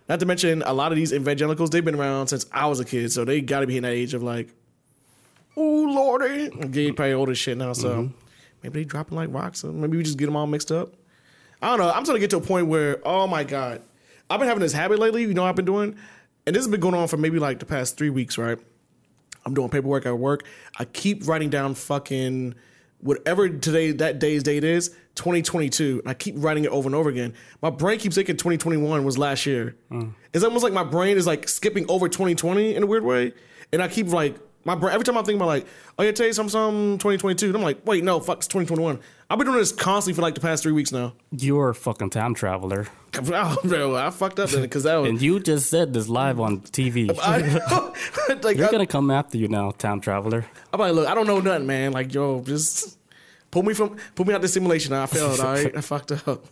Not 0.08 0.20
to 0.20 0.26
mention, 0.26 0.62
a 0.62 0.72
lot 0.72 0.92
of 0.92 0.96
these 0.96 1.12
evangelicals, 1.12 1.70
they've 1.70 1.84
been 1.84 1.94
around 1.94 2.28
since 2.28 2.44
I 2.52 2.66
was 2.66 2.78
a 2.78 2.84
kid, 2.84 3.10
so 3.10 3.24
they 3.24 3.40
got 3.40 3.60
to 3.60 3.66
be 3.66 3.78
in 3.78 3.84
that 3.84 3.92
age 3.92 4.12
of 4.12 4.22
like, 4.22 4.48
ooh, 5.56 5.90
lordy. 5.90 6.48
They 6.48 6.48
mm-hmm. 6.48 6.94
probably 6.94 7.14
older 7.14 7.34
shit 7.34 7.56
now, 7.56 7.72
so 7.72 7.88
mm-hmm. 7.88 8.14
maybe 8.62 8.80
they 8.80 8.84
dropping 8.84 9.16
like 9.16 9.32
rocks. 9.32 9.60
So 9.60 9.72
maybe 9.72 9.96
we 9.96 10.02
just 10.02 10.18
get 10.18 10.26
them 10.26 10.36
all 10.36 10.46
mixed 10.46 10.70
up. 10.70 10.92
I 11.62 11.68
don't 11.68 11.78
know. 11.78 11.90
I'm 11.90 12.04
starting 12.04 12.16
to 12.16 12.20
get 12.20 12.30
to 12.30 12.36
a 12.36 12.40
point 12.40 12.66
where, 12.66 13.00
oh 13.06 13.26
my 13.26 13.44
God. 13.44 13.80
I've 14.30 14.38
been 14.38 14.48
having 14.48 14.62
this 14.62 14.72
habit 14.72 14.98
lately, 14.98 15.22
you 15.22 15.34
know 15.34 15.42
what 15.42 15.50
I've 15.50 15.56
been 15.56 15.64
doing? 15.64 15.96
And 16.46 16.54
this 16.54 16.64
has 16.64 16.70
been 16.70 16.80
going 16.80 16.94
on 16.94 17.08
for 17.08 17.16
maybe 17.16 17.38
like 17.38 17.58
the 17.58 17.66
past 17.66 17.96
three 17.96 18.10
weeks, 18.10 18.38
right? 18.38 18.58
I'm 19.46 19.54
doing 19.54 19.68
paperwork 19.68 20.06
at 20.06 20.18
work. 20.18 20.44
I 20.78 20.84
keep 20.84 21.26
writing 21.26 21.50
down 21.50 21.74
fucking 21.74 22.54
whatever 23.00 23.48
today 23.48 23.92
that 23.92 24.18
day's 24.18 24.42
date 24.42 24.64
is, 24.64 24.88
2022, 25.16 26.00
and 26.00 26.08
I 26.08 26.14
keep 26.14 26.34
writing 26.38 26.64
it 26.64 26.70
over 26.70 26.88
and 26.88 26.94
over 26.94 27.10
again. 27.10 27.34
My 27.60 27.70
brain 27.70 27.98
keeps 27.98 28.14
thinking 28.14 28.36
2021 28.36 29.04
was 29.04 29.18
last 29.18 29.44
year. 29.44 29.76
Mm. 29.90 30.14
It's 30.32 30.42
almost 30.42 30.64
like 30.64 30.72
my 30.72 30.84
brain 30.84 31.18
is 31.18 31.26
like 31.26 31.48
skipping 31.48 31.84
over 31.88 32.08
2020 32.08 32.74
in 32.74 32.82
a 32.82 32.86
weird 32.86 33.04
way, 33.04 33.34
and 33.72 33.82
I 33.82 33.88
keep 33.88 34.08
like 34.08 34.36
my 34.64 34.74
brain 34.74 34.94
every 34.94 35.04
time 35.04 35.16
I 35.18 35.22
think 35.22 35.36
about 35.36 35.46
like, 35.48 35.66
oh 35.98 36.02
yeah, 36.02 36.12
today 36.12 36.32
some 36.32 36.48
some 36.48 36.98
2022, 36.98 37.46
and 37.46 37.56
I'm 37.56 37.62
like, 37.62 37.84
wait, 37.86 38.04
no, 38.04 38.20
fuck, 38.20 38.38
it's 38.38 38.46
2021. 38.48 38.98
I've 39.30 39.38
been 39.38 39.46
doing 39.46 39.58
this 39.58 39.72
constantly 39.72 40.14
for 40.16 40.22
like 40.22 40.34
the 40.34 40.40
past 40.40 40.62
three 40.62 40.72
weeks 40.72 40.92
now. 40.92 41.14
You're 41.32 41.70
a 41.70 41.74
fucking 41.74 42.10
time 42.10 42.34
traveler, 42.34 42.86
Oh, 43.18 43.56
bro, 43.64 43.94
I 43.96 44.10
fucked 44.10 44.38
up 44.40 44.50
then 44.50 44.62
because 44.62 44.82
that 44.84 44.96
was. 44.96 45.08
and 45.10 45.20
you 45.22 45.40
just 45.40 45.70
said 45.70 45.92
this 45.94 46.08
live 46.08 46.40
on 46.40 46.60
TV. 46.60 47.10
I, 47.22 47.38
like, 48.42 48.56
They're 48.56 48.68
I- 48.68 48.70
gonna 48.70 48.86
come 48.86 49.10
after 49.10 49.38
you 49.38 49.48
now, 49.48 49.70
time 49.72 50.00
traveler. 50.00 50.44
I'm 50.72 50.80
like, 50.80 50.92
look, 50.94 51.08
I 51.08 51.14
don't 51.14 51.26
know 51.26 51.40
nothing, 51.40 51.66
man. 51.66 51.92
Like, 51.92 52.12
yo, 52.14 52.40
just 52.42 52.98
pull 53.50 53.62
me 53.62 53.72
from, 53.74 53.96
pull 54.14 54.26
me 54.26 54.34
out 54.34 54.42
the 54.42 54.48
simulation. 54.48 54.92
I 54.92 55.06
failed. 55.06 55.40
all 55.40 55.52
right, 55.52 55.76
I 55.76 55.80
fucked 55.80 56.12
up. 56.12 56.44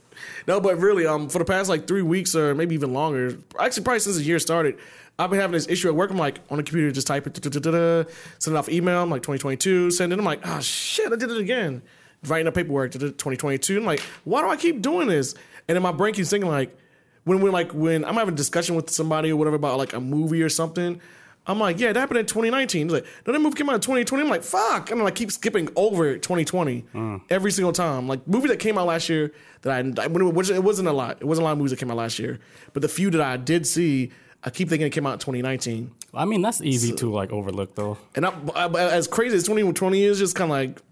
No, 0.47 0.61
but 0.61 0.79
really, 0.79 1.07
um, 1.07 1.29
for 1.29 1.39
the 1.39 1.45
past 1.45 1.69
like 1.69 1.87
three 1.89 2.03
weeks 2.03 2.35
or 2.37 2.55
maybe 2.55 2.75
even 2.75 2.93
longer, 2.93 3.37
actually 3.59 3.83
probably 3.85 4.01
since 4.01 4.17
the 4.17 4.23
year 4.23 4.39
started, 4.39 4.79
I've 5.19 5.31
been 5.31 5.41
having 5.41 5.53
this 5.53 5.69
issue 5.69 5.89
at 5.89 5.95
work. 5.95 6.11
I'm 6.11 6.17
like 6.17 6.41
on 6.51 6.57
the 6.57 6.63
computer, 6.63 6.91
just 6.91 7.07
type 7.07 7.27
it, 7.27 7.45
send 7.45 8.57
it 8.57 8.59
off 8.59 8.69
email. 8.69 9.03
I'm 9.03 9.11
like 9.11 9.23
2022, 9.23 9.91
send 9.91 10.13
it. 10.13 10.19
I'm 10.19 10.25
like, 10.25 10.41
oh 10.45 10.61
shit, 10.61 11.13
I 11.13 11.17
did 11.17 11.31
it 11.31 11.39
again. 11.39 11.83
Writing 12.25 12.47
up 12.47 12.55
paperwork, 12.55 12.93
2022. 12.93 13.79
I'm 13.79 13.85
like, 13.85 14.01
why 14.25 14.43
do 14.43 14.49
I 14.49 14.57
keep 14.57 14.81
doing 14.81 15.09
this? 15.09 15.35
And 15.69 15.77
then 15.77 15.83
my 15.83 15.93
brain 15.93 16.15
keeps 16.15 16.31
thinking 16.31 16.51
like, 16.51 16.77
when 17.25 17.41
when 17.41 17.53
like 17.53 17.73
when 17.73 18.05
I'm 18.05 18.15
having 18.15 18.35
a 18.35 18.37
discussion 18.37 18.75
with 18.75 18.91
somebody 18.91 19.31
or 19.31 19.37
whatever 19.37 19.57
about 19.57 19.79
like 19.79 19.93
a 19.93 20.01
movie 20.01 20.43
or 20.43 20.49
something, 20.49 21.01
I'm 21.47 21.59
like, 21.59 21.81
yeah, 21.81 21.93
that 21.93 21.99
happened 21.99 22.21
in 22.21 22.27
2019. 22.27 22.87
He's 22.87 22.93
like, 22.93 23.07
no, 23.27 23.33
that 23.33 23.39
movie 23.41 23.57
came 23.57 23.69
out 23.69 23.75
in 23.75 23.81
2020. 23.81 24.23
I'm 24.23 24.31
like, 24.31 24.45
fuck, 24.45 24.91
and 24.91 25.01
I 25.01 25.05
like 25.05 25.15
keep 25.15 25.33
skipping 25.33 25.69
over 25.75 26.17
2020 26.17 26.85
mm. 26.95 27.21
every 27.31 27.51
single 27.51 27.73
time. 27.73 28.07
Like 28.07 28.27
movie 28.29 28.49
that 28.49 28.59
came 28.59 28.79
out 28.79 28.87
last 28.87 29.09
year 29.09 29.33
that 29.63 29.73
I, 29.73 30.03
I 30.03 30.07
when 30.07 30.23
it, 30.23 30.35
was, 30.35 30.51
it 30.51 30.63
wasn't 30.63 30.89
a 30.89 30.93
lot. 30.93 31.19
It 31.21 31.25
wasn't 31.25 31.43
a 31.43 31.47
lot 31.47 31.53
of 31.53 31.59
movies 31.59 31.73
that 31.73 31.79
came 31.79 31.91
out 31.91 31.97
last 31.97 32.19
year, 32.19 32.39
but 32.73 32.83
the 32.83 32.89
few 32.89 33.11
that 33.11 33.21
I 33.21 33.37
did 33.37 33.67
see, 33.67 34.13
I 34.45 34.51
keep 34.51 34.69
thinking 34.69 34.87
it 34.87 34.91
came 34.91 35.07
out 35.07 35.15
in 35.15 35.19
2019. 35.19 35.93
I 36.15 36.25
mean, 36.25 36.43
that's 36.43 36.61
easy 36.61 36.93
to 36.97 37.11
like 37.11 37.33
overlook 37.33 37.75
though. 37.75 37.97
And 38.15 38.27
I, 38.27 38.33
I, 38.55 38.69
as 38.91 39.07
crazy 39.07 39.37
as 39.37 39.45
2020 39.45 40.03
is, 40.03 40.19
just 40.19 40.35
kind 40.35 40.51
of 40.51 40.57
like, 40.57 40.83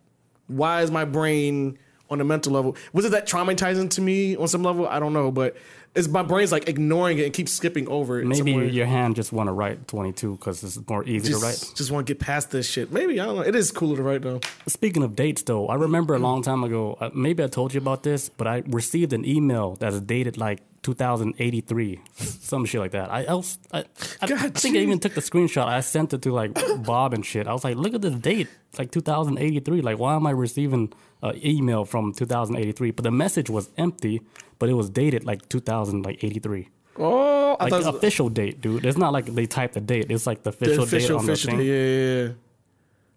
why 0.46 0.82
is 0.82 0.90
my 0.90 1.04
brain 1.04 1.78
on 2.08 2.20
a 2.20 2.24
mental 2.24 2.52
level? 2.52 2.76
Was 2.92 3.04
it 3.04 3.10
that 3.10 3.26
traumatizing 3.26 3.90
to 3.90 4.00
me 4.00 4.36
on 4.36 4.48
some 4.48 4.62
level? 4.62 4.86
I 4.86 4.98
don't 4.98 5.12
know, 5.12 5.30
but 5.30 5.56
it's 5.94 6.06
my 6.06 6.22
brain's 6.22 6.52
like 6.52 6.68
ignoring 6.68 7.18
it 7.18 7.24
and 7.24 7.34
keeps 7.34 7.52
skipping 7.52 7.88
over 7.88 8.20
it. 8.20 8.26
Maybe 8.26 8.52
your 8.52 8.86
hand 8.86 9.16
just 9.16 9.32
want 9.32 9.48
to 9.48 9.52
write 9.52 9.88
22 9.88 10.36
because 10.36 10.62
it's 10.62 10.78
more 10.88 11.04
easy 11.04 11.32
to 11.32 11.38
write. 11.38 11.50
just, 11.58 11.76
just 11.76 11.90
want 11.90 12.06
to 12.06 12.14
get 12.14 12.20
past 12.20 12.50
this 12.52 12.68
shit. 12.68 12.92
Maybe 12.92 13.18
I 13.18 13.26
don't 13.26 13.36
know. 13.36 13.42
It 13.42 13.56
is 13.56 13.72
cooler 13.72 13.96
to 13.96 14.02
write 14.02 14.22
though. 14.22 14.40
Speaking 14.68 15.02
of 15.02 15.16
dates, 15.16 15.42
though, 15.42 15.66
I 15.66 15.74
remember 15.74 16.14
a 16.14 16.18
long 16.18 16.42
time 16.42 16.62
ago. 16.62 16.96
Uh, 17.00 17.10
maybe 17.12 17.42
I 17.42 17.48
told 17.48 17.74
you 17.74 17.78
about 17.78 18.04
this, 18.04 18.28
but 18.28 18.46
I 18.46 18.62
received 18.66 19.12
an 19.12 19.24
email 19.24 19.76
that's 19.76 19.98
dated 20.00 20.38
like 20.38 20.60
2083, 20.82 22.00
some 22.14 22.64
shit 22.64 22.80
like 22.80 22.92
that. 22.92 23.12
I 23.12 23.24
else, 23.24 23.58
I, 23.72 23.80
I, 23.80 23.84
I 24.22 24.48
think 24.48 24.76
I 24.76 24.80
even 24.80 24.98
took 24.98 25.14
the 25.14 25.20
screenshot. 25.20 25.66
I 25.66 25.80
sent 25.80 26.12
it 26.14 26.22
to 26.22 26.32
like 26.32 26.56
Bob 26.84 27.14
and 27.14 27.26
shit. 27.26 27.46
I 27.46 27.52
was 27.52 27.64
like, 27.64 27.76
look 27.76 27.94
at 27.94 28.00
this 28.00 28.14
date, 28.14 28.48
it's 28.70 28.78
like 28.78 28.90
2083. 28.90 29.82
Like, 29.82 29.98
why 29.98 30.14
am 30.14 30.26
I 30.26 30.30
receiving 30.30 30.92
an 31.22 31.38
email 31.44 31.84
from 31.84 32.12
2083? 32.12 32.90
But 32.92 33.04
the 33.04 33.10
message 33.10 33.50
was 33.50 33.70
empty, 33.76 34.22
but 34.58 34.68
it 34.68 34.74
was 34.74 34.90
dated 34.90 35.24
like 35.24 35.48
2083. 35.48 36.68
Oh, 36.98 37.56
I 37.58 37.64
Like 37.64 37.70
thought 37.70 37.82
the 37.82 37.86
was 37.92 37.96
official 37.96 38.28
date, 38.28 38.60
dude. 38.60 38.84
It's 38.84 38.98
not 38.98 39.12
like 39.12 39.26
they 39.26 39.46
typed 39.46 39.74
the 39.74 39.80
date. 39.80 40.10
It's 40.10 40.26
like 40.26 40.42
the 40.42 40.50
the 40.50 40.56
official, 40.56 40.84
official, 40.84 41.08
date 41.18 41.24
on 41.24 41.30
official. 41.30 41.50
the 41.52 41.56
thing. 41.58 41.66
Yeah, 41.66 41.74
yeah, 41.74 42.22
yeah. 42.26 42.32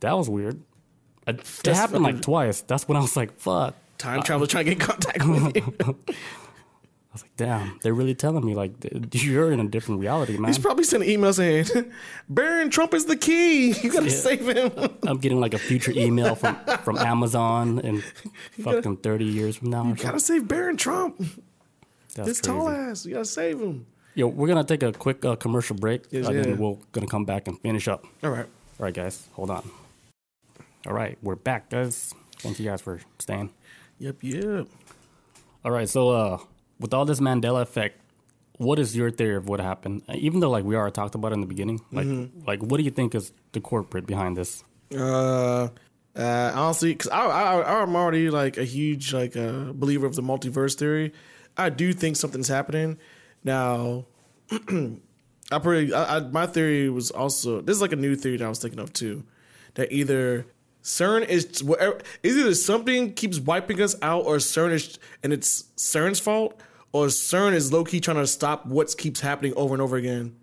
That 0.01 0.13
was 0.17 0.29
weird. 0.29 0.61
It, 1.25 1.41
happened 1.65 2.03
like 2.03 2.21
twice. 2.21 2.61
That's 2.61 2.87
when 2.87 2.97
I 2.97 3.01
was 3.01 3.15
like, 3.15 3.37
fuck. 3.39 3.75
Time 3.97 4.21
travel 4.23 4.47
trying 4.47 4.65
to 4.65 4.75
get 4.75 4.79
contact 4.81 5.25
with 5.25 5.55
you. 5.55 5.97
I 7.13 7.17
was 7.17 7.21
like, 7.21 7.35
damn, 7.37 7.77
they're 7.83 7.93
really 7.93 8.15
telling 8.15 8.43
me 8.43 8.55
like 8.55 8.71
you're 9.13 9.51
in 9.51 9.59
a 9.59 9.67
different 9.67 10.01
reality, 10.01 10.35
man. 10.35 10.47
He's 10.49 10.57
probably 10.57 10.83
sending 10.83 11.07
emails 11.07 11.35
saying, 11.35 11.91
"Baron 12.27 12.71
Trump 12.71 12.95
is 12.95 13.05
the 13.05 13.15
key. 13.15 13.67
You 13.83 13.91
gotta 13.91 14.07
Yeah. 14.09 14.15
save 14.15 14.47
him." 14.49 14.71
I'm 15.07 15.19
getting 15.19 15.39
like 15.39 15.53
a 15.53 15.59
future 15.59 15.91
email 15.95 16.33
from 16.33 16.55
from 16.83 16.97
Amazon 16.97 17.77
and 17.83 18.03
fucking 18.63 18.97
30 18.97 19.25
years 19.25 19.57
from 19.57 19.69
now. 19.69 19.83
Something. 19.83 20.03
gotta 20.05 20.19
save 20.19 20.47
Baron 20.47 20.75
Trump. 20.75 21.21
That's 22.15 22.27
This 22.29 22.39
tall 22.41 22.67
ass. 22.67 23.05
You 23.05 23.13
gotta 23.13 23.25
save 23.25 23.59
him. 23.61 23.85
Yo, 24.15 24.25
we're 24.27 24.47
gonna 24.47 24.63
take 24.63 24.81
a 24.81 24.91
quick 24.91 25.23
uh, 25.23 25.35
commercial 25.35 25.75
break, 25.75 26.05
Yes, 26.09 26.25
and 26.27 26.35
yeah. 26.35 26.41
then 26.43 26.57
we're 26.57 26.77
gonna 26.93 27.05
come 27.07 27.25
back 27.25 27.47
and 27.47 27.59
finish 27.61 27.87
up. 27.87 28.05
All 28.23 28.31
right. 28.31 28.45
All 28.79 28.85
right, 28.85 28.93
guys, 28.93 29.27
hold 29.33 29.51
on. 29.51 29.69
All 30.87 30.93
right, 30.93 31.17
we're 31.21 31.35
back, 31.35 31.69
guys. 31.69 32.13
Thank 32.39 32.59
you 32.59 32.65
guys 32.65 32.81
for 32.81 32.99
staying. 33.19 33.51
Yep. 33.99 34.17
Yep. 34.21 34.67
All 35.63 35.71
right, 35.71 35.87
so 35.87 36.09
uh, 36.09 36.37
with 36.79 36.93
all 36.93 37.05
this 37.05 37.19
Mandela 37.19 37.61
effect, 37.61 37.99
what 38.57 38.77
is 38.79 38.95
your 38.95 39.09
theory 39.11 39.35
of 39.35 39.47
what 39.47 39.59
happened? 39.59 40.03
Even 40.13 40.39
though 40.39 40.49
like 40.49 40.63
we 40.63 40.75
already 40.75 40.93
talked 40.93 41.15
about 41.15 41.31
it 41.31 41.35
in 41.35 41.41
the 41.41 41.47
beginning, 41.47 41.81
like 41.91 42.05
Mm-hmm. 42.05 42.45
like 42.47 42.61
what 42.61 42.77
do 42.77 42.83
you 42.83 42.91
think 42.91 43.15
is 43.15 43.31
the 43.51 43.61
corporate 43.61 44.05
behind 44.05 44.37
this? 44.37 44.63
Uh, 44.95 45.69
uh, 46.15 46.51
honestly, 46.53 46.93
because 46.93 47.09
I, 47.09 47.25
I, 47.25 47.81
I'm 47.81 47.95
already 47.95 48.29
like 48.29 48.57
a 48.57 48.63
huge 48.63 49.13
like 49.13 49.35
uh, 49.35 49.73
believer 49.73 50.05
of 50.05 50.15
the 50.15 50.21
multiverse 50.21 50.75
theory. 50.75 51.13
I 51.57 51.69
do 51.69 51.93
think 51.93 52.15
something's 52.15 52.47
happening 52.47 52.97
now. 53.43 54.05
I 55.51 55.59
pretty, 55.59 55.93
I, 55.93 56.17
I, 56.17 56.19
my 56.21 56.45
theory 56.47 56.89
was 56.89 57.11
also 57.11 57.61
this 57.61 57.75
is 57.75 57.81
like 57.81 57.91
a 57.91 57.95
new 57.97 58.15
theory 58.15 58.37
that 58.37 58.45
I 58.45 58.49
was 58.49 58.59
thinking 58.59 58.79
of 58.79 58.93
too, 58.93 59.23
that 59.75 59.91
either 59.91 60.45
CERN 60.83 61.27
is 61.27 61.63
whatever, 61.63 61.99
is 62.21 62.37
either 62.37 62.53
something 62.53 63.13
keeps 63.13 63.39
wiping 63.39 63.81
us 63.81 63.95
out, 64.01 64.25
or 64.25 64.37
CERN 64.37 64.71
is 64.71 64.99
and 65.23 65.31
it's 65.31 65.63
CERN's 65.77 66.19
fault, 66.19 66.59
or 66.91 67.07
CERN 67.07 67.53
is 67.53 67.71
low 67.71 67.83
key 67.83 67.99
trying 67.99 68.17
to 68.17 68.27
stop 68.27 68.65
what 68.65 68.93
keeps 68.97 69.21
happening 69.21 69.53
over 69.55 69.73
and 69.73 69.81
over 69.81 69.95
again. 69.95 70.35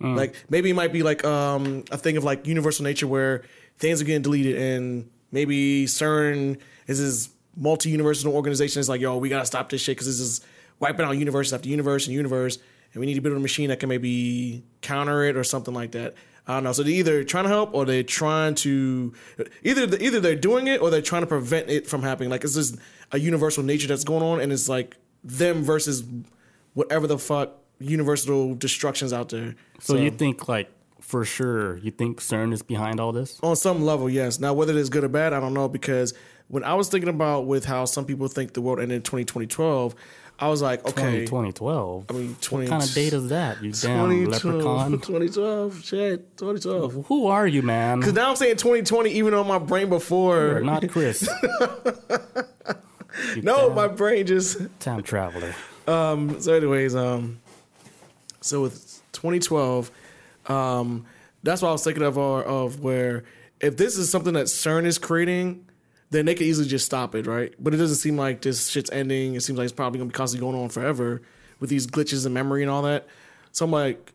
Like 0.00 0.34
maybe 0.50 0.70
it 0.70 0.74
might 0.74 0.92
be 0.92 1.02
like 1.02 1.24
um, 1.24 1.84
a 1.90 1.96
thing 1.96 2.16
of 2.16 2.24
like 2.24 2.46
universal 2.46 2.84
nature 2.84 3.06
where 3.06 3.42
things 3.78 4.02
are 4.02 4.04
getting 4.04 4.22
deleted, 4.22 4.56
and 4.56 5.10
maybe 5.30 5.86
CERN 5.86 6.58
is 6.86 6.98
this 6.98 7.30
multi-universal 7.56 8.34
organization. 8.34 8.80
is 8.80 8.88
like, 8.88 9.00
yo, 9.00 9.16
we 9.18 9.28
gotta 9.28 9.46
stop 9.46 9.68
this 9.68 9.80
shit 9.80 9.96
because 9.96 10.06
this 10.06 10.20
is 10.20 10.40
wiping 10.80 11.06
out 11.06 11.16
universe 11.16 11.52
after 11.52 11.68
universe 11.68 12.06
and 12.06 12.14
universe, 12.14 12.58
and 12.92 13.00
we 13.00 13.06
need 13.06 13.14
to 13.14 13.20
build 13.20 13.36
a 13.36 13.40
machine 13.40 13.68
that 13.68 13.80
can 13.80 13.88
maybe 13.88 14.64
counter 14.80 15.24
it 15.24 15.36
or 15.36 15.44
something 15.44 15.74
like 15.74 15.92
that. 15.92 16.14
I 16.46 16.54
don't 16.54 16.64
know. 16.64 16.72
So 16.72 16.82
they're 16.82 16.92
either 16.92 17.24
trying 17.24 17.44
to 17.44 17.50
help 17.50 17.72
or 17.72 17.84
they're 17.86 18.02
trying 18.02 18.54
to 18.56 19.14
either 19.62 19.96
either 19.98 20.20
they're 20.20 20.34
doing 20.36 20.66
it 20.66 20.80
or 20.82 20.90
they're 20.90 21.02
trying 21.02 21.22
to 21.22 21.26
prevent 21.26 21.70
it 21.70 21.86
from 21.86 22.02
happening. 22.02 22.30
Like 22.30 22.44
it's 22.44 22.54
just 22.54 22.76
a 23.12 23.18
universal 23.18 23.62
nature 23.62 23.88
that's 23.88 24.04
going 24.04 24.22
on, 24.22 24.40
and 24.40 24.52
it's 24.52 24.68
like 24.68 24.96
them 25.22 25.62
versus 25.62 26.04
whatever 26.74 27.06
the 27.06 27.18
fuck 27.18 27.52
universal 27.80 28.54
destructions 28.54 29.12
out 29.12 29.30
there. 29.30 29.54
So, 29.80 29.96
you 29.96 30.10
think 30.10 30.48
like 30.48 30.70
for 31.00 31.24
sure 31.24 31.78
you 31.78 31.90
think 31.90 32.20
CERN 32.20 32.52
is 32.52 32.62
behind 32.62 33.00
all 33.00 33.12
this? 33.12 33.38
on 33.42 33.56
some 33.56 33.84
level, 33.84 34.10
yes. 34.10 34.38
Now, 34.38 34.54
whether 34.54 34.76
it's 34.78 34.88
good 34.88 35.04
or 35.04 35.08
bad, 35.08 35.32
I 35.32 35.40
don't 35.40 35.54
know 35.54 35.68
because 35.68 36.14
when 36.48 36.62
I 36.64 36.74
was 36.74 36.88
thinking 36.88 37.08
about 37.08 37.46
with 37.46 37.64
how 37.64 37.84
some 37.84 38.04
people 38.04 38.28
think 38.28 38.52
the 38.52 38.60
world 38.60 38.80
ended 38.80 38.96
in 38.96 39.02
2012, 39.02 39.94
I 40.38 40.48
was 40.48 40.60
like, 40.60 40.84
okay, 40.86 41.20
2012. 41.26 42.06
I 42.10 42.12
mean, 42.12 42.36
20, 42.40 42.64
what 42.64 42.70
kind 42.70 42.82
of 42.82 42.92
date 42.92 43.12
is 43.12 43.28
that? 43.28 43.62
You 43.62 43.70
damn 43.72 44.10
2012, 44.10 44.62
leprechaun. 44.62 44.92
2012, 45.00 45.84
shit, 45.84 46.36
2012. 46.36 47.06
Who 47.06 47.26
are 47.28 47.46
you, 47.46 47.62
man? 47.62 48.00
Because 48.00 48.14
now 48.14 48.30
I'm 48.30 48.36
saying 48.36 48.56
2020, 48.56 49.10
even 49.10 49.32
on 49.32 49.46
my 49.46 49.58
brain 49.58 49.88
before. 49.88 50.36
You're 50.38 50.60
not 50.60 50.88
Chris. 50.88 51.28
No, 53.42 53.68
damn 53.68 53.74
my 53.76 53.86
brain 53.88 54.26
just. 54.26 54.58
time 54.80 55.02
traveler. 55.02 55.54
Um. 55.86 56.40
So, 56.40 56.52
anyways, 56.54 56.94
um. 56.96 57.40
So 58.40 58.60
with 58.62 59.00
2012, 59.12 59.90
um, 60.46 61.06
that's 61.42 61.62
what 61.62 61.68
I 61.68 61.72
was 61.72 61.84
thinking 61.84 62.02
of. 62.02 62.18
uh, 62.18 62.20
Of 62.42 62.80
where 62.80 63.22
if 63.60 63.76
this 63.76 63.96
is 63.96 64.10
something 64.10 64.34
that 64.34 64.46
CERN 64.46 64.84
is 64.84 64.98
creating, 64.98 65.63
then 66.14 66.26
they 66.26 66.34
could 66.34 66.46
easily 66.46 66.68
just 66.68 66.86
stop 66.86 67.14
it, 67.14 67.26
right? 67.26 67.52
But 67.58 67.74
it 67.74 67.78
doesn't 67.78 67.96
seem 67.96 68.16
like 68.16 68.42
this 68.42 68.68
shit's 68.68 68.90
ending. 68.90 69.34
It 69.34 69.42
seems 69.42 69.58
like 69.58 69.64
it's 69.64 69.72
probably 69.72 69.98
gonna 69.98 70.10
be 70.10 70.14
constantly 70.14 70.48
going 70.48 70.62
on 70.62 70.68
forever 70.68 71.22
with 71.60 71.70
these 71.70 71.86
glitches 71.86 72.26
in 72.26 72.32
memory 72.32 72.62
and 72.62 72.70
all 72.70 72.82
that. 72.82 73.06
So 73.52 73.64
I'm 73.64 73.70
like, 73.70 74.12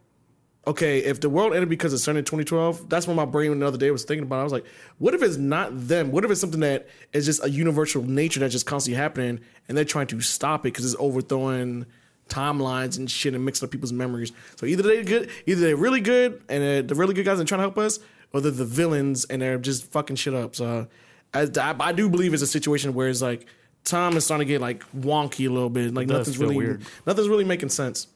okay, 0.68 1.00
if 1.00 1.20
the 1.20 1.30
world 1.30 1.54
ended 1.54 1.70
because 1.70 1.93
of 1.93 2.00
CERN 2.00 2.18
in 2.18 2.26
2012, 2.26 2.89
that's 2.89 3.08
when 3.08 3.16
my 3.16 3.26
brain 3.26 3.52
another 3.52 3.78
day 3.78 3.89
was 3.91 4.04
thinking 4.04 4.24
about. 4.24 4.39
I 4.39 4.43
was 4.43 4.54
like, 4.54 4.66
what 4.97 5.14
if 5.14 5.24
it's 5.24 5.38
not 5.38 5.70
them? 5.74 6.12
What 6.12 6.26
if 6.26 6.32
it's 6.32 6.41
something 6.41 6.60
that 6.60 6.88
is 7.14 7.26
just 7.26 7.43
a 7.43 7.50
universal 7.50 8.04
nature 8.04 8.39
that's 8.39 8.54
just 8.54 8.66
constantly 8.66 9.02
happening, 9.02 9.39
and 9.68 9.78
they're 9.78 9.86
trying 9.86 10.08
to 10.08 10.22
stop 10.22 10.62
it 10.62 10.74
because 10.74 10.86
it's 10.86 11.00
overthrowing 11.00 11.86
timelines 12.28 12.97
and 12.97 13.10
shit 13.10 13.34
and 13.34 13.43
mixing 13.43 13.66
up 13.66 13.72
people's 13.72 13.93
memories. 13.93 14.32
So 14.58 14.66
either 14.66 14.84
they're 14.84 15.04
good, 15.04 15.30
either 15.47 15.62
they're 15.62 15.76
really 15.76 16.02
good 16.02 16.43
and 16.47 16.88
the 16.88 16.95
really 16.95 17.14
good 17.16 17.26
guys 17.26 17.39
and 17.39 17.47
trying 17.47 17.60
to 17.60 17.64
help 17.64 17.78
us, 17.78 18.00
or 18.32 18.41
they're 18.41 18.52
the 18.52 18.66
villains 18.66 19.26
and 19.26 19.41
they're 19.41 19.58
just 19.58 19.91
fucking 19.91 20.18
shit 20.18 20.36
up. 20.36 20.56
So 20.56 20.88
I, 21.34 21.48
I, 21.60 21.76
I 21.80 21.92
do 21.92 22.10
believe 22.10 22.34
it's 22.34 22.44
a 22.44 22.48
situation 22.48 22.94
where 22.94 23.08
it's 23.08 23.22
like 23.22 23.46
time 23.84 24.18
is 24.18 24.26
starting 24.26 24.48
to 24.48 24.54
get 24.54 24.62
like 24.62 24.84
wonky 24.92 25.48
a 25.48 25.52
little 25.52 25.70
bit. 25.70 25.94
Like 25.94 26.08
nothing's 26.08 26.38
really 26.38 26.58
weird. 26.58 26.84
nothing's 27.06 27.30
really 27.30 27.46
making 27.46 27.70
sense. 27.70 28.08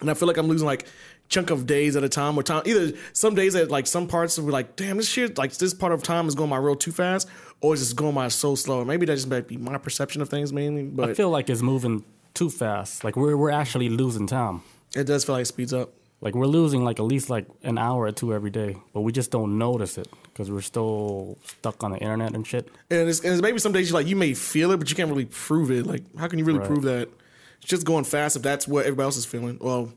And 0.00 0.10
I 0.10 0.14
feel 0.14 0.28
like 0.28 0.36
I'm 0.38 0.46
losing 0.48 0.66
like 0.66 0.86
chunk 1.28 1.50
of 1.50 1.64
days 1.66 1.94
at 1.94 2.02
a 2.02 2.08
time 2.08 2.36
or 2.36 2.42
time 2.42 2.62
either 2.66 2.92
some 3.12 3.34
days 3.34 3.52
that 3.52 3.70
like 3.70 3.86
some 3.86 4.08
parts 4.08 4.36
will 4.38 4.46
be 4.46 4.52
like, 4.52 4.76
damn, 4.76 4.96
this 4.96 5.08
shit 5.08 5.38
like 5.38 5.52
this 5.58 5.74
part 5.74 5.92
of 5.92 6.02
time 6.02 6.26
is 6.26 6.34
going 6.34 6.50
by 6.50 6.56
real 6.56 6.74
too 6.76 6.92
fast, 6.92 7.28
or 7.60 7.74
it's 7.74 7.82
just 7.82 7.96
going 7.96 8.14
by 8.14 8.28
so 8.28 8.54
slow. 8.54 8.84
Maybe 8.84 9.06
that 9.06 9.14
just 9.14 9.28
might 9.28 9.46
be 9.46 9.56
my 9.56 9.78
perception 9.78 10.22
of 10.22 10.28
things 10.28 10.52
mainly, 10.52 10.84
But 10.84 11.10
I 11.10 11.14
feel 11.14 11.30
like 11.30 11.50
it's 11.50 11.62
moving 11.62 12.04
too 12.34 12.50
fast. 12.50 13.04
Like 13.04 13.16
we're 13.16 13.36
we're 13.36 13.50
actually 13.50 13.88
losing 13.90 14.26
time. 14.26 14.62
it 14.96 15.04
does 15.04 15.24
feel 15.24 15.34
like 15.34 15.42
it 15.42 15.46
speeds 15.46 15.72
up. 15.74 15.92
Like 16.22 16.34
we're 16.34 16.46
losing 16.46 16.84
like 16.84 16.98
at 16.98 17.04
least 17.06 17.30
like 17.30 17.46
an 17.62 17.78
hour 17.78 18.04
or 18.04 18.12
two 18.12 18.34
every 18.34 18.50
day, 18.50 18.76
but 18.92 19.00
we 19.00 19.10
just 19.12 19.30
don't 19.30 19.56
notice 19.56 19.96
it 19.96 20.08
because 20.24 20.50
we're 20.50 20.60
still 20.60 21.38
stuck 21.46 21.82
on 21.82 21.92
the 21.92 21.98
internet 21.98 22.34
and 22.34 22.46
shit. 22.46 22.68
And 22.90 23.08
it's, 23.08 23.20
and 23.20 23.32
it's 23.32 23.40
maybe 23.42 23.58
some 23.58 23.72
days 23.72 23.88
you 23.88 23.94
like 23.94 24.06
you 24.06 24.16
may 24.16 24.34
feel 24.34 24.70
it, 24.72 24.76
but 24.76 24.90
you 24.90 24.96
can't 24.96 25.08
really 25.08 25.24
prove 25.24 25.70
it. 25.70 25.86
Like, 25.86 26.02
how 26.18 26.28
can 26.28 26.38
you 26.38 26.44
really 26.44 26.58
Right. 26.58 26.68
prove 26.68 26.82
that? 26.82 27.08
It's 27.62 27.68
just 27.70 27.86
going 27.86 28.04
fast 28.04 28.36
if 28.36 28.42
that's 28.42 28.68
what 28.68 28.84
everybody 28.84 29.04
else 29.06 29.16
is 29.16 29.24
feeling. 29.24 29.58
Well, 29.60 29.92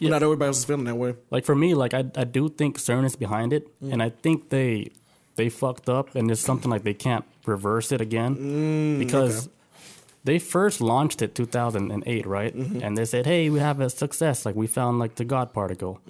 Yeah. 0.00 0.10
not 0.10 0.22
everybody 0.22 0.46
else 0.48 0.58
is 0.58 0.64
feeling 0.64 0.84
that 0.84 0.96
way. 0.96 1.14
Like 1.30 1.44
for 1.44 1.54
me, 1.54 1.74
like 1.74 1.92
I 1.92 2.04
I 2.16 2.24
do 2.24 2.48
think 2.48 2.78
CERN 2.78 3.04
is 3.04 3.16
behind 3.16 3.52
it, 3.52 3.68
mm. 3.82 3.92
and 3.92 4.02
I 4.02 4.08
think 4.08 4.48
they 4.48 4.90
they 5.36 5.48
fucked 5.50 5.88
up, 5.88 6.14
and 6.14 6.30
it's 6.30 6.40
something 6.40 6.70
like 6.70 6.82
they 6.82 6.94
can't 6.94 7.24
reverse 7.46 7.92
it 7.92 8.00
again 8.00 8.36
mm, 8.36 8.98
because 8.98 9.48
they 10.24 10.38
first 10.38 10.80
launched 10.80 11.20
it 11.22 11.34
2008, 11.34 12.26
right? 12.26 12.54
And 12.54 12.96
they 12.96 13.04
said, 13.04 13.26
hey, 13.26 13.50
we 13.50 13.58
have 13.58 13.80
a 13.80 13.90
success, 13.90 14.46
like 14.46 14.54
we 14.54 14.66
found 14.66 14.98
like 14.98 15.14
the 15.16 15.24
God 15.24 15.52
particle. 15.52 16.00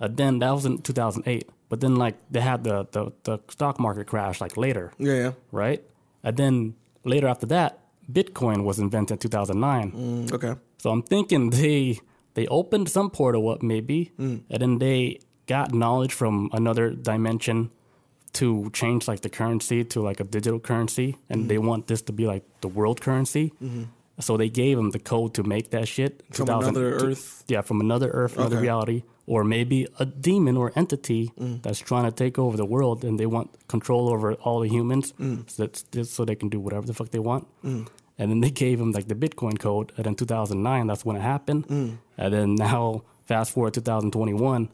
Uh, 0.00 0.08
then 0.08 0.38
that 0.40 0.50
was 0.50 0.64
in 0.64 0.78
2008, 0.82 1.48
but 1.68 1.80
then 1.80 1.96
like 1.96 2.16
they 2.30 2.40
had 2.40 2.64
the 2.64 2.86
the, 2.92 3.12
the 3.24 3.38
stock 3.48 3.78
market 3.78 4.06
crash 4.06 4.40
like 4.40 4.56
later, 4.56 4.92
Yeah, 4.98 5.14
yeah. 5.14 5.32
right? 5.52 5.82
And 6.22 6.36
then 6.36 6.74
later 7.04 7.28
after 7.28 7.46
that, 7.46 7.78
Bitcoin 8.10 8.64
was 8.64 8.78
invented 8.78 9.16
in 9.16 9.18
2009. 9.18 9.92
Mm, 9.92 10.32
okay. 10.32 10.54
So 10.78 10.90
I'm 10.90 11.02
thinking 11.02 11.50
they 11.50 11.98
they 12.34 12.46
opened 12.46 12.88
some 12.88 13.10
portal 13.10 13.48
up 13.50 13.62
maybe, 13.62 14.12
and 14.18 14.44
then 14.48 14.78
they 14.78 15.18
got 15.46 15.72
knowledge 15.74 16.12
from 16.14 16.48
another 16.52 16.90
dimension 16.90 17.70
to 18.34 18.70
change 18.72 19.08
like 19.08 19.20
the 19.20 19.28
currency 19.28 19.84
to 19.84 20.00
like 20.00 20.20
a 20.20 20.24
digital 20.24 20.60
currency, 20.60 21.16
and 21.28 21.48
they 21.48 21.56
mm-hmm. 21.56 21.66
want 21.66 21.86
this 21.86 22.02
to 22.02 22.12
be 22.12 22.26
like 22.26 22.44
the 22.60 22.68
world 22.68 23.00
currency. 23.00 23.52
Mm-hmm. 23.62 23.84
So 24.20 24.36
they 24.36 24.50
gave 24.50 24.76
them 24.76 24.90
the 24.90 24.98
code 24.98 25.34
to 25.34 25.42
make 25.42 25.70
that 25.70 25.88
shit 25.88 26.22
From 26.30 26.46
2000 26.46 26.68
another 26.68 26.98
to- 26.98 27.06
Earth? 27.06 27.44
Yeah, 27.48 27.62
from 27.62 27.80
another 27.80 28.10
Earth, 28.10 28.36
another 28.36 28.56
Okay. 28.56 28.62
reality, 28.62 29.02
or 29.26 29.44
maybe 29.44 29.86
a 29.98 30.04
demon 30.04 30.56
or 30.56 30.72
entity 30.76 31.32
mm. 31.38 31.62
that's 31.62 31.78
trying 31.78 32.04
to 32.04 32.12
take 32.12 32.38
over 32.38 32.56
the 32.56 32.66
world, 32.66 33.02
and 33.04 33.18
they 33.18 33.26
want 33.26 33.50
control 33.68 34.10
over 34.10 34.34
all 34.34 34.60
the 34.60 34.68
humans, 34.68 35.14
mm. 35.18 35.48
so 35.48 35.62
that's 35.62 35.82
just 35.84 36.12
so 36.12 36.24
they 36.24 36.34
can 36.34 36.48
do 36.50 36.60
whatever 36.60 36.86
the 36.86 36.92
fuck 36.92 37.10
they 37.10 37.18
want. 37.18 37.46
Mm. 37.64 37.88
And 38.18 38.30
then 38.30 38.40
they 38.40 38.50
gave 38.50 38.78
him 38.78 38.92
like 38.92 39.08
the 39.08 39.14
Bitcoin 39.14 39.58
code, 39.58 39.92
and 39.96 40.06
in 40.06 40.14
2009, 40.14 40.86
that's 40.86 41.04
when 41.06 41.16
it 41.16 41.22
happened. 41.22 41.64
And 42.18 42.34
then 42.34 42.54
now, 42.56 43.02
fast 43.24 43.52
forward 43.52 43.72
2021, 43.72 44.68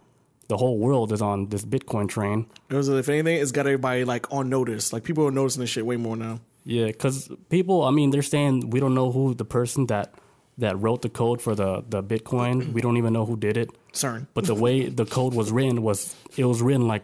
the 0.48 0.56
whole 0.56 0.78
world 0.78 1.12
is 1.12 1.22
on 1.22 1.48
this 1.48 1.64
Bitcoin 1.64 2.08
train. 2.08 2.46
Because 2.68 2.88
if 2.88 3.08
anything, 3.08 3.40
it's 3.40 3.52
got 3.52 3.66
everybody 3.66 4.04
like 4.04 4.32
on 4.32 4.48
notice. 4.48 4.92
Like 4.92 5.04
people 5.04 5.26
are 5.26 5.30
noticing 5.30 5.60
this 5.60 5.70
shit 5.70 5.84
way 5.84 5.96
more 5.96 6.16
now. 6.16 6.40
Yeah, 6.64 6.86
because 6.86 7.30
people, 7.48 7.84
I 7.84 7.90
mean, 7.90 8.10
they're 8.10 8.22
saying 8.22 8.70
we 8.70 8.80
don't 8.80 8.94
know 8.94 9.12
who 9.12 9.34
the 9.34 9.44
person 9.44 9.86
that 9.86 10.14
that 10.58 10.78
wrote 10.78 11.02
the 11.02 11.08
code 11.08 11.40
for 11.40 11.54
the 11.54 11.84
the 11.88 12.02
Bitcoin. 12.02 12.72
we 12.72 12.80
don't 12.80 12.96
even 12.96 13.12
know 13.12 13.24
who 13.26 13.36
did 13.36 13.56
it. 13.56 13.70
CERN. 13.92 14.26
But 14.34 14.46
the 14.46 14.54
way 14.54 14.88
the 14.88 15.04
code 15.04 15.34
was 15.34 15.50
written 15.50 15.82
was 15.82 16.14
it 16.36 16.44
was 16.44 16.62
written 16.62 16.86
like, 16.88 17.02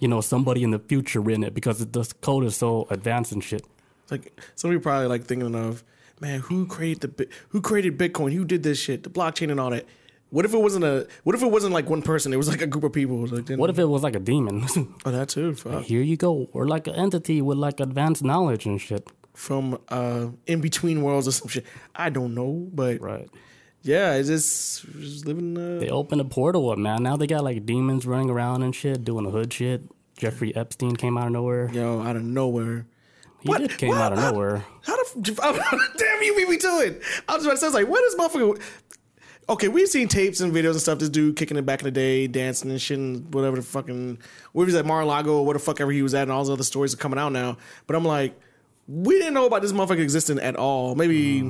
you 0.00 0.08
know, 0.08 0.20
somebody 0.20 0.62
in 0.62 0.70
the 0.70 0.78
future 0.78 1.20
written 1.20 1.44
it 1.44 1.54
because 1.54 1.84
this 1.86 2.12
code 2.12 2.44
is 2.44 2.56
so 2.56 2.86
advanced 2.90 3.32
and 3.32 3.42
shit. 3.42 3.64
Like 4.10 4.38
somebody 4.54 4.80
probably 4.80 5.06
like 5.06 5.24
thinking 5.24 5.54
of, 5.54 5.82
man, 6.20 6.40
who 6.40 6.66
created 6.66 7.16
the 7.16 7.28
who 7.50 7.60
created 7.60 7.98
Bitcoin? 7.98 8.32
Who 8.32 8.44
did 8.44 8.62
this 8.62 8.78
shit? 8.78 9.02
The 9.02 9.10
blockchain 9.10 9.50
and 9.50 9.58
all 9.58 9.70
that. 9.70 9.86
What 10.34 10.44
if 10.44 10.52
it 10.52 10.58
wasn't 10.66 10.84
a? 10.84 11.06
What 11.22 11.34
if 11.36 11.42
it 11.42 11.50
wasn't 11.56 11.72
like 11.74 11.88
one 11.88 12.02
person? 12.02 12.32
It 12.32 12.36
was 12.36 12.48
like 12.48 12.60
a 12.60 12.66
group 12.66 12.82
of 12.82 12.92
people. 12.92 13.18
Like, 13.26 13.48
What 13.50 13.70
if 13.70 13.78
it 13.78 13.84
was 13.84 14.02
like 14.02 14.16
a 14.16 14.20
demon? 14.20 14.66
Oh, 15.06 15.10
that 15.12 15.28
too. 15.28 15.54
Fuck. 15.54 15.84
Here 15.84 16.02
you 16.02 16.16
go, 16.16 16.48
or 16.52 16.66
like 16.66 16.88
an 16.88 16.96
entity 16.96 17.40
with 17.40 17.56
like 17.58 17.78
advanced 17.78 18.24
knowledge 18.24 18.66
and 18.66 18.80
shit. 18.80 19.06
From 19.34 19.78
uh, 19.88 20.26
in 20.46 20.60
between 20.60 21.02
worlds 21.02 21.28
or 21.28 21.32
some 21.32 21.48
shit. 21.48 21.64
I 21.94 22.10
don't 22.10 22.34
know, 22.34 22.68
but 22.72 23.00
Right. 23.00 23.28
yeah, 23.82 24.14
it's 24.14 24.28
just, 24.28 24.84
just 24.98 25.24
living. 25.26 25.56
Uh, 25.56 25.78
They 25.78 25.88
opened 25.88 26.20
a 26.20 26.24
portal 26.24 26.68
up, 26.70 26.78
man. 26.78 27.04
Now 27.04 27.16
they 27.16 27.26
got 27.28 27.44
like 27.44 27.64
demons 27.64 28.04
running 28.04 28.30
around 28.30 28.62
and 28.64 28.74
shit, 28.74 29.04
doing 29.04 29.24
the 29.24 29.30
hood 29.30 29.52
shit. 29.52 29.82
Jeffrey 30.18 30.50
Epstein 30.56 30.96
came 30.96 31.16
out 31.18 31.26
of 31.26 31.32
nowhere. 31.32 31.70
yo, 31.72 32.00
out 32.02 32.16
of 32.16 32.22
nowhere. 32.24 32.86
He 33.42 33.48
What? 33.50 33.58
did 33.60 33.76
came 33.78 33.90
What? 33.90 33.98
out 34.00 34.12
of 34.14 34.18
How- 34.18 34.30
nowhere. 34.32 34.64
How 34.82 34.96
the 34.96 35.06
f- 35.42 35.94
damn 35.98 36.22
you 36.22 36.34
beat 36.36 36.48
me 36.48 36.56
to 36.58 36.72
it? 36.86 37.02
I 37.28 37.34
was 37.36 37.44
about 37.44 37.52
to 37.54 37.58
say, 37.58 37.66
I 37.66 37.68
was 37.68 37.74
like, 37.74 37.88
what 37.88 38.02
is 38.04 38.14
motherfucker? 38.16 38.60
Okay, 39.48 39.68
we've 39.68 39.88
seen 39.88 40.08
tapes 40.08 40.40
and 40.40 40.52
videos 40.54 40.72
and 40.72 40.80
stuff. 40.80 40.98
This 40.98 41.10
dude 41.10 41.36
kicking 41.36 41.56
it 41.56 41.66
back 41.66 41.80
in 41.80 41.84
the 41.84 41.90
day, 41.90 42.26
dancing 42.26 42.70
and 42.70 42.80
shit, 42.80 42.98
and 42.98 43.32
whatever 43.34 43.56
the 43.56 43.62
fucking 43.62 44.18
where 44.52 44.64
he 44.66 44.72
was 44.72 44.74
at 44.74 44.86
Mar-a-Lago 44.86 45.38
or 45.38 45.44
where 45.46 45.52
the 45.54 45.58
fuck 45.58 45.80
ever 45.80 45.90
he 45.92 46.02
was 46.02 46.14
at, 46.14 46.22
and 46.22 46.32
all 46.32 46.42
those 46.42 46.50
other 46.50 46.62
stories 46.64 46.94
are 46.94 46.98
coming 46.98 47.18
out 47.18 47.30
now. 47.32 47.58
But 47.86 47.96
I'm 47.96 48.04
like, 48.04 48.38
we 48.88 49.18
didn't 49.18 49.34
know 49.34 49.46
about 49.46 49.60
this 49.62 49.72
motherfucker 49.72 50.00
existing 50.00 50.38
at 50.38 50.56
all. 50.56 50.94
Maybe, 50.94 51.42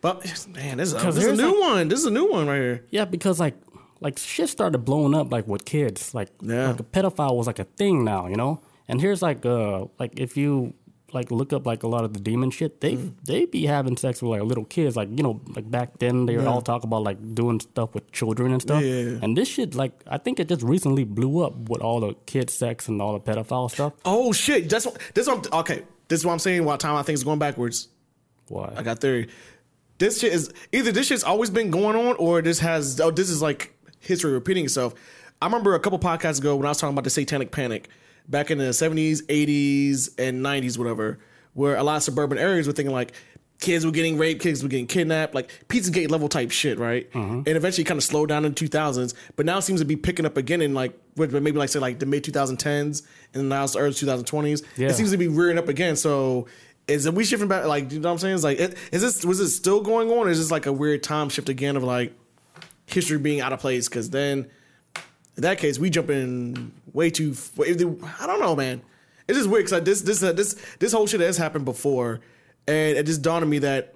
but 0.00 0.24
man, 0.54 0.78
this 0.78 0.92
is, 0.92 1.02
a, 1.02 1.06
this 1.12 1.24
is 1.24 1.38
a 1.38 1.42
new 1.42 1.60
one. 1.60 1.88
This 1.88 2.00
is 2.00 2.06
a 2.06 2.10
new 2.10 2.30
one 2.30 2.46
right 2.46 2.56
here. 2.56 2.84
Yeah, 2.90 3.04
because 3.04 3.38
like 3.38 3.54
like 4.00 4.18
shit 4.18 4.48
started 4.48 4.78
blowing 4.78 5.14
up 5.14 5.30
like 5.30 5.46
with 5.46 5.64
kids. 5.64 6.14
Like 6.14 6.28
Yeah. 6.40 6.68
like 6.70 6.80
a 6.80 6.84
pedophile 6.84 7.36
was 7.36 7.46
like 7.46 7.58
a 7.58 7.64
thing 7.64 8.04
now, 8.04 8.26
you 8.28 8.36
know? 8.36 8.60
And 8.88 9.00
here's 9.00 9.20
like 9.22 9.44
uh 9.44 9.86
like 9.98 10.18
if 10.18 10.36
you 10.36 10.74
like 11.16 11.30
look 11.32 11.52
up 11.52 11.66
like 11.66 11.82
a 11.82 11.88
lot 11.88 12.04
of 12.04 12.12
the 12.14 12.20
demon 12.20 12.50
shit, 12.50 12.80
they 12.80 12.94
Mm. 12.94 13.12
they 13.24 13.44
be 13.46 13.66
having 13.66 13.96
sex 13.96 14.22
with 14.22 14.30
like 14.30 14.42
little 14.42 14.64
kids. 14.66 14.94
Like, 14.94 15.08
you 15.10 15.22
know, 15.26 15.40
like 15.56 15.68
back 15.70 15.98
then 15.98 16.26
they 16.26 16.36
would 16.36 16.46
all 16.46 16.62
talk 16.62 16.84
about 16.84 17.02
like 17.02 17.18
doing 17.34 17.58
stuff 17.58 17.94
with 17.94 18.06
children 18.12 18.52
and 18.52 18.62
stuff. 18.62 18.82
Yeah. 18.82 19.18
And 19.22 19.36
this 19.36 19.48
shit 19.48 19.74
like 19.74 19.92
I 20.06 20.18
think 20.18 20.38
it 20.38 20.48
just 20.48 20.62
recently 20.62 21.04
blew 21.04 21.42
up 21.44 21.68
with 21.68 21.80
all 21.80 21.98
the 22.00 22.14
kid 22.26 22.50
sex 22.50 22.86
and 22.88 23.02
all 23.02 23.12
the 23.18 23.20
pedophile 23.20 23.70
stuff. 23.70 23.94
Oh 24.04 24.32
shit! 24.32 24.70
That's 24.70 24.86
what, 24.86 24.96
this. 25.14 25.26
I'm, 25.26 25.42
okay, 25.52 25.82
this 26.08 26.20
is 26.20 26.26
what 26.26 26.32
I'm 26.32 26.38
saying. 26.38 26.64
While 26.64 26.78
time 26.78 26.94
I 26.94 27.02
think 27.02 27.14
is 27.14 27.24
going 27.24 27.40
backwards. 27.40 27.88
Why? 28.48 28.72
I 28.76 28.82
got 28.84 29.00
theory. 29.00 29.28
This 29.98 30.20
shit 30.20 30.32
is 30.32 30.52
either 30.72 30.92
this 30.92 31.06
shit's 31.08 31.24
always 31.24 31.50
been 31.50 31.70
going 31.70 31.96
on, 31.96 32.16
or 32.16 32.42
this 32.42 32.58
has 32.60 33.00
oh 33.00 33.10
this 33.10 33.30
is 33.30 33.40
like 33.42 33.74
history 33.98 34.30
repeating 34.32 34.64
itself. 34.66 34.94
I 35.40 35.46
remember 35.46 35.74
a 35.74 35.80
couple 35.80 35.98
podcasts 35.98 36.38
ago 36.38 36.54
when 36.56 36.66
I 36.66 36.70
was 36.70 36.78
talking 36.78 36.94
about 36.94 37.04
the 37.04 37.10
Satanic 37.10 37.50
Panic 37.50 37.88
back 38.28 38.50
in 38.50 38.58
the 38.58 38.72
seventies, 38.72 39.22
eighties, 39.28 40.10
and 40.18 40.42
nineties, 40.42 40.78
whatever, 40.78 41.18
where 41.54 41.76
a 41.76 41.82
lot 41.82 41.96
of 41.96 42.02
suburban 42.02 42.38
areas 42.38 42.66
were 42.66 42.72
thinking 42.72 42.94
like 42.94 43.12
kids 43.58 43.86
were 43.86 43.92
getting 43.92 44.18
raped, 44.18 44.42
kids 44.42 44.62
were 44.62 44.68
getting 44.68 44.86
kidnapped, 44.86 45.34
like 45.34 45.50
Pizzagate 45.68 46.10
level 46.10 46.28
type 46.28 46.50
shit, 46.50 46.78
right? 46.78 47.10
Mm-hmm. 47.12 47.42
And 47.46 47.48
eventually 47.48 47.84
kind 47.84 47.96
of 47.96 48.04
slowed 48.04 48.28
down 48.28 48.44
in 48.44 48.52
the 48.52 48.56
two 48.56 48.68
thousands, 48.68 49.14
but 49.34 49.46
now 49.46 49.58
it 49.58 49.62
seems 49.62 49.80
to 49.80 49.86
be 49.86 49.96
picking 49.96 50.26
up 50.26 50.36
again 50.36 50.60
in 50.60 50.74
like 50.74 50.98
maybe 51.16 51.52
like 51.52 51.70
say 51.70 51.78
like 51.78 51.98
the 51.98 52.06
mid 52.06 52.24
two 52.24 52.32
thousand 52.32 52.58
tens 52.58 53.02
and 53.32 53.48
now 53.48 53.64
it's 53.64 53.72
the 53.72 53.78
early 53.78 53.94
two 53.94 54.06
thousand 54.06 54.26
twenties. 54.26 54.62
Yeah. 54.76 54.88
It 54.88 54.94
seems 54.94 55.10
to 55.10 55.16
be 55.16 55.28
rearing 55.28 55.58
up 55.58 55.68
again. 55.68 55.96
So 55.96 56.46
is 56.88 57.06
it 57.06 57.14
we 57.14 57.24
shifting 57.24 57.48
back? 57.48 57.64
Like, 57.64 57.90
you 57.90 57.98
know 57.98 58.08
what 58.08 58.12
I'm 58.12 58.18
saying? 58.18 58.34
It's 58.34 58.44
like, 58.44 58.58
is 58.58 59.02
this 59.02 59.24
was 59.24 59.40
it 59.40 59.48
still 59.48 59.80
going 59.80 60.10
on? 60.10 60.26
Or 60.26 60.30
is 60.30 60.38
this 60.38 60.50
like 60.50 60.66
a 60.66 60.72
weird 60.72 61.02
time 61.02 61.28
shift 61.28 61.48
again 61.48 61.76
of 61.76 61.82
like 61.82 62.12
history 62.86 63.18
being 63.18 63.40
out 63.40 63.52
of 63.52 63.60
place? 63.60 63.88
Because 63.88 64.10
then, 64.10 64.48
in 65.36 65.42
that 65.42 65.58
case, 65.58 65.78
we 65.78 65.90
jump 65.90 66.10
in 66.10 66.72
way 66.92 67.10
too. 67.10 67.34
I 67.58 68.26
don't 68.26 68.40
know, 68.40 68.56
man. 68.56 68.82
It's 69.28 69.36
just 69.38 69.50
weird 69.50 69.64
because 69.66 69.82
this 69.84 70.02
this 70.02 70.22
uh, 70.22 70.32
this 70.32 70.56
this 70.78 70.92
whole 70.92 71.06
shit 71.06 71.20
has 71.20 71.36
happened 71.36 71.64
before, 71.64 72.20
and 72.68 72.96
it 72.96 73.06
just 73.06 73.22
dawned 73.22 73.42
on 73.44 73.50
me 73.50 73.58
that 73.60 73.94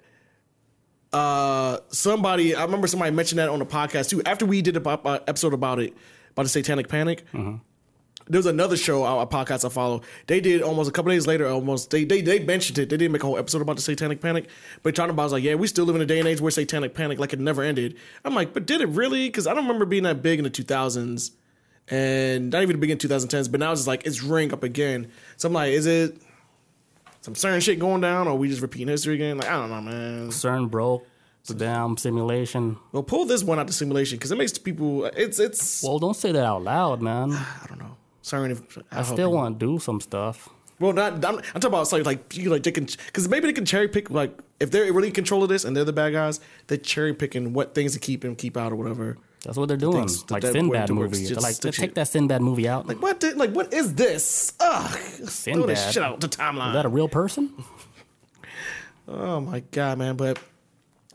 uh 1.12 1.78
somebody 1.88 2.54
I 2.54 2.62
remember 2.64 2.86
somebody 2.86 3.10
mentioned 3.10 3.38
that 3.40 3.48
on 3.48 3.58
the 3.58 3.66
podcast 3.66 4.10
too. 4.10 4.22
After 4.24 4.46
we 4.46 4.62
did 4.62 4.76
a 4.76 4.80
po- 4.80 5.00
uh, 5.04 5.18
episode 5.26 5.54
about 5.54 5.78
it 5.80 5.94
about 6.32 6.44
the 6.44 6.48
Satanic 6.48 6.88
Panic, 6.88 7.24
there 8.30 8.38
was 8.38 8.46
another 8.46 8.76
show, 8.76 9.04
a 9.04 9.26
podcast 9.26 9.64
I 9.64 9.68
follow. 9.68 10.02
They 10.28 10.40
did 10.40 10.62
almost 10.62 10.88
a 10.88 10.92
couple 10.92 11.10
days 11.10 11.26
later. 11.26 11.46
Almost 11.48 11.90
they 11.90 12.04
they 12.04 12.22
they 12.22 12.38
mentioned 12.38 12.78
it. 12.78 12.88
They 12.88 12.96
didn't 12.96 13.12
make 13.12 13.22
a 13.24 13.26
whole 13.26 13.36
episode 13.38 13.60
about 13.60 13.76
the 13.76 13.82
Satanic 13.82 14.20
Panic, 14.20 14.48
but 14.82 14.94
talking 14.94 15.10
about 15.10 15.24
was 15.24 15.32
like, 15.32 15.42
yeah, 15.42 15.56
we 15.56 15.66
still 15.66 15.84
live 15.84 15.96
in 15.96 16.02
a 16.02 16.06
day 16.06 16.20
and 16.20 16.28
age 16.28 16.40
where 16.40 16.50
Satanic 16.50 16.94
Panic 16.94 17.18
like 17.18 17.32
it 17.32 17.40
never 17.40 17.62
ended. 17.62 17.96
I'm 18.24 18.34
like, 18.34 18.54
but 18.54 18.66
did 18.66 18.80
it 18.80 18.88
really? 18.88 19.28
Because 19.28 19.46
I 19.48 19.52
don't 19.52 19.64
remember 19.64 19.84
being 19.84 20.04
that 20.04 20.22
big 20.22 20.38
in 20.38 20.44
the 20.44 20.50
2000s, 20.50 21.32
and 21.88 22.50
not 22.50 22.62
even 22.62 22.76
the 22.76 22.80
big 22.80 22.90
in 22.90 22.98
2010s. 22.98 23.50
But 23.50 23.58
now 23.60 23.72
it's 23.72 23.80
just 23.80 23.88
like 23.88 24.06
it's 24.06 24.22
ring 24.22 24.52
up 24.52 24.62
again. 24.62 25.10
So 25.36 25.48
I'm 25.48 25.52
like, 25.52 25.72
is 25.72 25.86
it 25.86 26.16
some 27.22 27.34
certain 27.34 27.60
shit 27.60 27.80
going 27.80 28.00
down, 28.00 28.28
or 28.28 28.38
we 28.38 28.48
just 28.48 28.62
repeating 28.62 28.88
history 28.88 29.16
again? 29.16 29.38
Like 29.38 29.48
I 29.48 29.56
don't 29.56 29.70
know, 29.70 29.80
man. 29.80 30.28
CERN 30.28 30.70
broke. 30.70 31.04
the 31.48 31.54
damn 31.54 31.96
simulation. 31.96 32.76
Well, 32.92 33.02
pull 33.02 33.24
this 33.24 33.42
one 33.42 33.58
out 33.58 33.66
the 33.66 33.72
simulation 33.72 34.18
because 34.18 34.30
it 34.30 34.38
makes 34.38 34.56
people. 34.56 35.06
It's 35.06 35.40
it's. 35.40 35.82
Well, 35.82 35.98
don't 35.98 36.14
say 36.14 36.30
that 36.30 36.44
out 36.44 36.62
loud, 36.62 37.02
man. 37.02 37.32
I 37.62 37.66
don't 37.68 37.80
know. 37.80 37.96
Sorry 38.22 38.52
if 38.52 38.78
I 38.92 39.02
still 39.02 39.32
want 39.32 39.58
to 39.58 39.66
do 39.66 39.78
some 39.78 40.00
stuff. 40.00 40.48
Well, 40.78 40.94
not 40.94 41.24
I'm, 41.24 41.36
I'm 41.36 41.42
talking 41.60 41.66
about 41.66 41.92
like 41.92 42.06
like 42.06 42.36
you 42.36 42.50
like 42.50 42.62
they 42.62 42.72
can 42.72 42.86
because 42.86 43.28
maybe 43.28 43.46
they 43.46 43.52
can 43.52 43.66
cherry 43.66 43.88
pick 43.88 44.10
like 44.10 44.38
if 44.60 44.70
they're 44.70 44.90
really 44.92 45.08
in 45.08 45.14
control 45.14 45.42
of 45.42 45.48
this 45.48 45.64
and 45.64 45.76
they're 45.76 45.84
the 45.84 45.92
bad 45.92 46.12
guys, 46.14 46.40
they're 46.66 46.78
cherry 46.78 47.12
picking 47.12 47.52
what 47.52 47.74
things 47.74 47.92
to 47.92 47.98
keep 47.98 48.24
and 48.24 48.36
keep 48.36 48.56
out 48.56 48.72
or 48.72 48.76
whatever. 48.76 49.18
That's 49.44 49.56
what 49.56 49.68
they're 49.68 49.76
doing. 49.76 50.08
things 50.08 50.30
like 50.30 50.42
Sinbad 50.42 50.68
went 50.68 50.86
to 50.88 50.94
work, 50.94 51.10
movie. 51.10 51.24
They're 51.26 51.36
like, 51.36 51.58
take 51.58 51.74
shit. 51.74 51.94
that 51.94 52.08
Sinbad 52.08 52.42
movie 52.42 52.68
out. 52.68 52.86
Like 52.86 53.00
what? 53.00 53.20
Did, 53.20 53.36
like 53.36 53.52
what 53.52 53.72
is 53.72 53.94
this? 53.94 54.54
Ugh, 54.60 54.90
throw 54.98 55.66
this 55.66 55.92
shit 55.92 56.02
out 56.02 56.20
the 56.20 56.28
timeline. 56.28 56.68
Is 56.68 56.74
that 56.74 56.86
a 56.86 56.90
real 56.90 57.08
person? 57.08 57.52
Oh 59.08 59.40
my 59.40 59.58
god, 59.72 59.98
man! 59.98 60.16
But 60.16 60.38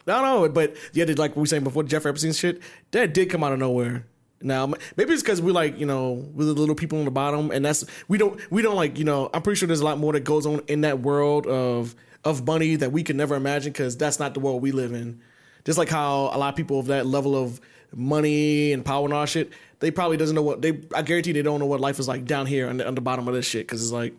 I 0.06 0.22
don't 0.22 0.24
know. 0.24 0.50
But 0.50 0.76
yeah, 0.92 1.06
did 1.06 1.18
like 1.18 1.36
we 1.38 1.42
were 1.42 1.46
saying 1.46 1.64
before, 1.64 1.84
Jeff 1.84 2.06
Epstein 2.06 2.34
shit 2.34 2.62
that 2.92 3.14
did 3.14 3.30
come 3.30 3.42
out 3.42 3.54
of 3.54 3.60
nowhere. 3.60 4.06
Now 4.46 4.72
maybe 4.96 5.12
it's 5.12 5.24
because 5.24 5.42
we're 5.42 5.52
like 5.52 5.80
you 5.80 5.86
know 5.86 6.26
we're 6.34 6.46
the 6.46 6.54
little 6.54 6.76
people 6.76 7.00
on 7.00 7.06
the 7.06 7.12
bottom, 7.12 7.52
and 7.52 7.66
that's 7.66 7.84
we 8.08 8.18
don't 8.18 8.40
we 8.52 8.62
don't 8.62 8.76
like 8.76 8.98
you 8.98 9.04
know 9.04 9.30
I'm 9.34 9.42
pretty 9.42 9.58
sure 9.58 9.68
there's 9.68 9.82
a 9.82 9.86
lot 9.86 9.98
more 9.98 10.14
that 10.14 10.24
goes 10.24 10.46
on 10.46 10.62
in 10.68 10.82
that 10.82 11.00
world 11.00 11.48
of 11.48 11.96
of 12.24 12.46
money 12.46 12.76
that 12.76 12.92
we 12.92 13.04
could 13.04 13.16
never 13.16 13.36
imagine 13.36 13.72
because 13.72 13.98
that's 13.98 14.20
not 14.20 14.34
the 14.34 14.40
world 14.40 14.62
we 14.62 14.72
live 14.72 14.94
in. 14.94 15.22
Just 15.66 15.78
like 15.78 15.90
how 15.90 16.30
a 16.32 16.38
lot 16.38 16.50
of 16.50 16.56
people 16.56 16.80
of 16.80 16.88
that 16.88 17.06
level 17.06 17.36
of 17.36 17.60
money 17.94 18.72
and 18.72 18.86
power 18.86 19.06
and 19.06 19.14
all 19.14 19.26
shit, 19.26 19.52
they 19.80 19.92
probably 19.92 20.18
doesn't 20.18 20.36
know 20.36 20.42
what 20.44 20.62
they. 20.62 20.80
I 20.94 21.02
guarantee 21.02 21.32
they 21.32 21.42
don't 21.42 21.60
know 21.60 21.66
what 21.66 21.80
life 21.80 22.00
is 22.00 22.08
like 22.08 22.26
down 22.26 22.46
here 22.46 22.70
on 22.70 22.78
the, 22.78 22.88
on 22.88 22.96
the 22.96 23.02
bottom 23.02 23.28
of 23.28 23.34
this 23.34 23.48
shit 23.48 23.68
because 23.68 23.82
it's 23.82 23.92
like 23.92 24.14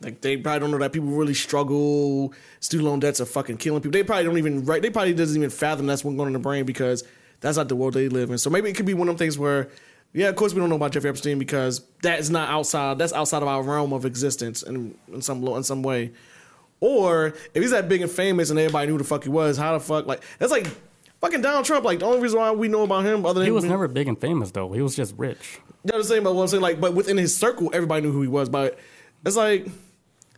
like 0.00 0.20
they 0.20 0.36
probably 0.36 0.60
don't 0.60 0.70
know 0.70 0.78
that 0.78 0.92
people 0.92 1.08
really 1.08 1.34
struggle. 1.34 2.32
Student 2.60 2.88
loan 2.88 3.00
debts 3.00 3.20
are 3.20 3.26
fucking 3.26 3.58
killing 3.58 3.80
people. 3.80 3.92
They 3.92 4.04
probably 4.04 4.24
don't 4.24 4.38
even 4.38 4.64
right. 4.64 4.80
They 4.80 4.90
probably 4.90 5.14
doesn't 5.14 5.36
even 5.36 5.50
fathom 5.50 5.86
that's 5.86 6.04
what's 6.04 6.16
going 6.16 6.28
on 6.28 6.28
in 6.28 6.32
the 6.34 6.38
brain 6.38 6.64
because 6.64 7.04
that's 7.44 7.56
not 7.56 7.68
the 7.68 7.76
world 7.76 7.94
they 7.94 8.08
live 8.08 8.30
in. 8.30 8.38
So 8.38 8.50
maybe 8.50 8.70
it 8.70 8.74
could 8.76 8.86
be 8.86 8.94
one 8.94 9.08
of 9.08 9.12
them 9.14 9.18
things 9.18 9.38
where, 9.38 9.68
yeah, 10.12 10.28
of 10.28 10.36
course 10.36 10.54
we 10.54 10.60
don't 10.60 10.68
know 10.70 10.76
about 10.76 10.92
Jeffrey 10.92 11.10
Epstein 11.10 11.38
because 11.38 11.82
that 12.02 12.18
is 12.18 12.30
not 12.30 12.48
outside. 12.48 12.98
That's 12.98 13.12
outside 13.12 13.42
of 13.42 13.48
our 13.48 13.62
realm 13.62 13.92
of 13.92 14.04
existence 14.04 14.62
in, 14.62 14.94
in 15.12 15.20
some 15.22 15.46
in 15.46 15.62
some 15.62 15.82
way. 15.82 16.12
Or 16.80 17.34
if 17.54 17.62
he's 17.62 17.70
that 17.70 17.88
big 17.88 18.02
and 18.02 18.10
famous 18.10 18.50
and 18.50 18.58
everybody 18.58 18.86
knew 18.86 18.92
who 18.94 18.98
the 18.98 19.04
fuck 19.04 19.22
he 19.22 19.28
was, 19.30 19.56
how 19.56 19.72
the 19.74 19.80
fuck 19.80 20.06
like 20.06 20.22
that's 20.38 20.52
like 20.52 20.66
fucking 21.20 21.40
Donald 21.40 21.64
Trump. 21.64 21.84
Like 21.84 22.00
the 22.00 22.06
only 22.06 22.20
reason 22.20 22.38
why 22.38 22.50
we 22.52 22.68
know 22.68 22.82
about 22.82 23.04
him 23.04 23.24
other 23.24 23.40
than 23.40 23.46
He 23.46 23.50
was 23.52 23.64
him- 23.64 23.70
never 23.70 23.88
big 23.88 24.08
and 24.08 24.18
famous 24.20 24.50
though. 24.50 24.72
He 24.72 24.82
was 24.82 24.94
just 24.96 25.14
rich. 25.16 25.38
you 25.56 25.60
know 25.84 25.92
what 25.92 25.96
I'm 25.96 26.02
saying? 26.04 26.22
But 26.24 26.34
what 26.34 26.42
I'm 26.42 26.48
saying, 26.48 26.62
like, 26.62 26.80
but 26.80 26.94
within 26.94 27.16
his 27.16 27.36
circle, 27.36 27.70
everybody 27.72 28.02
knew 28.06 28.12
who 28.12 28.22
he 28.22 28.28
was. 28.28 28.48
But 28.48 28.78
it's 29.24 29.36
like 29.36 29.66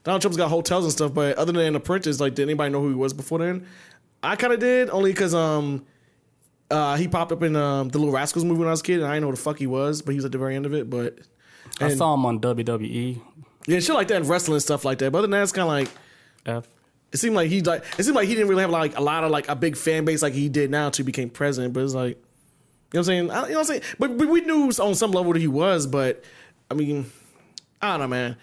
Donald 0.05 0.21
Trump's 0.23 0.37
got 0.37 0.49
hotels 0.49 0.85
and 0.85 0.93
stuff. 0.93 1.13
But 1.15 1.37
other 1.37 1.53
than 1.53 1.73
The 1.73 1.79
Apprentice, 1.79 2.21
like, 2.21 2.35
did 2.35 2.45
anybody 2.45 2.71
know 2.73 2.81
who 2.81 2.89
he 2.91 2.95
was 2.95 3.13
before 3.13 3.39
then? 3.41 3.67
I 4.23 4.37
kind 4.37 4.53
of 4.53 4.61
did, 4.61 4.89
only 4.91 5.11
because 5.13 5.35
um, 5.35 5.85
uh, 6.71 6.97
he 6.97 7.09
popped 7.09 7.33
up 7.33 7.43
in 7.43 7.55
um, 7.57 7.89
the 7.89 7.99
Little 7.99 8.13
Rascals 8.13 8.45
movie 8.45 8.61
when 8.61 8.69
I 8.69 8.73
was 8.73 8.81
a 8.81 8.85
kid, 8.85 9.01
and 9.01 9.07
I 9.07 9.15
didn't 9.15 9.23
know 9.23 9.31
who 9.31 9.37
the 9.37 9.43
fuck 9.43 9.59
he 9.59 9.67
was, 9.67 10.03
but 10.03 10.13
he 10.13 10.17
was 10.17 10.25
at 10.25 10.33
the 10.33 10.39
very 10.39 10.57
end 10.57 10.67
of 10.67 10.75
it. 10.75 10.91
But 10.91 11.19
I 11.81 11.95
saw 11.95 12.15
him 12.15 12.27
on 12.27 12.41
WWE. 12.41 13.21
yeah, 13.67 13.81
shit 13.81 13.95
like 13.95 14.09
that, 14.09 14.17
and 14.17 14.29
wrestling 14.29 14.57
and 14.57 14.63
stuff 14.63 14.85
like 14.85 14.99
that. 14.99 15.11
But 15.13 15.19
other 15.19 15.27
than 15.27 15.33
that, 15.33 15.43
it's 15.43 15.53
kind 15.53 15.63
of 15.63 15.69
like 15.69 15.91
F. 16.47 16.67
it 17.13 17.19
seemed 17.19 17.37
like 17.37 17.51
he 17.51 17.61
like 17.63 17.85
it 17.99 18.05
seemed 18.05 18.17
like 18.17 18.29
he 18.29 18.35
didn't 18.35 18.49
really 18.49 18.63
have 18.63 18.71
like 18.71 18.97
a 18.97 19.03
lot 19.03 19.25
of 19.25 19.31
like 19.31 19.49
a 19.49 19.57
big 19.57 19.77
fan 19.77 20.05
base 20.05 20.23
like 20.23 20.33
he 20.33 20.49
did 20.49 20.71
now 20.71 20.91
to 20.91 21.05
became 21.05 21.31
president. 21.31 21.75
But 21.75 21.85
it's 21.85 21.95
like 21.95 22.17
you 22.93 22.99
know 22.99 23.01
what 23.01 23.01
I'm 23.01 23.05
saying. 23.05 23.31
I, 23.31 23.43
you 23.43 23.49
know 23.49 23.55
what 23.55 23.59
I'm 23.59 23.65
saying. 23.65 23.83
But, 23.99 24.17
but 24.19 24.29
we 24.29 24.41
knew 24.43 24.71
on 24.81 24.95
some 24.95 25.11
level 25.11 25.33
that 25.33 25.41
he 25.41 25.49
was. 25.49 25.87
But 25.87 26.25
I 26.71 26.75
mean, 26.75 27.11
I 27.83 27.91
don't 27.93 28.01
know, 28.01 28.09
man. 28.09 28.37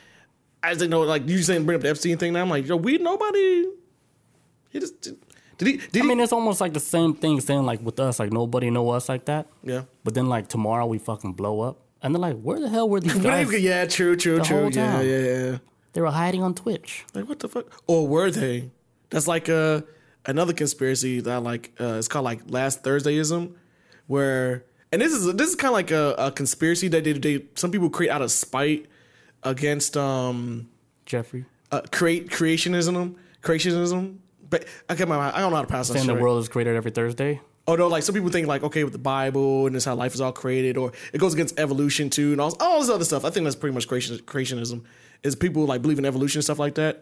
I 0.61 0.69
just 0.69 0.79
didn't 0.79 0.91
know 0.91 1.01
like 1.01 1.27
you 1.27 1.39
saying 1.43 1.65
bring 1.65 1.75
up 1.75 1.81
the 1.81 1.89
Epstein 1.89 2.17
thing. 2.17 2.33
Now 2.33 2.41
I'm 2.41 2.49
like, 2.49 2.67
yo, 2.67 2.77
we 2.77 2.97
nobody. 2.97 3.67
He 4.69 4.79
just 4.79 5.09
did, 5.63 5.81
he? 5.81 5.87
Did 5.87 6.01
I 6.01 6.03
he? 6.03 6.07
mean, 6.09 6.19
it's 6.19 6.33
almost 6.33 6.61
like 6.61 6.73
the 6.73 6.79
same 6.79 7.13
thing 7.13 7.39
saying 7.41 7.63
like 7.65 7.81
with 7.81 7.99
us, 7.99 8.19
like 8.19 8.31
nobody 8.31 8.69
know 8.69 8.89
us 8.91 9.09
like 9.09 9.25
that. 9.25 9.47
yeah. 9.63 9.83
But 10.03 10.13
then 10.13 10.27
like 10.27 10.47
tomorrow 10.47 10.85
we 10.85 10.97
fucking 10.99 11.33
blow 11.33 11.61
up, 11.61 11.79
and 12.01 12.13
they're 12.13 12.21
like, 12.21 12.39
where 12.41 12.59
the 12.59 12.69
hell 12.69 12.89
were 12.89 12.99
these 12.99 13.13
guys? 13.19 13.51
yeah, 13.59 13.85
true, 13.85 14.15
true, 14.15 14.37
the 14.37 14.43
true. 14.43 14.69
Yeah, 14.71 15.01
yeah, 15.01 15.17
yeah. 15.19 15.57
They 15.93 16.01
were 16.01 16.11
hiding 16.11 16.41
on 16.43 16.53
Twitch. 16.55 17.05
Like 17.13 17.27
what 17.29 17.39
the 17.39 17.47
fuck? 17.49 17.65
Or 17.87 18.07
were 18.07 18.31
they? 18.31 18.71
That's 19.09 19.27
like 19.27 19.47
uh 19.49 19.81
another 20.25 20.53
conspiracy 20.53 21.19
that 21.21 21.31
I 21.33 21.37
like. 21.37 21.71
Uh, 21.79 21.95
it's 21.99 22.07
called 22.07 22.25
like 22.25 22.41
Last 22.47 22.83
Thursdayism, 22.83 23.53
where 24.07 24.65
and 24.91 25.01
this 25.01 25.13
is 25.13 25.33
this 25.35 25.49
is 25.49 25.55
kind 25.55 25.69
of 25.69 25.73
like 25.73 25.91
a, 25.91 26.15
a 26.17 26.31
conspiracy 26.31 26.87
that 26.89 27.03
they, 27.03 27.13
they 27.13 27.45
some 27.55 27.71
people 27.71 27.89
create 27.89 28.09
out 28.09 28.21
of 28.21 28.31
spite 28.31 28.87
against 29.43 29.95
um 29.97 30.69
Jeffrey 31.05 31.45
uh, 31.71 31.81
create 31.91 32.29
creationism 32.29 33.15
creationism. 33.41 34.17
But 34.53 34.65
I 34.87 34.93
can't 34.93 35.09
remember. 35.09 35.35
I 35.35 35.39
don't 35.39 35.49
know 35.49 35.55
how 35.55 35.63
to 35.63 35.67
pass 35.67 35.87
that 35.87 35.95
saying 35.95 36.05
the 36.05 36.13
world 36.13 36.39
is 36.39 36.47
created 36.47 36.75
every 36.75 36.91
Thursday. 36.91 37.41
Although, 37.65 37.87
like 37.87 38.03
some 38.03 38.13
people 38.13 38.29
think, 38.29 38.45
like 38.45 38.61
okay, 38.61 38.83
with 38.83 38.93
the 38.93 38.99
Bible 38.99 39.65
and 39.65 39.75
it's 39.75 39.83
how 39.83 39.95
life 39.95 40.13
is 40.13 40.21
all 40.21 40.31
created, 40.31 40.77
or 40.77 40.91
it 41.11 41.17
goes 41.17 41.33
against 41.33 41.59
evolution 41.59 42.11
too, 42.11 42.33
and 42.33 42.39
all, 42.39 42.55
all 42.59 42.79
this 42.79 42.87
other 42.91 43.03
stuff. 43.03 43.25
I 43.25 43.31
think 43.31 43.45
that's 43.45 43.55
pretty 43.55 43.73
much 43.73 43.87
creation, 43.87 44.15
creationism. 44.19 44.83
Is 45.23 45.35
people 45.35 45.65
like 45.65 45.81
believe 45.81 45.97
in 45.97 46.05
evolution 46.05 46.37
and 46.37 46.43
stuff 46.43 46.59
like 46.59 46.75
that. 46.75 47.01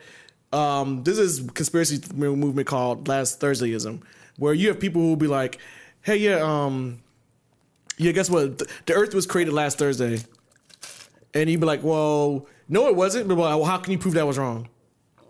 Um, 0.54 1.04
this 1.04 1.18
is 1.18 1.50
conspiracy 1.54 2.02
movement 2.16 2.68
called 2.70 3.10
Last 3.10 3.42
Thursdayism, 3.42 4.02
where 4.38 4.54
you 4.54 4.70
have 4.70 4.80
people 4.80 5.02
who 5.02 5.10
will 5.10 5.18
be 5.18 5.28
like, 5.28 5.58
"Hey, 6.04 6.16
yeah, 6.16 6.38
um, 6.38 7.02
yeah, 7.98 8.14
guess 8.14 8.30
what? 8.30 8.60
The, 8.60 8.72
the 8.86 8.94
Earth 8.94 9.14
was 9.14 9.26
created 9.26 9.54
last 9.54 9.78
Thursday," 9.78 10.24
and 11.34 11.50
you'd 11.50 11.60
be 11.60 11.66
like, 11.66 11.84
"Well, 11.84 12.48
no, 12.70 12.88
it 12.88 12.96
wasn't." 12.96 13.28
But 13.28 13.36
well, 13.36 13.66
how 13.66 13.78
can 13.78 13.92
you 13.92 14.00
prove 14.00 14.14
that 14.14 14.26
was 14.26 14.38
wrong? 14.38 14.70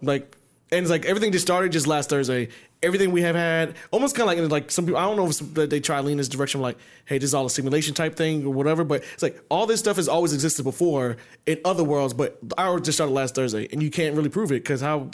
Like, 0.04 0.38
and 0.72 0.82
it's 0.82 0.90
like 0.90 1.06
everything 1.06 1.32
just 1.34 1.46
started 1.46 1.72
just 1.72 1.86
last 1.86 2.10
Thursday. 2.10 2.48
Everything 2.82 3.12
we 3.12 3.22
have 3.22 3.36
had, 3.36 3.76
almost 3.92 4.16
kind 4.16 4.24
of 4.24 4.28
like, 4.28 4.38
in 4.38 4.50
like 4.50 4.72
some 4.72 4.86
people. 4.86 4.98
I 4.98 5.04
don't 5.04 5.18
know 5.18 5.28
if 5.28 5.34
some, 5.34 5.54
they 5.54 5.80
try 5.80 6.00
lean 6.00 6.18
this 6.18 6.30
direction, 6.30 6.62
like, 6.62 6.78
hey, 7.06 7.18
this 7.18 7.30
is 7.30 7.34
all 7.34 7.46
a 7.46 7.50
simulation 7.50 7.94
type 7.94 8.16
thing 8.16 8.46
or 8.46 8.54
whatever. 8.54 8.84
But 8.84 9.04
it's 9.14 9.22
like 9.22 9.40
all 9.50 9.66
this 9.66 9.80
stuff 9.80 9.98
has 9.98 10.08
always 10.08 10.34
existed 10.34 10.64
before 10.64 11.18
in 11.46 11.60
other 11.66 11.84
worlds, 11.84 12.14
but 12.14 12.40
ours 12.58 12.82
just 12.84 12.98
started 12.98 13.14
last 13.14 13.36
Thursday, 13.36 13.68
and 13.72 13.84
you 13.84 13.92
can't 13.92 14.16
really 14.16 14.30
prove 14.30 14.52
it 14.52 14.64
because 14.64 14.82
how 14.82 15.12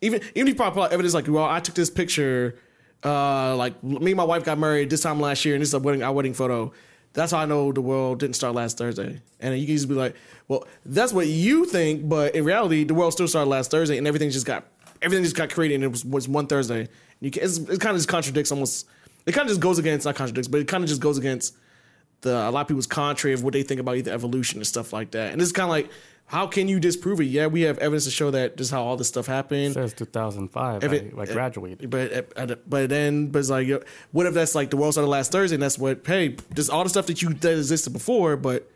even 0.00 0.20
even 0.34 0.48
if 0.48 0.48
you 0.48 0.54
probably 0.54 0.84
evidence 0.84 1.14
like, 1.14 1.26
well, 1.28 1.44
I 1.44 1.58
took 1.58 1.74
this 1.74 1.90
picture, 1.90 2.56
uh, 3.04 3.56
like 3.56 3.82
me 3.82 4.12
and 4.12 4.16
my 4.16 4.24
wife 4.24 4.44
got 4.44 4.58
married 4.58 4.88
this 4.88 5.02
time 5.02 5.20
last 5.20 5.44
year, 5.44 5.54
and 5.54 5.62
this 5.62 5.70
is 5.70 5.74
a 5.74 5.80
wedding 5.80 6.02
our 6.04 6.12
wedding 6.12 6.34
photo. 6.34 6.72
That's 7.12 7.32
how 7.32 7.38
I 7.38 7.46
know 7.46 7.72
the 7.72 7.80
world 7.80 8.20
didn't 8.20 8.36
start 8.36 8.54
last 8.54 8.76
Thursday. 8.76 9.22
And 9.40 9.58
you 9.58 9.66
can 9.66 9.74
just 9.74 9.88
be 9.88 9.94
like, 9.94 10.14
well, 10.48 10.66
that's 10.84 11.14
what 11.14 11.26
you 11.26 11.64
think, 11.64 12.06
but 12.06 12.34
in 12.34 12.44
reality, 12.44 12.84
the 12.84 12.92
world 12.92 13.14
still 13.14 13.26
started 13.26 13.48
last 13.48 13.70
Thursday, 13.70 13.96
and 13.96 14.06
everything 14.06 14.28
just 14.28 14.44
got 14.44 14.66
everything 15.02 15.24
just 15.24 15.36
got 15.36 15.50
created, 15.50 15.76
and 15.76 15.84
it 15.84 15.88
was, 15.88 16.04
was 16.04 16.28
one 16.28 16.46
Thursday. 16.46 16.80
And 16.80 16.88
you 17.20 17.30
can, 17.30 17.42
it 17.44 17.80
kind 17.80 17.90
of 17.90 17.96
just 17.96 18.08
contradicts 18.08 18.50
almost. 18.52 18.86
It 19.26 19.32
kind 19.32 19.46
of 19.46 19.48
just 19.50 19.60
goes 19.60 19.78
against 19.78 20.06
not 20.06 20.14
contradicts, 20.14 20.48
but 20.48 20.60
it 20.60 20.68
kind 20.68 20.84
of 20.84 20.88
just 20.88 21.00
goes 21.00 21.18
against 21.18 21.56
the 22.20 22.30
a 22.48 22.50
lot 22.50 22.62
of 22.62 22.68
people's 22.68 22.86
contrary 22.86 23.34
of 23.34 23.42
what 23.42 23.52
they 23.52 23.62
think 23.62 23.80
about 23.80 23.96
either 23.96 24.12
evolution 24.12 24.58
and 24.58 24.66
stuff 24.66 24.92
like 24.92 25.10
that. 25.12 25.32
And 25.32 25.42
it's 25.42 25.52
kind 25.52 25.64
of 25.64 25.70
like, 25.70 25.90
how 26.26 26.46
can 26.46 26.66
you 26.68 26.80
disprove 26.80 27.20
it? 27.20 27.24
Yeah, 27.24 27.46
we 27.46 27.62
have 27.62 27.78
evidence 27.78 28.04
to 28.04 28.10
show 28.10 28.30
that 28.32 28.56
just 28.56 28.70
how 28.70 28.82
all 28.82 28.96
this 28.96 29.08
stuff 29.08 29.26
happened. 29.26 29.74
says 29.74 29.94
2005. 29.94 30.82
If 30.84 30.90
I, 30.90 30.94
it- 30.94 31.14
I 31.18 31.24
graduated. 31.26 31.90
But 31.90 32.68
but 32.68 32.88
then 32.88 33.28
but 33.28 33.38
it's 33.40 33.50
like 33.50 33.68
what 34.12 34.26
if 34.26 34.34
that's 34.34 34.54
like 34.54 34.70
the 34.70 34.76
world 34.76 34.94
started 34.94 35.08
last 35.08 35.30
Thursday 35.32 35.54
and 35.54 35.62
that's 35.62 35.78
what 35.78 36.00
hey 36.06 36.36
just 36.54 36.70
all 36.70 36.82
the 36.84 36.90
stuff 36.90 37.06
that 37.06 37.22
you 37.22 37.32
that 37.34 37.52
existed 37.58 37.92
before 37.92 38.36
but 38.36 38.70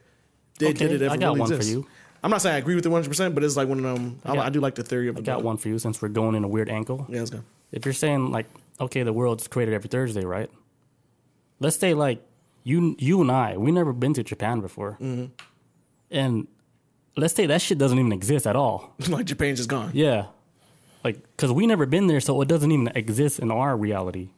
did, 0.59 0.77
Okay, 0.77 0.89
did 0.89 1.03
it 1.03 1.11
I 1.11 1.17
got 1.17 1.29
really 1.29 1.41
one 1.41 1.59
for 1.59 1.65
you. 1.65 1.87
I'm 2.23 2.31
not 2.31 2.43
saying 2.43 2.55
I 2.57 2.59
agree 2.59 2.75
with 2.75 2.85
it 2.85 2.91
100, 2.91 3.09
percent 3.09 3.35
but 3.35 3.45
it's 3.45 3.57
like 3.57 3.69
one 3.69 3.79
of 3.79 3.85
them. 3.85 4.21
I, 4.25 4.37
I 4.37 4.51
do 4.51 4.61
like 4.61 4.75
the 4.75 4.83
theory 4.83 5.09
of 5.09 5.17
the 5.17 5.23
Got 5.23 5.43
one 5.43 5.57
for 5.57 5.69
you 5.69 5.79
since 5.79 6.03
we're 6.03 6.09
going 6.09 6.35
in 6.35 6.45
a 6.45 6.49
weird 6.49 6.69
angle. 6.69 7.07
Yeah, 7.09 7.21
let's 7.21 7.31
go. 7.31 7.41
If 7.73 7.85
you're 7.85 7.95
saying 7.95 8.31
like, 8.31 8.47
okay, 8.81 9.03
the 9.03 9.13
world's 9.13 9.49
created 9.49 9.75
every 9.75 9.89
Thursday, 9.89 10.25
right? 10.25 10.51
Let's 11.61 11.77
say 11.77 11.95
like 11.95 12.23
you 12.65 12.97
you 12.99 13.21
and 13.21 13.31
I, 13.31 13.57
we 13.57 13.71
never 13.73 13.93
been 13.93 14.13
to 14.15 14.23
Japan 14.23 14.61
before, 14.61 14.99
Mm-hmm. 15.01 15.27
and 16.11 16.47
let's 17.17 17.35
say 17.35 17.47
that 17.47 17.61
shit 17.63 17.79
doesn't 17.79 17.99
even 17.99 18.13
exist 18.13 18.47
at 18.47 18.57
all. 18.57 18.95
like 19.09 19.27
Japan's 19.27 19.59
just 19.59 19.69
gone. 19.71 19.91
Yeah, 19.95 20.27
like 21.05 21.21
because 21.37 21.53
we 21.53 21.67
never 21.67 21.87
been 21.87 22.07
there, 22.07 22.21
so 22.21 22.41
it 22.43 22.49
doesn't 22.49 22.71
even 22.71 22.89
exist 22.95 23.39
in 23.39 23.51
our 23.51 23.77
reality. 23.77 24.31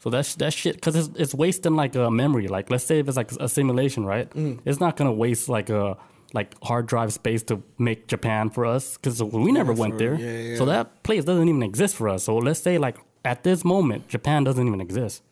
So 0.00 0.10
that's 0.10 0.36
that 0.36 0.52
shit 0.52 0.76
because 0.76 0.94
it's 0.94 1.10
it's 1.16 1.34
wasting 1.34 1.74
like 1.74 1.94
a 1.96 2.10
memory. 2.10 2.46
Like 2.48 2.70
let's 2.70 2.84
say 2.84 3.00
if 3.00 3.08
it's 3.08 3.16
like 3.16 3.32
a 3.32 3.48
simulation, 3.48 4.04
right? 4.04 4.30
Mm. 4.30 4.60
It's 4.64 4.78
not 4.78 4.96
gonna 4.96 5.12
waste 5.12 5.48
like 5.48 5.70
a 5.70 5.96
like 6.34 6.54
hard 6.62 6.86
drive 6.86 7.12
space 7.12 7.42
to 7.44 7.62
make 7.78 8.06
Japan 8.06 8.50
for 8.50 8.66
us 8.66 8.96
because 8.96 9.22
we 9.22 9.50
never 9.52 9.72
went 9.72 9.94
for- 9.94 9.98
there. 9.98 10.14
yeah, 10.14 10.50
yeah. 10.50 10.56
So 10.58 10.64
that 10.66 11.02
place 11.02 11.24
doesn't 11.24 11.48
even 11.48 11.62
exist 11.62 11.96
for 11.96 12.08
us. 12.08 12.24
So 12.24 12.36
let's 12.36 12.60
say 12.60 12.78
like 12.78 12.96
at 13.24 13.42
this 13.44 13.64
moment, 13.64 14.08
Japan 14.08 14.44
doesn't 14.44 14.66
even 14.66 14.80
exist, 14.80 15.22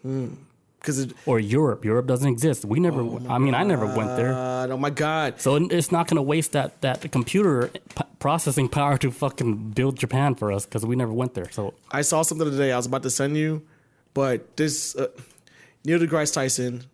Because 0.81 0.99
it, 1.01 1.13
or 1.27 1.39
Europe. 1.39 1.85
Europe 1.85 2.07
doesn't 2.07 2.29
exist. 2.29 2.65
We 2.65 2.79
never. 2.81 3.01
I 3.29 3.39
mean, 3.39 3.55
I 3.55 3.63
never 3.63 3.87
went 3.87 4.17
there. 4.17 4.33
oh 4.35 4.77
my 4.77 4.91
god, 4.91 5.41
So 5.41 5.57
it's 5.57 5.91
not 5.93 6.07
going 6.09 6.17
to 6.17 6.23
waste 6.23 6.53
that, 6.53 6.81
that 6.81 7.11
computer 7.13 7.69
p- 7.69 8.05
processing 8.19 8.69
power 8.81 8.97
to 8.99 9.11
fucking 9.11 9.71
build 9.71 9.97
Japan 9.99 10.35
for 10.35 10.51
us 10.53 10.65
because 10.67 10.85
we 10.87 10.97
never 10.97 11.13
went 11.13 11.35
there. 11.35 11.51
So 11.51 11.75
I 11.91 12.03
saw 12.03 12.23
something 12.23 12.51
today. 12.51 12.73
I 12.73 12.77
was 12.77 12.87
about 12.87 13.03
to 13.05 13.11
send 13.11 13.37
you, 13.37 13.63
but 14.15 14.57
this 14.57 14.97
uh, 14.97 15.09
Neil 15.85 15.99
deGrasse 15.99 16.33
Tyson, 16.35 16.85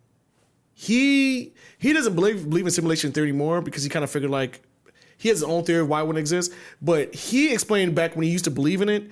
he 0.82 1.52
he 1.78 1.92
doesn't 1.92 2.16
believe 2.16 2.50
believe 2.50 2.64
in 2.64 2.72
simulation 2.72 3.12
theory 3.12 3.28
anymore 3.28 3.62
because 3.62 3.84
he 3.84 3.88
kind 3.88 4.02
of 4.02 4.10
figured 4.10 4.32
like 4.32 4.62
he 5.16 5.28
has 5.28 5.38
his 5.38 5.44
own 5.44 5.62
theory 5.62 5.82
of 5.82 5.88
why 5.88 6.00
it 6.00 6.06
wouldn't 6.06 6.18
exist. 6.18 6.52
But 6.80 7.14
he 7.14 7.52
explained 7.52 7.94
back 7.94 8.16
when 8.16 8.24
he 8.24 8.30
used 8.30 8.46
to 8.46 8.50
believe 8.50 8.82
in 8.82 8.88
it, 8.88 9.08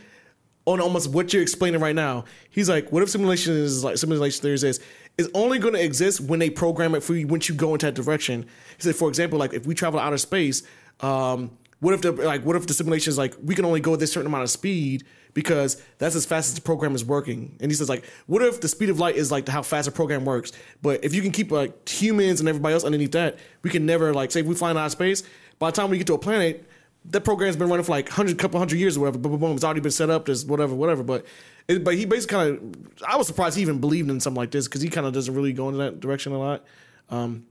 on 0.66 0.80
almost 0.80 1.10
what 1.10 1.32
you're 1.32 1.42
explaining 1.42 1.80
right 1.80 1.94
now. 1.94 2.24
He's 2.50 2.68
like, 2.68 2.90
what 2.90 3.04
if 3.04 3.10
simulation 3.10 3.54
is 3.54 3.84
like 3.84 3.98
simulation 3.98 4.42
theory 4.42 4.54
is 4.54 4.80
is 5.16 5.30
only 5.32 5.60
going 5.60 5.74
to 5.74 5.82
exist 5.82 6.20
when 6.20 6.40
they 6.40 6.50
program 6.50 6.96
it 6.96 7.04
for 7.04 7.14
you 7.14 7.28
once 7.28 7.48
you 7.48 7.54
go 7.54 7.72
into 7.72 7.86
that 7.86 7.94
direction. 7.94 8.42
He 8.76 8.82
said, 8.82 8.96
for 8.96 9.08
example, 9.08 9.38
like 9.38 9.52
if 9.52 9.64
we 9.64 9.74
travel 9.76 10.00
outer 10.00 10.18
space, 10.18 10.64
um, 11.00 11.52
what 11.78 11.94
if 11.94 12.02
the 12.02 12.10
like 12.10 12.44
what 12.44 12.56
if 12.56 12.66
the 12.66 12.74
simulation 12.74 13.10
is 13.10 13.16
like 13.16 13.36
we 13.44 13.54
can 13.54 13.64
only 13.64 13.80
go 13.80 13.94
at 13.94 14.00
this 14.00 14.12
certain 14.12 14.26
amount 14.26 14.42
of 14.42 14.50
speed 14.50 15.04
because 15.34 15.80
that's 15.98 16.14
as 16.14 16.26
fast 16.26 16.48
as 16.48 16.54
the 16.54 16.60
program 16.60 16.94
is 16.94 17.04
working. 17.04 17.56
And 17.60 17.70
he 17.70 17.74
says 17.74 17.88
like, 17.88 18.04
what 18.26 18.42
if 18.42 18.60
the 18.60 18.68
speed 18.68 18.90
of 18.90 18.98
light 18.98 19.16
is 19.16 19.30
like 19.30 19.48
how 19.48 19.62
fast 19.62 19.88
a 19.88 19.92
program 19.92 20.24
works? 20.24 20.52
But 20.82 21.04
if 21.04 21.14
you 21.14 21.22
can 21.22 21.30
keep 21.30 21.50
like 21.50 21.88
humans 21.88 22.40
and 22.40 22.48
everybody 22.48 22.74
else 22.74 22.84
underneath 22.84 23.12
that, 23.12 23.38
we 23.62 23.70
can 23.70 23.86
never 23.86 24.12
like 24.12 24.30
say 24.30 24.40
if 24.40 24.46
we 24.46 24.54
fly 24.54 24.70
in 24.70 24.76
outer 24.76 24.90
space. 24.90 25.22
By 25.58 25.70
the 25.70 25.76
time 25.76 25.90
we 25.90 25.98
get 25.98 26.06
to 26.08 26.14
a 26.14 26.18
planet, 26.18 26.66
that 27.06 27.22
program's 27.22 27.56
been 27.56 27.68
running 27.68 27.84
for 27.84 27.92
like 27.92 28.08
hundred, 28.08 28.38
couple 28.38 28.58
hundred 28.58 28.78
years 28.78 28.96
or 28.96 29.00
whatever. 29.00 29.18
Boom, 29.18 29.32
boom, 29.32 29.40
boom. 29.40 29.54
It's 29.54 29.64
already 29.64 29.80
been 29.80 29.90
set 29.90 30.10
up. 30.10 30.26
There's 30.26 30.44
whatever, 30.44 30.74
whatever. 30.74 31.02
But, 31.02 31.24
it, 31.68 31.84
but 31.84 31.94
he 31.94 32.04
basically 32.04 32.36
kind 32.36 32.74
of. 32.76 33.02
I 33.06 33.16
was 33.16 33.26
surprised 33.26 33.56
he 33.56 33.62
even 33.62 33.80
believed 33.80 34.10
in 34.10 34.20
something 34.20 34.40
like 34.40 34.50
this 34.50 34.68
because 34.68 34.82
he 34.82 34.88
kind 34.88 35.06
of 35.06 35.12
doesn't 35.12 35.34
really 35.34 35.52
go 35.52 35.68
in 35.68 35.78
that 35.78 36.00
direction 36.00 36.32
a 36.32 36.38
lot. 36.38 36.64
Um, 37.08 37.46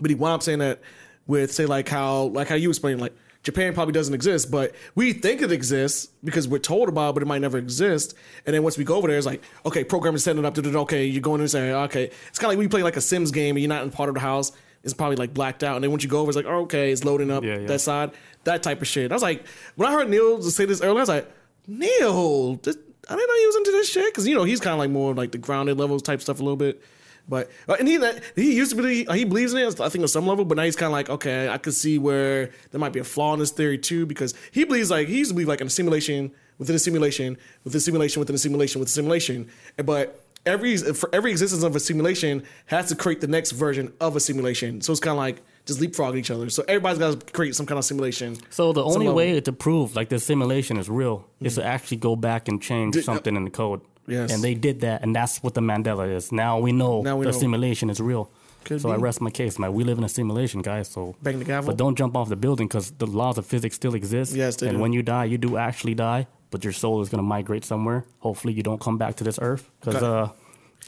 but 0.00 0.10
he 0.10 0.14
wound 0.14 0.34
up 0.34 0.42
saying 0.42 0.60
that 0.60 0.80
with 1.26 1.52
say 1.52 1.66
like 1.66 1.88
how 1.88 2.24
like 2.24 2.48
how 2.48 2.54
you 2.54 2.68
explained 2.68 3.00
like 3.00 3.14
Japan 3.46 3.74
probably 3.74 3.92
doesn't 3.92 4.12
exist, 4.12 4.50
but 4.50 4.74
we 4.96 5.12
think 5.12 5.40
it 5.40 5.52
exists 5.52 6.08
because 6.24 6.48
we're 6.48 6.58
told 6.58 6.88
about 6.88 7.10
it, 7.10 7.12
but 7.14 7.22
it 7.22 7.26
might 7.26 7.40
never 7.40 7.58
exist. 7.58 8.16
And 8.44 8.52
then 8.52 8.64
once 8.64 8.76
we 8.76 8.82
go 8.82 8.96
over 8.96 9.06
there, 9.06 9.16
it's 9.16 9.24
like, 9.24 9.40
okay, 9.64 9.84
program 9.84 10.16
is 10.16 10.24
setting 10.24 10.42
it 10.42 10.44
up. 10.44 10.54
to 10.54 10.78
Okay, 10.80 11.04
you're 11.06 11.22
going 11.22 11.36
in 11.36 11.42
and 11.42 11.50
saying, 11.52 11.72
okay. 11.72 12.10
It's 12.26 12.40
kind 12.40 12.46
of 12.46 12.48
like 12.48 12.58
when 12.58 12.64
you 12.64 12.68
play 12.68 12.82
like 12.82 12.96
a 12.96 13.00
Sims 13.00 13.30
game 13.30 13.54
and 13.54 13.62
you're 13.62 13.68
not 13.68 13.84
in 13.84 13.92
part 13.92 14.08
of 14.08 14.16
the 14.16 14.20
house. 14.20 14.50
It's 14.82 14.94
probably 14.94 15.14
like 15.14 15.32
blacked 15.32 15.62
out. 15.62 15.76
And 15.76 15.84
then 15.84 15.92
once 15.92 16.02
you 16.02 16.10
go 16.10 16.18
over, 16.18 16.28
it's 16.28 16.36
like, 16.36 16.46
oh, 16.46 16.62
okay, 16.62 16.90
it's 16.90 17.04
loading 17.04 17.30
up 17.30 17.44
Yeah, 17.44 17.58
yeah. 17.58 17.66
that 17.68 17.80
side, 17.80 18.10
that 18.42 18.64
type 18.64 18.82
of 18.82 18.88
shit. 18.88 19.12
I 19.12 19.14
was 19.14 19.22
like, 19.22 19.46
when 19.76 19.88
I 19.88 19.92
heard 19.92 20.10
Neil 20.10 20.42
say 20.42 20.64
this 20.64 20.80
earlier, 20.80 20.98
I 20.98 21.02
was 21.02 21.08
like, 21.08 21.30
Neil, 21.68 22.56
this, 22.56 22.76
I 23.08 23.14
didn't 23.14 23.28
know 23.28 23.38
he 23.38 23.46
was 23.46 23.56
into 23.58 23.70
this 23.70 23.88
shit 23.88 24.12
because 24.12 24.26
you 24.26 24.34
know 24.34 24.42
he's 24.42 24.58
kind 24.58 24.72
of 24.72 24.80
like 24.80 24.90
more 24.90 25.14
like 25.14 25.30
the 25.30 25.38
grounded 25.38 25.78
levels 25.78 26.02
type 26.02 26.20
stuff 26.20 26.40
a 26.40 26.42
little 26.42 26.56
bit. 26.56 26.82
But 27.28 27.50
uh, 27.68 27.76
and 27.78 27.88
he 27.88 27.98
he 28.36 28.54
used 28.54 28.76
to 28.76 28.82
be 28.82 29.04
he 29.04 29.24
believes 29.24 29.52
in 29.52 29.58
it 29.58 29.80
I 29.80 29.88
think 29.88 30.02
on 30.02 30.08
some 30.08 30.26
level, 30.26 30.44
but 30.44 30.56
now 30.56 30.64
he's 30.64 30.76
kind 30.76 30.86
of 30.86 30.92
like 30.92 31.10
okay, 31.10 31.48
I 31.48 31.58
could 31.58 31.74
see 31.74 31.98
where 31.98 32.50
there 32.70 32.80
might 32.80 32.92
be 32.92 33.00
a 33.00 33.04
flaw 33.04 33.34
in 33.34 33.40
this 33.40 33.50
theory 33.50 33.78
too 33.78 34.06
because 34.06 34.34
he 34.52 34.64
believes 34.64 34.90
like 34.90 35.08
he 35.08 35.18
used 35.18 35.30
to 35.30 35.34
believe 35.34 35.48
like 35.48 35.60
in 35.60 35.66
a 35.66 35.70
simulation 35.70 36.32
within 36.58 36.76
a 36.76 36.78
simulation 36.78 37.36
within 37.64 37.78
a 37.78 37.80
simulation 37.80 38.20
within 38.20 38.36
a 38.36 38.38
simulation 38.38 38.80
within 38.80 38.90
a 38.90 38.94
simulation, 38.94 39.48
but 39.84 40.22
every 40.46 40.76
for 40.76 41.10
every 41.12 41.32
existence 41.32 41.62
of 41.62 41.74
a 41.76 41.80
simulation 41.80 42.42
has 42.66 42.88
to 42.88 42.94
create 42.94 43.20
the 43.20 43.26
next 43.26 43.50
version 43.52 43.92
of 44.00 44.16
a 44.16 44.20
simulation. 44.20 44.80
So 44.80 44.92
it's 44.92 45.00
kind 45.00 45.12
of 45.12 45.18
like 45.18 45.42
just 45.66 45.80
leapfrogging 45.80 46.18
each 46.18 46.30
other. 46.30 46.48
So 46.48 46.64
everybody's 46.68 46.98
got 46.98 47.20
to 47.20 47.32
create 47.32 47.56
some 47.56 47.66
kind 47.66 47.78
of 47.78 47.84
simulation. 47.84 48.38
So 48.50 48.72
the 48.72 48.84
only 48.84 49.08
way 49.08 49.40
to 49.40 49.52
prove 49.52 49.96
like 49.96 50.08
the 50.08 50.20
simulation 50.20 50.76
is 50.76 50.88
real 50.88 51.26
is 51.40 51.56
to 51.56 51.64
actually 51.64 51.98
go 51.98 52.16
back 52.16 52.48
and 52.48 52.62
change 52.62 52.94
Did- 52.94 53.02
uh, 53.02 53.06
something 53.06 53.36
in 53.36 53.44
the 53.44 53.50
code. 53.50 53.80
Yes. 54.06 54.32
And 54.32 54.42
they 54.42 54.54
did 54.54 54.80
that, 54.80 55.02
and 55.02 55.14
that's 55.14 55.42
what 55.42 55.54
the 55.54 55.60
Mandela 55.60 56.12
is. 56.14 56.32
Now 56.32 56.58
we 56.58 56.72
know 56.72 57.02
Now 57.02 57.16
we 57.16 57.26
the 57.26 57.32
know. 57.32 57.38
simulation 57.38 57.90
is 57.90 58.00
real. 58.00 58.30
Could 58.64 58.80
so 58.80 58.90
I 58.90 58.96
rest 58.96 59.20
my 59.20 59.30
case, 59.30 59.58
man. 59.60 59.72
We 59.74 59.84
live 59.84 59.96
in 59.98 60.02
a 60.04 60.08
simulation, 60.08 60.60
guys. 60.60 60.88
So 60.88 61.14
Bang 61.22 61.38
the 61.38 61.44
gavel. 61.44 61.68
But 61.70 61.76
don't 61.76 61.96
jump 61.96 62.16
off 62.16 62.28
the 62.28 62.36
building 62.36 62.66
because 62.66 62.90
the 62.90 63.06
laws 63.06 63.38
of 63.38 63.46
physics 63.46 63.76
still 63.76 63.94
exist. 63.94 64.34
Yes, 64.34 64.56
they 64.56 64.66
and 64.68 64.78
do. 64.78 64.82
when 64.82 64.92
you 64.92 65.02
die, 65.02 65.24
you 65.26 65.38
do 65.38 65.56
actually 65.56 65.94
die, 65.94 66.26
but 66.50 66.64
your 66.64 66.72
soul 66.72 67.00
is 67.00 67.08
gonna 67.08 67.22
migrate 67.22 67.64
somewhere. 67.64 68.04
Hopefully, 68.18 68.52
you 68.54 68.62
don't 68.64 68.80
come 68.80 68.98
back 68.98 69.14
to 69.16 69.24
this 69.24 69.38
earth 69.40 69.70
because 69.80 70.02
uh, 70.02 70.30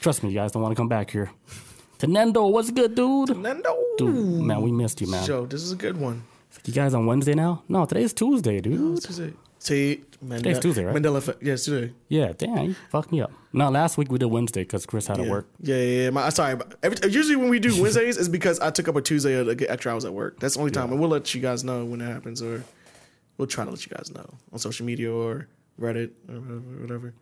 trust 0.00 0.22
me, 0.24 0.30
you 0.30 0.34
guys 0.34 0.50
don't 0.52 0.62
want 0.62 0.72
to 0.72 0.76
come 0.76 0.88
back 0.88 1.10
here. 1.10 1.30
Tenendo, 2.00 2.50
what's 2.50 2.70
good, 2.70 2.94
dude? 2.94 3.36
Nando. 3.36 3.76
Dude, 3.96 4.40
man, 4.44 4.62
we 4.62 4.70
missed 4.72 5.00
you, 5.00 5.08
man. 5.08 5.24
Joe, 5.26 5.46
this 5.46 5.62
is 5.62 5.72
a 5.72 5.76
good 5.76 5.96
one. 5.96 6.22
You 6.64 6.72
guys 6.72 6.94
on 6.94 7.06
Wednesday 7.06 7.34
now? 7.34 7.62
No, 7.68 7.86
today's 7.86 8.12
Tuesday, 8.12 8.60
dude. 8.60 8.94
What's 8.94 9.06
today? 9.06 9.34
See, 9.60 10.02
Mandela, 10.24 10.36
Today's 10.38 10.58
Tuesday, 10.60 10.84
right? 10.84 10.94
Mandela 10.96 11.16
effect. 11.18 11.42
Yes, 11.42 11.64
today. 11.64 11.92
Yeah, 12.08 12.32
damn, 12.36 12.58
you 12.66 12.74
fucked 12.90 13.10
me 13.12 13.20
up. 13.20 13.32
No, 13.52 13.68
last 13.70 13.98
week 13.98 14.10
we 14.10 14.18
did 14.18 14.26
Wednesday 14.26 14.62
because 14.62 14.86
Chris 14.86 15.06
had 15.06 15.16
to 15.16 15.24
work. 15.28 15.48
Yeah, 15.60 15.76
yeah, 15.76 16.02
yeah. 16.04 16.10
My, 16.10 16.28
sorry. 16.30 16.56
but 16.56 16.74
Every, 16.82 17.10
usually 17.10 17.36
when 17.36 17.48
we 17.48 17.58
do 17.58 17.80
Wednesdays, 17.82 18.16
it's 18.18 18.28
because 18.28 18.60
I 18.60 18.70
took 18.70 18.88
up 18.88 18.96
a 18.96 19.02
Tuesday 19.02 19.42
to 19.42 19.54
get 19.54 19.70
extra 19.70 19.92
hours 19.92 20.04
at 20.04 20.12
work. 20.12 20.38
That's 20.40 20.54
the 20.54 20.60
only 20.60 20.70
time, 20.72 20.90
and 20.92 21.00
we'll 21.00 21.10
let 21.10 21.34
you 21.34 21.40
guys 21.40 21.64
know 21.64 21.84
when 21.84 21.98
that 22.00 22.12
happens, 22.12 22.40
or 22.42 22.64
we'll 23.36 23.48
try 23.48 23.64
to 23.64 23.70
let 23.70 23.84
you 23.84 23.92
guys 23.96 24.12
know 24.14 24.26
on 24.52 24.58
social 24.58 24.86
media 24.86 25.12
or 25.12 25.48
Reddit 25.80 26.10
or 26.28 26.34
whatever. 26.80 27.14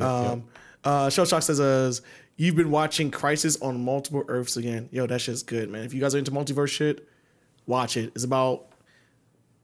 um, 0.00 0.44
Uh, 0.84 1.08
Shell 1.10 1.26
Shock 1.26 1.42
says, 1.42 1.60
uh, 1.60 1.92
"You've 2.36 2.56
been 2.56 2.70
watching 2.70 3.10
Crisis 3.10 3.56
on 3.62 3.84
Multiple 3.84 4.24
Earths 4.26 4.56
again. 4.56 4.88
Yo, 4.90 5.06
that 5.06 5.20
shit's 5.20 5.42
good, 5.44 5.70
man. 5.70 5.84
If 5.84 5.94
you 5.94 6.00
guys 6.00 6.14
are 6.14 6.18
into 6.18 6.32
multiverse 6.32 6.70
shit, 6.70 7.06
watch 7.66 7.96
it. 7.96 8.10
It's 8.16 8.24
about 8.24 8.66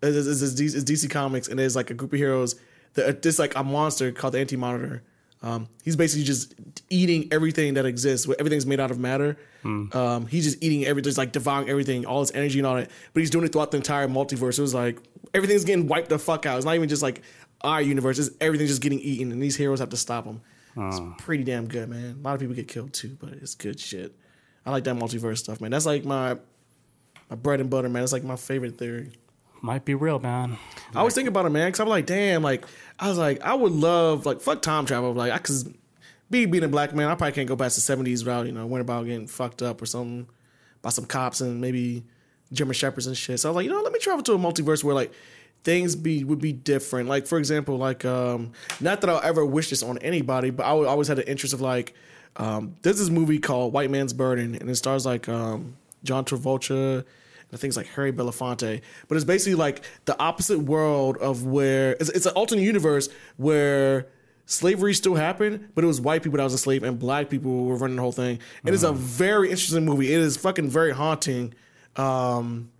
it's, 0.02 0.42
it's, 0.42 0.60
it's, 0.60 0.84
DC, 0.84 1.10
Comics, 1.10 1.48
and 1.48 1.58
there's 1.58 1.76
like 1.76 1.90
a 1.90 1.94
group 1.94 2.12
of 2.12 2.18
heroes. 2.18 2.56
That 2.94 3.22
there's 3.22 3.38
like 3.38 3.54
a 3.56 3.62
monster 3.62 4.12
called 4.12 4.34
the 4.34 4.40
Anti 4.40 4.56
Monitor. 4.56 5.02
Um, 5.40 5.68
he's 5.84 5.94
basically 5.94 6.24
just 6.24 6.54
eating 6.90 7.28
everything 7.30 7.74
that 7.74 7.86
exists. 7.86 8.28
Everything's 8.38 8.66
made 8.66 8.80
out 8.80 8.90
of 8.90 8.98
matter. 8.98 9.36
Um, 9.64 10.26
he's 10.26 10.44
just 10.44 10.62
eating 10.62 10.84
everything, 10.84 11.04
just 11.04 11.18
like 11.18 11.32
devouring 11.32 11.68
everything, 11.68 12.06
all 12.06 12.20
his 12.20 12.32
energy 12.32 12.58
and 12.58 12.66
all 12.66 12.74
that. 12.74 12.90
But 13.12 13.20
he's 13.20 13.30
doing 13.30 13.44
it 13.44 13.52
throughout 13.52 13.70
the 13.70 13.76
entire 13.76 14.08
multiverse. 14.08 14.58
It 14.58 14.62
was 14.62 14.74
like 14.74 14.98
everything's 15.34 15.64
getting 15.64 15.86
wiped 15.86 16.08
the 16.08 16.18
fuck 16.18 16.46
out. 16.46 16.56
It's 16.56 16.64
not 16.64 16.74
even 16.74 16.88
just 16.88 17.02
like 17.02 17.22
our 17.60 17.82
universe. 17.82 18.18
It's 18.18 18.30
everything's 18.40 18.70
just 18.70 18.82
getting 18.82 19.00
eaten, 19.00 19.30
and 19.30 19.42
these 19.42 19.56
heroes 19.56 19.80
have 19.80 19.90
to 19.90 19.96
stop 19.96 20.24
them. 20.24 20.40
It's 20.76 21.00
pretty 21.18 21.42
damn 21.42 21.66
good, 21.66 21.88
man. 21.88 22.18
A 22.20 22.24
lot 22.24 22.34
of 22.34 22.40
people 22.40 22.54
get 22.54 22.68
killed 22.68 22.92
too, 22.92 23.16
but 23.20 23.30
it's 23.30 23.56
good 23.56 23.80
shit. 23.80 24.14
I 24.64 24.70
like 24.70 24.84
that 24.84 24.96
multiverse 24.96 25.38
stuff, 25.38 25.60
man. 25.60 25.70
That's 25.70 25.86
like 25.86 26.04
my 26.04 26.36
my 27.30 27.36
bread 27.36 27.60
and 27.60 27.68
butter, 27.68 27.88
man. 27.88 28.02
It's 28.02 28.12
like 28.12 28.24
my 28.24 28.36
favorite 28.36 28.78
theory. 28.78 29.12
Might 29.60 29.84
be 29.84 29.94
real, 29.94 30.18
man. 30.20 30.56
I 30.94 31.02
was 31.02 31.14
thinking 31.14 31.28
about 31.28 31.46
it, 31.46 31.50
man, 31.50 31.68
because 31.68 31.80
I'm 31.80 31.88
like, 31.88 32.06
damn, 32.06 32.42
like 32.42 32.64
I 32.98 33.08
was 33.08 33.18
like, 33.18 33.42
I 33.42 33.54
would 33.54 33.72
love 33.72 34.24
like 34.24 34.40
fuck 34.40 34.62
time 34.62 34.86
travel, 34.86 35.12
like 35.12 35.32
I 35.32 35.38
cause 35.38 35.68
be 36.30 36.46
being 36.46 36.62
a 36.64 36.68
black 36.68 36.94
man, 36.94 37.08
I 37.08 37.14
probably 37.14 37.32
can't 37.32 37.48
go 37.48 37.56
past 37.56 37.74
the 37.76 37.96
'70s 37.96 38.20
without 38.20 38.46
you 38.46 38.52
know 38.52 38.66
worrying 38.66 38.82
about 38.82 39.06
getting 39.06 39.26
fucked 39.26 39.62
up 39.62 39.82
or 39.82 39.86
something 39.86 40.28
by 40.82 40.90
some 40.90 41.06
cops 41.06 41.40
and 41.40 41.60
maybe 41.60 42.04
German 42.52 42.74
shepherds 42.74 43.06
and 43.06 43.16
shit. 43.16 43.40
So 43.40 43.48
I 43.48 43.50
was 43.50 43.56
like, 43.56 43.64
you 43.64 43.70
know, 43.72 43.80
let 43.80 43.92
me 43.92 43.98
travel 43.98 44.22
to 44.24 44.32
a 44.34 44.38
multiverse 44.38 44.84
where 44.84 44.94
like 44.94 45.12
things 45.64 45.96
be 45.96 46.22
would 46.22 46.40
be 46.40 46.52
different. 46.52 47.08
Like 47.08 47.26
for 47.26 47.36
example, 47.38 47.76
like 47.78 48.04
um, 48.04 48.52
not 48.80 49.00
that 49.00 49.10
I'll 49.10 49.22
ever 49.22 49.44
wish 49.44 49.70
this 49.70 49.82
on 49.82 49.98
anybody, 49.98 50.50
but 50.50 50.66
I 50.66 50.72
would- 50.72 50.86
always 50.86 51.08
had 51.08 51.18
an 51.18 51.26
interest 51.26 51.52
of 51.52 51.60
like, 51.60 51.94
um, 52.36 52.76
there's 52.82 52.98
this 52.98 53.10
movie 53.10 53.38
called 53.40 53.72
White 53.72 53.90
Man's 53.90 54.12
Burden, 54.12 54.54
and 54.54 54.70
it 54.70 54.76
stars 54.76 55.04
like 55.04 55.28
um, 55.28 55.76
John 56.04 56.24
Travolta. 56.24 57.04
I 57.52 57.56
think 57.56 57.70
it's 57.70 57.76
like 57.76 57.86
Harry 57.88 58.12
Belafonte, 58.12 58.82
but 59.08 59.14
it's 59.16 59.24
basically 59.24 59.54
like 59.54 59.82
the 60.04 60.18
opposite 60.20 60.58
world 60.58 61.16
of 61.16 61.44
where 61.44 61.92
it's, 61.92 62.10
it's 62.10 62.26
an 62.26 62.32
alternate 62.34 62.62
universe 62.62 63.08
where 63.38 64.08
slavery 64.44 64.92
still 64.94 65.14
happened, 65.14 65.70
but 65.74 65.82
it 65.82 65.86
was 65.86 66.00
white 66.00 66.22
people 66.22 66.36
that 66.36 66.44
was 66.44 66.52
enslaved 66.52 66.84
and 66.84 66.98
black 66.98 67.30
people 67.30 67.64
were 67.64 67.76
running 67.76 67.96
the 67.96 68.02
whole 68.02 68.12
thing. 68.12 68.38
It 68.66 68.74
is 68.74 68.84
a 68.84 68.92
very 68.92 69.50
interesting 69.50 69.84
movie. 69.84 70.12
It 70.12 70.20
is 70.20 70.36
fucking 70.36 70.68
very 70.68 70.92
haunting. 70.92 71.54
Um, 71.96 72.70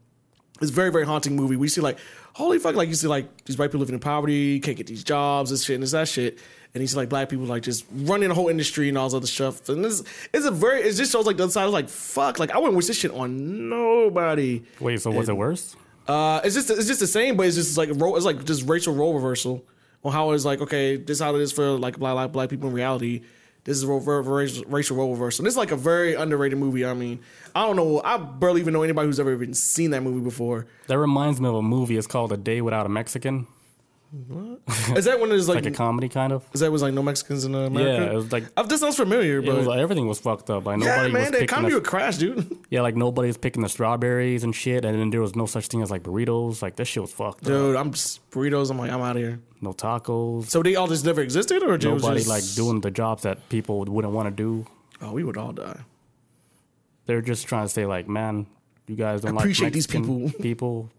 it's 0.60 0.70
a 0.70 0.74
very 0.74 0.90
very 0.90 1.06
haunting 1.06 1.34
movie. 1.34 1.56
We 1.56 1.68
see 1.68 1.80
like 1.80 1.98
holy 2.34 2.58
fuck, 2.58 2.74
like 2.74 2.88
you 2.88 2.94
see 2.94 3.08
like 3.08 3.44
these 3.44 3.58
white 3.58 3.68
people 3.68 3.80
living 3.80 3.94
in 3.94 4.00
poverty, 4.00 4.60
can't 4.60 4.76
get 4.76 4.86
these 4.86 5.02
jobs, 5.02 5.50
this 5.50 5.64
shit 5.64 5.74
and 5.74 5.82
this 5.82 5.92
that 5.92 6.08
shit, 6.08 6.38
and 6.74 6.80
he's 6.80 6.94
like 6.94 7.08
black 7.08 7.28
people 7.28 7.46
like 7.46 7.62
just 7.62 7.84
running 7.92 8.28
the 8.28 8.34
whole 8.34 8.48
industry 8.48 8.88
and 8.88 8.98
all 8.98 9.08
this 9.08 9.14
other 9.14 9.26
stuff. 9.26 9.68
And 9.68 9.84
this 9.84 10.02
it's 10.32 10.46
a 10.46 10.50
very 10.50 10.82
it 10.82 10.92
just 10.94 11.12
shows 11.12 11.26
like 11.26 11.36
the 11.36 11.44
other 11.44 11.52
side. 11.52 11.62
I 11.62 11.66
was 11.66 11.72
like 11.74 11.88
fuck, 11.88 12.38
like 12.38 12.50
I 12.50 12.58
wouldn't 12.58 12.76
wish 12.76 12.86
this 12.86 12.98
shit 12.98 13.10
on 13.12 13.68
nobody. 13.68 14.62
Wait, 14.80 15.00
so 15.00 15.10
was 15.10 15.28
it 15.28 15.36
worse? 15.36 15.76
Uh, 16.06 16.40
it's 16.42 16.54
just 16.54 16.70
it's 16.70 16.86
just 16.86 17.00
the 17.00 17.06
same, 17.06 17.36
but 17.36 17.46
it's 17.46 17.56
just 17.56 17.76
like 17.76 17.90
ro- 17.94 18.16
it's 18.16 18.24
like 18.24 18.44
just 18.44 18.68
racial 18.68 18.94
role 18.94 19.14
reversal 19.14 19.64
on 20.04 20.12
how 20.12 20.30
it's 20.32 20.44
like 20.44 20.60
okay, 20.60 20.96
this 20.96 21.18
is 21.18 21.22
how 21.22 21.34
it 21.34 21.40
is 21.40 21.52
for 21.52 21.70
like 21.70 21.98
black 21.98 22.14
black, 22.14 22.32
black 22.32 22.48
people 22.48 22.68
in 22.68 22.74
reality. 22.74 23.22
This 23.64 23.76
is 23.76 23.84
racial 23.84 24.64
racial 24.68 24.96
role 24.96 25.10
reversal. 25.12 25.44
This 25.44 25.52
is 25.52 25.58
like 25.58 25.72
a 25.72 25.76
very 25.76 26.14
underrated 26.14 26.58
movie. 26.58 26.86
I 26.86 26.94
mean, 26.94 27.20
I 27.54 27.66
don't 27.66 27.76
know. 27.76 28.00
I 28.02 28.16
barely 28.16 28.62
even 28.62 28.72
know 28.72 28.82
anybody 28.82 29.06
who's 29.06 29.20
ever 29.20 29.34
even 29.34 29.52
seen 29.52 29.90
that 29.90 30.02
movie 30.02 30.24
before. 30.24 30.66
That 30.86 30.96
reminds 30.96 31.38
me 31.38 31.48
of 31.48 31.56
a 31.56 31.62
movie. 31.62 31.98
It's 31.98 32.06
called 32.06 32.32
A 32.32 32.38
Day 32.38 32.62
Without 32.62 32.86
a 32.86 32.88
Mexican. 32.88 33.46
Is 34.96 35.04
that 35.04 35.20
when 35.20 35.28
there's 35.28 35.48
like, 35.48 35.56
Like 35.64 35.66
a 35.66 35.70
comedy, 35.70 36.08
kind 36.08 36.32
of. 36.32 36.42
is 36.54 36.60
that 36.60 36.72
was 36.72 36.80
like 36.80 36.94
no 36.94 37.02
Mexicans 37.02 37.44
in 37.44 37.54
America? 37.54 38.04
Yeah, 38.06 38.12
it 38.12 38.14
was 38.14 38.32
like 38.32 38.44
Uh, 38.56 38.62
this 38.62 38.80
sounds 38.80 38.96
familiar, 38.96 39.40
it 39.40 39.44
but 39.46 39.56
was 39.56 39.66
like, 39.66 39.80
everything 39.80 40.06
was 40.08 40.18
fucked 40.18 40.48
up. 40.48 40.64
Like 40.64 40.80
yeah, 40.82 41.08
man, 41.08 41.32
was 41.32 41.40
economy 41.42 41.70
The, 41.70 41.74
would 41.76 41.84
crash, 41.86 42.16
dude. 42.16 42.56
yeah, 42.70 42.80
like 42.80 42.96
nobody 42.96 43.26
was 43.28 43.36
picking 43.36 43.62
the 43.62 43.68
strawberries 43.68 44.44
and 44.44 44.54
shit, 44.54 44.86
and 44.86 44.98
then 44.98 45.10
there 45.10 45.20
was 45.20 45.36
no 45.36 45.44
such 45.44 45.66
thing 45.66 45.82
as 45.82 45.90
like 45.90 46.02
burritos. 46.04 46.62
Like 46.62 46.76
that 46.76 46.86
shit 46.86 47.02
was 47.02 47.12
fucked 47.12 47.42
up. 47.44 47.48
Dude, 47.48 47.76
I'm 47.76 47.92
just 47.92 48.30
burritos. 48.30 48.70
I'm 48.70 48.78
like, 48.78 48.90
I'm 48.90 49.02
out 49.02 49.16
of 49.16 49.22
here. 49.22 49.40
No 49.60 49.72
tacos. 49.74 50.46
So 50.46 50.62
they 50.62 50.74
all 50.76 50.86
just 50.86 51.04
never 51.04 51.20
existed, 51.20 51.62
or 51.62 51.74
it 51.74 51.84
was 51.84 52.02
Nobody 52.02 52.20
just, 52.20 52.28
like 52.30 52.44
doing 52.54 52.80
the 52.80 52.90
jobs 52.90 53.24
that 53.24 53.46
people 53.50 53.84
wouldn't 53.84 54.14
want 54.14 54.26
to 54.28 54.34
do. 54.34 54.66
Oh, 55.02 55.12
we 55.12 55.22
would 55.22 55.36
all 55.36 55.52
die. 55.52 55.80
They're 57.06 57.20
just 57.22 57.46
trying 57.46 57.66
to 57.66 57.68
say 57.68 57.84
like, 57.84 58.08
man, 58.08 58.46
you 58.86 58.96
guys 58.96 59.20
don't 59.20 59.36
Appreciate 59.36 59.66
like 59.66 59.72
these 59.74 59.86
people. 59.86 60.30
people. 60.40 60.90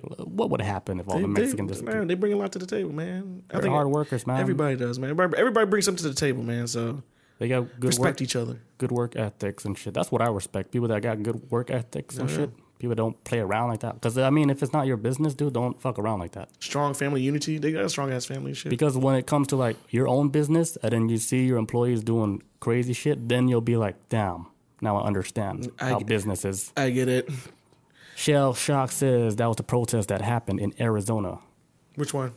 What 0.00 0.50
would 0.50 0.60
happen 0.60 1.00
if 1.00 1.08
all 1.08 1.16
They, 1.16 1.22
the 1.22 1.28
they, 1.28 1.40
Mexicans 1.40 1.70
disappeared? 1.70 1.98
man, 1.98 2.06
they 2.08 2.14
bring 2.14 2.32
a 2.32 2.36
lot 2.36 2.52
to 2.52 2.58
the 2.58 2.66
table, 2.66 2.92
man. 2.92 3.42
I 3.52 3.60
They're 3.60 3.70
hard 3.70 3.88
workers, 3.88 4.26
man. 4.26 4.40
Everybody 4.40 4.76
does, 4.76 4.98
man. 4.98 5.10
Everybody, 5.10 5.40
everybody 5.40 5.66
brings 5.66 5.84
something 5.84 6.02
to 6.02 6.08
the 6.08 6.14
table, 6.14 6.42
man. 6.42 6.66
So 6.66 7.02
They 7.38 7.48
got 7.48 7.68
good 7.80 7.88
respect 7.88 8.16
work, 8.16 8.22
each 8.22 8.36
other. 8.36 8.60
good 8.78 8.90
work 8.90 9.16
ethics 9.16 9.64
and 9.64 9.76
shit. 9.76 9.94
That's 9.94 10.10
what 10.10 10.22
I 10.22 10.28
respect. 10.28 10.70
People 10.70 10.88
that 10.88 11.02
got 11.02 11.22
good 11.22 11.50
work 11.50 11.70
ethics 11.70 12.16
and 12.18 12.30
shit. 12.30 12.50
People 12.78 12.94
don't 12.94 13.22
play 13.24 13.38
around 13.38 13.70
like 13.70 13.80
that. 13.80 13.94
Because 13.94 14.18
I 14.18 14.28
mean, 14.28 14.50
if 14.50 14.62
it's 14.62 14.72
not 14.74 14.86
your 14.86 14.98
business, 14.98 15.32
dude, 15.32 15.54
don't 15.54 15.80
fuck 15.80 15.98
around 15.98 16.18
like 16.18 16.32
that. 16.32 16.50
Strong 16.62 16.92
family 16.94 17.22
unity. 17.22 17.56
They 17.56 17.72
got 17.72 17.84
a 17.84 17.88
strong 17.88 18.12
ass 18.12 18.26
family 18.26 18.52
shit. 18.52 18.68
Because 18.68 18.98
when 18.98 19.14
it 19.16 19.26
comes 19.26 19.48
to 19.48 19.56
like 19.56 19.76
your 19.88 20.06
own 20.08 20.28
business, 20.28 20.76
and 20.82 20.92
then 20.92 21.08
you 21.08 21.16
see 21.16 21.46
your 21.46 21.56
employees 21.56 22.02
doing 22.04 22.42
crazy 22.60 22.92
shit, 22.92 23.28
then 23.30 23.48
you'll 23.48 23.62
be 23.62 23.76
like, 23.78 23.96
damn, 24.10 24.46
now 24.82 24.98
I 24.98 25.06
understand 25.06 25.72
I 25.80 25.88
how 25.90 26.00
business 26.00 26.44
is. 26.44 26.70
I 26.76 26.90
get 26.90 27.08
it. 27.08 27.30
Shell 28.16 28.54
Shock 28.54 28.92
says 28.92 29.36
that 29.36 29.46
was 29.46 29.56
the 29.56 29.62
protest 29.62 30.08
that 30.08 30.22
happened 30.22 30.58
in 30.58 30.72
Arizona. 30.80 31.38
Which 31.96 32.14
one? 32.14 32.32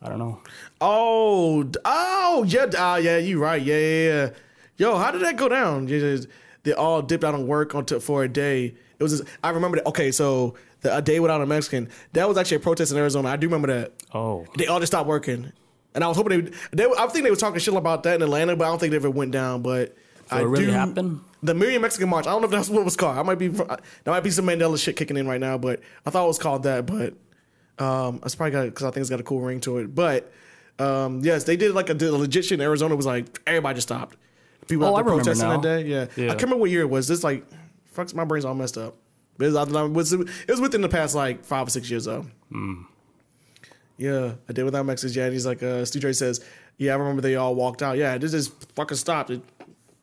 I 0.00 0.08
don't 0.08 0.18
know. 0.18 0.40
Oh, 0.80 1.70
oh, 1.84 2.44
yeah, 2.48 2.64
ah, 2.78 2.96
yeah, 2.96 3.18
you 3.18 3.38
right. 3.38 3.60
Yeah, 3.60 3.76
yeah, 3.78 4.04
yeah. 4.06 4.30
Yo, 4.78 4.96
how 4.96 5.10
did 5.10 5.20
that 5.22 5.36
go 5.36 5.48
down? 5.50 5.86
Just- 5.86 6.28
They 6.62 6.72
all 6.72 7.02
dipped 7.02 7.24
out 7.24 7.34
on 7.34 7.46
work 7.46 7.74
onto 7.74 8.00
for 8.00 8.24
a 8.24 8.28
day. 8.28 8.74
It 8.98 9.02
was. 9.02 9.18
Just, 9.18 9.24
I 9.44 9.50
remember 9.50 9.76
that. 9.76 9.86
Okay, 9.88 10.10
so 10.10 10.54
the 10.80 10.96
a 10.96 11.02
day 11.02 11.20
without 11.20 11.40
a 11.42 11.46
Mexican. 11.46 11.88
That 12.14 12.26
was 12.26 12.36
actually 12.38 12.56
a 12.56 12.60
protest 12.60 12.90
in 12.90 12.96
Arizona. 12.98 13.28
I 13.28 13.36
do 13.36 13.46
remember 13.48 13.68
that. 13.68 13.92
Oh, 14.14 14.46
They 14.56 14.66
all 14.66 14.80
just 14.80 14.92
stopped 14.92 15.08
working, 15.08 15.52
and 15.94 16.02
I 16.04 16.08
was 16.08 16.16
hoping 16.16 16.44
they. 16.44 16.50
they 16.72 16.84
I 16.98 17.06
think 17.08 17.24
they 17.24 17.30
were 17.30 17.36
talking 17.36 17.60
shit 17.60 17.74
about 17.74 18.02
that 18.04 18.16
in 18.16 18.22
Atlanta, 18.22 18.56
but 18.56 18.64
I 18.64 18.68
don't 18.68 18.78
think 18.78 18.90
they 18.92 18.96
ever 18.96 19.10
went 19.10 19.30
down. 19.32 19.60
But 19.62 19.94
I 20.30 20.40
it 20.40 20.44
really 20.44 20.66
do, 20.66 20.72
happened? 20.72 21.20
The 21.42 21.54
Million 21.54 21.82
Mexican 21.82 22.08
March. 22.08 22.26
I 22.26 22.30
don't 22.30 22.40
know 22.40 22.46
if 22.46 22.50
that's 22.50 22.68
what 22.68 22.80
it 22.80 22.84
was 22.84 22.96
called. 22.96 23.16
I 23.16 23.22
might 23.22 23.38
be. 23.38 23.48
That 23.48 23.80
might 24.06 24.20
be 24.20 24.30
some 24.30 24.46
Mandela 24.46 24.82
shit 24.82 24.96
kicking 24.96 25.16
in 25.16 25.26
right 25.28 25.40
now, 25.40 25.56
but 25.58 25.80
I 26.04 26.10
thought 26.10 26.24
it 26.24 26.28
was 26.28 26.38
called 26.38 26.64
that. 26.64 26.86
But 26.86 27.14
um, 27.82 28.20
it's 28.24 28.34
probably 28.34 28.52
got 28.52 28.64
because 28.66 28.84
I 28.84 28.90
think 28.90 29.02
it's 29.02 29.10
got 29.10 29.20
a 29.20 29.24
cool 29.24 29.40
ring 29.40 29.60
to 29.62 29.78
it. 29.78 29.94
But 29.94 30.32
um, 30.78 31.20
yes, 31.22 31.44
they 31.44 31.56
did 31.56 31.74
like 31.74 31.90
a, 31.90 31.94
did 31.94 32.08
a 32.08 32.16
legit 32.16 32.44
shit 32.44 32.58
in 32.58 32.60
Arizona. 32.60 32.96
Was 32.96 33.06
like 33.06 33.40
everybody 33.46 33.76
just 33.76 33.88
stopped. 33.88 34.16
People 34.66 34.84
Oh, 34.86 34.88
out 34.88 34.94
I 34.94 34.96
there 34.96 35.04
remember 35.04 35.24
protesting 35.24 35.48
now. 35.48 35.56
that 35.58 35.62
day. 35.62 35.88
Yeah. 35.88 36.06
Yeah. 36.16 36.26
I 36.26 36.30
can't 36.30 36.42
remember 36.42 36.62
what 36.62 36.70
year 36.70 36.82
it 36.82 36.90
was. 36.90 37.08
This 37.08 37.22
like 37.24 37.44
fucks 37.94 38.14
my 38.14 38.24
brain's 38.24 38.44
all 38.44 38.54
messed 38.54 38.76
up. 38.76 38.96
But 39.38 39.46
it 39.46 39.52
was, 39.92 40.12
it 40.12 40.48
was, 40.48 40.60
within 40.60 40.80
the 40.80 40.88
past 40.88 41.14
like 41.14 41.44
five 41.44 41.68
or 41.68 41.70
six 41.70 41.88
years 41.88 42.06
though. 42.06 42.26
Yeah, 43.96 44.32
I 44.48 44.52
did 44.52 44.64
without 44.64 44.84
Mexicans. 44.84 45.16
Yeah, 45.16 45.24
and 45.24 45.32
he's 45.32 45.46
like, 45.46 45.62
uh, 45.62 45.84
Stu 45.84 46.00
Dre 46.00 46.12
says, 46.12 46.44
yeah, 46.76 46.92
I 46.92 46.96
remember 46.96 47.20
they 47.22 47.34
all 47.36 47.54
walked 47.54 47.82
out. 47.82 47.96
Yeah, 47.96 48.16
this 48.18 48.32
just 48.32 48.52
fucking 48.74 48.96
stopped 48.96 49.30
it. 49.30 49.42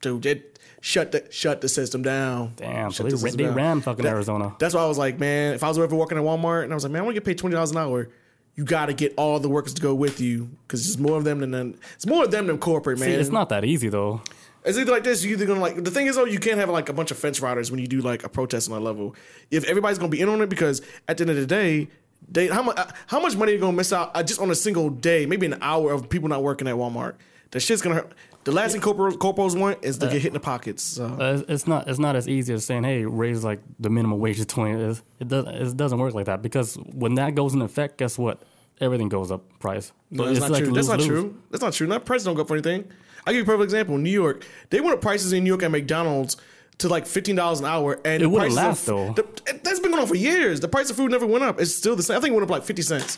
Dude, 0.05 0.25
it 0.25 0.59
shut 0.81 1.11
the 1.11 1.25
shut 1.31 1.61
the 1.61 1.67
system 1.69 2.01
down. 2.03 2.53
damn. 2.55 2.91
So 2.91 3.07
Shut 3.09 3.21
they, 3.21 3.31
the 3.31 3.37
they 3.37 3.49
ran 3.49 3.81
fucking 3.81 4.03
That- 4.03 4.11
Arizona. 4.13 4.55
That's 4.59 4.73
why 4.75 4.81
I 4.81 4.87
was 4.87 4.97
like, 4.97 5.19
man, 5.19 5.53
if 5.55 5.63
I 5.63 5.67
was 5.67 5.77
ever 5.79 5.95
working 5.95 6.17
at 6.17 6.23
Walmart 6.23 6.63
and 6.63 6.71
I 6.71 6.75
was 6.75 6.83
like, 6.83 6.91
man, 6.91 7.01
I 7.01 7.05
want 7.05 7.15
to 7.15 7.21
get 7.21 7.25
paid 7.25 7.37
twenty 7.37 7.55
dollars 7.55 7.71
an 7.71 7.77
hour, 7.77 8.09
you 8.55 8.63
got 8.63 8.85
to 8.85 8.93
get 8.93 9.13
all 9.17 9.39
the 9.39 9.49
workers 9.49 9.73
to 9.73 9.81
go 9.81 9.93
with 9.95 10.21
you 10.21 10.49
because 10.67 10.87
it's 10.87 10.97
more 10.97 11.17
of 11.17 11.23
them 11.23 11.39
than 11.39 11.51
than 11.51 11.77
it's 11.95 12.05
more 12.05 12.23
of 12.23 12.31
them 12.31 12.47
than 12.47 12.57
corporate, 12.57 12.99
man. 12.99 13.09
See, 13.09 13.15
it's 13.15 13.29
not 13.31 13.49
that 13.49 13.65
easy 13.65 13.89
though. 13.89 14.21
It's 14.63 14.77
either 14.79 14.91
like 14.91 15.03
this, 15.03 15.23
You're 15.23 15.33
either 15.33 15.45
gonna 15.45 15.59
like 15.59 15.83
the 15.83 15.91
thing 15.91 16.07
is 16.07 16.15
though, 16.15 16.25
you 16.25 16.39
can't 16.39 16.57
have 16.59 16.69
like 16.69 16.89
a 16.89 16.93
bunch 16.93 17.11
of 17.11 17.17
fence 17.17 17.39
riders 17.39 17.69
when 17.69 17.79
you 17.79 17.87
do 17.87 18.01
like 18.01 18.23
a 18.23 18.29
protest 18.29 18.69
on 18.69 18.75
that 18.75 18.81
level. 18.83 19.15
If 19.51 19.63
everybody's 19.65 19.97
gonna 19.99 20.09
be 20.09 20.21
in 20.21 20.29
on 20.29 20.41
it, 20.41 20.49
because 20.49 20.81
at 21.07 21.17
the 21.17 21.23
end 21.23 21.29
of 21.31 21.35
the 21.37 21.45
day, 21.45 21.87
they 22.31 22.47
how 22.47 22.63
much 22.63 22.79
how 23.07 23.19
much 23.19 23.35
money 23.35 23.51
are 23.51 23.55
you 23.55 23.61
gonna 23.61 23.77
miss 23.77 23.93
out 23.93 24.11
uh, 24.15 24.23
just 24.23 24.39
on 24.41 24.49
a 24.49 24.55
single 24.55 24.89
day, 24.89 25.25
maybe 25.27 25.45
an 25.45 25.57
hour 25.61 25.91
of 25.91 26.09
people 26.09 26.29
not 26.29 26.41
working 26.41 26.67
at 26.67 26.75
Walmart? 26.75 27.13
That 27.51 27.59
shit's 27.59 27.81
gonna 27.83 27.95
hurt. 27.95 28.11
The 28.45 28.51
last 28.51 28.71
thing 28.73 28.81
corporal, 28.81 29.17
corporals 29.17 29.55
want 29.55 29.79
is 29.83 29.97
to 29.97 30.05
get 30.07 30.21
hit 30.21 30.27
in 30.27 30.33
the 30.33 30.39
pockets. 30.39 30.81
So 30.83 31.05
Uh, 31.05 31.33
it's- 31.33 31.43
it's 31.49 31.67
not. 31.67 31.87
It's 31.87 31.99
not 31.99 32.15
as 32.15 32.27
easy 32.29 32.53
as 32.53 32.63
saying, 32.65 32.83
"Hey, 32.83 33.03
raise 33.05 33.43
like 33.43 33.59
the 33.79 33.89
minimum 33.89 34.19
wage 34.19 34.37
to 34.37 34.45
20. 34.45 34.71
It, 34.79 35.01
it 35.19 35.27
doesn't. 35.27 35.53
It 35.55 35.75
doesn't 35.77 35.97
work 35.97 36.13
like 36.13 36.27
that 36.27 36.41
because 36.41 36.75
when 36.93 37.15
that 37.15 37.35
goes 37.35 37.53
in 37.53 37.61
effect, 37.61 37.97
guess 37.97 38.17
what? 38.17 38.41
Everything 38.79 39.09
goes 39.09 39.31
up 39.31 39.41
price. 39.59 39.91
No, 40.11 40.25
that's 40.25 40.37
it's 40.37 40.39
not 40.41 40.51
like 40.51 40.63
true. 40.63 40.73
That's 40.73 40.87
not 40.87 40.99
lose-lose. 40.99 41.21
true. 41.21 41.35
That's 41.49 41.63
not 41.63 41.73
true. 41.73 41.87
Not 41.87 42.05
prices 42.05 42.25
don't 42.25 42.35
go 42.35 42.41
up 42.41 42.47
for 42.47 42.53
anything. 42.55 42.85
I'll 43.25 43.33
give 43.33 43.37
you 43.37 43.43
a 43.43 43.45
perfect 43.45 43.63
example. 43.63 43.97
New 43.97 44.09
York, 44.11 44.45
they 44.69 44.79
went 44.81 44.93
up 44.93 45.01
prices 45.01 45.33
in 45.33 45.43
New 45.43 45.47
York 45.47 45.63
at 45.63 45.71
McDonald's 45.71 46.37
to 46.77 46.87
like 46.87 47.07
fifteen 47.07 47.35
dollars 47.37 47.61
an 47.61 47.65
hour, 47.65 47.99
and 48.05 48.21
It 48.21 48.27
wouldn't 48.27 48.53
last, 48.53 48.81
of, 48.81 48.85
though. 48.85 49.13
The, 49.13 49.53
that's 49.63 49.79
been 49.79 49.89
going 49.91 50.01
on 50.03 50.07
for 50.07 50.15
years. 50.15 50.59
The 50.59 50.67
price 50.67 50.89
of 50.91 50.97
food 50.97 51.09
never 51.09 51.25
went 51.25 51.43
up. 51.43 51.59
It's 51.59 51.73
still 51.75 51.95
the 51.95 52.03
same. 52.03 52.17
I 52.17 52.19
think 52.19 52.33
it 52.33 52.35
went 52.35 52.43
up 52.43 52.49
like 52.51 52.63
fifty 52.63 52.83
cents. 52.83 53.17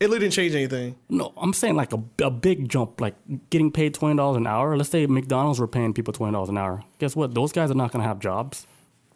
It 0.00 0.08
didn't 0.08 0.30
change 0.30 0.54
anything. 0.54 0.96
No, 1.10 1.32
I'm 1.36 1.52
saying 1.52 1.76
like 1.76 1.92
a, 1.92 2.02
a 2.22 2.30
big 2.30 2.68
jump, 2.70 3.00
like 3.02 3.14
getting 3.50 3.70
paid 3.70 3.92
twenty 3.94 4.16
dollars 4.16 4.38
an 4.38 4.46
hour. 4.46 4.76
Let's 4.76 4.88
say 4.90 5.06
McDonald's 5.06 5.60
were 5.60 5.68
paying 5.68 5.92
people 5.92 6.12
twenty 6.14 6.32
dollars 6.32 6.48
an 6.48 6.56
hour. 6.56 6.82
Guess 6.98 7.14
what? 7.16 7.34
Those 7.34 7.52
guys 7.52 7.70
are 7.70 7.74
not 7.74 7.92
going 7.92 8.02
to 8.02 8.08
have 8.08 8.18
jobs. 8.18 8.66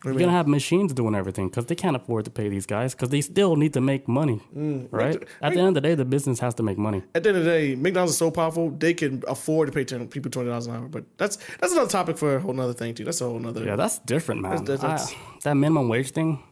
You're 0.05 0.13
mean? 0.13 0.19
going 0.19 0.31
to 0.33 0.37
have 0.37 0.47
machines 0.47 0.93
doing 0.93 1.15
everything 1.15 1.49
because 1.49 1.65
they 1.65 1.75
can't 1.75 1.97
afford 1.97 2.27
to 2.27 2.31
pay 2.31 2.51
these 2.51 2.67
guys 2.67 2.95
because 2.95 3.09
they 3.09 3.23
still 3.23 3.57
need 3.57 3.73
to 3.73 3.81
make 3.81 4.07
money, 4.07 4.39
Mm, 4.55 4.89
right? 4.91 5.17
At 5.41 5.55
the 5.55 5.61
end 5.61 5.69
of 5.69 5.75
the 5.75 5.81
day, 5.81 5.95
the 5.95 6.05
business 6.05 6.39
has 6.41 6.53
to 6.57 6.63
make 6.63 6.77
money. 6.77 7.03
At 7.15 7.23
the 7.23 7.31
end 7.31 7.39
of 7.39 7.45
the 7.47 7.51
day, 7.51 7.75
McDonald's 7.75 8.13
is 8.13 8.19
so 8.19 8.31
powerful 8.31 8.69
they 8.69 8.93
can 8.93 9.23
afford 9.27 9.69
to 9.69 9.73
pay 9.73 9.85
10, 9.85 10.09
people 10.09 10.31
twenty 10.31 10.51
dollars 10.51 10.67
an 10.67 10.75
hour. 10.77 10.89
But 10.89 11.05
that's 11.17 11.39
that's 11.59 11.73
another 11.73 11.89
topic 11.89 12.19
for 12.19 12.37
a 12.37 12.41
whole 12.41 12.53
nother 12.53 12.75
thing 12.75 12.95
too. 12.95 13.05
That's 13.07 13.23
a 13.23 13.25
whole 13.25 13.39
nother. 13.39 13.65
Yeah, 13.65 13.77
that's 13.77 13.99
different, 14.01 14.43
man. 14.43 14.63
That's- 14.67 14.81
that's- 14.83 15.13
I- 15.15 15.39
that 15.45 15.55
minimum 15.55 15.89
wage 15.89 16.11
thing. 16.11 16.43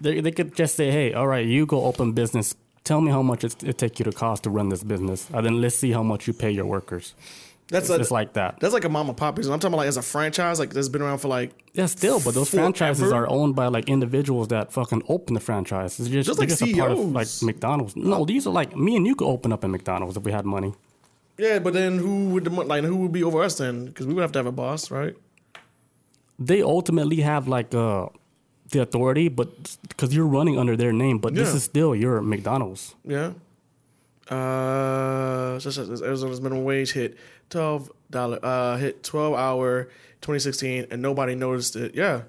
They, 0.00 0.20
they 0.20 0.30
could 0.30 0.54
just 0.54 0.74
say, 0.76 0.90
"Hey, 0.90 1.12
all 1.12 1.26
right, 1.26 1.46
you 1.46 1.66
go 1.66 1.84
open 1.84 2.12
business. 2.12 2.54
Tell 2.84 3.00
me 3.00 3.10
how 3.10 3.22
much 3.22 3.44
it, 3.44 3.62
it 3.64 3.78
take 3.78 3.98
you 3.98 4.04
to 4.04 4.12
cost 4.12 4.44
to 4.44 4.50
run 4.50 4.68
this 4.68 4.82
business, 4.82 5.28
and 5.32 5.44
then 5.44 5.60
let's 5.60 5.76
see 5.76 5.92
how 5.92 6.02
much 6.02 6.26
you 6.26 6.32
pay 6.32 6.50
your 6.50 6.66
workers." 6.66 7.14
that's 7.70 7.90
It's 7.90 7.98
just 7.98 8.10
like 8.10 8.32
that. 8.32 8.58
that's 8.60 8.72
like 8.72 8.84
a 8.86 8.88
mama 8.88 9.12
pop 9.12 9.34
business. 9.36 9.52
I'm 9.52 9.60
talking 9.60 9.74
about 9.74 9.82
like 9.82 9.88
as 9.88 9.98
a 9.98 10.02
franchise, 10.02 10.58
like 10.58 10.70
that's 10.72 10.88
been 10.88 11.02
around 11.02 11.18
for 11.18 11.28
like 11.28 11.50
Yeah, 11.74 11.84
still, 11.86 12.18
but 12.18 12.32
those 12.34 12.48
Forever. 12.48 12.64
franchises 12.64 13.12
are 13.12 13.28
owned 13.28 13.56
by 13.56 13.66
like 13.66 13.90
individuals 13.90 14.48
that 14.48 14.72
fucking 14.72 15.02
open 15.06 15.34
the 15.34 15.40
franchise. 15.40 16.00
It's 16.00 16.08
just, 16.08 16.26
Just 16.28 16.38
like 16.38 16.48
just 16.48 16.62
a 16.62 16.72
part 16.74 16.92
of 16.92 16.98
CEOs. 16.98 17.12
like 17.12 17.28
McDonald's. 17.42 17.94
No, 17.94 18.24
these 18.24 18.46
are 18.46 18.54
like 18.60 18.74
me 18.74 18.96
and 18.96 19.06
you 19.06 19.14
could 19.14 19.28
open 19.28 19.52
up 19.52 19.64
a 19.64 19.68
McDonald's 19.68 20.16
if 20.16 20.22
we 20.22 20.32
had 20.32 20.46
money. 20.46 20.72
yeah. 21.36 21.58
But 21.58 21.74
then 21.74 21.98
who 21.98 22.30
would 22.30 22.44
the 22.44 22.50
like 22.50 22.84
who 22.84 22.96
would 23.02 23.12
be 23.12 23.22
over 23.22 23.42
us 23.42 23.58
then? 23.58 23.84
Because 23.84 24.06
we 24.06 24.14
would 24.14 24.22
have 24.22 24.32
to 24.32 24.38
have 24.38 24.46
a 24.46 24.52
boss, 24.52 24.90
right? 24.90 25.14
They 26.38 26.62
ultimately 26.62 27.20
have 27.20 27.48
like 27.48 27.74
uh 27.74 28.06
the 28.70 28.82
authority, 28.82 29.28
but 29.28 29.76
because 29.88 30.14
you're 30.14 30.26
running 30.26 30.58
under 30.58 30.76
their 30.76 30.92
name, 30.92 31.18
but 31.18 31.34
this 31.34 31.54
is 31.54 31.64
still 31.64 31.94
your 31.94 32.20
McDonald's. 32.20 32.94
Yeah. 33.04 33.32
Uh, 34.28 35.58
just 35.58 35.78
as 35.78 36.02
Arizona's 36.02 36.40
minimum 36.40 36.64
wage 36.64 36.92
hit 36.92 37.16
twelve 37.48 37.90
dollar. 38.10 38.38
Uh, 38.42 38.76
hit 38.76 39.02
twelve 39.02 39.34
hour 39.34 39.84
2016, 40.20 40.88
and 40.90 41.00
nobody 41.00 41.34
noticed 41.34 41.76
it. 41.76 41.94
Yeah, 41.94 42.22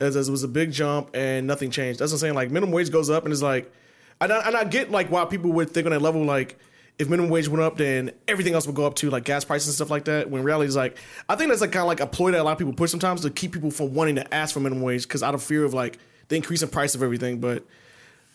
as, 0.00 0.16
as 0.16 0.28
it 0.28 0.30
was 0.30 0.42
a 0.42 0.48
big 0.48 0.72
jump 0.72 1.10
and 1.14 1.46
nothing 1.46 1.70
changed. 1.70 2.00
That's 2.00 2.12
what 2.12 2.16
I'm 2.16 2.20
saying. 2.20 2.34
Like 2.34 2.50
minimum 2.50 2.72
wage 2.72 2.90
goes 2.90 3.08
up, 3.08 3.24
and 3.24 3.32
it's 3.32 3.42
like, 3.42 3.72
and 4.20 4.32
I, 4.32 4.46
and 4.46 4.56
I 4.56 4.64
get 4.64 4.90
like 4.90 5.10
why 5.10 5.24
people 5.24 5.52
would 5.52 5.70
think 5.70 5.86
on 5.86 5.92
that 5.92 6.02
level 6.02 6.22
like. 6.24 6.58
If 6.98 7.10
minimum 7.10 7.30
wage 7.30 7.46
went 7.46 7.62
up, 7.62 7.76
then 7.76 8.12
everything 8.26 8.54
else 8.54 8.66
would 8.66 8.74
go 8.74 8.86
up 8.86 8.94
too, 8.94 9.10
like 9.10 9.24
gas 9.24 9.44
prices 9.44 9.68
and 9.68 9.74
stuff 9.74 9.90
like 9.90 10.06
that. 10.06 10.30
When 10.30 10.42
reality 10.42 10.68
is 10.68 10.76
like, 10.76 10.96
I 11.28 11.36
think 11.36 11.50
that's 11.50 11.60
like 11.60 11.72
kind 11.72 11.82
of 11.82 11.88
like 11.88 12.00
a 12.00 12.06
ploy 12.06 12.30
that 12.30 12.40
a 12.40 12.42
lot 12.42 12.52
of 12.52 12.58
people 12.58 12.72
push 12.72 12.90
sometimes 12.90 13.20
to 13.20 13.30
keep 13.30 13.52
people 13.52 13.70
from 13.70 13.92
wanting 13.92 14.14
to 14.14 14.34
ask 14.34 14.54
for 14.54 14.60
minimum 14.60 14.82
wage 14.82 15.02
because 15.02 15.22
out 15.22 15.34
of 15.34 15.42
fear 15.42 15.64
of 15.64 15.74
like 15.74 15.98
the 16.28 16.36
increase 16.36 16.62
in 16.62 16.68
price 16.70 16.94
of 16.94 17.02
everything. 17.02 17.38
But 17.38 17.64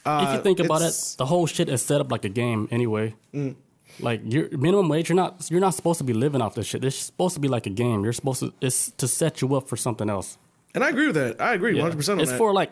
uh, 0.06 0.28
if 0.28 0.36
you 0.36 0.44
think 0.44 0.60
about 0.60 0.82
it, 0.82 1.16
the 1.18 1.26
whole 1.26 1.48
shit 1.48 1.70
is 1.70 1.82
set 1.82 2.02
up 2.02 2.12
like 2.12 2.26
a 2.26 2.30
game 2.30 2.68
anyway. 2.72 3.16
Like 4.00 4.22
your 4.24 4.50
minimum 4.58 4.90
wage, 4.90 5.10
you're 5.10 5.16
not 5.16 5.50
you're 5.52 5.60
not 5.60 5.74
supposed 5.74 5.98
to 5.98 6.04
be 6.04 6.14
living 6.14 6.42
off 6.42 6.56
this 6.56 6.68
shit. 6.68 6.84
It's 6.84 6.96
supposed 6.96 7.34
to 7.36 7.40
be 7.40 7.48
like 7.48 7.66
a 7.66 7.70
game. 7.70 8.04
You're 8.04 8.14
supposed 8.14 8.40
to 8.40 8.54
it's 8.62 8.92
to 8.92 9.08
set 9.08 9.42
you 9.42 9.56
up 9.56 9.68
for 9.68 9.76
something 9.76 10.10
else. 10.10 10.38
And 10.74 10.84
I 10.84 10.90
agree 10.90 11.08
with 11.08 11.16
that. 11.16 11.42
I 11.42 11.54
agree 11.54 11.74
100 11.74 11.98
percent 11.98 12.22
it's 12.22 12.32
that. 12.32 12.38
for 12.38 12.54
like 12.54 12.72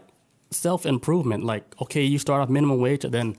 self 0.52 0.86
improvement. 0.86 1.44
Like 1.44 1.64
okay, 1.82 2.04
you 2.04 2.18
start 2.20 2.42
off 2.42 2.50
minimum 2.50 2.80
wage, 2.80 3.04
and 3.04 3.14
then 3.14 3.36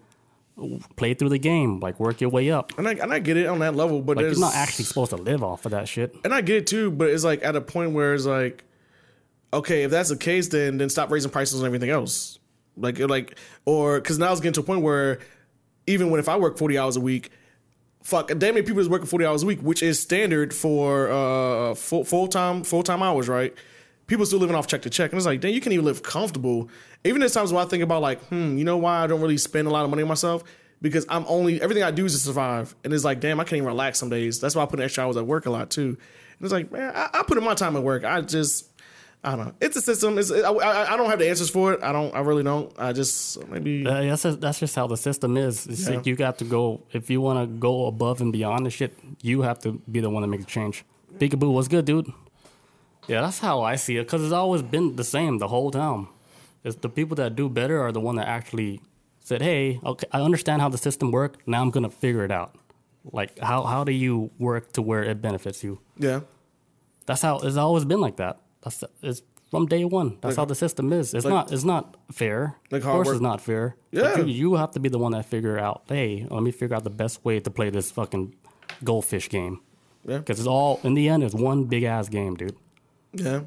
play 0.97 1.15
through 1.15 1.31
the 1.31 1.39
game, 1.39 1.81
like 1.81 1.99
work 2.01 2.21
your 2.21 2.31
way 2.31 2.51
up. 2.51 2.73
and 2.79 2.87
I 2.89 2.93
and 2.93 3.13
I 3.13 3.19
get 3.19 3.37
it 3.37 3.47
on 3.47 3.59
that 3.61 3.75
level, 3.75 4.01
but 4.03 4.17
Like 4.17 4.27
you're 4.27 4.39
not 4.39 4.55
actually 4.55 4.85
supposed 4.85 5.11
to 5.11 5.17
live 5.17 5.43
off 5.43 5.65
of 5.65 5.73
that 5.73 5.89
shit. 5.89 6.15
and 6.25 6.35
I 6.35 6.41
get 6.41 6.57
it 6.57 6.67
too, 6.67 6.91
but 6.91 7.09
it's 7.11 7.25
like 7.25 7.45
at 7.45 7.57
a 7.57 7.61
point 7.61 7.93
where 7.93 8.15
it's 8.15 8.27
like, 8.27 8.65
okay, 9.53 9.85
if 9.85 9.91
that's 9.91 10.09
the 10.11 10.17
case, 10.17 10.49
then 10.49 10.79
then 10.79 10.89
stop 10.91 11.11
raising 11.11 11.31
prices 11.31 11.61
on 11.61 11.67
everything 11.67 11.91
else. 11.91 12.39
Like 12.77 12.99
like 12.99 13.37
or 13.65 14.01
because 14.01 14.19
now 14.19 14.31
it's 14.33 14.41
getting 14.41 14.55
to 14.55 14.61
a 14.61 14.65
point 14.65 14.83
where 14.83 15.19
even 15.87 16.11
when 16.11 16.21
if 16.21 16.29
I 16.29 16.37
work 16.37 16.59
40 16.59 16.79
hours 16.79 16.97
a 16.97 17.01
week. 17.01 17.31
Fuck, 18.03 18.29
damn 18.29 18.55
many 18.55 18.63
people 18.63 18.81
is 18.81 18.89
working 18.89 19.07
40 19.07 19.27
hours 19.27 19.43
a 19.43 19.47
week, 19.47 19.61
which 19.61 19.83
is 19.83 20.01
standard 20.01 20.55
for 20.55 21.11
uh 21.11 21.75
full 21.75 22.03
full 22.05 22.29
time 22.29 22.65
full 22.65 22.83
time 22.83 23.03
hours, 23.03 23.29
right? 23.29 23.55
People 24.11 24.27
still 24.27 24.41
living 24.41 24.57
off 24.57 24.67
check 24.67 24.83
to 24.83 24.91
check, 24.91 25.13
and 25.13 25.19
it's 25.19 25.25
like, 25.25 25.41
dang, 25.41 25.55
you 25.55 25.61
can't 25.61 25.73
even 25.73 25.85
live 25.85 26.03
comfortable. 26.03 26.69
Even 27.05 27.21
there's 27.21 27.33
times 27.33 27.53
where 27.53 27.65
I 27.65 27.69
think 27.69 27.85
about 27.85 28.03
like, 28.03 28.21
hmm, 28.25 28.59
you 28.59 28.65
know 28.65 28.77
why 28.77 29.05
I 29.05 29.07
don't 29.07 29.21
really 29.21 29.39
spend 29.39 29.69
a 29.69 29.71
lot 29.71 29.85
of 29.85 29.91
money 29.91 30.03
on 30.03 30.09
myself 30.09 30.43
because 30.83 31.07
I'm 31.09 31.25
only 31.29 31.63
everything 31.63 31.85
I 31.85 31.93
do 31.93 32.05
is 32.07 32.13
to 32.15 32.19
survive, 32.19 32.75
and 32.83 32.93
it's 32.93 33.05
like, 33.05 33.21
damn, 33.21 33.39
I 33.39 33.45
can't 33.45 33.55
even 33.59 33.69
relax 33.69 34.01
some 34.01 34.11
days. 34.11 34.41
That's 34.41 34.57
why 34.57 34.63
I 34.65 34.67
put 34.67 34.81
in 34.81 34.85
extra 34.85 35.05
hours 35.05 35.17
at 35.17 35.27
work 35.27 35.47
a 35.47 35.51
lot 35.51 35.71
too. 35.71 35.91
And 35.91 35.97
it's 36.41 36.53
like, 36.53 36.73
man, 36.73 36.93
I, 36.95 37.09
I 37.21 37.23
put 37.23 37.39
in 37.39 37.45
my 37.45 37.55
time 37.55 37.77
at 37.77 37.83
work. 37.85 38.03
I 38.03 38.21
just, 38.23 38.69
I 39.23 39.37
don't 39.37 39.47
know. 39.47 39.55
It's 39.61 39.77
a 39.77 39.81
system. 39.81 40.19
It's 40.19 40.33
I, 40.33 40.51
I, 40.51 40.95
I 40.95 40.97
don't 40.97 41.09
have 41.09 41.21
the 41.21 41.29
answers 41.29 41.49
for 41.51 41.75
it. 41.75 41.81
I 41.83 41.93
don't. 41.93 42.13
I 42.13 42.19
really 42.21 42.43
don't. 42.43 42.73
I 42.81 42.93
just 42.93 43.47
maybe. 43.49 43.87
Uh, 43.87 44.01
that's 44.03 44.25
just, 44.25 44.41
that's 44.41 44.59
just 44.59 44.75
how 44.75 44.89
the 44.89 44.97
system 44.97 45.37
is. 45.37 45.69
It's 45.69 45.89
Yeah. 45.89 45.97
like 45.97 46.07
you 46.07 46.17
got 46.17 46.39
to 46.39 46.45
go 46.45 46.83
if 46.93 47.11
you 47.11 47.21
want 47.21 47.39
to 47.39 47.47
go 47.59 47.87
above 47.87 48.21
and 48.21 48.33
beyond 48.33 48.67
the 48.67 48.71
shit. 48.71 48.93
You 49.23 49.43
have 49.43 49.61
to 49.61 49.81
be 49.89 50.01
the 50.01 50.11
one 50.11 50.23
that 50.23 50.29
makes 50.29 50.47
the 50.47 50.51
change. 50.51 50.85
Peekaboo, 51.19 51.53
what's 51.53 51.69
good, 51.69 51.85
dude? 51.85 52.13
Yeah, 53.11 53.23
that's 53.23 53.41
how 53.41 53.63
I 53.63 53.75
see 53.77 53.97
it. 53.97 54.07
Cause 54.09 54.23
it's 54.23 54.33
always 54.33 54.63
been 54.63 54.97
the 54.97 55.05
same 55.05 55.39
the 55.39 55.49
whole 55.49 55.71
time. 55.71 56.09
It's 56.63 56.77
the 56.77 56.89
people 56.89 57.17
that 57.17 57.35
do 57.35 57.49
better 57.49 57.83
are 57.83 57.93
the 57.93 58.01
one 58.01 58.17
that 58.17 58.29
actually 58.29 58.81
said, 59.29 59.43
"Hey, 59.43 59.81
okay, 59.85 60.07
I 60.13 60.21
understand 60.21 60.63
how 60.63 60.69
the 60.69 60.79
system 60.79 61.11
works. 61.11 61.39
Now 61.47 61.61
I'm 61.63 61.71
gonna 61.71 61.91
figure 61.91 62.25
it 62.25 62.31
out. 62.31 62.55
Like 63.19 63.39
how 63.41 63.65
how 63.65 63.83
do 63.85 63.93
you 63.93 64.31
work 64.39 64.73
to 64.73 64.83
where 64.83 65.03
it 65.03 65.21
benefits 65.21 65.65
you? 65.65 65.81
yeah. 65.99 66.21
That's 67.07 67.23
how 67.23 67.39
it's 67.41 67.57
always 67.57 67.85
been 67.85 68.01
like 68.01 68.17
that. 68.17 68.39
That's 68.63 68.85
it's 69.03 69.23
from 69.51 69.67
day 69.67 69.85
one. 69.85 70.19
That's 70.21 70.37
how 70.37 70.45
the 70.45 70.55
system 70.55 70.93
is. 70.93 71.13
It's 71.13 71.27
not. 71.27 71.51
It's 71.51 71.65
not 71.65 71.97
fair. 72.13 72.55
Like 72.71 72.85
of 72.85 72.91
course, 72.93 73.09
it's 73.09 73.21
not 73.31 73.41
fair. 73.41 73.75
Yeah. 73.91 74.19
You, 74.19 74.27
you 74.27 74.55
have 74.55 74.71
to 74.73 74.81
be 74.81 74.89
the 74.89 74.99
one 74.99 75.13
that 75.13 75.25
figure 75.25 75.59
out. 75.59 75.83
Hey, 75.89 76.27
let 76.31 76.43
me 76.45 76.53
figure 76.53 76.77
out 76.77 76.85
the 76.85 76.97
best 77.05 77.25
way 77.25 77.41
to 77.41 77.51
play 77.51 77.71
this 77.71 77.91
fucking 77.91 78.35
goldfish 78.85 79.29
game. 79.29 79.59
Yeah. 80.07 80.19
Because 80.19 80.39
it's 80.39 80.47
all 80.47 80.79
in 80.85 80.95
the 80.95 81.09
end, 81.09 81.25
it's 81.25 81.35
one 81.35 81.65
big 81.65 81.83
ass 81.83 82.09
game, 82.09 82.37
dude. 82.37 82.57
Yeah. 83.13 83.41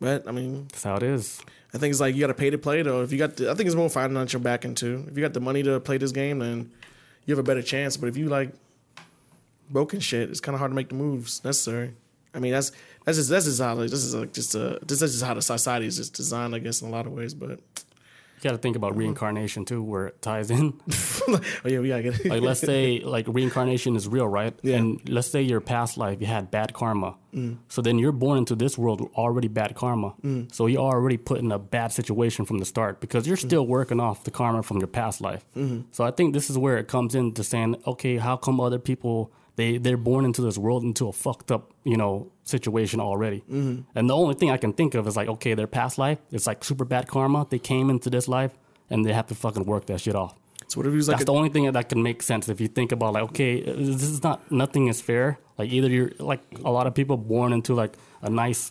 But 0.00 0.28
I 0.28 0.32
mean, 0.32 0.68
That's 0.70 0.84
how 0.84 0.96
it 0.96 1.02
is. 1.02 1.40
I 1.74 1.78
think 1.78 1.90
it's 1.90 2.00
like 2.00 2.14
you 2.14 2.20
got 2.20 2.28
to 2.28 2.34
pay 2.34 2.50
to 2.50 2.58
play 2.58 2.82
though. 2.82 3.02
If 3.02 3.12
you 3.12 3.18
got, 3.18 3.36
the, 3.36 3.50
I 3.50 3.54
think 3.54 3.66
it's 3.66 3.76
more 3.76 3.90
financial 3.90 4.40
backing 4.40 4.74
too. 4.74 5.04
If 5.08 5.16
you 5.16 5.22
got 5.22 5.34
the 5.34 5.40
money 5.40 5.62
to 5.62 5.80
play 5.80 5.98
this 5.98 6.12
game, 6.12 6.38
then 6.38 6.70
you 7.26 7.32
have 7.32 7.38
a 7.38 7.46
better 7.46 7.62
chance. 7.62 7.96
But 7.96 8.08
if 8.08 8.16
you 8.16 8.28
like 8.28 8.52
broken 9.70 10.00
shit, 10.00 10.30
it's 10.30 10.40
kind 10.40 10.54
of 10.54 10.60
hard 10.60 10.70
to 10.70 10.74
make 10.74 10.88
the 10.88 10.94
moves 10.94 11.44
necessary. 11.44 11.94
I 12.34 12.38
mean, 12.38 12.52
that's 12.52 12.72
that's 13.04 13.18
just 13.18 13.30
that's 13.30 13.44
just 13.46 13.60
how 13.60 13.74
like, 13.74 13.90
this 13.90 14.04
is 14.04 14.14
like 14.14 14.32
just 14.32 14.54
a 14.54 14.78
this 14.86 15.02
is 15.02 15.12
just 15.12 15.24
how 15.24 15.34
the 15.34 15.42
society 15.42 15.86
is 15.86 15.96
just 15.96 16.14
designed, 16.14 16.54
I 16.54 16.58
guess, 16.58 16.80
in 16.80 16.88
a 16.88 16.90
lot 16.90 17.06
of 17.06 17.12
ways. 17.12 17.34
But 17.34 17.60
got 18.42 18.52
to 18.52 18.58
think 18.58 18.76
about 18.76 18.96
reincarnation 18.96 19.64
too, 19.64 19.82
where 19.82 20.06
it 20.08 20.22
ties 20.22 20.50
in. 20.50 20.80
oh 21.28 21.40
yeah, 21.64 21.80
we 21.80 21.88
gotta 21.88 22.02
get 22.02 22.20
it. 22.20 22.26
like 22.30 22.42
let's 22.42 22.60
say 22.60 23.00
like 23.00 23.26
reincarnation 23.28 23.96
is 23.96 24.08
real, 24.08 24.26
right? 24.26 24.54
Yeah. 24.62 24.76
And 24.76 25.08
let's 25.08 25.28
say 25.28 25.42
your 25.42 25.60
past 25.60 25.96
life 25.96 26.20
you 26.20 26.26
had 26.26 26.50
bad 26.50 26.74
karma. 26.74 27.16
Mm. 27.34 27.58
So 27.68 27.82
then 27.82 27.98
you're 27.98 28.12
born 28.12 28.38
into 28.38 28.54
this 28.54 28.78
world 28.78 29.00
with 29.00 29.12
already 29.14 29.48
bad 29.48 29.74
karma. 29.74 30.14
Mm. 30.22 30.52
So 30.54 30.66
you're 30.66 30.82
already 30.82 31.16
put 31.16 31.40
in 31.40 31.52
a 31.52 31.58
bad 31.58 31.92
situation 31.92 32.44
from 32.44 32.58
the 32.58 32.64
start 32.64 33.00
because 33.00 33.26
you're 33.26 33.36
mm. 33.36 33.46
still 33.46 33.66
working 33.66 34.00
off 34.00 34.24
the 34.24 34.30
karma 34.30 34.62
from 34.62 34.78
your 34.78 34.88
past 34.88 35.20
life. 35.20 35.44
Mm-hmm. 35.56 35.82
So 35.90 36.04
I 36.04 36.10
think 36.10 36.34
this 36.34 36.50
is 36.50 36.56
where 36.56 36.78
it 36.78 36.88
comes 36.88 37.14
into 37.14 37.44
saying, 37.44 37.76
okay, 37.86 38.16
how 38.16 38.36
come 38.36 38.60
other 38.60 38.78
people 38.78 39.32
they 39.58 39.70
they're 39.84 40.02
born 40.10 40.22
into 40.28 40.40
this 40.48 40.56
world 40.64 40.82
into 40.90 41.04
a 41.12 41.12
fucked 41.24 41.50
up 41.56 41.62
you 41.92 41.96
know 42.00 42.12
situation 42.54 42.98
already? 43.08 43.40
And 43.98 44.04
the 44.10 44.16
only 44.22 44.34
thing 44.38 44.50
I 44.56 44.58
can 44.64 44.72
think 44.72 44.94
of 44.98 45.02
is 45.10 45.16
like, 45.20 45.28
okay, 45.34 45.52
their 45.60 45.66
past 45.78 45.94
life 46.04 46.18
it's 46.34 46.46
like 46.50 46.60
super 46.70 46.86
bad 46.94 47.04
karma. 47.14 47.40
They 47.52 47.58
came 47.72 47.86
into 47.94 48.08
this 48.16 48.26
life 48.38 48.52
and 48.90 48.98
they 49.04 49.12
have 49.18 49.26
to 49.32 49.34
fucking 49.44 49.64
work 49.72 49.84
that 49.90 50.00
shit 50.04 50.14
off. 50.24 50.34
so 50.70 50.74
what 50.78 50.86
if 50.86 50.92
he 50.92 50.96
was 51.02 51.08
like 51.08 51.16
That's 51.18 51.28
a, 51.28 51.32
the 51.32 51.38
only 51.40 51.50
thing 51.54 51.64
that 51.78 51.86
can 51.92 52.00
make 52.10 52.20
sense 52.32 52.44
if 52.54 52.58
you 52.62 52.68
think 52.78 52.90
about 52.96 53.10
like, 53.16 53.24
okay, 53.30 53.52
this 53.98 54.02
is 54.14 54.22
not 54.28 54.38
nothing 54.62 54.84
is 54.92 54.98
fair. 55.10 55.26
Like 55.58 55.68
either 55.76 55.90
you're 55.96 56.12
like 56.32 56.42
a 56.70 56.72
lot 56.78 56.86
of 56.88 56.92
people 57.00 57.16
born 57.34 57.50
into 57.58 57.72
like 57.82 57.94
a 58.28 58.30
nice 58.44 58.62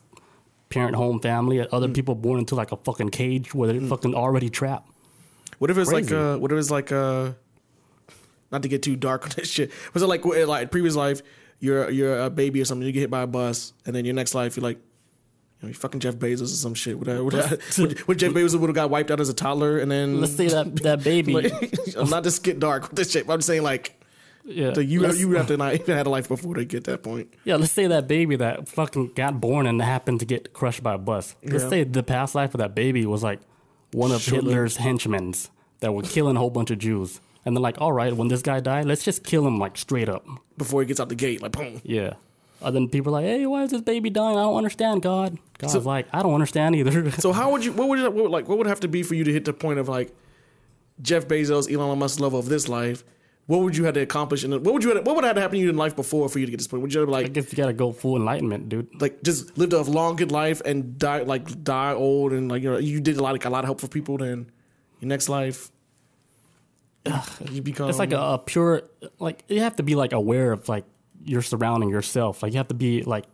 parent 0.75 0.95
home 1.03 1.19
family, 1.29 1.57
Mm. 1.57 1.67
other 1.77 1.89
people 1.97 2.13
born 2.25 2.37
into 2.43 2.55
like 2.61 2.71
a 2.77 2.79
fucking 2.87 3.11
cage 3.21 3.47
where 3.57 3.67
they're 3.69 3.87
fucking 3.93 4.13
already 4.23 4.49
trapped. 4.59 4.89
What 5.59 5.69
if 5.71 5.77
it's 5.81 5.91
like 5.97 6.07
Crazy. 6.07 6.23
uh 6.23 6.37
what 6.41 6.49
if 6.53 6.57
it's 6.61 6.71
like 6.77 6.89
uh 6.91 7.33
not 8.51 8.63
to 8.63 8.69
get 8.69 8.81
too 8.83 8.95
dark 8.95 9.23
on 9.25 9.31
this 9.35 9.49
shit. 9.49 9.71
Was 9.93 10.03
it 10.03 10.07
like 10.07 10.23
like 10.25 10.71
previous 10.71 10.95
life 10.95 11.21
you're 11.59 11.89
you're 11.89 12.19
a 12.19 12.29
baby 12.29 12.61
or 12.61 12.65
something, 12.65 12.85
you 12.85 12.91
get 12.93 13.01
hit 13.01 13.09
by 13.09 13.21
a 13.23 13.27
bus, 13.27 13.73
and 13.85 13.95
then 13.95 14.05
your 14.05 14.13
next 14.13 14.35
life 14.35 14.55
you're 14.57 14.63
like 14.63 14.79
you 15.61 15.67
know, 15.67 15.73
fucking 15.73 15.99
Jeff 15.99 16.15
Bezos 16.15 16.43
or 16.43 16.47
some 16.47 16.75
shit. 16.75 16.99
Would, 16.99 17.09
I, 17.09 17.19
would, 17.19 17.33
I, 17.33 17.57
would, 17.79 18.07
would 18.07 18.19
Jeff 18.19 18.31
Bezos 18.31 18.59
would 18.59 18.67
have 18.69 18.75
got 18.75 18.91
wiped 18.91 19.09
out 19.09 19.19
as 19.19 19.29
a 19.29 19.33
toddler 19.33 19.79
and 19.79 19.89
then 19.89 20.21
Let's 20.21 20.35
say 20.35 20.47
that 20.49 20.75
that 20.83 21.03
baby, 21.03 21.33
like, 21.33 21.73
I'm 21.97 22.09
not 22.09 22.23
just 22.23 22.43
get 22.43 22.59
dark 22.59 22.83
with 22.83 22.95
this 22.95 23.11
shit. 23.11 23.25
But 23.25 23.33
I'm 23.33 23.39
just 23.39 23.47
saying 23.47 23.63
like 23.63 23.93
yeah, 24.45 24.73
so 24.73 24.79
you 24.81 25.05
you 25.13 25.31
have 25.31 25.47
to 25.47 25.57
not 25.57 25.73
even 25.73 25.97
had 25.97 26.05
a 26.05 26.09
life 26.09 26.29
before 26.29 26.53
they 26.53 26.63
get 26.63 26.85
that 26.85 27.03
point. 27.03 27.33
yeah, 27.43 27.55
let's 27.57 27.71
say 27.73 27.87
that 27.87 28.07
baby 28.07 28.37
that 28.37 28.69
fucking 28.69 29.13
got 29.13 29.41
born 29.41 29.67
and 29.67 29.81
happened 29.81 30.21
to 30.21 30.25
get 30.25 30.53
crushed 30.53 30.81
by 30.83 30.93
a 30.93 30.97
bus. 30.97 31.35
Let's 31.43 31.63
Yeah. 31.63 31.69
say 31.69 31.83
the 31.83 32.03
past 32.03 32.33
life 32.33 32.53
of 32.53 32.59
that 32.59 32.73
baby 32.73 33.05
was 33.05 33.23
like 33.23 33.41
one 33.91 34.11
of. 34.11 34.23
Hitler's 34.23 34.77
henchmen 34.77 35.33
that 35.79 35.91
were 35.91 36.03
killing 36.03 36.35
a 36.37 36.39
whole 36.39 36.49
bunch 36.49 36.71
of 36.71 36.77
Jews. 36.77 37.19
And 37.47 37.55
they're 37.55 37.61
like, 37.61 37.79
all 37.79 37.93
right, 37.93 38.11
when 38.11 38.27
this 38.27 38.41
guy 38.41 38.59
died, 38.59 38.85
let's 38.85 39.03
just 39.05 39.23
kill 39.23 39.47
him 39.47 39.57
like 39.57 39.77
straight 39.77 40.09
up. 40.09 40.25
Before 40.57 40.81
he 40.81 40.85
gets 40.87 40.99
out 40.99 41.07
the 41.07 41.15
gate, 41.15 41.41
like 41.41 41.53
boom. 41.53 41.79
Yeah. 41.83 42.13
And 42.61 42.75
then 42.75 42.89
people 42.89 43.15
are 43.15 43.21
like, 43.21 43.25
hey, 43.25 43.45
why 43.45 43.63
is 43.63 43.71
this 43.71 43.81
baby 43.81 44.09
dying? 44.09 44.37
I 44.37 44.41
don't 44.41 44.55
understand, 44.57 45.01
God. 45.01 45.37
God's 45.57 45.71
So- 45.73 45.79
like, 45.79 46.07
I 46.11 46.21
don't 46.23 46.33
understand 46.33 46.75
either. 46.75 47.09
So 47.25 47.31
how 47.31 47.51
would 47.53 47.63
you? 47.63 47.71
What 47.71 47.87
would 47.87 47.99
you, 47.99 48.05
what, 48.11 48.15
would- 48.23 48.31
like? 48.31 48.49
What 48.49 48.57
would 48.57 48.67
have 48.67 48.81
to 48.81 48.89
be 48.89 49.01
for 49.01 49.15
you 49.15 49.23
to 49.23 49.31
hit 49.31 49.45
the 49.45 49.53
point 49.53 49.79
of 49.79 49.87
like 49.87 50.13
Jeff 51.01 51.27
Bezos, 51.27 51.71
Elon 51.73 51.97
Musk 51.99 52.19
level 52.19 52.37
of 52.37 52.49
this 52.49 52.67
life? 52.67 53.03
What 53.45 53.61
would 53.61 53.77
you 53.77 53.85
have 53.85 53.93
to 53.93 54.01
accomplish? 54.01 54.43
And 54.43 54.51
what 54.65 54.73
would 54.73 54.83
you? 54.83 54.93
Have, 54.93 55.05
What 55.05 55.15
would 55.15 55.23
have 55.23 55.35
to 55.35 55.41
happen 55.41 55.55
to 55.57 55.63
you 55.63 55.69
in 55.69 55.77
life 55.77 55.95
before 55.95 56.27
for 56.27 56.39
you 56.39 56.45
to 56.47 56.51
get 56.51 56.57
to 56.57 56.63
this 56.63 56.67
point? 56.67 56.81
Would 56.83 56.93
you 56.93 56.99
have 56.99 57.07
like? 57.09 57.27
I 57.27 57.29
guess 57.29 57.49
you 57.49 57.55
gotta 57.55 57.71
go 57.71 57.93
full 57.93 58.17
enlightenment, 58.17 58.67
dude. 58.67 58.89
like 59.01 59.23
just 59.23 59.57
lived 59.57 59.71
a 59.71 59.81
long 59.83 60.17
good 60.17 60.33
life 60.33 60.61
and 60.65 60.99
die 60.99 61.21
like 61.21 61.63
die 61.63 61.93
old 61.93 62.33
and 62.33 62.49
like 62.51 62.61
you 62.63 62.71
know 62.71 62.77
you 62.77 62.99
did 62.99 63.15
a 63.15 63.23
lot 63.23 63.31
like 63.31 63.45
a 63.45 63.49
lot 63.49 63.59
of 63.63 63.67
help 63.69 63.79
for 63.79 63.87
people? 63.87 64.17
Then 64.17 64.51
your 64.99 65.07
next 65.07 65.29
life, 65.29 65.71
you 67.51 67.61
become 67.61 67.89
It's 67.89 67.99
like 67.99 68.13
a, 68.13 68.19
a 68.19 68.37
pure, 68.39 68.83
like, 69.19 69.43
you 69.47 69.61
have 69.61 69.75
to 69.77 69.83
be 69.83 69.95
like 69.95 70.13
aware 70.13 70.51
of 70.51 70.67
like 70.69 70.85
your 71.23 71.41
surrounding 71.41 71.89
yourself. 71.89 72.43
Like, 72.43 72.53
you 72.53 72.57
have 72.57 72.67
to 72.69 72.73
be 72.75 73.03
like, 73.03 73.25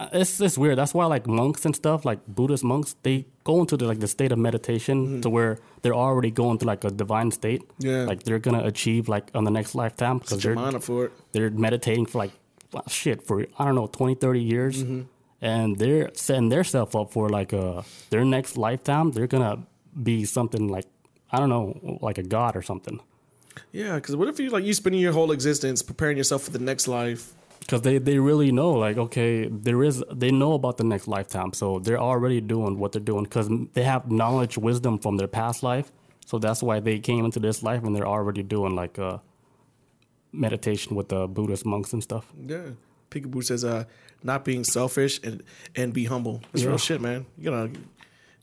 uh, 0.00 0.08
it's 0.12 0.40
it's 0.40 0.58
weird. 0.58 0.76
That's 0.76 0.92
why 0.92 1.04
like 1.06 1.28
monks 1.28 1.64
and 1.64 1.74
stuff, 1.74 2.04
like 2.04 2.18
Buddhist 2.26 2.64
monks, 2.64 2.96
they 3.04 3.26
go 3.44 3.60
into 3.60 3.76
the, 3.76 3.86
like 3.86 4.00
the 4.00 4.08
state 4.08 4.32
of 4.32 4.38
meditation 4.38 5.20
to 5.22 5.30
where 5.30 5.58
they're 5.82 5.94
already 5.94 6.32
going 6.32 6.58
to 6.58 6.64
like 6.66 6.82
a 6.82 6.90
divine 6.90 7.30
state. 7.30 7.62
Yeah. 7.78 8.04
Like 8.04 8.24
they're 8.24 8.40
gonna 8.40 8.64
achieve 8.64 9.08
like 9.08 9.30
on 9.36 9.44
the 9.44 9.52
next 9.52 9.76
lifetime 9.76 10.18
because 10.18 10.42
they're 10.42 10.56
mind 10.56 10.74
up 10.74 10.82
for 10.82 11.04
it. 11.06 11.12
they're 11.30 11.50
meditating 11.50 12.06
for 12.06 12.18
like 12.18 12.32
well, 12.72 12.82
shit 12.88 13.22
for 13.22 13.46
I 13.56 13.64
don't 13.64 13.76
know 13.76 13.86
20 13.86 14.16
30 14.16 14.42
years 14.42 14.84
and 15.40 15.78
they're 15.78 16.10
setting 16.14 16.48
themselves 16.48 16.94
up 16.96 17.12
for 17.12 17.28
like 17.28 17.52
uh 17.52 17.82
their 18.10 18.24
next 18.24 18.56
lifetime 18.56 19.12
they're 19.12 19.28
gonna 19.28 19.64
be 20.02 20.24
something 20.24 20.66
like 20.66 20.86
I 21.34 21.36
don't 21.40 21.48
know 21.56 21.98
like 22.08 22.18
a 22.18 22.22
god 22.36 22.52
or 22.56 22.62
something 22.62 22.98
Yeah, 23.72 23.94
because 23.96 24.14
what 24.18 24.28
if 24.28 24.36
you 24.40 24.48
like 24.56 24.64
you 24.68 24.74
spending 24.74 25.00
your 25.06 25.12
whole 25.18 25.30
existence 25.38 25.78
preparing 25.90 26.16
yourself 26.16 26.40
for 26.44 26.52
the 26.58 26.64
next 26.70 26.86
life? 26.88 27.22
because 27.60 27.80
they, 27.82 27.96
they 28.08 28.18
really 28.30 28.50
know 28.52 28.72
like 28.86 28.96
okay 29.06 29.48
there 29.66 29.80
is 29.88 29.96
they 30.22 30.30
know 30.30 30.52
about 30.60 30.76
the 30.76 30.84
next 30.84 31.06
lifetime 31.16 31.50
so 31.60 31.66
they're 31.84 32.04
already 32.12 32.40
doing 32.54 32.72
what 32.80 32.92
they're 32.92 33.08
doing 33.12 33.24
because 33.24 33.48
they 33.76 33.82
have 33.92 34.02
knowledge 34.10 34.54
wisdom 34.58 34.98
from 35.04 35.16
their 35.20 35.28
past 35.40 35.62
life 35.62 35.88
so 36.26 36.34
that's 36.38 36.62
why 36.62 36.76
they 36.80 36.98
came 36.98 37.24
into 37.24 37.40
this 37.40 37.62
life 37.62 37.82
and 37.84 37.96
they're 37.96 38.12
already 38.16 38.42
doing 38.42 38.74
like 38.82 38.98
uh 38.98 39.16
meditation 40.32 40.96
with 40.96 41.08
the 41.08 41.26
buddhist 41.28 41.64
monks 41.64 41.92
and 41.92 42.02
stuff 42.02 42.26
Yeah. 42.46 42.70
Peekaboo 43.10 43.44
says, 43.44 43.64
uh, 43.64 43.84
not 44.24 44.44
being 44.44 44.64
selfish 44.64 45.20
and 45.22 45.42
and 45.76 45.92
be 45.94 46.04
humble. 46.06 46.36
It's 46.52 46.62
Yeah. 46.64 46.70
real 46.70 46.78
shit, 46.78 47.00
man. 47.00 47.26
You 47.38 47.44
gotta 47.50 47.70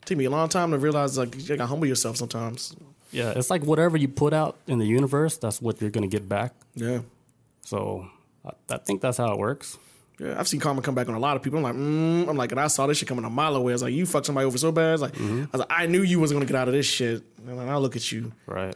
take 0.04 0.18
me 0.18 0.24
a 0.24 0.30
long 0.30 0.48
time 0.48 0.70
to 0.72 0.78
realize 0.78 1.16
like 1.18 1.34
you 1.36 1.42
gotta 1.56 1.66
humble 1.66 1.86
yourself 1.86 2.16
sometimes. 2.16 2.74
Yeah, 3.10 3.32
it's 3.36 3.50
like 3.50 3.62
whatever 3.62 3.96
you 3.96 4.08
put 4.08 4.32
out 4.32 4.56
in 4.66 4.78
the 4.78 4.86
universe, 4.86 5.36
that's 5.36 5.60
what 5.60 5.80
you're 5.80 5.90
gonna 5.90 6.06
get 6.06 6.28
back. 6.28 6.54
Yeah. 6.74 7.00
So 7.64 8.08
I, 8.44 8.50
I 8.70 8.78
think 8.78 9.00
that's 9.02 9.18
how 9.18 9.32
it 9.32 9.38
works. 9.38 9.78
Yeah, 10.18 10.38
I've 10.38 10.46
seen 10.48 10.60
karma 10.60 10.82
come 10.82 10.94
back 10.94 11.08
on 11.08 11.14
a 11.14 11.18
lot 11.18 11.36
of 11.36 11.42
people. 11.42 11.58
I'm 11.58 11.62
like, 11.64 11.74
mm, 11.74 12.28
I'm 12.28 12.36
like, 12.36 12.52
and 12.52 12.60
I 12.60 12.68
saw 12.68 12.86
this 12.86 12.98
shit 12.98 13.08
coming 13.08 13.24
a 13.24 13.30
mile 13.30 13.56
away. 13.56 13.72
I 13.72 13.74
was 13.74 13.82
like, 13.82 13.94
you 13.94 14.06
fucked 14.06 14.26
somebody 14.26 14.46
over 14.46 14.56
so 14.58 14.70
bad. 14.70 14.88
I 14.88 14.92
was 14.92 15.00
like, 15.02 15.14
Mm-hmm. 15.14 15.42
I 15.44 15.48
was 15.52 15.58
like, 15.60 15.72
I 15.72 15.86
knew 15.86 16.02
you 16.02 16.20
wasn't 16.20 16.36
gonna 16.40 16.46
get 16.46 16.56
out 16.56 16.68
of 16.68 16.74
this 16.74 16.86
shit. 16.86 17.22
And 17.46 17.58
then 17.58 17.68
I 17.68 17.76
look 17.76 17.96
at 17.96 18.12
you. 18.12 18.32
Right. 18.46 18.74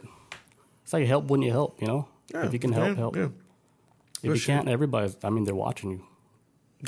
It's 0.83 0.93
like 0.93 1.05
help 1.07 1.25
when 1.25 1.41
you 1.41 1.51
help, 1.51 1.81
you 1.81 1.87
know? 1.87 2.07
Yeah, 2.33 2.45
if 2.45 2.53
you 2.53 2.59
can 2.59 2.73
help, 2.73 2.87
yeah, 2.89 2.95
help. 2.95 3.15
Yeah. 3.15 3.23
If 3.25 4.23
you 4.23 4.35
shit. 4.35 4.47
can't, 4.47 4.67
everybody's 4.69 5.15
I 5.23 5.29
mean 5.29 5.43
they're 5.45 5.55
watching 5.55 5.91
you. 5.91 6.03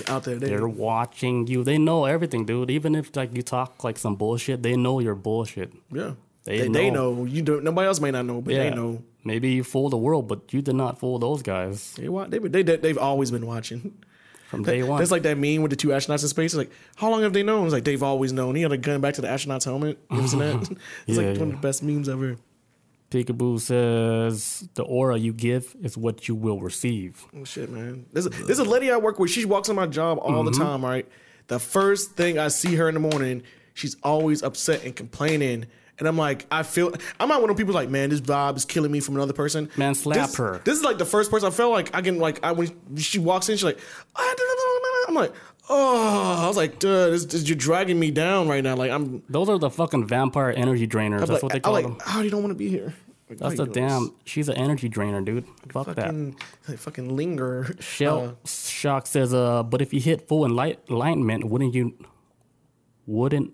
Out 0.07 0.24
there. 0.24 0.36
They, 0.36 0.49
They're 0.49 0.68
watching 0.68 1.48
you. 1.48 1.64
They 1.64 1.78
know 1.80 2.06
everything, 2.06 2.45
dude. 2.45 2.70
Even 2.70 2.94
if 2.95 3.16
like 3.16 3.36
you 3.36 3.41
talk 3.41 3.84
like 3.84 3.98
some 3.98 4.16
bullshit, 4.16 4.61
they 4.61 4.76
know 4.76 4.99
you're 4.99 5.16
bullshit. 5.16 5.74
yeah. 5.91 6.14
They 6.45 6.60
They, 6.61 6.68
they, 6.70 6.90
know. 6.91 7.14
know. 7.14 7.26
You 7.26 7.41
don't. 7.41 7.64
Nobody 7.64 7.88
else 7.88 7.99
may 7.99 8.11
not 8.11 8.26
know, 8.26 8.40
but 8.41 8.53
Yeah. 8.53 8.70
they 8.70 8.76
know. 8.76 9.02
Maybe 9.26 9.49
you 9.49 9.64
fool 9.64 9.90
the 9.90 9.98
world, 9.98 10.28
but 10.28 10.53
you 10.53 10.61
did 10.61 10.76
not 10.76 10.99
fool 10.99 11.20
those 11.20 11.41
guys 11.44 11.94
They, 11.95 12.07
wa- 12.07 12.26
they, 12.28 12.40
they, 12.40 12.64
they, 12.64 12.78
they've 12.78 12.98
always 12.98 13.32
been 13.32 13.45
watching. 13.45 13.94
from 14.48 14.64
day 14.64 14.82
one. 14.82 14.98
That's 14.99 15.11
like 15.11 15.24
that 15.24 15.38
meme 15.38 15.61
with 15.61 15.72
the 15.72 15.76
two 15.76 15.90
astronauts 15.90 16.24
in 16.24 16.30
space. 16.30 16.53
It's 16.53 16.57
like, 16.57 16.72
how 16.95 17.10
long 17.11 17.22
have 17.24 17.34
they 17.34 17.44
known? 17.44 17.66
It's 17.66 17.74
like 17.74 17.84
they've 17.84 18.02
always 18.02 18.32
known. 18.32 18.56
He 18.56 18.61
had 18.61 18.72
a 18.72 18.78
gun 18.78 19.02
back 19.02 19.16
to 19.16 19.22
the 19.22 19.28
astronaut's 19.30 19.66
helmet. 19.66 19.98
You 20.10 20.20
ever 20.20 20.28
seen 20.28 20.40
that? 20.40 20.61
it's 21.07 21.18
Yeah, 21.20 21.30
like 21.32 21.40
one 21.40 21.49
of 21.49 21.56
the 21.61 21.68
best 21.68 21.84
memes 21.84 22.07
ever. 22.10 22.38
Peekaboo 23.10 23.60
says 23.60 24.68
the 24.76 24.84
aura 24.84 25.18
you 25.18 25.34
give 25.34 25.76
is 25.81 25.98
what 25.98 26.27
you 26.27 26.36
will 26.36 26.61
receive. 26.61 27.26
Oh 27.36 27.44
shit, 27.44 27.69
man. 27.69 28.06
There's 28.14 28.27
a, 28.27 28.30
there's 28.30 28.60
a 28.60 28.64
lady 28.64 28.91
I 28.91 28.98
work 28.98 29.19
with. 29.19 29.31
She 29.31 29.45
walks 29.45 29.69
on 29.69 29.76
my 29.76 29.88
job 29.88 30.19
all 30.22 30.44
the 30.44 30.52
mm-hmm. 30.52 30.61
time. 30.61 30.86
Right. 30.86 31.07
The 31.48 31.60
first 31.60 32.11
thing 32.11 32.38
I 32.38 32.49
see 32.49 32.76
her 32.76 32.88
in 32.88 32.94
the 32.94 32.99
morning, 32.99 33.44
she's 33.73 33.98
always 34.03 34.44
upset 34.44 34.84
and 34.84 34.95
complaining. 34.95 35.65
And 35.98 36.07
I'm 36.07 36.18
like, 36.18 36.45
I 36.52 36.64
feel 36.64 36.94
I'm 37.19 37.27
not 37.27 37.41
one 37.41 37.49
of 37.49 37.57
people 37.57 37.73
like, 37.73 37.90
man, 37.90 38.10
this 38.10 38.22
vibe 38.22 38.56
is 38.56 38.65
killing 38.65 38.91
me 38.91 38.99
from 38.99 39.15
another 39.15 39.34
person. 39.34 39.69
Man, 39.76 39.95
slap 39.95 40.27
this, 40.27 40.38
her. 40.38 40.61
This 40.64 40.77
is 40.77 40.84
like 40.84 40.98
the 40.98 41.06
first 41.06 41.31
person 41.31 41.48
I 41.48 41.52
felt 41.52 41.73
like 41.73 41.94
I 41.95 42.02
can 42.02 42.19
like 42.19 42.44
I 42.44 42.52
when 42.52 42.69
she 42.98 43.19
walks 43.19 43.49
in, 43.49 43.57
she's 43.57 43.64
like, 43.64 43.80
ah, 44.15 44.36
I'm 45.07 45.15
like, 45.15 45.34
oh, 45.70 46.44
I 46.44 46.48
was 46.48 46.58
like, 46.58 46.80
dude, 46.80 47.14
this, 47.14 47.26
this, 47.26 47.48
you're 47.48 47.56
dragging 47.58 48.00
me 48.00 48.12
down 48.12 48.48
right 48.48 48.64
now. 48.64 48.76
Like 48.76 48.91
I'm, 48.91 49.24
Those 49.30 49.50
are 49.50 49.58
the 49.60 49.70
fucking 49.70 50.08
vampire 50.08 50.52
energy 50.56 50.88
drainers. 50.88 51.20
That's 51.20 51.32
like, 51.32 51.44
what 51.44 51.52
they 51.54 51.60
call 51.60 51.74
like, 51.74 51.86
them. 51.86 51.98
how 52.04 52.20
do 52.20 52.26
you 52.26 52.32
don't 52.32 52.41
want 52.41 52.52
to 52.52 52.56
be 52.58 52.70
here? 52.70 52.94
Like, 53.30 53.38
That's 53.38 53.58
the 53.58 53.68
damn. 53.68 54.16
She's 54.26 54.50
an 54.50 54.58
energy 54.58 54.90
drainer, 54.90 55.22
dude. 55.22 55.46
Fuck 55.72 55.86
that. 55.86 55.96
fucking, 55.98 56.36
like, 56.68 56.80
fucking 56.80 57.16
linger. 57.16 57.76
Shell 57.80 58.20
Uh, 58.44 58.48
Shock 58.48 59.06
says, 59.06 59.34
uh, 59.34 59.62
but 59.62 59.82
if 59.84 59.94
you 59.94 60.00
hit 60.02 60.28
full 60.28 60.48
enlight- 60.48 60.78
enlightenment, 60.90 61.46
wouldn't 61.46 61.76
you 61.76 61.94
wouldn't 63.06 63.54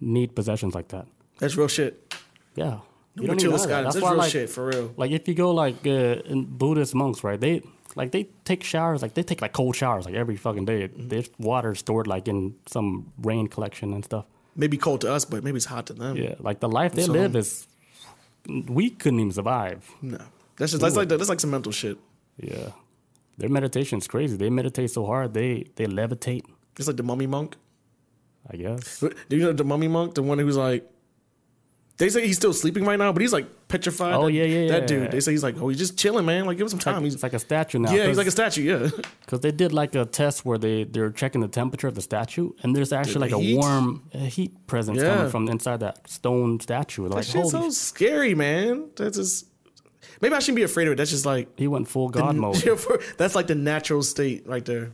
need 0.00 0.34
possessions 0.34 0.74
like 0.74 0.88
that? 0.88 1.06
that's 1.38 1.56
real 1.56 1.68
shit. 1.68 2.14
Yeah. 2.54 2.78
You 3.14 3.26
don't 3.26 3.36
need 3.36 3.50
that. 3.52 3.68
That's 3.68 3.94
That's 3.94 4.00
why, 4.00 4.10
real 4.10 4.18
like, 4.18 4.30
shit 4.32 4.48
for 4.48 4.66
real. 4.66 4.94
like 4.96 5.10
if 5.10 5.28
you 5.28 5.34
go 5.34 5.50
like 5.52 5.86
uh, 5.86 6.22
in 6.24 6.44
Buddhist 6.46 6.94
monks, 6.94 7.22
right? 7.22 7.38
They 7.38 7.62
like 7.96 8.10
they 8.12 8.24
take 8.44 8.62
showers, 8.64 9.02
like 9.02 9.14
they 9.14 9.22
take 9.22 9.40
like 9.42 9.52
cold 9.52 9.76
showers 9.76 10.04
like 10.06 10.14
every 10.14 10.36
fucking 10.36 10.64
day. 10.64 10.88
There's 10.96 11.28
water 11.38 11.74
stored 11.74 12.06
like 12.06 12.28
in 12.28 12.54
some 12.66 13.12
rain 13.18 13.46
collection 13.48 13.92
and 13.92 14.04
stuff. 14.04 14.24
Maybe 14.56 14.76
cold 14.76 15.00
to 15.02 15.12
us, 15.12 15.24
but 15.24 15.42
maybe 15.44 15.56
it's 15.56 15.66
hot 15.66 15.86
to 15.86 15.92
them. 15.94 16.16
Yeah, 16.16 16.34
like 16.38 16.60
the 16.60 16.68
life 16.68 16.92
they 16.94 17.04
So- 17.04 17.12
live 17.12 17.36
is 17.36 17.66
we 18.68 18.90
couldn't 18.90 19.20
even 19.20 19.32
survive. 19.32 19.88
No, 20.02 20.18
that's 20.56 20.72
just 20.72 20.80
that's 20.82 20.96
like 20.96 21.08
that's 21.08 21.28
like 21.28 21.40
some 21.40 21.50
mental 21.50 21.72
shit. 21.72 21.98
Yeah, 22.38 22.70
their 23.38 23.48
meditation's 23.48 24.06
crazy. 24.08 24.36
They 24.36 24.50
meditate 24.50 24.90
so 24.90 25.06
hard 25.06 25.32
they 25.34 25.66
they 25.76 25.86
levitate. 25.86 26.44
It's 26.78 26.86
like 26.88 26.96
the 26.96 27.02
mummy 27.02 27.26
monk. 27.26 27.56
I 28.52 28.56
guess. 28.56 28.98
Do 29.00 29.36
you 29.36 29.44
know 29.44 29.52
the 29.52 29.64
mummy 29.64 29.86
monk, 29.88 30.14
the 30.14 30.22
one 30.22 30.38
who's 30.38 30.56
like? 30.56 30.88
They 31.98 32.08
say 32.08 32.26
he's 32.26 32.36
still 32.36 32.52
sleeping 32.54 32.84
right 32.84 32.98
now, 32.98 33.12
but 33.12 33.20
he's 33.22 33.32
like 33.34 33.46
petrified. 33.68 34.14
Oh, 34.14 34.26
yeah, 34.26 34.44
yeah, 34.44 34.68
That 34.72 34.80
yeah. 34.82 34.86
dude. 34.86 35.10
They 35.12 35.20
say 35.20 35.30
he's 35.32 35.42
like, 35.42 35.56
oh, 35.60 35.68
he's 35.68 35.78
just 35.78 35.96
chilling, 35.98 36.24
man. 36.24 36.46
Like 36.46 36.56
give 36.56 36.64
him 36.64 36.68
some 36.70 36.78
time. 36.78 37.04
He's 37.04 37.22
like 37.22 37.34
a 37.34 37.38
statue 37.38 37.78
now. 37.78 37.92
yeah, 37.92 38.06
he's 38.06 38.16
like 38.16 38.26
a 38.26 38.30
statue. 38.32 38.62
Yeah, 38.62 38.88
because 39.20 39.40
they 39.40 39.52
did 39.52 39.72
like 39.72 39.94
a 39.94 40.04
test 40.06 40.44
where 40.44 40.58
they 40.58 40.84
they're 40.84 41.10
checking 41.10 41.42
the 41.42 41.48
temperature 41.48 41.86
of 41.88 41.94
the 41.94 42.00
statue, 42.02 42.52
and 42.62 42.74
there's 42.74 42.92
actually 42.92 43.28
The 43.28 43.36
like 43.36 43.44
heat? 43.44 43.54
a 43.54 43.58
warm 43.58 44.02
uh, 44.14 44.18
heat 44.18 44.66
presence 44.66 44.98
Yeah. 45.02 45.14
coming 45.16 45.30
from 45.30 45.48
inside 45.48 45.80
that 45.80 46.08
stone 46.08 46.58
statue. 46.60 47.04
that 47.08 47.14
Like 47.14 47.24
shit's 47.24 47.52
holy, 47.52 47.64
so 47.66 47.70
scary, 47.70 48.34
man. 48.34 48.88
That's 48.96 49.18
just 49.18 49.46
maybe 50.20 50.34
I 50.34 50.38
shouldn't 50.40 50.56
be 50.56 50.62
afraid 50.62 50.86
of 50.88 50.94
it. 50.94 50.96
That's 50.96 51.10
just 51.10 51.26
like 51.26 51.56
he 51.58 51.68
went 51.68 51.88
full 51.88 52.08
god 52.08 52.34
mode. 52.36 52.56
that's 53.18 53.34
like 53.34 53.46
the 53.48 53.54
natural 53.54 54.02
state 54.02 54.46
right 54.46 54.64
there. 54.64 54.92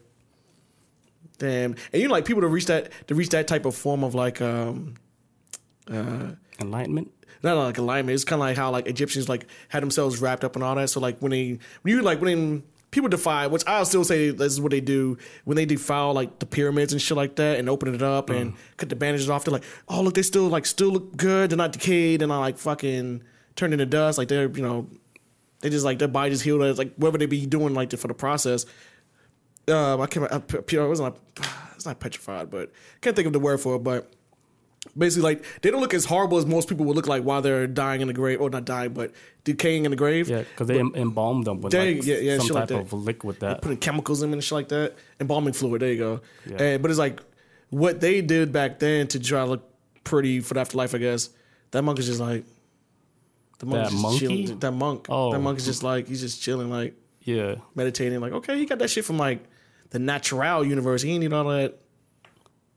Damn, 1.38 1.76
and 1.92 2.02
you 2.02 2.08
know, 2.08 2.12
like 2.14 2.24
people 2.24 2.42
to 2.42 2.48
reach 2.48 2.66
that 2.66 2.90
to 3.06 3.14
reach 3.14 3.28
that 3.30 3.46
type 3.46 3.64
of 3.64 3.76
form 3.76 4.02
of 4.02 4.14
like 4.16 4.42
um 4.42 4.94
uh 5.88 6.32
Enlightenment. 6.60 7.12
not 7.43 7.56
like 7.56 7.78
alignment. 7.78 8.14
It's 8.14 8.24
kind 8.24 8.40
of 8.40 8.47
like 8.48 8.56
how 8.56 8.70
like 8.70 8.86
Egyptians 8.86 9.28
like 9.28 9.47
had 9.68 9.82
themselves 9.82 10.20
wrapped 10.20 10.44
up 10.44 10.56
and 10.56 10.64
all 10.64 10.74
that. 10.74 10.90
So 10.90 11.01
like 11.01 11.18
when 11.20 11.30
they 11.30 11.59
when 11.82 11.94
you 11.94 12.02
like 12.02 12.20
when 12.20 12.62
people 12.90 13.09
defy, 13.09 13.47
which 13.47 13.62
I'll 13.66 13.85
still 13.85 14.05
say 14.05 14.30
this 14.30 14.52
is 14.52 14.60
what 14.60 14.72
they 14.72 14.80
do 14.80 15.18
when 15.44 15.56
they 15.56 15.66
defile 15.66 16.14
like 16.14 16.39
the 16.39 16.47
pyramids 16.47 16.93
and 16.93 17.01
shit 17.01 17.16
like 17.16 17.36
that 17.36 17.59
and 17.59 17.68
open 17.68 17.94
it 17.94 18.02
up 18.02 18.30
and 18.30 18.55
cut 18.76 18.89
the 18.89 18.97
bandages 18.97 19.28
off. 19.28 19.44
They're 19.44 19.52
like, 19.52 19.64
oh 19.89 20.02
look, 20.02 20.14
they 20.14 20.22
still 20.22 20.48
like 20.48 20.66
still 20.66 20.90
look 20.90 21.16
good. 21.16 21.51
They're 21.51 21.59
not 21.59 21.72
decayed. 21.72 22.20
They're 22.20 22.28
not 22.28 22.40
like 22.40 22.59
fucking 22.59 23.22
turned 23.56 23.72
into 23.72 23.86
dust. 23.86 24.18
Like 24.18 24.28
they're 24.28 24.51
you 24.51 24.62
know 24.62 24.89
they 25.60 25.70
just 25.70 25.85
like 25.85 25.98
their 25.98 26.09
body 26.09 26.30
just 26.30 26.43
healed. 26.43 26.62
It's 26.62 26.78
like 26.78 26.94
whatever 26.97 27.18
they 27.18 27.26
be 27.26 27.47
doing 27.47 27.74
like 27.74 27.97
for 27.97 28.09
the 28.09 28.14
process. 28.14 28.64
Um, 29.68 30.01
I 30.01 30.06
can't. 30.06 30.32
I, 30.32 30.36
I, 30.36 30.59
it 30.59 30.89
wasn't. 30.89 31.14
Like, 31.14 31.48
it's 31.74 31.86
not 31.86 32.01
petrified, 32.01 32.51
but 32.51 32.72
can't 33.01 33.14
think 33.14 33.26
of 33.26 33.32
the 33.32 33.39
word 33.39 33.60
for 33.60 33.76
it. 33.76 33.80
But 33.85 34.10
basically 34.97 35.23
like 35.31 35.44
they 35.62 35.70
don't 35.70 35.81
look 35.81 35.94
as 35.94 36.05
horrible 36.05 36.39
as 36.39 36.47
most 36.47 36.69
people 36.69 36.85
would 36.86 36.97
look 36.97 37.06
like 37.06 37.23
while 37.23 37.43
they're 37.43 37.66
dying 37.66 38.01
in 38.01 38.09
the 38.09 38.15
grave. 38.15 38.40
Or 38.40 38.51
not 38.51 38.65
dying 38.65 38.93
but 38.93 39.12
decaying 39.44 39.85
in 39.85 39.90
the 39.90 39.97
grave. 39.97 40.28
Yeah, 40.28 40.43
because 40.43 40.69
they 40.69 40.78
em- 40.78 40.93
embalmed 40.94 41.47
them 41.47 41.60
with 41.60 41.73
There 41.73 41.85
like 41.94 42.05
yeah, 42.05 42.16
yeah, 42.16 42.39
some 42.39 42.48
like 42.48 42.62
type 42.62 42.69
that. 42.69 42.78
of 42.81 42.93
liquid 42.93 43.40
that. 43.40 43.62
putting 43.62 43.78
chemicals 43.78 44.23
in 44.23 44.31
them 44.31 44.39
and 44.39 44.44
shit 44.44 44.52
like 44.52 44.69
that. 44.69 44.94
Embalming 45.20 45.52
fluid 45.55 45.82
there 45.82 45.93
you 45.93 45.98
go. 45.98 46.20
Yeah. 46.47 46.62
and, 46.62 46.82
but 46.82 46.90
it's 46.90 46.98
like 46.98 47.20
what 47.70 48.01
they 48.01 48.20
did 48.23 48.52
back 48.52 48.78
then 48.78 49.06
to 49.09 49.20
try 49.20 49.44
to 49.44 49.51
look 49.51 49.65
pretty 50.05 50.40
for 50.40 50.55
the 50.55 50.60
afterlife 50.60 50.94
i 50.94 50.98
guess 50.98 51.28
that 51.70 51.82
monk 51.82 51.98
is 51.98 52.06
just 52.06 52.19
like 52.19 52.43
the 53.59 53.66
monk 53.66 53.85
That 53.90 53.93
is 53.94 54.01
just 54.02 54.19
chilling. 54.20 54.59
That 54.60 54.73
monk. 54.73 55.06
Oh. 55.10 55.32
that 55.32 55.39
monk 55.40 55.59
is 55.59 55.66
just 55.66 55.82
like 55.82 56.09
he's 56.09 56.23
just 56.23 56.40
chilling 56.40 56.70
like 56.70 56.94
Yeah, 57.24 57.56
meditating 57.74 58.20
like 58.20 58.32
okay 58.32 58.56
he 58.56 58.65
got 58.65 58.78
that 58.78 58.89
shit 58.89 59.05
from 59.05 59.19
like 59.19 59.40
the 59.90 59.98
natural 59.98 60.65
universe. 60.65 61.02
He 61.02 61.10
ain't 61.12 61.20
need 61.23 61.32
all 61.35 61.44
that 61.51 61.78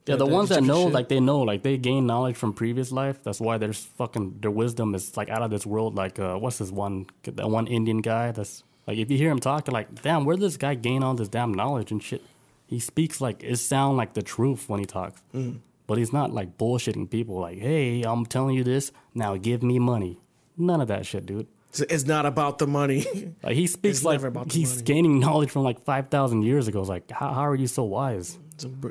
yeah. 0.06 0.16
The 0.16 0.26
ones 0.26 0.50
that 0.50 0.64
know, 0.64 0.86
shit. 0.86 0.94
like 0.94 1.08
they 1.10 1.20
know, 1.20 1.40
like 1.40 1.64
they 1.64 1.78
gain 1.78 2.06
knowledge 2.08 2.36
from 2.36 2.54
previous 2.54 2.92
life. 2.92 3.24
That's 3.24 3.40
why 3.40 3.58
there's 3.58 3.86
fucking 3.98 4.38
their 4.42 4.52
wisdom 4.52 4.96
is 4.96 5.16
like 5.18 5.30
out 5.30 5.42
of 5.42 5.52
this 5.52 5.66
world. 5.66 5.96
Like 5.96 6.20
uh, 6.20 6.36
what's 6.38 6.58
this 6.58 6.72
one? 6.72 7.08
That 7.24 7.50
one 7.50 7.68
Indian 7.68 8.00
guy. 8.02 8.32
That's 8.32 8.64
like 8.88 8.98
if 8.98 9.12
you 9.12 9.18
hear 9.18 9.30
him 9.32 9.40
talk, 9.40 9.68
you're 9.68 9.74
like, 9.74 10.02
damn, 10.02 10.26
where 10.26 10.36
did 10.36 10.44
this 10.44 10.58
guy 10.58 10.74
gain 10.76 11.04
all 11.04 11.14
this 11.14 11.28
damn 11.28 11.54
knowledge 11.54 11.92
and 11.92 12.02
shit? 12.02 12.24
He 12.68 12.80
speaks 12.80 13.20
like 13.22 13.44
it 13.44 13.58
sound 13.58 13.98
like 13.98 14.14
the 14.14 14.22
truth 14.24 14.70
when 14.70 14.80
he 14.80 14.86
talks, 14.86 15.22
Mm. 15.36 15.60
but 15.88 15.98
he's 15.98 16.14
not 16.14 16.32
like 16.34 16.58
bullshitting 16.58 17.10
people. 17.10 17.40
Like, 17.40 17.60
hey, 17.60 18.02
I'm 18.04 18.26
telling 18.26 18.56
you 18.56 18.64
this 18.64 18.92
now. 19.14 19.36
Give 19.38 19.62
me 19.62 19.78
money. 19.78 20.18
None 20.58 20.82
of 20.82 20.88
that 20.88 21.06
shit, 21.06 21.26
dude. 21.26 21.48
It's- 21.74 21.82
it's 21.96 22.06
not 22.06 22.26
about 22.26 22.58
the 22.60 22.68
money 22.68 23.06
Like 23.44 23.56
he 23.56 23.66
speaks 23.68 24.00
It's 24.00 24.06
like 24.06 24.20
he's 24.52 24.72
money. 24.74 24.84
gaining 24.84 25.20
knowledge 25.20 25.52
from 25.52 25.64
like 25.64 25.80
five 25.86 26.10
thousand 26.10 26.44
years 26.44 26.68
ago. 26.68 26.80
It's 26.82 26.90
like, 26.90 27.10
how, 27.12 27.32
how 27.34 27.42
are 27.48 27.56
you 27.56 27.68
so 27.68 27.84
wise? 27.84 28.38
It's 28.56 28.66
a 28.66 28.68
br- 28.70 28.90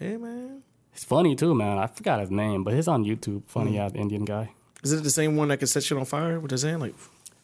hey 0.00 0.16
man 0.16 0.62
He's 0.92 1.04
funny 1.04 1.36
too, 1.36 1.54
man. 1.54 1.78
I 1.78 1.86
forgot 1.86 2.18
his 2.18 2.32
name, 2.32 2.64
but 2.64 2.74
he's 2.74 2.88
on 2.88 3.04
YouTube. 3.04 3.42
Funny 3.46 3.74
Hmm. 3.76 3.82
ass 3.82 3.92
Indian 3.94 4.24
guy. 4.24 4.50
Is 4.82 4.90
it 4.90 5.04
the 5.04 5.10
same 5.10 5.36
one 5.36 5.46
that 5.48 5.58
can 5.58 5.68
set 5.68 5.84
shit 5.84 5.96
on 5.96 6.04
fire 6.04 6.40
with 6.40 6.50
his 6.50 6.62
hand? 6.62 6.80
Like, 6.82 6.94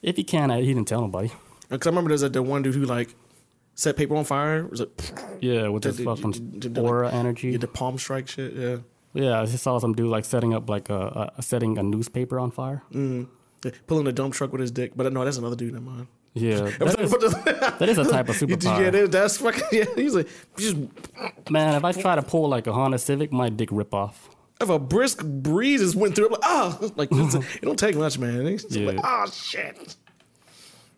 If 0.03 0.17
he 0.17 0.25
can, 0.25 0.51
I- 0.51 0.63
he 0.63 0.75
didn't 0.75 0.89
tell 0.89 1.01
nobody. 1.01 1.31
because 1.71 1.87
I 1.87 1.91
remember 1.91 2.09
there's 2.09 2.25
like 2.25 2.33
the 2.33 2.43
one 2.43 2.63
dude 2.63 2.75
who 2.75 2.83
like 2.87 3.15
set 3.77 3.97
paper 3.97 4.17
on 4.17 4.25
fire. 4.25 4.67
Was 4.67 4.81
it 4.81 4.91
Yeah, 5.41 5.69
with 5.69 5.85
his 5.85 6.01
fucking 6.01 6.33
did- 6.33 6.61
did- 6.61 6.75
did- 6.75 6.85
aura 6.85 7.09
energy. 7.13 7.53
get 7.53 7.61
the 7.61 7.69
palm 7.69 7.99
strike 7.99 8.27
shit? 8.27 8.53
Yeah. 8.55 8.79
Yeah, 9.15 9.41
I 9.41 9.47
just 9.47 9.63
saw 9.63 9.79
some 9.79 9.93
dude 9.95 10.11
like 10.11 10.25
setting 10.25 10.53
up 10.53 10.69
like 10.69 10.91
a, 10.91 11.31
a 11.39 11.43
setting 11.43 11.79
a 11.79 11.85
newspaper 11.85 12.41
on 12.41 12.51
fire. 12.51 12.83
Mm. 12.93 13.29
Yeah, 13.65 13.71
Pulling 13.87 14.09
a 14.09 14.13
dump 14.13 14.35
truck 14.35 14.51
with 14.51 14.61
his 14.61 14.73
dick, 14.73 14.93
but 14.97 15.11
no, 15.13 15.25
that's 15.25 15.39
another 15.39 15.57
dude. 15.57 15.73
Never 15.73 15.85
mind. 15.85 16.07
Yeah, 16.39 16.61
that 16.79 17.01
is, 17.01 17.11
that 17.79 17.89
is 17.89 17.97
a 17.99 18.05
type 18.05 18.29
of 18.29 18.41
yeah, 18.43 18.47
superpower. 18.57 18.93
that- 18.93 19.11
that's 19.13 19.39
fucking. 19.39 19.63
Yeah, 19.73 19.85
he's 19.97 20.15
like, 20.15 20.29
just 20.59 20.77
Man, 21.51 21.75
if 21.75 21.83
I 21.85 21.93
try 21.93 22.15
to 22.15 22.23
pull 22.23 22.49
like 22.51 22.67
a 22.67 22.73
Honda 22.75 22.99
Civic, 22.99 23.33
my 23.33 23.49
dick 23.49 23.71
rip 23.73 23.95
off. 23.95 24.29
if 24.61 24.69
a 24.69 24.79
brisk 24.79 25.25
breeze 25.25 25.81
just 25.81 25.95
went 25.97 26.15
through, 26.15 26.27
I'm 26.27 26.33
like, 26.33 26.41
ah, 26.45 26.79
like 26.97 27.09
it 27.13 27.63
don't 27.63 27.79
take 27.79 27.97
much, 27.97 28.19
man. 28.19 28.47
It's 28.47 28.65
just 28.65 28.77
like, 28.81 28.97
Yeah. 28.97 29.01
ah, 29.05 29.27
shit. 29.31 29.97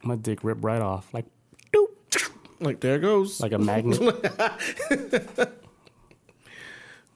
My 0.02 0.16
dick 0.16 0.42
rip 0.42 0.58
right 0.64 0.82
off, 0.82 1.12
like 1.14 1.26
doop, 1.72 2.30
Like 2.58 2.80
there 2.80 2.96
it 2.96 3.00
goes. 3.00 3.40
like 3.40 3.52
a 3.52 3.58
magnet, 3.58 4.00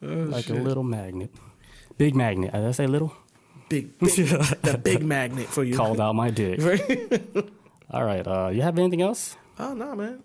like 0.00 0.48
a 0.48 0.54
little 0.54 0.82
magnet, 0.84 1.30
big 1.98 2.14
magnet. 2.14 2.52
Did 2.52 2.64
I 2.64 2.70
say 2.72 2.86
little? 2.86 3.12
big, 3.68 3.98
big 3.98 4.10
the 4.62 4.78
big 4.82 5.02
magnet 5.02 5.48
for 5.48 5.64
you. 5.64 5.74
Called 5.76 5.98
out 6.00 6.14
my 6.14 6.30
dick. 6.30 6.60
Right? 6.60 7.48
All 7.92 8.04
right, 8.04 8.26
uh, 8.26 8.48
you 8.52 8.62
have 8.62 8.78
anything 8.78 9.02
else? 9.02 9.36
oh 9.58 9.74
no, 9.74 9.94
man, 9.94 10.22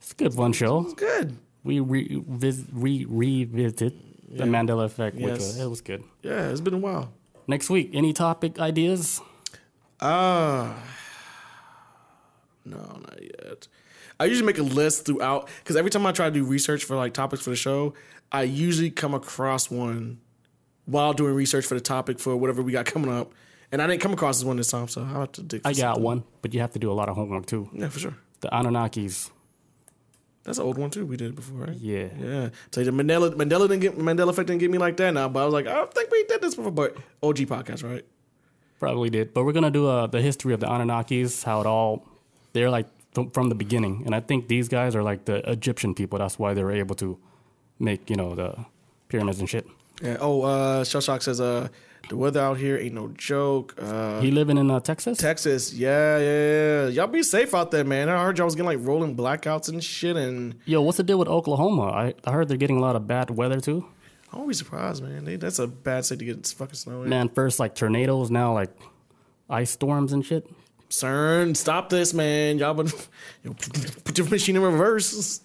It's 0.00 0.12
a 0.12 0.14
good 0.14 0.32
fun 0.34 0.52
show. 0.52 0.82
it's 0.84 0.94
good. 0.94 1.36
We 1.64 1.80
re- 1.80 2.22
vis- 2.28 2.64
re- 2.72 3.04
revisited 3.08 3.98
the 4.28 4.44
Mandela 4.44 4.84
Effect, 4.84 5.16
which 5.16 5.24
Yes. 5.26 5.38
was, 5.38 5.58
it 5.60 5.66
was 5.66 5.80
good. 5.80 6.02
Yeah, 6.22 6.48
it's 6.50 6.60
been 6.60 6.74
a 6.74 6.78
while. 6.78 7.12
Next 7.46 7.68
week, 7.68 7.90
any 7.92 8.12
topic 8.12 8.58
ideas? 8.60 9.20
Ah, 10.00 10.74
no, 12.64 12.78
not 12.78 13.18
yet. 13.20 13.66
I 14.20 14.26
usually 14.26 14.46
make 14.46 14.58
a 14.58 14.62
list 14.62 15.04
throughout 15.04 15.48
because 15.62 15.76
every 15.76 15.90
time 15.90 16.06
I 16.06 16.12
try 16.12 16.26
to 16.26 16.30
do 16.34 16.44
research 16.44 16.84
for 16.84 16.96
like 16.96 17.12
topics 17.12 17.42
for 17.42 17.50
the 17.50 17.56
show, 17.56 17.94
I 18.30 18.42
usually 18.42 18.90
come 18.90 19.14
across 19.14 19.70
one 19.70 20.20
while 20.86 21.12
doing 21.12 21.34
research 21.34 21.66
for 21.66 21.74
the 21.74 21.80
topic 21.80 22.18
for 22.20 22.36
whatever 22.36 22.62
we 22.62 22.72
got 22.72 22.86
coming 22.86 23.12
up, 23.12 23.32
and 23.72 23.82
I 23.82 23.86
didn't 23.86 24.00
come 24.02 24.12
across 24.12 24.38
this 24.38 24.44
one 24.44 24.56
this 24.56 24.70
time, 24.70 24.86
so 24.88 25.02
I 25.02 25.08
have 25.20 25.32
to 25.32 25.42
dig. 25.42 25.62
For 25.62 25.68
I 25.68 25.72
got 25.72 25.94
something. 25.94 26.02
one, 26.04 26.24
but 26.42 26.54
you 26.54 26.60
have 26.60 26.72
to 26.72 26.78
do 26.78 26.90
a 26.90 26.94
lot 26.94 27.08
of 27.08 27.16
homework 27.16 27.46
too. 27.46 27.68
Yeah, 27.72 27.88
for 27.88 27.98
sure. 27.98 28.14
The 28.40 28.48
Anunnakis. 28.48 29.30
That's 30.44 30.58
an 30.58 30.64
old 30.64 30.76
one 30.78 30.90
too. 30.90 31.06
We 31.06 31.16
did 31.16 31.30
it 31.30 31.36
before, 31.36 31.58
right? 31.66 31.76
Yeah. 31.76 32.08
Yeah. 32.18 32.48
So 32.72 32.82
the 32.84 32.90
Mandela 32.90 33.32
Mandela 33.34 33.68
didn't 33.68 33.80
get 33.80 33.98
Mandela 33.98 34.30
effect 34.30 34.48
didn't 34.48 34.60
get 34.60 34.70
me 34.70 34.78
like 34.78 34.96
that 34.98 35.12
now, 35.14 35.28
but 35.28 35.42
I 35.42 35.44
was 35.44 35.54
like, 35.54 35.66
I 35.66 35.84
think 35.86 36.10
we 36.10 36.24
did 36.24 36.40
this 36.42 36.54
before. 36.54 36.72
But 36.72 36.96
OG 37.22 37.36
podcast, 37.48 37.82
right? 37.88 38.04
Probably 38.80 39.10
did. 39.10 39.32
But 39.32 39.44
we're 39.44 39.52
going 39.52 39.62
to 39.62 39.70
do 39.70 39.86
uh, 39.86 40.08
the 40.08 40.20
history 40.20 40.52
of 40.52 40.58
the 40.58 40.66
Anunnakis, 40.66 41.44
how 41.44 41.60
it 41.60 41.66
all, 41.66 42.04
they're 42.52 42.68
like 42.68 42.88
from, 43.12 43.30
from 43.30 43.48
the 43.48 43.54
beginning. 43.54 44.02
And 44.04 44.12
I 44.12 44.18
think 44.18 44.48
these 44.48 44.68
guys 44.68 44.96
are 44.96 45.04
like 45.04 45.24
the 45.24 45.48
Egyptian 45.48 45.94
people. 45.94 46.18
That's 46.18 46.36
why 46.36 46.52
they 46.52 46.64
were 46.64 46.72
able 46.72 46.96
to 46.96 47.16
make, 47.78 48.10
you 48.10 48.16
know, 48.16 48.34
the 48.34 48.56
pyramids 49.08 49.38
and 49.38 49.48
shit. 49.48 49.68
Yeah. 50.02 50.16
Oh, 50.18 50.42
uh, 50.42 50.82
Shell 50.82 51.00
Shock 51.00 51.22
says, 51.22 51.40
uh, 51.40 51.68
the 52.12 52.16
weather 52.18 52.40
out 52.40 52.58
here 52.58 52.76
ain't 52.76 52.92
no 52.94 53.08
joke. 53.08 53.74
Uh, 53.80 54.20
He 54.20 54.30
living 54.30 54.58
in 54.58 54.70
uh, 54.70 54.80
Texas? 54.80 55.16
Texas, 55.16 55.72
yeah, 55.72 56.18
yeah, 56.18 56.24
yeah. 56.82 56.88
Y'all 56.88 57.06
be 57.06 57.22
safe 57.22 57.54
out 57.54 57.70
there, 57.70 57.84
man. 57.84 58.10
I 58.10 58.22
heard 58.22 58.36
y'all 58.36 58.44
was 58.44 58.54
getting 58.54 58.66
like 58.66 58.86
rolling 58.86 59.16
blackouts 59.16 59.70
and 59.70 59.82
shit, 59.82 60.16
and 60.16 60.56
Yo, 60.66 60.82
what's 60.82 60.98
the 60.98 61.04
deal 61.04 61.18
with 61.18 61.28
Oklahoma? 61.28 61.84
I, 61.84 62.14
I 62.24 62.32
heard 62.32 62.48
they're 62.48 62.58
getting 62.58 62.76
a 62.76 62.82
lot 62.82 62.96
of 62.96 63.06
bad 63.06 63.30
weather 63.30 63.60
too. 63.62 63.86
I 64.30 64.36
won't 64.36 64.48
be 64.48 64.54
surprised, 64.54 65.02
man. 65.02 65.24
They, 65.24 65.36
that's 65.36 65.58
a 65.58 65.66
bad 65.66 66.04
state 66.04 66.18
to 66.18 66.24
get 66.26 66.46
fucking 66.46 66.74
snow 66.74 67.02
in. 67.02 67.08
Man, 67.08 67.30
first 67.30 67.58
like 67.58 67.74
tornadoes, 67.74 68.30
now 68.30 68.52
like 68.52 68.70
ice 69.48 69.70
storms 69.70 70.12
and 70.12 70.22
shit. 70.22 70.46
CERN, 70.90 71.56
stop 71.56 71.88
this, 71.88 72.12
man. 72.12 72.58
Y'all 72.58 72.74
been 72.74 72.88
yo, 73.42 73.54
put 74.04 74.18
your 74.18 74.28
machine 74.28 74.56
in 74.56 74.62
reverse. 74.62 75.40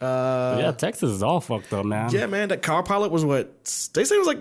Uh, 0.00 0.56
yeah, 0.60 0.72
Texas 0.72 1.10
is 1.10 1.22
all 1.22 1.40
fucked 1.42 1.74
up, 1.74 1.84
man. 1.84 2.10
yeah, 2.10 2.24
man. 2.24 2.48
That 2.48 2.62
car 2.62 2.82
pilot 2.82 3.10
was 3.12 3.22
what 3.22 3.62
they 3.92 4.04
say 4.04 4.14
it 4.14 4.18
was 4.18 4.26
like, 4.28 4.38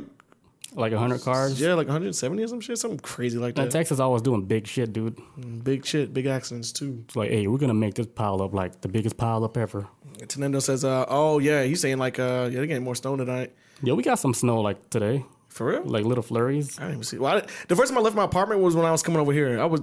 Like 0.75 0.91
100 0.91 1.21
cars. 1.21 1.59
yeah, 1.59 1.73
like 1.73 1.87
170 1.87 2.43
or 2.43 2.47
some 2.47 2.61
shit, 2.61 2.77
something 2.77 2.99
crazy 2.99 3.37
like 3.39 3.55
that. 3.55 3.71
Texas 3.71 3.99
always 3.99 4.21
doing 4.21 4.45
big 4.45 4.67
shit, 4.67 4.93
dude. 4.93 5.17
Big 5.63 5.85
shit, 5.85 6.13
big 6.13 6.27
accidents 6.27 6.71
too. 6.71 7.03
It's 7.05 7.15
like, 7.15 7.31
hey, 7.31 7.47
we're 7.47 7.57
gonna 7.57 7.73
make 7.73 7.95
this 7.95 8.05
pile 8.07 8.41
up 8.41 8.53
like 8.53 8.81
the 8.81 8.87
biggest 8.87 9.17
pile 9.17 9.43
up 9.43 9.57
ever. 9.57 9.87
Tenendo 10.19 10.61
says, 10.61 10.83
uh, 10.85 11.05
oh 11.07 11.39
yeah, 11.39 11.63
he's 11.63 11.81
saying 11.81 11.97
like, 11.97 12.19
uh, 12.19 12.49
yeah, 12.51 12.57
they're 12.57 12.67
getting 12.67 12.83
more 12.83 12.95
snow 12.95 13.15
tonight. 13.15 13.53
Yeah, 13.81 13.93
we 13.93 14.03
got 14.03 14.19
some 14.19 14.33
snow 14.33 14.61
like 14.61 14.89
today, 14.89 15.25
For 15.47 15.67
real? 15.67 15.83
like 15.85 16.05
little 16.05 16.23
flurries. 16.23 16.77
I 16.77 16.81
didn't 16.83 16.93
even 16.95 17.03
see. 17.03 17.17
Well, 17.17 17.37
I, 17.37 17.47
the 17.67 17.75
first 17.75 17.89
time 17.91 17.97
I 17.97 18.01
left 18.01 18.15
my 18.15 18.25
apartment 18.25 18.61
was 18.61 18.75
when 18.75 18.85
I 18.85 18.91
was 18.91 19.01
coming 19.01 19.19
over 19.21 19.31
here. 19.33 19.59
I 19.59 19.65
was, 19.65 19.81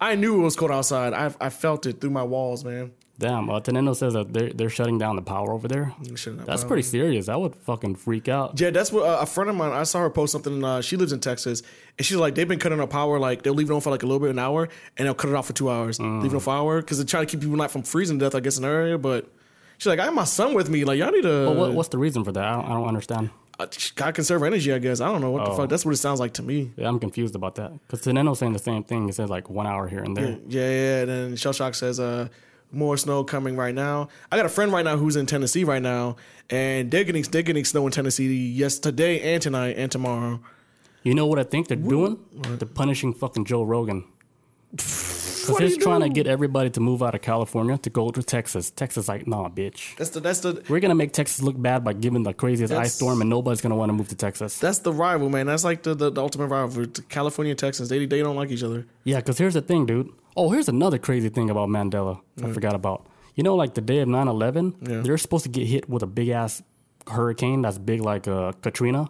I 0.00 0.14
knew 0.14 0.40
it 0.40 0.44
was 0.44 0.54
cold 0.56 0.70
outside. 0.70 1.14
I 1.14 1.34
I 1.40 1.48
felt 1.50 1.84
it 1.86 2.00
through 2.00 2.10
my 2.10 2.22
walls, 2.22 2.64
man. 2.64 2.92
Damn, 3.20 3.50
uh, 3.50 3.58
Tenendo 3.58 3.96
says 3.96 4.12
that 4.12 4.32
they're, 4.32 4.52
they're 4.52 4.68
shutting 4.70 4.96
down 4.96 5.16
the 5.16 5.22
power 5.22 5.52
over 5.52 5.66
there. 5.66 5.92
That's 6.00 6.24
power. 6.26 6.68
pretty 6.68 6.82
serious. 6.84 7.28
I 7.28 7.34
would 7.34 7.56
fucking 7.56 7.96
freak 7.96 8.28
out. 8.28 8.60
Yeah, 8.60 8.70
that's 8.70 8.92
what 8.92 9.04
uh, 9.04 9.18
a 9.22 9.26
friend 9.26 9.50
of 9.50 9.56
mine. 9.56 9.72
I 9.72 9.82
saw 9.82 9.98
her 10.00 10.10
post 10.10 10.30
something. 10.30 10.62
Uh, 10.62 10.80
she 10.82 10.96
lives 10.96 11.12
in 11.12 11.18
Texas, 11.18 11.62
and 11.98 12.06
she's 12.06 12.16
like, 12.16 12.36
they've 12.36 12.46
been 12.46 12.60
cutting 12.60 12.78
our 12.78 12.86
power. 12.86 13.18
Like 13.18 13.42
they'll 13.42 13.54
leave 13.54 13.70
it 13.70 13.74
on 13.74 13.80
for 13.80 13.90
like 13.90 14.04
a 14.04 14.06
little 14.06 14.20
bit, 14.20 14.30
an 14.30 14.38
hour, 14.38 14.68
and 14.96 15.06
they'll 15.06 15.14
cut 15.14 15.30
it 15.30 15.34
off 15.34 15.48
for 15.48 15.52
two 15.52 15.68
hours, 15.68 15.98
Mm. 15.98 16.22
leave 16.22 16.32
it 16.32 16.36
on 16.36 16.40
for 16.40 16.50
an 16.54 16.60
hour 16.60 16.80
because 16.80 16.98
they're 16.98 17.06
trying 17.06 17.26
to 17.26 17.30
keep 17.30 17.40
people 17.40 17.56
not 17.56 17.72
from 17.72 17.82
freezing 17.82 18.20
to 18.20 18.24
death. 18.26 18.36
I 18.36 18.40
guess 18.40 18.56
in 18.56 18.62
the 18.62 18.68
area, 18.68 18.96
but 18.98 19.28
she's 19.78 19.86
like, 19.86 19.98
I 19.98 20.04
have 20.04 20.14
my 20.14 20.22
son 20.24 20.54
with 20.54 20.70
me. 20.70 20.84
Like 20.84 20.98
y'all 21.00 21.10
need 21.10 21.22
to. 21.22 21.52
What, 21.52 21.72
what's 21.74 21.88
the 21.88 21.98
reason 21.98 22.22
for 22.22 22.30
that? 22.30 22.44
I 22.44 22.52
don't, 22.54 22.64
I 22.66 22.68
don't 22.68 22.86
understand. 22.86 23.30
uh, 23.58 23.66
God 23.96 24.14
conserve 24.14 24.44
energy. 24.44 24.72
I 24.72 24.78
guess 24.78 25.00
I 25.00 25.08
don't 25.10 25.20
know 25.20 25.32
what 25.32 25.44
the 25.44 25.50
Oh. 25.50 25.56
fuck. 25.56 25.68
That's 25.70 25.84
what 25.84 25.92
it 25.92 25.96
sounds 25.96 26.20
like 26.20 26.34
to 26.34 26.44
me. 26.44 26.70
Yeah, 26.76 26.86
I'm 26.86 27.00
confused 27.00 27.34
about 27.34 27.56
that. 27.56 27.72
Because 27.84 28.02
Tenendo's 28.02 28.38
saying 28.38 28.52
the 28.52 28.60
same 28.60 28.84
thing. 28.84 29.06
He 29.06 29.12
says 29.12 29.28
like 29.28 29.50
one 29.50 29.66
hour 29.66 29.88
here 29.88 30.04
and 30.04 30.16
there. 30.16 30.38
Yeah, 30.46 30.70
yeah. 30.70 31.00
And 31.00 31.08
then 31.10 31.36
Shell 31.36 31.54
Shock 31.54 31.74
says, 31.74 31.98
uh, 31.98 32.28
more 32.70 32.96
snow 32.96 33.24
coming 33.24 33.56
right 33.56 33.74
now. 33.74 34.08
I 34.30 34.36
got 34.36 34.46
a 34.46 34.50
friend 34.50 34.72
right 34.72 34.84
now 34.84 34.96
who's 34.96 35.16
in 35.16 35.26
Tennessee 35.26 35.64
right 35.64 35.82
now, 35.82 36.16
and 36.50 36.90
they're 36.90 37.04
getting 37.04 37.22
they're 37.22 37.42
getting 37.42 37.64
snow 37.64 37.86
in 37.86 37.92
Tennessee 37.92 38.48
yes 38.48 38.78
today 38.78 39.34
and 39.34 39.42
tonight 39.42 39.76
and 39.76 39.90
tomorrow. 39.90 40.40
You 41.02 41.14
know 41.14 41.26
what 41.26 41.38
I 41.38 41.44
think 41.44 41.68
they're 41.68 41.76
doing? 41.76 42.18
They're 42.32 42.68
punishing 42.68 43.14
fucking 43.14 43.44
Joe 43.44 43.62
Rogan. 43.62 44.04
Because 45.56 45.74
he's 45.74 45.82
trying 45.82 46.00
to 46.02 46.08
get 46.08 46.26
everybody 46.26 46.70
to 46.70 46.80
move 46.80 47.02
out 47.02 47.14
of 47.14 47.22
California 47.22 47.78
to 47.78 47.90
go 47.90 48.10
to 48.10 48.22
Texas. 48.22 48.70
Texas 48.70 49.08
like, 49.08 49.26
nah, 49.26 49.48
bitch. 49.48 49.96
That's 49.96 50.10
the 50.10 50.20
that's 50.20 50.40
the 50.40 50.62
We're 50.68 50.80
gonna 50.80 50.94
make 50.94 51.12
Texas 51.12 51.42
look 51.42 51.60
bad 51.60 51.82
by 51.84 51.92
giving 51.94 52.22
the 52.22 52.32
craziest 52.34 52.72
ice 52.72 52.94
storm, 52.94 53.20
and 53.20 53.28
nobody's 53.30 53.60
gonna 53.60 53.76
want 53.76 53.88
to 53.90 53.94
move 53.94 54.08
to 54.08 54.14
Texas. 54.16 54.58
that's 54.58 54.78
the 54.80 54.92
rival, 54.92 55.28
man. 55.30 55.46
That's 55.46 55.64
like 55.64 55.82
the, 55.82 55.94
the, 55.94 56.10
the 56.10 56.20
ultimate 56.20 56.46
rival. 56.46 56.86
California 57.08 57.54
Texas, 57.54 57.88
they 57.88 58.04
they 58.06 58.20
don't 58.22 58.36
like 58.36 58.50
each 58.50 58.62
other. 58.62 58.86
Yeah, 59.04 59.16
because 59.16 59.38
here's 59.38 59.54
the 59.54 59.62
thing, 59.62 59.86
dude. 59.86 60.10
Oh, 60.36 60.50
here's 60.50 60.68
another 60.68 60.98
crazy 60.98 61.28
thing 61.30 61.50
about 61.50 61.68
Mandela. 61.68 62.20
I 62.42 62.52
forgot 62.52 62.74
about. 62.74 63.06
You 63.34 63.42
know, 63.44 63.54
like 63.54 63.74
the 63.74 63.80
day 63.80 64.00
of 64.00 64.08
9/11, 64.08 64.74
Yeah. 64.88 65.00
they're 65.00 65.18
supposed 65.18 65.44
to 65.44 65.48
get 65.50 65.66
hit 65.66 65.88
with 65.88 66.02
a 66.02 66.06
big 66.06 66.28
ass 66.28 66.62
hurricane 67.06 67.62
that's 67.62 67.78
big 67.78 68.00
like 68.02 68.26
uh, 68.28 68.52
Katrina, 68.62 69.08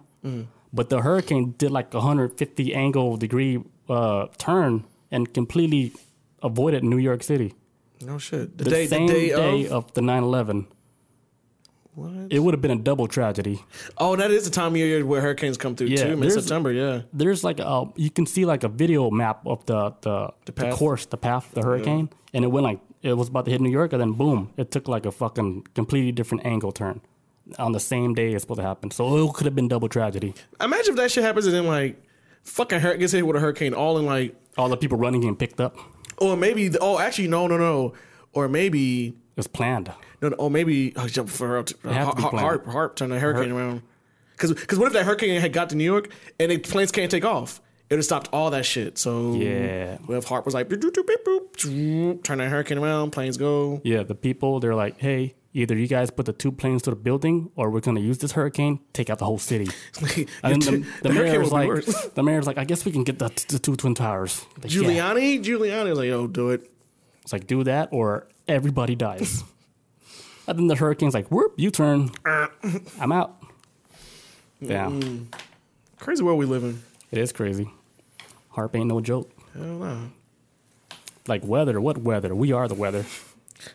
but 0.71 0.89
the 0.89 1.01
hurricane 1.01 1.55
did 1.57 1.71
like 1.71 1.93
a 1.93 1.97
150 1.97 2.73
angle 2.75 3.17
degree 3.17 3.61
uh, 3.89 4.27
turn 4.37 4.83
and 5.11 5.33
completely 5.33 5.91
avoided 6.43 6.83
New 6.83 6.97
York 6.97 7.23
City. 7.23 7.53
No 8.01 8.17
shit. 8.17 8.57
The, 8.57 8.63
The 8.63 8.69
day 8.69 8.87
same 8.87 9.07
the 9.07 9.13
day, 9.13 9.29
day 9.29 9.65
of, 9.67 9.71
of 9.87 9.93
the 9.93 10.01
9/11. 10.01 10.67
what? 11.95 12.11
It 12.29 12.39
would 12.39 12.53
have 12.53 12.61
been 12.61 12.71
a 12.71 12.81
double 12.81 13.07
tragedy. 13.07 13.61
Oh, 13.97 14.15
that 14.15 14.31
is 14.31 14.45
the 14.45 14.51
time 14.51 14.71
of 14.71 14.77
year 14.77 15.05
where 15.05 15.21
hurricanes 15.21 15.57
come 15.57 15.75
through 15.75 15.87
Yeah, 15.87 16.09
too. 16.09 16.15
There's- 16.15 16.33
September, 16.33 16.71
yeah. 16.71 17.01
there's 17.11 17.43
like 17.43 17.59
a 17.59 17.85
you 17.95 18.09
can 18.09 18.25
see 18.25 18.45
like 18.45 18.63
a 18.63 18.69
video 18.69 19.09
map 19.11 19.45
of 19.45 19.65
the 19.65 19.93
the, 20.01 20.29
the, 20.45 20.51
path? 20.53 20.75
course, 20.75 21.05
the 21.07 21.17
path, 21.17 21.47
of 21.49 21.55
the 21.55 21.61
hurricane, 21.63 22.09
and 22.33 22.45
it 22.45 22.47
went 22.47 22.63
like 22.63 22.79
it 23.01 23.13
was 23.13 23.27
about 23.29 23.45
to 23.45 23.51
hit 23.51 23.59
New 23.61 23.69
York, 23.71 23.91
and 23.93 24.01
then 24.01 24.13
boom, 24.13 24.51
it 24.57 24.71
took 24.71 24.87
like 24.87 25.05
a 25.05 25.11
fucking 25.11 25.67
completely 25.73 26.11
different 26.11 26.45
angle 26.45 26.71
turn 26.71 27.01
on 27.57 27.71
the 27.71 27.79
same 27.79 28.13
day 28.13 28.31
it's 28.33 28.43
supposed 28.43 28.59
to 28.59 28.65
happen. 28.65 28.91
So 28.91 29.25
it 29.27 29.33
could 29.33 29.45
have 29.45 29.55
been 29.55 29.67
double 29.67 29.89
tragedy. 29.89 30.35
Imagine 30.61 30.91
if 30.91 30.95
that 30.97 31.09
shit 31.11 31.23
happens 31.23 31.47
and 31.47 31.55
then 31.55 31.65
like 31.65 31.99
fucking 32.43 32.79
hur- 32.79 32.95
gets 32.97 33.11
hit 33.13 33.25
with 33.25 33.35
a 33.35 33.39
hurricane 33.39 33.73
all 33.73 33.97
in 33.97 34.05
like, 34.05 34.35
All 34.57 34.69
the 34.69 34.77
people 34.77 34.97
running 34.99 35.21
getting 35.21 35.35
picked 35.35 35.59
up. 35.59 35.75
Or 36.21 36.35
maybe 36.37 36.67
the, 36.69 36.79
oh 36.79 36.99
actually 36.99 37.27
no 37.27 37.47
no 37.47 37.57
no, 37.57 37.93
or 38.33 38.47
maybe 38.47 39.13
It's 39.37 39.47
planned. 39.47 39.91
No, 40.21 40.29
no, 40.29 40.35
or 40.35 40.49
maybe 40.49 40.93
oh, 40.97 41.07
jump 41.07 41.29
for 41.29 41.59
uh, 41.59 41.63
be 41.63 41.73
HAARP, 41.83 42.65
HAARP, 42.65 42.95
turn 42.95 43.09
the 43.09 43.19
hurricane 43.19 43.51
around. 43.51 43.81
Because 44.33 44.53
because 44.53 44.77
what 44.77 44.87
if 44.87 44.93
that 44.93 45.05
hurricane 45.05 45.39
had 45.39 45.53
got 45.53 45.69
to 45.69 45.75
New 45.75 45.83
York 45.83 46.09
and 46.39 46.51
the 46.51 46.57
planes 46.57 46.91
can't 46.91 47.09
take 47.11 47.25
off? 47.25 47.61
It 47.89 47.93
would 47.95 47.99
have 47.99 48.05
stopped 48.05 48.29
all 48.31 48.51
that 48.51 48.65
shit. 48.65 48.97
So 48.99 49.33
Yeah. 49.33 49.97
what 50.05 50.17
if 50.17 50.25
HAARP 50.25 50.45
was 50.45 50.53
like 50.53 50.69
turn 52.23 52.37
that 52.37 52.49
hurricane 52.49 52.77
around, 52.77 53.11
planes 53.11 53.37
go. 53.37 53.81
Yeah, 53.83 54.03
the 54.03 54.13
people 54.15 54.59
they're 54.59 54.75
like, 54.75 54.99
hey, 54.99 55.33
either 55.53 55.75
you 55.75 55.87
guys 55.87 56.11
put 56.11 56.25
the 56.25 56.33
two 56.33 56.51
planes 56.51 56.81
to 56.83 56.91
the 56.91 56.95
building, 56.95 57.51
or 57.55 57.69
we're 57.69 57.79
gonna 57.79 57.99
use 57.99 58.19
this 58.19 58.33
hurricane, 58.33 58.79
take 58.93 59.09
out 59.09 59.19
the 59.19 59.25
whole 59.25 59.39
city. 59.39 59.67
And 60.43 60.61
then 60.61 60.85
the, 61.01 61.09
the, 61.09 61.13
mayor 61.13 61.39
was 61.39 61.51
like, 61.51 62.13
the 62.13 62.23
mayor's 62.23 62.47
like, 62.47 62.57
I 62.57 62.63
guess 62.63 62.85
we 62.85 62.91
can 62.91 63.03
get 63.03 63.19
the, 63.19 63.29
the 63.47 63.59
two 63.59 63.75
twin 63.75 63.95
towers. 63.95 64.45
Like, 64.61 64.73
yeah. 64.73 64.81
Giuliani, 64.81 65.43
Giuliani 65.43 65.89
was 65.89 65.97
like, 65.97 66.07
yo, 66.07 66.27
do 66.27 66.49
it. 66.51 66.69
It's 67.21 67.33
like 67.33 67.47
do 67.47 67.63
that 67.63 67.89
or 67.91 68.27
everybody 68.47 68.95
dies. 68.95 69.43
and 70.47 70.57
then 70.57 70.67
the 70.67 70.75
hurricane's 70.75 71.13
like, 71.13 71.29
whoop, 71.29 71.53
you 71.57 71.71
turn. 71.71 72.11
Ah. 72.25 72.49
I'm 72.99 73.11
out. 73.11 73.41
Damn. 74.65 75.01
Mm. 75.01 75.25
Crazy 75.99 76.23
world 76.23 76.39
we 76.39 76.45
live 76.45 76.63
in. 76.63 76.81
It 77.11 77.17
is 77.17 77.31
crazy. 77.31 77.69
HAARP 78.55 78.75
ain't 78.75 78.87
no 78.87 79.01
joke. 79.01 79.31
Hell 79.53 79.63
no. 79.63 80.09
Like 81.27 81.43
weather, 81.43 81.79
what 81.79 81.99
weather? 81.99 82.33
We 82.33 82.51
are 82.51 82.67
the 82.67 82.75
weather. 82.75 83.05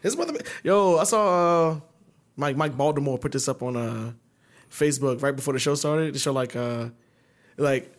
This 0.02 0.16
mother, 0.16 0.34
yo, 0.62 0.98
I 0.98 1.04
saw 1.04 1.70
uh, 1.72 1.80
Mike 2.36 2.56
Mike 2.56 2.76
Baltimore 2.76 3.18
put 3.18 3.32
this 3.32 3.48
up 3.48 3.62
on 3.62 3.76
uh, 3.76 4.12
Facebook 4.70 5.22
right 5.22 5.34
before 5.36 5.52
the 5.54 5.60
show 5.60 5.74
started. 5.74 6.14
It 6.16 6.18
showed 6.18 6.32
like 6.32 6.56
uh, 6.56 6.88
like 7.56 7.92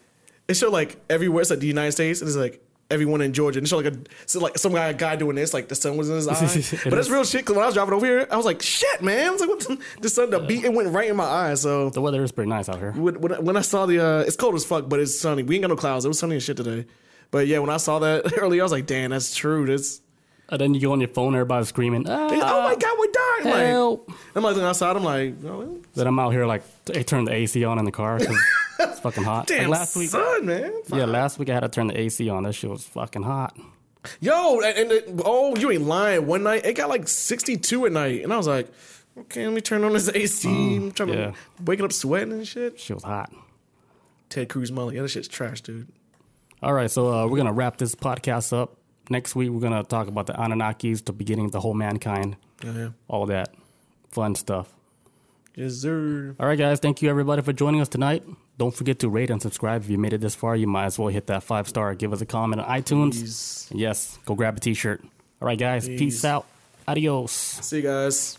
it 0.48 0.56
showed 0.56 0.74
like 0.74 0.98
everywhere. 1.10 1.42
It's 1.42 1.50
like 1.50 1.60
the 1.60 1.68
United 1.68 1.92
States, 1.94 2.22
and 2.22 2.28
it's 2.28 2.38
like 2.38 2.62
everyone 2.92 3.22
in 3.22 3.34
Georgia. 3.34 3.58
And 3.60 3.66
it 3.66 3.70
showed 3.70 3.84
like 3.86 3.94
a 3.94 3.98
so 4.26 4.40
like 4.40 4.58
some 4.58 4.74
guy 4.74 4.94
guy 4.94 5.16
doing 5.16 5.36
this, 5.36 5.54
like 5.54 5.68
the 5.70 5.76
sun 5.76 5.98
was 5.98 6.10
in 6.10 6.16
his 6.16 6.28
eye. 6.84 6.90
But 6.90 6.98
it's 7.00 7.10
real 7.10 7.24
shit. 7.24 7.46
Cause 7.46 7.56
when 7.56 7.64
I 7.64 7.68
was 7.68 7.76
driving 7.76 7.94
over 7.94 8.06
here, 8.06 8.28
I 8.32 8.38
was 8.38 8.46
like, 8.46 8.62
shit, 8.62 9.02
man. 9.02 9.28
I 9.28 9.32
was 9.32 9.42
like, 9.42 9.50
what 9.50 9.60
the, 9.60 9.80
the 10.02 10.10
sun, 10.10 10.30
the 10.32 10.40
beat, 10.40 10.64
it 10.66 10.74
went 10.74 10.90
right 10.90 11.10
in 11.10 11.16
my 11.16 11.24
eye. 11.26 11.54
So 11.56 11.90
The 11.92 12.02
weather 12.02 12.24
is 12.24 12.32
pretty 12.32 12.50
nice 12.50 12.68
out 12.70 12.78
here. 12.80 12.92
when, 12.94 13.22
when 13.22 13.34
I- 13.34 13.40
when 13.40 13.58
I 13.58 13.62
saw 13.62 13.86
the, 13.86 14.00
uh, 14.04 14.20
it's 14.22 14.36
cold 14.36 14.56
as 14.56 14.66
fuck, 14.66 14.88
but 14.90 15.00
it's 15.00 15.18
sunny. 15.18 15.44
We 15.44 15.56
ain't 15.56 15.64
got 15.64 15.70
no 15.70 15.76
clouds. 15.76 16.06
It 16.06 16.10
was 16.10 16.20
sunny 16.20 16.36
as 16.36 16.44
shit 16.44 16.58
today. 16.58 16.86
But 17.32 17.48
yeah, 17.48 17.60
when 17.60 17.70
I 17.72 17.78
saw 17.78 18.00
that 18.00 18.34
earlier, 18.38 18.62
I 18.62 18.66
was 18.66 18.72
like, 18.72 18.86
damn, 18.86 19.10
that's 19.12 19.34
true. 19.36 19.66
That's 19.66 20.02
And 20.48 20.62
then 20.62 20.74
you 20.76 20.82
go 20.82 20.92
on 20.92 21.00
your 21.00 21.10
phone, 21.10 21.34
everybody's 21.34 21.70
screaming, 21.70 22.08
ah, 22.08 22.28
oh 22.32 22.64
my 22.64 22.76
god, 22.76 22.98
we're 23.00 23.12
dying. 23.12 23.54
Like, 23.56 23.68
help. 23.68 24.12
I'm 24.36 24.44
like 24.44 24.56
looking 24.56 24.68
outside. 24.68 24.96
I'm 24.96 25.04
like, 25.04 25.34
oh, 25.44 25.80
Then 25.96 26.06
I'm 26.06 26.20
out 26.20 26.32
here 26.32 26.46
like, 26.46 26.62
I 26.94 27.02
turned 27.02 27.28
the 27.28 27.34
AC 27.34 27.64
on 27.66 27.80
in 27.80 27.86
the 27.86 27.92
car 27.92 28.20
it's 28.80 29.00
fucking 29.00 29.24
hot. 29.24 29.48
damn, 29.48 29.70
like 29.70 29.80
last 29.80 29.96
week, 29.96 30.10
son, 30.10 30.46
man. 30.46 30.74
yeah, 30.88 31.06
last 31.06 31.40
week 31.40 31.50
I 31.50 31.54
had 31.54 31.62
to 31.62 31.70
turn 31.70 31.88
the 31.88 32.00
AC 32.00 32.30
on. 32.30 32.44
That 32.44 32.54
shit 32.54 32.70
was 32.70 32.84
fucking 32.84 33.24
hot. 33.24 33.58
Yo, 34.20 34.60
and, 34.60 34.78
and 34.78 34.92
it- 34.92 35.10
oh, 35.24 35.56
you 35.56 35.72
ain't 35.72 35.84
lying. 35.84 36.28
One 36.28 36.44
night 36.44 36.66
it 36.66 36.74
got 36.74 36.90
like 36.90 37.08
62 37.08 37.86
at 37.86 37.92
night, 37.92 38.24
and 38.24 38.32
I 38.32 38.38
was 38.38 38.48
like, 38.48 38.68
okay, 39.18 39.46
let 39.46 39.54
me 39.54 39.62
turn 39.62 39.84
on 39.84 39.94
this 39.94 40.10
AC. 40.10 40.48
I'm 40.48 40.92
trying 40.92 41.10
yeah. 41.10 41.16
to 41.16 41.34
waking 41.64 41.86
up 41.86 41.94
sweating 41.94 42.34
and 42.34 42.48
shit. 42.48 42.80
Shit 42.80 42.96
was 42.96 43.04
hot. 43.04 43.32
Ted 44.30 44.50
Cruz 44.50 44.72
Molly, 44.72 44.96
yeah, 44.96 45.02
that 45.02 45.10
shit's 45.10 45.28
trash, 45.28 45.62
dude. 45.62 45.88
All 46.62 46.74
right, 46.74 46.90
so 46.90 47.12
uh, 47.12 47.28
we're 47.28 47.38
gonna 47.38 47.54
wrap 47.54 47.78
this 47.78 47.96
podcast 47.96 48.54
up. 48.54 48.78
Next 49.10 49.36
week 49.36 49.50
we're 49.52 49.60
gonna 49.62 49.84
talk 49.84 50.08
about 50.08 50.26
the 50.28 50.34
Anunnakis, 50.34 51.06
the 51.06 51.14
beginning 51.14 51.46
of 51.46 51.52
the 51.52 51.60
whole 51.60 51.74
mankind, 51.76 52.38
Yeah, 52.64 52.72
yeah. 52.74 52.90
all 53.08 53.26
that 53.28 53.54
fun 54.12 54.36
stuff. 54.36 54.74
Yes, 55.56 55.76
sir. 55.76 56.36
All 56.40 56.48
right, 56.48 56.58
guys, 56.58 56.80
thank 56.80 57.02
you 57.02 57.10
everybody 57.10 57.42
for 57.42 57.54
joining 57.54 57.80
us 57.82 57.88
tonight. 57.88 58.24
Don't 58.58 58.74
forget 58.76 59.00
to 59.00 59.10
rate 59.10 59.30
and 59.30 59.42
subscribe. 59.42 59.84
If 59.84 59.90
you 59.90 59.98
made 59.98 60.14
it 60.14 60.22
this 60.22 60.36
far, 60.36 60.56
you 60.56 60.68
might 60.68 60.86
as 60.86 60.98
well 61.00 61.08
hit 61.10 61.28
that 61.28 61.44
five 61.44 61.68
star. 61.68 61.94
Give 61.96 62.12
us 62.14 62.22
a 62.22 62.26
comment 62.26 62.62
on 62.62 62.68
iTunes. 62.82 63.70
Yes, 63.74 64.18
go 64.26 64.36
grab 64.36 64.58
a 64.58 64.60
T-shirt. 64.60 65.02
All 65.42 65.46
right, 65.48 65.58
guys, 65.60 65.88
peace, 65.88 66.00
Peace. 66.00 66.26
out. 66.26 66.46
Adios. 66.88 67.32
See 67.32 67.78
you 67.78 67.82
guys. 67.84 68.38